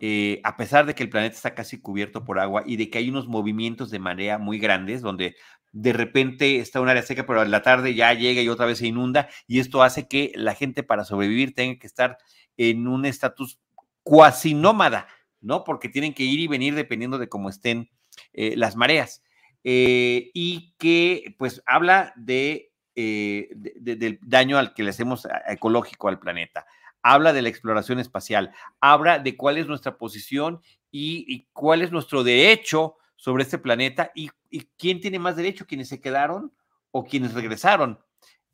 eh, 0.00 0.40
a 0.44 0.56
pesar 0.56 0.86
de 0.86 0.94
que 0.94 1.02
el 1.02 1.10
planeta 1.10 1.34
está 1.34 1.54
casi 1.54 1.80
cubierto 1.80 2.24
por 2.24 2.38
agua 2.38 2.62
y 2.66 2.76
de 2.76 2.90
que 2.90 2.98
hay 2.98 3.08
unos 3.08 3.26
movimientos 3.26 3.90
de 3.90 3.98
marea 3.98 4.38
muy 4.38 4.58
grandes, 4.58 5.02
donde 5.02 5.36
de 5.72 5.92
repente 5.92 6.58
está 6.58 6.80
un 6.80 6.88
área 6.88 7.02
seca, 7.02 7.26
pero 7.26 7.42
en 7.42 7.50
la 7.50 7.62
tarde 7.62 7.94
ya 7.94 8.12
llega 8.14 8.40
y 8.42 8.48
otra 8.48 8.66
vez 8.66 8.78
se 8.78 8.86
inunda, 8.86 9.28
y 9.46 9.60
esto 9.60 9.82
hace 9.82 10.08
que 10.08 10.32
la 10.34 10.54
gente 10.54 10.82
para 10.82 11.04
sobrevivir 11.04 11.54
tenga 11.54 11.78
que 11.78 11.86
estar 11.86 12.18
en 12.58 12.86
un 12.86 13.06
estatus 13.06 13.58
cuasi 14.02 14.52
nómada, 14.52 15.08
¿no? 15.40 15.64
Porque 15.64 15.88
tienen 15.88 16.12
que 16.12 16.24
ir 16.24 16.40
y 16.40 16.46
venir 16.46 16.74
dependiendo 16.74 17.16
de 17.16 17.30
cómo 17.30 17.48
estén 17.48 17.88
eh, 18.34 18.54
las 18.56 18.76
mareas. 18.76 19.22
Eh, 19.64 20.30
y 20.34 20.74
que 20.78 21.34
pues 21.38 21.62
habla 21.64 22.12
de, 22.16 22.72
del 22.94 24.18
daño 24.22 24.58
al 24.58 24.74
que 24.74 24.82
le 24.82 24.90
hacemos 24.90 25.26
ecológico 25.46 26.08
al 26.08 26.18
planeta 26.18 26.66
habla 27.02 27.32
de 27.32 27.42
la 27.42 27.48
exploración 27.48 27.98
espacial, 27.98 28.52
habla 28.80 29.18
de 29.18 29.36
cuál 29.36 29.58
es 29.58 29.66
nuestra 29.66 29.96
posición 29.96 30.60
y, 30.90 31.46
cuál 31.52 31.82
es 31.82 31.92
nuestro 31.92 32.24
derecho 32.24 32.96
sobre 33.16 33.44
este 33.44 33.58
planeta 33.58 34.12
y, 34.14 34.30
quién 34.76 35.00
tiene 35.00 35.18
más 35.18 35.36
derecho, 35.36 35.66
quienes 35.66 35.88
se 35.88 36.00
quedaron 36.00 36.52
o 36.90 37.04
quienes 37.04 37.34
regresaron. 37.34 37.98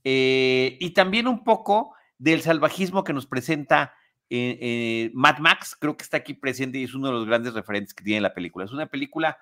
Eh, 0.03 0.77
y 0.81 0.91
también 0.91 1.29
un 1.29 1.45
poco 1.45 1.94
del 2.19 2.43
salvajismo 2.43 3.05
que 3.05 3.13
nos 3.13 3.27
presenta 3.27 3.95
eh, 4.31 4.59
eh, 4.61 5.11
Mad 5.15 5.39
Max, 5.39 5.77
creo 5.79 5.97
que 5.97 6.05
está 6.05 6.19
aquí 6.19 6.35
presente 6.35 6.79
y 6.79 6.85
es 6.85 6.95
uno 6.95 7.09
de 7.09 7.15
los 7.15 7.27
grandes 7.27 7.55
referentes 7.55 7.95
que 7.95 8.05
tiene 8.05 8.21
la 8.21 8.35
película. 8.35 8.65
Es 8.65 8.73
una 8.73 8.87
película 8.87 9.39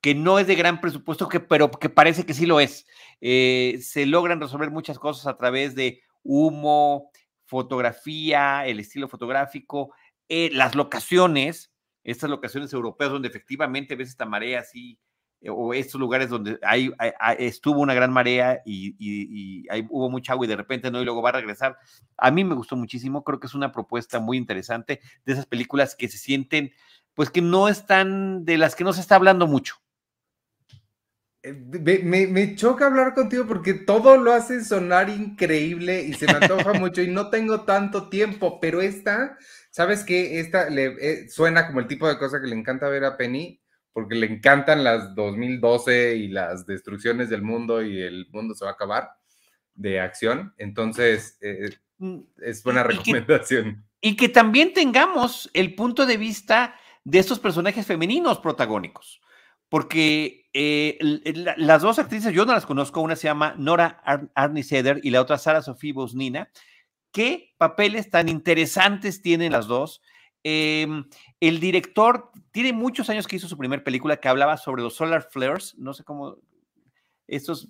que 0.00 0.14
no 0.14 0.38
es 0.38 0.46
de 0.46 0.54
gran 0.54 0.80
presupuesto, 0.80 1.28
que, 1.28 1.40
pero 1.40 1.70
que 1.70 1.88
parece 1.88 2.26
que 2.26 2.34
sí 2.34 2.46
lo 2.46 2.60
es. 2.60 2.86
se 3.20 4.06
logran 4.06 4.40
resolver 4.40 4.70
muchas 4.70 4.98
cosas 4.98 5.26
a 5.26 5.36
través 5.36 5.74
de 5.74 6.02
humo, 6.22 7.10
fotografía, 7.46 8.66
el 8.66 8.80
estilo 8.80 9.08
fotográfico, 9.08 9.94
eh, 10.28 10.50
las 10.52 10.74
locaciones, 10.74 11.72
estas 12.02 12.30
locaciones 12.30 12.72
europeas 12.72 13.10
donde 13.10 13.28
efectivamente 13.28 13.94
ves 13.94 14.08
esta 14.08 14.24
marea 14.24 14.60
así, 14.60 14.98
eh, 14.98 15.03
o 15.50 15.74
estos 15.74 16.00
lugares 16.00 16.28
donde 16.28 16.58
hay, 16.62 16.92
estuvo 17.38 17.80
una 17.80 17.94
gran 17.94 18.12
marea 18.12 18.62
y, 18.64 19.66
hubo 19.88 20.10
mucha 20.10 20.32
agua 20.32 20.46
y 20.46 20.48
de 20.48 20.56
repente 20.56 20.90
no, 20.90 21.00
y 21.00 21.04
luego 21.04 21.22
va 21.22 21.30
a 21.30 21.32
regresar. 21.32 21.78
A 22.16 22.30
mí 22.30 22.44
me 22.44 22.54
gustó 22.54 22.76
muchísimo, 22.76 23.24
creo 23.24 23.40
que 23.40 23.46
es 23.46 23.54
una 23.54 23.72
propuesta 23.72 24.20
muy 24.20 24.36
interesante 24.36 25.00
de 25.24 25.32
esas 25.32 25.46
películas 25.46 25.94
que 25.94 26.08
se 26.08 26.18
sienten, 26.18 26.72
pues 27.14 27.30
que 27.30 27.42
no 27.42 27.68
están, 27.68 28.44
de 28.44 28.58
las 28.58 28.74
que 28.74 28.84
no 28.84 28.92
se 28.92 29.00
está 29.00 29.16
hablando 29.16 29.46
mucho. 29.46 29.76
Eh, 31.42 31.52
me, 32.02 32.54
choca 32.56 32.86
hablar 32.86 33.12
contigo 33.12 33.44
porque 33.46 33.74
todo 33.74 34.16
lo 34.16 34.32
hace 34.32 34.64
sonar 34.64 35.10
increíble 35.10 36.02
y 36.02 36.14
se 36.14 36.26
me 36.26 36.32
antoja 36.32 36.72
mucho 36.80 37.02
y 37.02 37.08
no 37.08 37.28
tengo 37.28 37.64
tanto 37.64 38.08
tiempo, 38.08 38.58
pero 38.60 38.80
esta, 38.80 39.36
¿sabes 39.70 40.04
qué? 40.04 40.40
Esta 40.40 40.70
le, 40.70 40.96
eh, 41.00 41.28
suena 41.28 41.66
como 41.66 41.80
el 41.80 41.86
tipo 41.86 42.08
de 42.08 42.16
cosa 42.18 42.40
que 42.40 42.46
le 42.46 42.56
encanta 42.56 42.88
ver 42.88 43.04
a 43.04 43.18
Penny 43.18 43.60
porque 43.94 44.16
le 44.16 44.26
encantan 44.26 44.84
las 44.84 45.14
2012 45.14 46.16
y 46.16 46.28
las 46.28 46.66
destrucciones 46.66 47.30
del 47.30 47.40
mundo 47.40 47.82
y 47.82 48.02
el 48.02 48.26
mundo 48.30 48.54
se 48.54 48.66
va 48.66 48.72
a 48.72 48.74
acabar 48.74 49.08
de 49.74 50.00
acción. 50.00 50.52
Entonces, 50.58 51.38
eh, 51.40 51.70
mm, 51.96 52.18
es 52.42 52.62
buena 52.62 52.82
recomendación. 52.82 53.86
y 54.02 54.16
que 54.16 54.28
también 54.28 54.74
tengamos 54.74 55.48
el 55.54 55.74
punto 55.74 56.04
de 56.04 56.18
vista 56.18 56.74
de 57.04 57.20
estos 57.20 57.38
personajes 57.38 57.86
femeninos 57.86 58.38
protagónicos 58.40 59.22
porque 59.74 60.48
eh, 60.52 60.98
las 61.56 61.82
dos 61.82 61.98
actrices, 61.98 62.32
yo 62.32 62.46
no 62.46 62.52
las 62.52 62.64
conozco, 62.64 63.00
una 63.00 63.16
se 63.16 63.26
llama 63.26 63.56
Nora 63.58 64.00
Arniseder 64.36 65.00
y 65.02 65.10
la 65.10 65.20
otra 65.20 65.36
Sara 65.36 65.62
Sofía 65.62 65.94
Bosnina. 65.94 66.48
¿Qué 67.10 67.54
papeles 67.58 68.08
tan 68.08 68.28
interesantes 68.28 69.20
tienen 69.20 69.50
las 69.50 69.66
dos? 69.66 70.00
Em, 70.44 71.04
el 71.40 71.58
director 71.58 72.30
tiene 72.52 72.72
muchos 72.72 73.10
años 73.10 73.26
que 73.26 73.36
hizo 73.36 73.48
su 73.48 73.58
primera 73.58 73.82
película 73.82 74.18
que 74.18 74.28
hablaba 74.28 74.56
sobre 74.56 74.82
los 74.82 74.94
solar 74.94 75.26
flares, 75.30 75.74
no 75.78 75.94
sé 75.94 76.04
cómo, 76.04 76.36
estos 77.26 77.68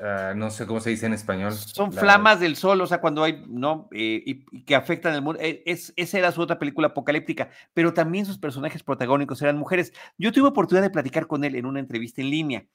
Ah, 0.00 0.34
no 0.36 0.50
sé 0.50 0.66
cómo 0.66 0.78
se 0.80 0.90
dice 0.90 1.06
en 1.06 1.14
español. 1.14 1.52
Son 1.52 1.92
flamas 1.92 2.38
del 2.38 2.54
sol, 2.54 2.80
o 2.80 2.86
sea, 2.86 3.00
cuando 3.00 3.24
hay, 3.24 3.42
¿no? 3.48 3.88
Eh, 3.92 4.22
y, 4.24 4.62
que 4.62 4.76
afectan 4.76 5.14
el 5.14 5.22
mundo. 5.22 5.40
Eh, 5.42 5.62
es, 5.66 5.92
esa 5.96 6.18
era 6.18 6.30
su 6.30 6.40
otra 6.40 6.60
película 6.60 6.88
apocalíptica, 6.88 7.50
pero 7.74 7.92
también 7.92 8.24
sus 8.24 8.38
personajes 8.38 8.84
protagónicos 8.84 9.42
eran 9.42 9.58
mujeres. 9.58 9.92
Yo 10.16 10.30
tuve 10.30 10.48
oportunidad 10.48 10.84
de 10.84 10.90
platicar 10.90 11.26
con 11.26 11.42
él 11.42 11.56
en 11.56 11.66
una 11.66 11.80
entrevista 11.80 12.20
en 12.20 12.30
línea 12.30 12.66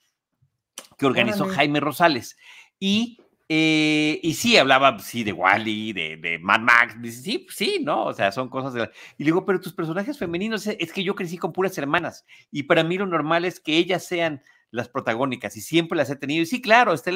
que 0.98 1.06
organizó 1.06 1.46
Jaime 1.46 1.80
Rosales. 1.80 2.38
Y, 2.80 3.22
eh, 3.48 4.20
y 4.24 4.34
sí, 4.34 4.58
hablaba, 4.58 4.98
sí, 5.00 5.24
de 5.24 5.32
Wally, 5.32 5.94
de, 5.94 6.18
de 6.18 6.40
Mad 6.40 6.62
Max. 6.62 6.96
Dice, 7.02 7.22
sí, 7.22 7.48
sí, 7.50 7.80
¿no? 7.84 8.06
O 8.06 8.14
sea, 8.14 8.32
son 8.32 8.50
cosas 8.50 8.74
de... 8.74 8.90
Y 9.18 9.24
le 9.24 9.26
digo, 9.26 9.46
pero 9.46 9.60
tus 9.60 9.74
personajes 9.74 10.18
femeninos, 10.18 10.66
es 10.68 10.92
que 10.92 11.04
yo 11.04 11.16
crecí 11.16 11.38
con 11.38 11.54
puras 11.54 11.78
hermanas. 11.78 12.26
Y 12.52 12.64
para 12.64 12.84
mí 12.84 12.98
lo 12.98 13.06
normal 13.06 13.46
es 13.46 13.60
que 13.60 13.78
ellas 13.78 14.06
sean 14.06 14.42
las 14.72 14.90
protagónicas 14.90 15.56
y 15.58 15.62
siempre 15.62 15.98
las 15.98 16.10
he 16.10 16.16
tenido. 16.16 16.44
Y 16.44 16.46
sí, 16.46 16.62
claro, 16.62 16.94
está 16.94 17.12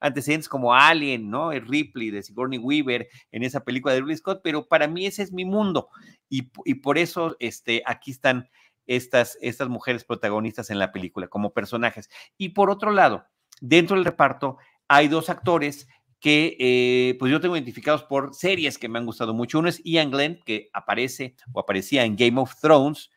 antecedentes 0.00 0.48
como 0.48 0.74
Alien, 0.74 1.30
¿no? 1.30 1.52
El 1.52 1.66
Ripley 1.66 2.10
de 2.10 2.22
Sigourney 2.22 2.58
Weaver 2.58 3.08
en 3.30 3.42
esa 3.42 3.64
película 3.64 3.94
de 3.94 4.00
Ridley 4.00 4.16
Scott, 4.16 4.40
pero 4.42 4.66
para 4.66 4.88
mí 4.88 5.06
ese 5.06 5.22
es 5.22 5.32
mi 5.32 5.44
mundo 5.44 5.88
y, 6.28 6.42
por 6.42 6.98
eso 6.98 7.36
este, 7.38 7.82
aquí 7.86 8.10
están 8.10 8.48
estas, 8.86 9.38
estas 9.40 9.68
mujeres 9.68 10.04
protagonistas 10.04 10.70
en 10.70 10.78
la 10.78 10.92
película 10.92 11.28
como 11.28 11.52
personajes. 11.52 12.10
Y 12.36 12.50
por 12.50 12.70
otro 12.70 12.90
lado, 12.90 13.24
dentro 13.60 13.96
del 13.96 14.04
reparto 14.04 14.58
hay 14.88 15.08
dos 15.08 15.30
actores 15.30 15.88
que 16.20 16.56
eh, 16.58 17.16
pues 17.18 17.30
yo 17.30 17.40
tengo 17.40 17.56
identificados 17.56 18.02
por 18.04 18.34
series 18.34 18.78
que 18.78 18.88
me 18.88 18.98
han 18.98 19.06
gustado 19.06 19.34
mucho. 19.34 19.58
Uno 19.58 19.68
es 19.68 19.82
Ian 19.84 20.10
Glenn, 20.10 20.40
que 20.44 20.70
aparece 20.72 21.34
o 21.52 21.60
aparecía 21.60 22.04
en 22.04 22.16
Game 22.16 22.40
of 22.40 22.58
Thrones, 22.60 23.10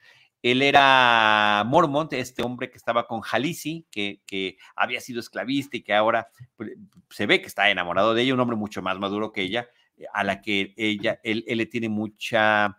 él 0.44 0.62
era 0.62 1.64
Mormont, 1.66 2.14
este 2.14 2.44
hombre 2.44 2.70
que 2.70 2.78
estaba 2.78 3.08
con 3.08 3.22
Jalisi, 3.22 3.86
que, 3.90 4.22
que, 4.26 4.58
había 4.76 5.02
sido 5.02 5.20
esclavista 5.20 5.78
y 5.78 5.82
que 5.82 5.94
ahora 5.94 6.30
pues, 6.56 6.72
se 7.10 7.26
ve 7.26 7.42
que 7.42 7.48
está 7.48 7.70
enamorado 7.70 8.14
de 8.14 8.22
ella, 8.22 8.34
un 8.34 8.40
hombre 8.40 8.56
mucho 8.56 8.82
más 8.82 9.00
maduro 9.00 9.32
que 9.32 9.42
ella, 9.42 9.68
a 10.14 10.24
la 10.24 10.42
que 10.42 10.74
ella, 10.78 11.20
él, 11.24 11.44
le 11.48 11.66
tiene 11.66 11.90
mucha, 11.90 12.78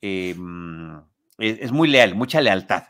em, 0.00 1.00
es, 1.38 1.70
muy 1.70 1.88
leal, 1.88 2.14
mucha 2.14 2.40
lealtad. 2.40 2.84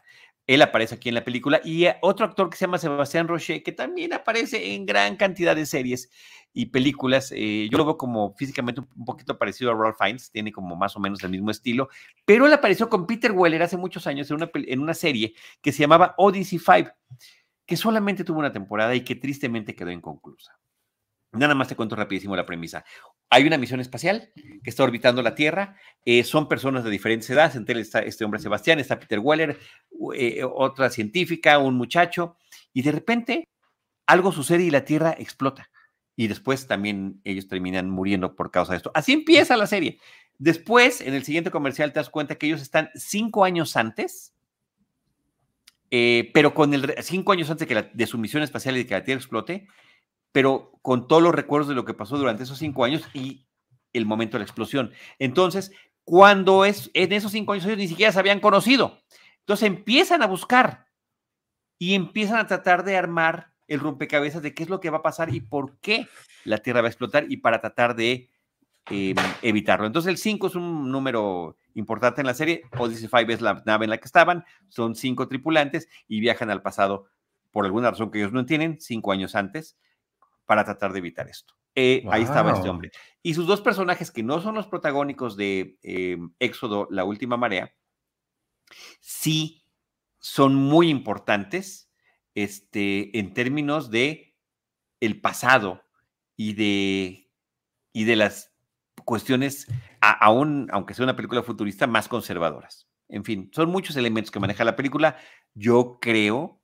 Él 0.49 0.63
aparece 0.63 0.95
aquí 0.95 1.11
en 1.11 1.15
la 1.15 1.25
película 1.25 1.61
y 1.63 1.85
eh, 1.85 1.97
otro 2.01 2.25
actor 2.25 2.49
que 2.49 2.57
se 2.57 2.65
llama 2.65 2.79
Sebastián 2.79 3.29
Rocher, 3.29 3.63
que 3.63 3.71
también 3.71 4.15
aparece 4.15 4.75
en 4.75 4.87
gran 4.87 5.17
cantidad 5.17 5.55
de 5.55 5.67
series 5.67 6.11
y 6.55 6.67
películas. 6.67 7.31
Eh, 7.37 7.69
yo 7.71 7.77
lo 7.77 7.85
veo 7.85 7.99
como 7.99 8.35
físicamente 8.35 8.81
un 8.81 9.05
poquito 9.05 9.37
parecido 9.39 9.71
a 9.71 9.75
Ralph 9.75 9.99
Fiennes, 9.99 10.31
tiene 10.31 10.51
como 10.51 10.75
más 10.75 10.97
o 10.97 11.01
menos 11.01 11.23
el 11.23 11.31
mismo 11.31 11.51
estilo, 11.51 11.91
pero 12.25 12.47
él 12.47 12.53
apareció 12.55 12.89
con 12.89 13.07
Peter 13.07 13.31
Weller 13.31 13.63
hace 13.63 13.77
muchos 13.77 14.07
años 14.07 14.31
en 14.31 14.37
una, 14.37 14.51
en 14.55 14.81
una 14.81 14.95
serie 14.95 15.35
que 15.61 15.71
se 15.71 15.81
llamaba 15.81 16.15
Odyssey 16.17 16.59
5, 16.59 16.91
que 17.67 17.77
solamente 17.77 18.25
tuvo 18.25 18.39
una 18.39 18.51
temporada 18.51 18.95
y 18.95 19.03
que 19.03 19.17
tristemente 19.17 19.77
quedó 19.77 19.91
inconclusa. 19.91 20.58
Nada 21.33 21.55
más 21.55 21.69
te 21.69 21.77
cuento 21.77 21.95
rapidísimo 21.95 22.35
la 22.35 22.47
premisa. 22.47 22.85
Hay 23.29 23.47
una 23.47 23.59
misión 23.59 23.81
espacial 23.81 24.33
que 24.63 24.71
está 24.71 24.83
orbitando 24.83 25.23
la 25.23 25.35
Tierra. 25.35 25.77
Eh, 26.05 26.25
son 26.25 26.49
personas 26.49 26.85
de 26.85 26.91
diferentes 26.91 27.29
edades. 27.29 27.55
Entre 27.55 27.79
está 27.81 28.01
este 28.01 28.25
hombre 28.25 28.41
Sebastián, 28.41 28.79
está 28.79 28.99
Peter 28.99 29.19
Weller, 29.19 29.59
eh, 30.15 30.43
otra 30.45 30.89
científica, 30.89 31.59
un 31.59 31.75
muchacho. 31.75 32.37
Y 32.73 32.83
de 32.83 32.93
repente 32.93 33.49
algo 34.07 34.33
sucede 34.33 34.65
y 34.65 34.71
la 34.71 34.85
Tierra 34.85 35.15
explota. 35.19 35.71
Y 36.17 36.29
después 36.29 36.67
también 36.67 37.21
ellos 37.25 37.47
terminan 37.47 37.91
muriendo 37.91 38.35
por 38.35 38.51
causa 38.51 38.73
de 38.73 38.79
esto. 38.79 38.91
Así 38.95 39.13
empieza 39.13 39.57
la 39.57 39.67
serie. 39.67 40.01
Después, 40.39 41.01
en 41.01 41.15
el 41.15 41.25
siguiente 41.25 41.51
comercial, 41.51 41.93
te 41.93 42.01
das 42.01 42.09
cuenta 42.09 42.37
que 42.37 42.47
ellos 42.47 42.63
están 42.63 42.91
cinco 42.95 43.45
años 43.45 43.77
antes, 43.77 44.35
eh, 45.91 46.31
pero 46.33 46.55
con 46.55 46.73
el 46.73 46.95
cinco 47.03 47.33
años 47.33 47.51
antes 47.51 47.69
de, 47.69 47.75
que 47.75 47.91
de 47.93 48.07
su 48.07 48.19
misión 48.19 48.43
espacial 48.43 48.77
y 48.77 48.81
de 48.81 48.87
que 48.87 48.95
la 48.95 49.05
Tierra 49.05 49.21
explote, 49.21 49.69
pero 50.33 50.79
con 50.83 51.09
todos 51.09 51.23
los 51.23 51.35
recuerdos 51.35 51.69
de 51.69 51.75
lo 51.75 51.85
que 51.85 51.95
pasó 51.95 52.17
durante 52.17 52.43
esos 52.43 52.59
cinco 52.59 52.85
años 52.85 53.03
y 53.13 53.47
el 53.93 54.07
momento 54.07 54.37
de 54.37 54.41
la 54.41 54.45
explosión. 54.45 54.93
Entonces, 55.19 55.73
cuando 56.05 56.65
es 56.65 56.91
en 56.95 57.13
esos 57.13 57.33
cinco 57.33 57.53
años 57.53 57.67
ellos 57.67 57.79
ni 57.79 57.89
siquiera 57.89 58.13
se 58.13 58.19
habían 58.19 58.41
conocido. 58.41 58.99
Entonces 59.41 59.67
empiezan 59.67 60.23
a 60.23 60.27
buscar 60.27 60.87
y 61.79 61.95
empiezan 61.95 62.39
a 62.39 62.47
tratar 62.47 62.85
de 62.85 62.97
armar 62.97 63.53
el 63.67 63.81
rompecabezas 63.81 64.43
de 64.43 64.55
qué 64.55 64.63
es 64.63 64.71
lo 64.71 64.81
que 64.81 64.91
va 64.91 64.99
a 64.99 65.03
pasar 65.03 65.35
y 65.35 65.41
por 65.41 65.79
qué 65.81 66.09
la 66.45 66.59
Tierra 66.59 66.81
va 66.81 66.89
a 66.89 66.91
explotar 66.91 67.27
y 67.29 67.37
para 67.37 67.61
tratar 67.61 67.95
de 67.95 68.31
em, 68.91 69.17
evitarlo. 69.43 69.87
Entonces 69.87 70.09
el 70.11 70.17
5 70.17 70.47
es 70.47 70.55
un 70.55 70.91
número 70.91 71.57
importante 71.75 72.23
en 72.23 72.27
la 72.27 72.35
serie. 72.35 72.63
Odyssey 72.79 73.09
5 73.09 73.33
es 73.33 73.41
la 73.43 73.63
nave 73.67 73.85
en 73.85 73.91
la 73.91 73.99
que 73.99 74.07
estaban. 74.07 74.45
Son 74.69 74.95
cinco 74.95 75.29
tripulantes 75.29 75.89
y 76.09 76.21
viajan 76.21 76.51
al 76.51 76.63
pasado 76.63 77.07
por 77.51 77.67
alguna 77.67 77.91
razón 77.91 78.11
que 78.11 78.19
ellos 78.19 78.33
no 78.33 78.41
entienden, 78.41 78.81
cinco 78.81 79.13
años 79.13 79.35
antes 79.35 79.77
para 80.49 80.65
tratar 80.65 80.95
de 80.95 81.01
evitar 81.01 81.29
esto. 81.29 81.53
Eh, 81.75 82.03
ahí 82.11 82.23
estaba 82.23 82.53
este 82.53 82.71
hombre. 82.71 82.91
Y 83.23 83.35
sus 83.35 83.47
dos 83.47 83.61
personajes, 83.61 84.11
que 84.11 84.23
no 84.23 84.41
son 84.41 84.55
los 84.55 84.67
protagónicos 84.67 85.37
de 85.37 85.79
eh, 85.83 86.17
Éxodo, 86.39 86.89
La 86.91 87.05
Última 87.05 87.37
Marea, 87.37 87.75
sí 88.99 89.67
son 90.19 90.55
muy 90.55 90.89
importantes 90.89 91.93
este, 92.35 93.19
en 93.19 93.35
términos 93.35 93.91
de 93.91 94.39
el 95.01 95.21
pasado 95.21 95.85
y 96.35 96.55
de, 96.55 97.31
y 97.93 98.05
de 98.05 98.17
las 98.17 98.55
cuestiones, 99.05 99.67
aún, 100.01 100.69
aunque 100.73 100.95
sea 100.95 101.05
una 101.05 101.15
película 101.17 101.43
futurista, 101.43 101.87
más 101.87 102.09
conservadoras. 102.09 102.89
En 103.11 103.23
fin, 103.23 103.51
son 103.53 103.69
muchos 103.69 103.97
elementos 103.97 104.31
que 104.31 104.41
maneja 104.41 104.65
la 104.65 104.77
película. 104.77 105.19
Yo 105.53 105.99
creo 106.01 106.63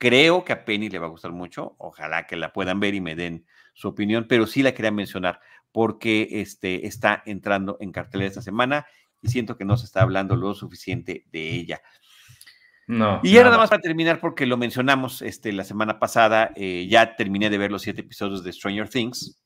Creo 0.00 0.44
que 0.44 0.54
a 0.54 0.64
Penny 0.64 0.88
le 0.88 0.98
va 0.98 1.08
a 1.08 1.10
gustar 1.10 1.30
mucho. 1.30 1.76
Ojalá 1.76 2.26
que 2.26 2.34
la 2.34 2.54
puedan 2.54 2.80
ver 2.80 2.94
y 2.94 3.02
me 3.02 3.14
den 3.14 3.44
su 3.74 3.86
opinión, 3.88 4.24
pero 4.26 4.46
sí 4.46 4.62
la 4.62 4.72
quería 4.72 4.90
mencionar 4.90 5.40
porque 5.72 6.26
este, 6.30 6.86
está 6.86 7.22
entrando 7.26 7.76
en 7.80 7.92
cartelera 7.92 8.28
esta 8.28 8.40
semana 8.40 8.86
y 9.20 9.28
siento 9.28 9.58
que 9.58 9.66
no 9.66 9.76
se 9.76 9.84
está 9.84 10.00
hablando 10.00 10.36
lo 10.36 10.54
suficiente 10.54 11.26
de 11.30 11.50
ella. 11.50 11.82
No. 12.86 13.20
Y 13.22 13.32
ya 13.32 13.44
nada 13.44 13.58
más 13.58 13.68
para 13.68 13.82
terminar, 13.82 14.20
porque 14.20 14.46
lo 14.46 14.56
mencionamos 14.56 15.20
este, 15.20 15.52
la 15.52 15.64
semana 15.64 15.98
pasada, 15.98 16.50
eh, 16.56 16.88
ya 16.88 17.14
terminé 17.14 17.50
de 17.50 17.58
ver 17.58 17.70
los 17.70 17.82
siete 17.82 18.00
episodios 18.00 18.42
de 18.42 18.54
Stranger 18.54 18.88
Things 18.88 19.44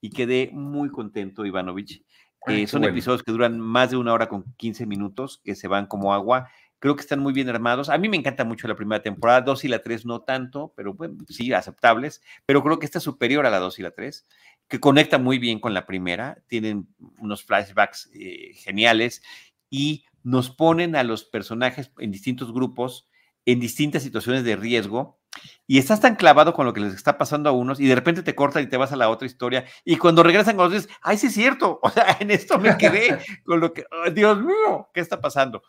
y 0.00 0.08
quedé 0.08 0.48
muy 0.50 0.88
contento, 0.88 1.44
Ivanovich. 1.44 2.02
Eh, 2.46 2.66
son 2.66 2.84
episodios 2.84 3.22
que 3.22 3.32
duran 3.32 3.60
más 3.60 3.90
de 3.90 3.98
una 3.98 4.14
hora 4.14 4.30
con 4.30 4.44
15 4.56 4.86
minutos, 4.86 5.42
que 5.44 5.54
se 5.54 5.68
van 5.68 5.86
como 5.86 6.14
agua 6.14 6.48
Creo 6.78 6.96
que 6.96 7.02
están 7.02 7.20
muy 7.20 7.32
bien 7.32 7.48
armados. 7.48 7.88
A 7.88 7.98
mí 7.98 8.08
me 8.08 8.16
encanta 8.16 8.44
mucho 8.44 8.68
la 8.68 8.76
primera 8.76 9.02
temporada, 9.02 9.40
dos 9.40 9.64
y 9.64 9.68
la 9.68 9.82
tres 9.82 10.04
no 10.04 10.20
tanto, 10.20 10.72
pero 10.76 10.94
bueno, 10.94 11.16
sí, 11.28 11.52
aceptables. 11.52 12.22
Pero 12.46 12.62
creo 12.62 12.78
que 12.78 12.86
está 12.86 13.00
superior 13.00 13.46
a 13.46 13.50
la 13.50 13.58
dos 13.58 13.78
y 13.78 13.82
la 13.82 13.92
tres, 13.92 14.26
que 14.68 14.80
conecta 14.80 15.18
muy 15.18 15.38
bien 15.38 15.60
con 15.60 15.72
la 15.72 15.86
primera. 15.86 16.42
Tienen 16.46 16.88
unos 17.18 17.44
flashbacks 17.44 18.10
eh, 18.14 18.52
geniales 18.54 19.22
y 19.70 20.04
nos 20.22 20.50
ponen 20.50 20.96
a 20.96 21.04
los 21.04 21.24
personajes 21.24 21.90
en 21.98 22.10
distintos 22.10 22.52
grupos, 22.52 23.08
en 23.44 23.60
distintas 23.60 24.02
situaciones 24.02 24.44
de 24.44 24.56
riesgo. 24.56 25.20
Y 25.66 25.78
estás 25.78 26.00
tan 26.00 26.16
clavado 26.16 26.52
con 26.52 26.64
lo 26.66 26.72
que 26.72 26.80
les 26.80 26.94
está 26.94 27.18
pasando 27.18 27.48
a 27.50 27.52
unos 27.52 27.80
y 27.80 27.86
de 27.86 27.94
repente 27.94 28.22
te 28.22 28.34
cortan 28.34 28.62
y 28.62 28.68
te 28.68 28.76
vas 28.76 28.92
a 28.92 28.96
la 28.96 29.08
otra 29.08 29.26
historia. 29.26 29.64
Y 29.84 29.96
cuando 29.96 30.22
regresan 30.22 30.56
con 30.56 30.66
los 30.66 30.74
dices, 30.74 30.96
ay, 31.02 31.18
sí 31.18 31.28
es 31.28 31.34
cierto. 31.34 31.80
O 31.82 31.90
sea, 31.90 32.16
en 32.20 32.30
esto 32.30 32.58
me 32.58 32.76
quedé 32.76 33.18
con 33.44 33.60
lo 33.60 33.72
que, 33.72 33.84
Dios 34.12 34.40
mío, 34.40 34.90
¿qué 34.92 35.00
está 35.00 35.20
pasando? 35.20 35.62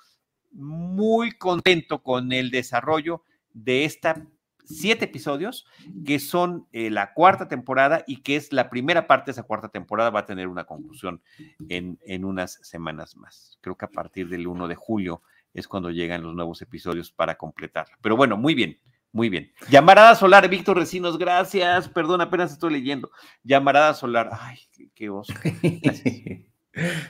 Muy 0.55 1.31
contento 1.31 2.01
con 2.01 2.31
el 2.31 2.51
desarrollo 2.51 3.23
de 3.53 3.85
esta 3.85 4.25
siete 4.65 5.05
episodios, 5.05 5.65
que 6.05 6.19
son 6.19 6.67
eh, 6.71 6.89
la 6.89 7.13
cuarta 7.13 7.47
temporada 7.47 8.03
y 8.07 8.21
que 8.21 8.35
es 8.35 8.51
la 8.51 8.69
primera 8.69 9.07
parte 9.07 9.27
de 9.27 9.33
esa 9.33 9.43
cuarta 9.43 9.69
temporada, 9.69 10.09
va 10.09 10.21
a 10.21 10.25
tener 10.25 10.47
una 10.47 10.65
conclusión 10.65 11.21
en, 11.69 11.99
en 12.05 12.25
unas 12.25 12.59
semanas 12.63 13.15
más. 13.15 13.57
Creo 13.61 13.77
que 13.77 13.85
a 13.85 13.91
partir 13.91 14.27
del 14.27 14.47
1 14.47 14.67
de 14.67 14.75
julio 14.75 15.21
es 15.53 15.67
cuando 15.67 15.91
llegan 15.91 16.23
los 16.23 16.35
nuevos 16.35 16.61
episodios 16.61 17.11
para 17.11 17.35
completarla. 17.35 17.97
Pero 18.01 18.17
bueno, 18.17 18.37
muy 18.37 18.55
bien, 18.55 18.79
muy 19.11 19.29
bien. 19.29 19.53
Llamarada 19.69 20.15
Solar, 20.15 20.49
Víctor 20.49 20.77
Recinos, 20.77 21.17
gracias. 21.17 21.87
Perdón, 21.87 22.21
apenas 22.21 22.51
estoy 22.51 22.73
leyendo. 22.73 23.11
Llamarada 23.43 23.93
Solar, 23.93 24.29
ay, 24.33 24.59
qué, 24.71 24.89
qué 24.93 25.09
oso. 25.09 25.33
Gracias. 25.81 26.54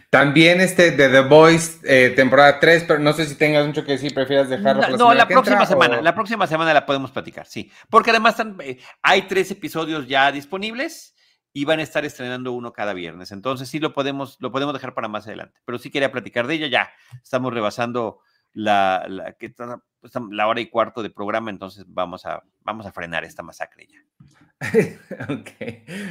También 0.10 0.62
este 0.62 0.92
de 0.92 1.10
The 1.10 1.22
Voice, 1.22 1.80
eh, 1.84 2.12
temporada 2.12 2.60
3, 2.60 2.86
pero 2.88 3.00
no 3.00 3.14
sé 3.14 3.26
si 3.26 3.36
tengas 3.36 3.66
mucho 3.66 3.84
que 3.84 3.94
decir, 3.94 4.14
prefieras 4.14 4.50
dejarlo. 4.50 4.98
No, 4.98 5.14
la, 5.14 5.28
próxima 5.28 5.66
semana, 5.66 6.02
la 6.02 6.14
próxima 6.14 6.48
semana 6.48 6.74
la 6.74 6.86
podemos 6.86 7.12
platicar, 7.12 7.48
sí. 7.48 7.72
Porque 7.90 8.12
además 8.12 8.36
eh, 8.60 8.78
hay 9.02 9.24
tres 9.24 9.52
episodios 9.52 10.08
ya 10.08 10.32
disponibles 10.32 11.16
y 11.52 11.66
van 11.66 11.80
a 11.80 11.84
estar 11.84 12.06
estrenando 12.06 12.52
uno 12.52 12.74
cada 12.74 12.94
viernes. 12.94 13.32
Entonces 13.32 13.70
sí 13.70 13.80
lo 13.80 13.94
podemos, 13.94 14.38
lo 14.40 14.52
podemos 14.52 14.74
dejar 14.74 14.94
para 14.94 15.08
más 15.08 15.26
adelante. 15.26 15.62
Pero 15.66 15.80
sí 15.80 15.90
quería 15.90 16.12
platicar 16.12 16.48
de 16.48 16.56
ella 16.56 16.68
ya. 16.68 16.90
Estamos 17.24 17.54
rebasando 17.54 18.20
la, 18.54 19.06
la, 19.08 19.36
la 20.32 20.48
hora 20.48 20.62
y 20.62 20.70
cuarto 20.70 21.04
de 21.04 21.10
programa, 21.10 21.50
entonces 21.50 21.86
vamos 21.88 22.26
a, 22.26 22.44
vamos 22.64 22.86
a 22.86 22.92
frenar 22.92 23.24
esta 23.24 23.44
masacre 23.44 23.88
ya. 23.88 24.04
ok, 25.30 25.50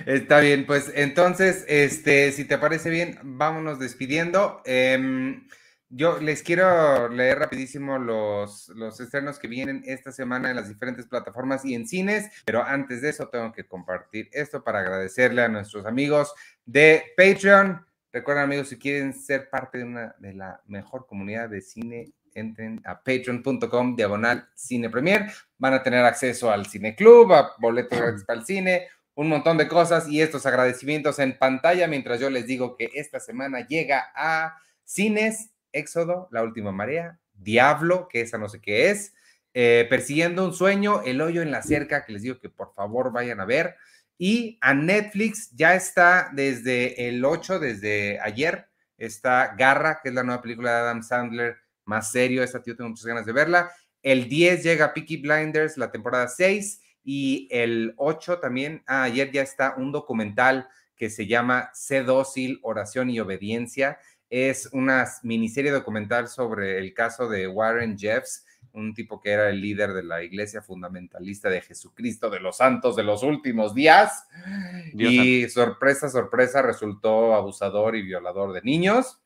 está 0.06 0.40
bien. 0.40 0.66
Pues 0.66 0.92
entonces, 0.94 1.64
este, 1.68 2.32
si 2.32 2.44
te 2.44 2.58
parece 2.58 2.90
bien, 2.90 3.18
vámonos 3.22 3.78
despidiendo. 3.78 4.60
Em, 4.64 5.46
yo 5.88 6.18
les 6.20 6.42
quiero 6.42 7.08
leer 7.08 7.38
rapidísimo 7.38 7.98
los, 7.98 8.68
los 8.70 8.98
estrenos 9.00 9.38
que 9.38 9.48
vienen 9.48 9.82
esta 9.86 10.12
semana 10.12 10.50
en 10.50 10.56
las 10.56 10.68
diferentes 10.68 11.06
plataformas 11.06 11.64
y 11.64 11.74
en 11.74 11.86
cines, 11.86 12.30
pero 12.44 12.64
antes 12.64 13.00
de 13.00 13.10
eso 13.10 13.28
tengo 13.28 13.52
que 13.52 13.66
compartir 13.66 14.28
esto 14.32 14.64
para 14.64 14.80
agradecerle 14.80 15.42
a 15.42 15.48
nuestros 15.48 15.86
amigos 15.86 16.34
de 16.64 17.04
Patreon. 17.16 17.86
Recuerden 18.12 18.44
amigos, 18.44 18.68
si 18.68 18.78
quieren 18.78 19.14
ser 19.14 19.48
parte 19.50 19.78
de 19.78 19.84
una 19.84 20.14
de 20.18 20.34
la 20.34 20.60
mejor 20.66 21.06
comunidad 21.06 21.48
de 21.48 21.60
cine 21.60 22.12
entren 22.34 22.82
a 22.84 23.02
patreon.com 23.02 23.96
diagonal 23.96 24.48
cine 24.54 24.90
premier. 24.90 25.26
Van 25.58 25.74
a 25.74 25.82
tener 25.82 26.04
acceso 26.04 26.50
al 26.50 26.66
cine 26.66 26.94
club, 26.94 27.32
a 27.32 27.52
boletos 27.58 27.98
gratis 27.98 28.24
para 28.24 28.40
el 28.40 28.46
cine, 28.46 28.88
un 29.14 29.28
montón 29.28 29.56
de 29.56 29.68
cosas 29.68 30.08
y 30.08 30.20
estos 30.20 30.44
agradecimientos 30.46 31.18
en 31.18 31.38
pantalla 31.38 31.86
mientras 31.86 32.20
yo 32.20 32.30
les 32.30 32.46
digo 32.46 32.76
que 32.76 32.90
esta 32.94 33.20
semana 33.20 33.66
llega 33.66 34.12
a 34.14 34.58
cines 34.84 35.50
Éxodo, 35.72 36.28
La 36.30 36.42
Última 36.42 36.72
Marea, 36.72 37.18
Diablo, 37.32 38.08
que 38.08 38.20
esa 38.20 38.38
no 38.38 38.48
sé 38.48 38.60
qué 38.60 38.90
es, 38.90 39.14
eh, 39.52 39.86
Persiguiendo 39.88 40.44
un 40.44 40.52
Sueño, 40.52 41.02
El 41.04 41.20
Hoyo 41.20 41.42
en 41.42 41.50
la 41.50 41.62
Cerca, 41.62 42.04
que 42.04 42.12
les 42.12 42.22
digo 42.22 42.38
que 42.38 42.48
por 42.48 42.74
favor 42.74 43.12
vayan 43.12 43.40
a 43.40 43.44
ver. 43.44 43.76
Y 44.18 44.58
a 44.60 44.74
Netflix 44.74 45.50
ya 45.54 45.74
está 45.74 46.30
desde 46.32 47.08
el 47.08 47.24
8, 47.24 47.58
desde 47.58 48.20
ayer, 48.20 48.68
está 48.96 49.54
Garra, 49.56 50.00
que 50.02 50.08
es 50.08 50.14
la 50.14 50.22
nueva 50.22 50.42
película 50.42 50.70
de 50.70 50.76
Adam 50.76 51.02
Sandler 51.02 51.56
más 51.84 52.10
serio. 52.10 52.42
Esta 52.42 52.62
tío 52.62 52.76
tengo 52.76 52.90
muchas 52.90 53.06
ganas 53.06 53.26
de 53.26 53.32
verla. 53.32 53.70
El 54.02 54.28
10 54.28 54.62
llega 54.62 54.92
Peaky 54.92 55.18
Blinders, 55.18 55.76
la 55.76 55.90
temporada 55.90 56.28
6. 56.28 56.80
Y 57.04 57.48
el 57.50 57.94
8 57.96 58.38
también, 58.38 58.82
ah, 58.86 59.02
ayer 59.02 59.30
ya 59.30 59.42
está 59.42 59.74
un 59.76 59.92
documental 59.92 60.68
que 60.96 61.10
se 61.10 61.26
llama 61.26 61.70
Sé 61.74 62.02
dócil, 62.02 62.60
oración 62.62 63.10
y 63.10 63.20
obediencia. 63.20 63.98
Es 64.30 64.68
una 64.72 65.06
miniserie 65.22 65.70
documental 65.70 66.28
sobre 66.28 66.78
el 66.78 66.94
caso 66.94 67.28
de 67.28 67.46
Warren 67.46 67.98
Jeffs, 67.98 68.46
un 68.72 68.94
tipo 68.94 69.20
que 69.20 69.30
era 69.30 69.50
el 69.50 69.60
líder 69.60 69.92
de 69.92 70.02
la 70.02 70.22
iglesia 70.22 70.62
fundamentalista 70.62 71.48
de 71.48 71.60
Jesucristo 71.60 72.30
de 72.30 72.40
los 72.40 72.56
santos 72.56 72.96
de 72.96 73.04
los 73.04 73.22
últimos 73.22 73.74
días. 73.74 74.26
y 74.92 75.48
sorpresa, 75.48 76.08
sorpresa, 76.08 76.62
resultó 76.62 77.34
abusador 77.34 77.96
y 77.96 78.02
violador 78.02 78.52
de 78.52 78.62
niños. 78.62 79.20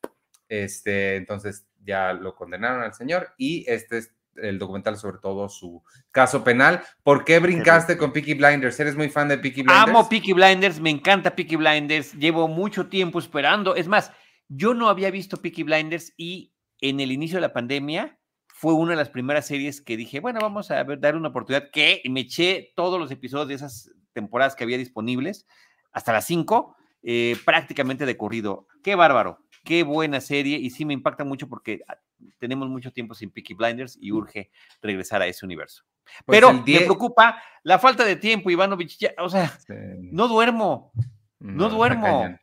Este, 0.48 1.16
entonces 1.16 1.66
ya 1.84 2.12
lo 2.12 2.34
condenaron 2.34 2.82
al 2.82 2.94
señor 2.94 3.34
y 3.36 3.64
este 3.68 3.98
es 3.98 4.14
el 4.36 4.58
documental 4.58 4.96
sobre 4.96 5.18
todo 5.18 5.48
su 5.48 5.82
caso 6.10 6.44
penal. 6.44 6.82
¿Por 7.02 7.24
qué 7.24 7.38
brincaste 7.38 7.96
con 7.96 8.12
Peaky 8.12 8.34
Blinders? 8.34 8.78
¿Eres 8.78 8.96
muy 8.96 9.08
fan 9.08 9.28
de 9.28 9.38
Peaky 9.38 9.62
Blinders? 9.62 9.88
Amo 9.88 10.08
Peaky 10.08 10.32
Blinders, 10.32 10.80
me 10.80 10.90
encanta 10.90 11.34
Peaky 11.34 11.56
Blinders, 11.56 12.14
llevo 12.14 12.48
mucho 12.48 12.88
tiempo 12.88 13.18
esperando. 13.18 13.74
Es 13.74 13.88
más, 13.88 14.12
yo 14.48 14.74
no 14.74 14.88
había 14.88 15.10
visto 15.10 15.36
Peaky 15.36 15.64
Blinders 15.64 16.12
y 16.16 16.52
en 16.80 17.00
el 17.00 17.12
inicio 17.12 17.36
de 17.36 17.42
la 17.42 17.52
pandemia 17.52 18.18
fue 18.46 18.74
una 18.74 18.92
de 18.92 18.96
las 18.96 19.10
primeras 19.10 19.46
series 19.46 19.80
que 19.80 19.96
dije, 19.96 20.20
bueno, 20.20 20.40
vamos 20.40 20.70
a 20.70 20.82
ver, 20.82 20.98
dar 20.98 21.14
una 21.14 21.28
oportunidad, 21.28 21.70
que 21.70 22.02
me 22.10 22.20
eché 22.20 22.72
todos 22.74 22.98
los 22.98 23.10
episodios 23.10 23.48
de 23.48 23.54
esas 23.54 23.92
temporadas 24.12 24.56
que 24.56 24.64
había 24.64 24.78
disponibles, 24.78 25.46
hasta 25.92 26.12
las 26.12 26.26
cinco, 26.26 26.74
eh, 27.02 27.36
prácticamente 27.44 28.06
de 28.06 28.16
corrido. 28.16 28.66
Qué 28.82 28.94
bárbaro, 28.94 29.40
qué 29.64 29.82
buena 29.82 30.20
serie 30.20 30.58
y 30.58 30.70
sí 30.70 30.84
me 30.84 30.94
impacta 30.94 31.24
mucho 31.24 31.48
porque 31.48 31.80
ah, 31.88 31.98
tenemos 32.38 32.68
mucho 32.68 32.92
tiempo 32.92 33.14
sin 33.14 33.30
Peaky 33.30 33.54
Blinders 33.54 33.98
y 34.00 34.12
urge 34.12 34.50
regresar 34.82 35.22
a 35.22 35.26
ese 35.26 35.44
universo. 35.44 35.84
Pues 36.24 36.36
Pero 36.38 36.52
me 36.52 36.80
preocupa 36.80 37.42
la 37.62 37.78
falta 37.78 38.04
de 38.04 38.16
tiempo, 38.16 38.50
Ivanovich. 38.50 38.98
ya, 38.98 39.12
o 39.18 39.28
sea, 39.28 39.48
Sí. 39.66 39.74
no 39.98 40.26
duermo, 40.26 40.92
no, 41.38 41.68
duermo. 41.68 42.36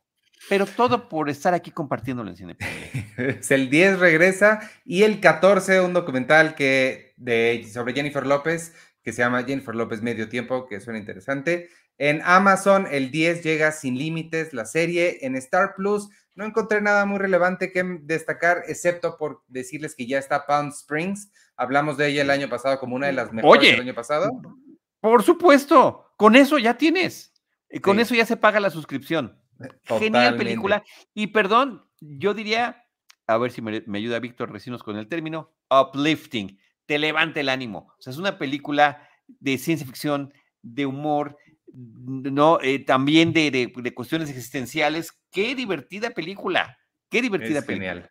Pero 0.48 0.66
todo 0.66 1.08
por 1.08 1.28
estar 1.28 1.54
aquí 1.54 1.70
compartiéndolo 1.72 2.30
en 2.30 2.36
Cine. 2.36 2.56
Es 3.16 3.50
el 3.50 3.68
10 3.70 3.98
regresa 3.98 4.60
y 4.84 5.02
el 5.02 5.18
14 5.20 5.80
un 5.80 5.94
documental 5.94 6.54
que 6.54 7.14
de, 7.16 7.66
sobre 7.72 7.94
Jennifer 7.94 8.26
López 8.26 8.74
que 9.06 9.12
se 9.12 9.22
llama 9.22 9.44
Jennifer 9.44 9.72
López 9.72 10.02
Medio 10.02 10.28
Tiempo, 10.28 10.66
que 10.66 10.80
suena 10.80 10.98
interesante. 10.98 11.68
En 11.98 12.20
Amazon 12.24 12.86
el 12.90 13.10
10 13.10 13.42
llega 13.42 13.72
sin 13.72 13.96
límites 13.98 14.52
la 14.52 14.66
serie. 14.66 15.18
En 15.22 15.34
Star 15.36 15.74
Plus 15.76 16.08
no 16.34 16.44
encontré 16.44 16.80
nada 16.82 17.06
muy 17.06 17.18
relevante 17.18 17.72
que 17.72 17.82
destacar, 18.02 18.62
excepto 18.68 19.16
por 19.16 19.42
decirles 19.48 19.94
que 19.94 20.06
ya 20.06 20.18
está 20.18 20.46
Palm 20.46 20.68
Springs. 20.68 21.30
Hablamos 21.56 21.96
de 21.96 22.08
ella 22.08 22.22
el 22.22 22.30
año 22.30 22.48
pasado 22.48 22.78
como 22.78 22.96
una 22.96 23.06
de 23.06 23.14
las 23.14 23.32
mejores 23.32 23.60
Oye. 23.60 23.70
del 23.72 23.80
año 23.80 23.94
pasado. 23.94 24.30
Por 25.00 25.22
supuesto, 25.22 26.12
con 26.16 26.36
eso 26.36 26.58
ya 26.58 26.76
tienes. 26.76 27.32
Eh, 27.70 27.80
Con 27.80 27.96
Sí. 27.96 28.02
eso 28.02 28.14
ya 28.14 28.26
se 28.26 28.36
paga 28.36 28.60
la 28.60 28.70
suscripción. 28.70 29.40
Genial 29.84 30.36
película. 30.36 30.84
Y 31.14 31.28
perdón, 31.28 31.84
yo 32.00 32.34
diría, 32.34 32.84
a 33.26 33.38
ver 33.38 33.50
si 33.50 33.62
me, 33.62 33.82
me 33.86 33.98
ayuda 33.98 34.18
Víctor 34.20 34.52
Recinos 34.52 34.82
con 34.82 34.96
el 34.98 35.08
término, 35.08 35.54
uplifting, 35.70 36.58
te 36.84 36.98
levanta 36.98 37.40
el 37.40 37.48
ánimo. 37.48 37.92
O 37.98 38.02
sea, 38.02 38.10
es 38.12 38.18
una 38.18 38.36
película 38.38 39.08
de 39.26 39.56
ciencia 39.58 39.86
ficción, 39.86 40.32
de 40.62 40.84
humor, 40.86 41.38
no, 41.78 42.58
Eh, 42.62 42.78
también 42.84 43.32
de, 43.32 43.50
de- 43.50 43.72
de 43.76 43.94
cuestiones 43.94 44.30
existenciales. 44.30 45.12
Qué 45.30 45.54
divertida 45.54 46.10
película. 46.10 46.78
Qué 47.10 47.20
divertida 47.22 47.58
Es 47.60 47.64
película. 47.64 47.92
genial. 47.92 48.10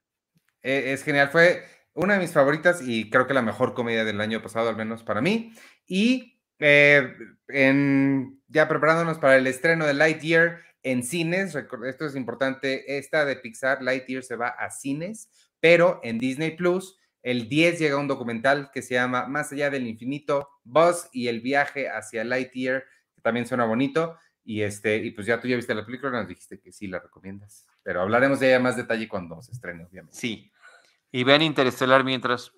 Eh, 0.61 0.93
Es 0.93 1.03
genial. 1.03 1.29
Fue 1.29 1.63
una 1.93 2.13
de 2.15 2.19
mis 2.19 2.31
favoritas 2.31 2.81
y 2.85 3.09
creo 3.09 3.25
que 3.27 3.33
la 3.33 3.41
mejor 3.41 3.73
comedia 3.73 4.03
del 4.05 4.21
año 4.21 4.41
pasado, 4.41 4.69
al 4.69 4.75
menos 4.77 5.03
para 5.03 5.21
mí. 5.21 5.53
Y 5.87 6.39
eh, 6.59 7.13
en, 7.47 8.41
ya 8.47 8.67
preparándonos 8.67 9.17
para 9.19 9.37
el 9.37 9.47
estreno 9.47 9.85
de 9.85 9.93
Lightyear 9.93 10.61
en 10.83 11.03
cines, 11.03 11.55
esto 11.55 12.05
es 12.05 12.15
importante, 12.15 12.97
esta 12.97 13.25
de 13.25 13.35
Pixar, 13.37 13.81
Lightyear 13.81 14.23
se 14.23 14.35
va 14.35 14.49
a 14.49 14.69
cines, 14.69 15.29
pero 15.59 15.99
en 16.03 16.19
Disney 16.19 16.55
Plus, 16.55 16.99
el 17.23 17.49
10 17.49 17.79
llega 17.79 17.97
un 17.97 18.07
documental 18.07 18.69
que 18.71 18.83
se 18.83 18.93
llama 18.93 19.25
Más 19.27 19.51
allá 19.51 19.71
del 19.71 19.87
infinito, 19.87 20.47
Buzz 20.63 21.09
y 21.11 21.27
el 21.27 21.41
viaje 21.41 21.89
hacia 21.89 22.23
Lightyear, 22.23 22.83
también 23.25 23.47
suena 23.47 23.65
bonito. 23.65 24.17
Y, 24.43 24.61
este, 24.61 24.97
y 24.97 25.09
pues 25.09 25.25
ya 25.25 25.41
tú 25.41 25.47
ya 25.47 25.55
viste 25.55 25.73
la 25.73 25.83
película, 25.83 26.11
nos 26.11 26.27
dijiste 26.27 26.59
que 26.59 26.71
sí 26.71 26.85
la 26.85 26.99
recomiendas. 26.99 27.65
Pero 27.81 28.01
hablaremos 28.01 28.39
de 28.39 28.49
ella 28.49 28.59
más 28.59 28.77
detalle 28.77 29.09
cuando 29.09 29.41
se 29.41 29.51
estrene, 29.51 29.83
obviamente. 29.83 30.15
Sí. 30.15 30.51
Y 31.11 31.23
vean 31.23 31.41
Interestelar 31.41 32.03
mientras. 32.03 32.51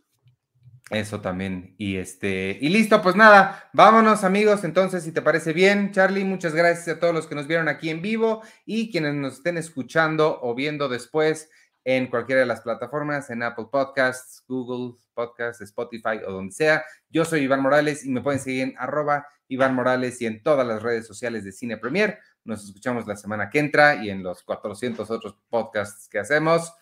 Eso 0.89 1.21
también. 1.21 1.75
Y 1.77 1.95
este, 1.95 2.57
y 2.59 2.69
listo, 2.69 3.01
pues 3.01 3.15
nada, 3.15 3.69
vámonos 3.73 4.25
amigos. 4.25 4.65
Entonces, 4.65 5.03
si 5.03 5.13
te 5.13 5.21
parece 5.21 5.53
bien, 5.53 5.93
Charlie, 5.93 6.25
muchas 6.25 6.53
gracias 6.53 6.97
a 6.97 6.99
todos 6.99 7.13
los 7.13 7.27
que 7.27 7.35
nos 7.35 7.47
vieron 7.47 7.69
aquí 7.69 7.89
en 7.89 8.01
vivo 8.01 8.43
y 8.65 8.91
quienes 8.91 9.13
nos 9.15 9.35
estén 9.35 9.57
escuchando 9.57 10.39
o 10.41 10.55
viendo 10.55 10.89
después 10.89 11.49
en 11.85 12.07
cualquiera 12.07 12.41
de 12.41 12.47
las 12.47 12.59
plataformas, 12.59 13.29
en 13.29 13.43
Apple 13.43 13.67
Podcasts, 13.71 14.43
Google 14.45 14.97
Podcasts, 15.13 15.61
Spotify 15.61 16.19
o 16.27 16.33
donde 16.33 16.51
sea. 16.51 16.83
Yo 17.09 17.23
soy 17.23 17.41
Iván 17.41 17.61
Morales 17.61 18.05
y 18.05 18.09
me 18.09 18.21
pueden 18.21 18.41
seguir 18.41 18.63
en 18.63 18.75
arroba 18.77 19.25
Iván 19.47 19.75
Morales 19.75 20.21
y 20.21 20.25
en 20.25 20.43
todas 20.43 20.67
las 20.67 20.81
redes 20.81 21.07
sociales 21.07 21.43
de 21.43 21.51
Cine 21.51 21.77
Premier. 21.77 22.19
Nos 22.43 22.63
escuchamos 22.63 23.07
la 23.07 23.15
semana 23.15 23.49
que 23.49 23.59
entra 23.59 24.03
y 24.03 24.09
en 24.09 24.23
los 24.23 24.43
400 24.43 25.09
otros 25.09 25.35
podcasts 25.49 26.07
que 26.09 26.19
hacemos. 26.19 26.73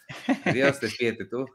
Adiós, 0.45 0.79
despídete 0.79 1.25
tú. 1.25 1.45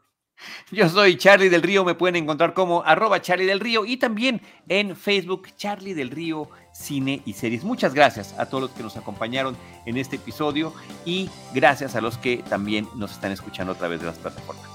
Yo 0.71 0.89
soy 0.89 1.17
Charlie 1.17 1.49
del 1.49 1.61
Río, 1.61 1.83
me 1.83 1.95
pueden 1.95 2.15
encontrar 2.15 2.53
como 2.53 2.83
arroba 2.83 3.21
Charlie 3.21 3.45
del 3.45 3.59
Río 3.59 3.85
y 3.85 3.97
también 3.97 4.41
en 4.67 4.95
Facebook 4.95 5.49
Charlie 5.55 5.93
del 5.93 6.09
Río 6.09 6.49
Cine 6.73 7.21
y 7.25 7.33
Series. 7.33 7.63
Muchas 7.63 7.93
gracias 7.93 8.33
a 8.37 8.47
todos 8.47 8.63
los 8.63 8.71
que 8.71 8.83
nos 8.83 8.97
acompañaron 8.97 9.55
en 9.85 9.97
este 9.97 10.15
episodio 10.15 10.73
y 11.05 11.29
gracias 11.53 11.95
a 11.95 12.01
los 12.01 12.17
que 12.17 12.37
también 12.49 12.87
nos 12.95 13.11
están 13.11 13.31
escuchando 13.31 13.73
a 13.73 13.75
través 13.77 13.99
de 13.99 14.07
las 14.07 14.17
plataformas. 14.17 14.70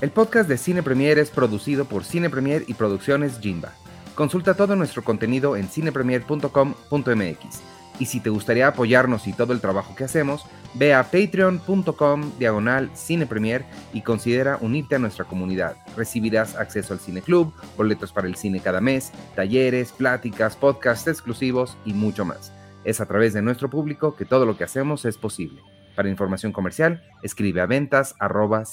El 0.00 0.10
podcast 0.10 0.48
de 0.48 0.58
Cine 0.58 0.82
Premier 0.82 1.18
es 1.18 1.30
producido 1.30 1.84
por 1.84 2.04
Cine 2.04 2.28
Premier 2.28 2.64
y 2.66 2.74
Producciones 2.74 3.38
Jimba. 3.40 3.72
Consulta 4.14 4.54
todo 4.54 4.74
nuestro 4.76 5.04
contenido 5.04 5.56
en 5.56 5.68
cinepremier.com.mx. 5.68 7.60
Y 8.00 8.06
si 8.06 8.18
te 8.18 8.28
gustaría 8.28 8.66
apoyarnos 8.66 9.28
y 9.28 9.32
todo 9.32 9.52
el 9.52 9.60
trabajo 9.60 9.94
que 9.94 10.02
hacemos, 10.02 10.44
ve 10.74 10.94
a 10.94 11.04
patreon.com 11.04 12.32
diagonal 12.38 12.90
cinepremier 12.96 13.64
y 13.92 14.02
considera 14.02 14.58
unirte 14.60 14.96
a 14.96 14.98
nuestra 14.98 15.26
comunidad. 15.26 15.76
Recibirás 15.96 16.56
acceso 16.56 16.92
al 16.92 16.98
Cine 16.98 17.22
Club, 17.22 17.52
boletos 17.76 18.12
para 18.12 18.26
el 18.26 18.34
cine 18.34 18.58
cada 18.58 18.80
mes, 18.80 19.12
talleres, 19.36 19.92
pláticas, 19.92 20.56
podcasts 20.56 21.06
exclusivos 21.06 21.76
y 21.84 21.92
mucho 21.92 22.24
más. 22.24 22.52
Es 22.84 23.00
a 23.00 23.06
través 23.06 23.32
de 23.32 23.42
nuestro 23.42 23.70
público 23.70 24.16
que 24.16 24.24
todo 24.24 24.44
lo 24.44 24.56
que 24.56 24.64
hacemos 24.64 25.04
es 25.04 25.16
posible. 25.16 25.62
Para 25.94 26.08
información 26.08 26.52
comercial, 26.52 27.02
escribe 27.22 27.60
a 27.60 27.66
ventas 27.66 28.14
arroba. 28.18 28.64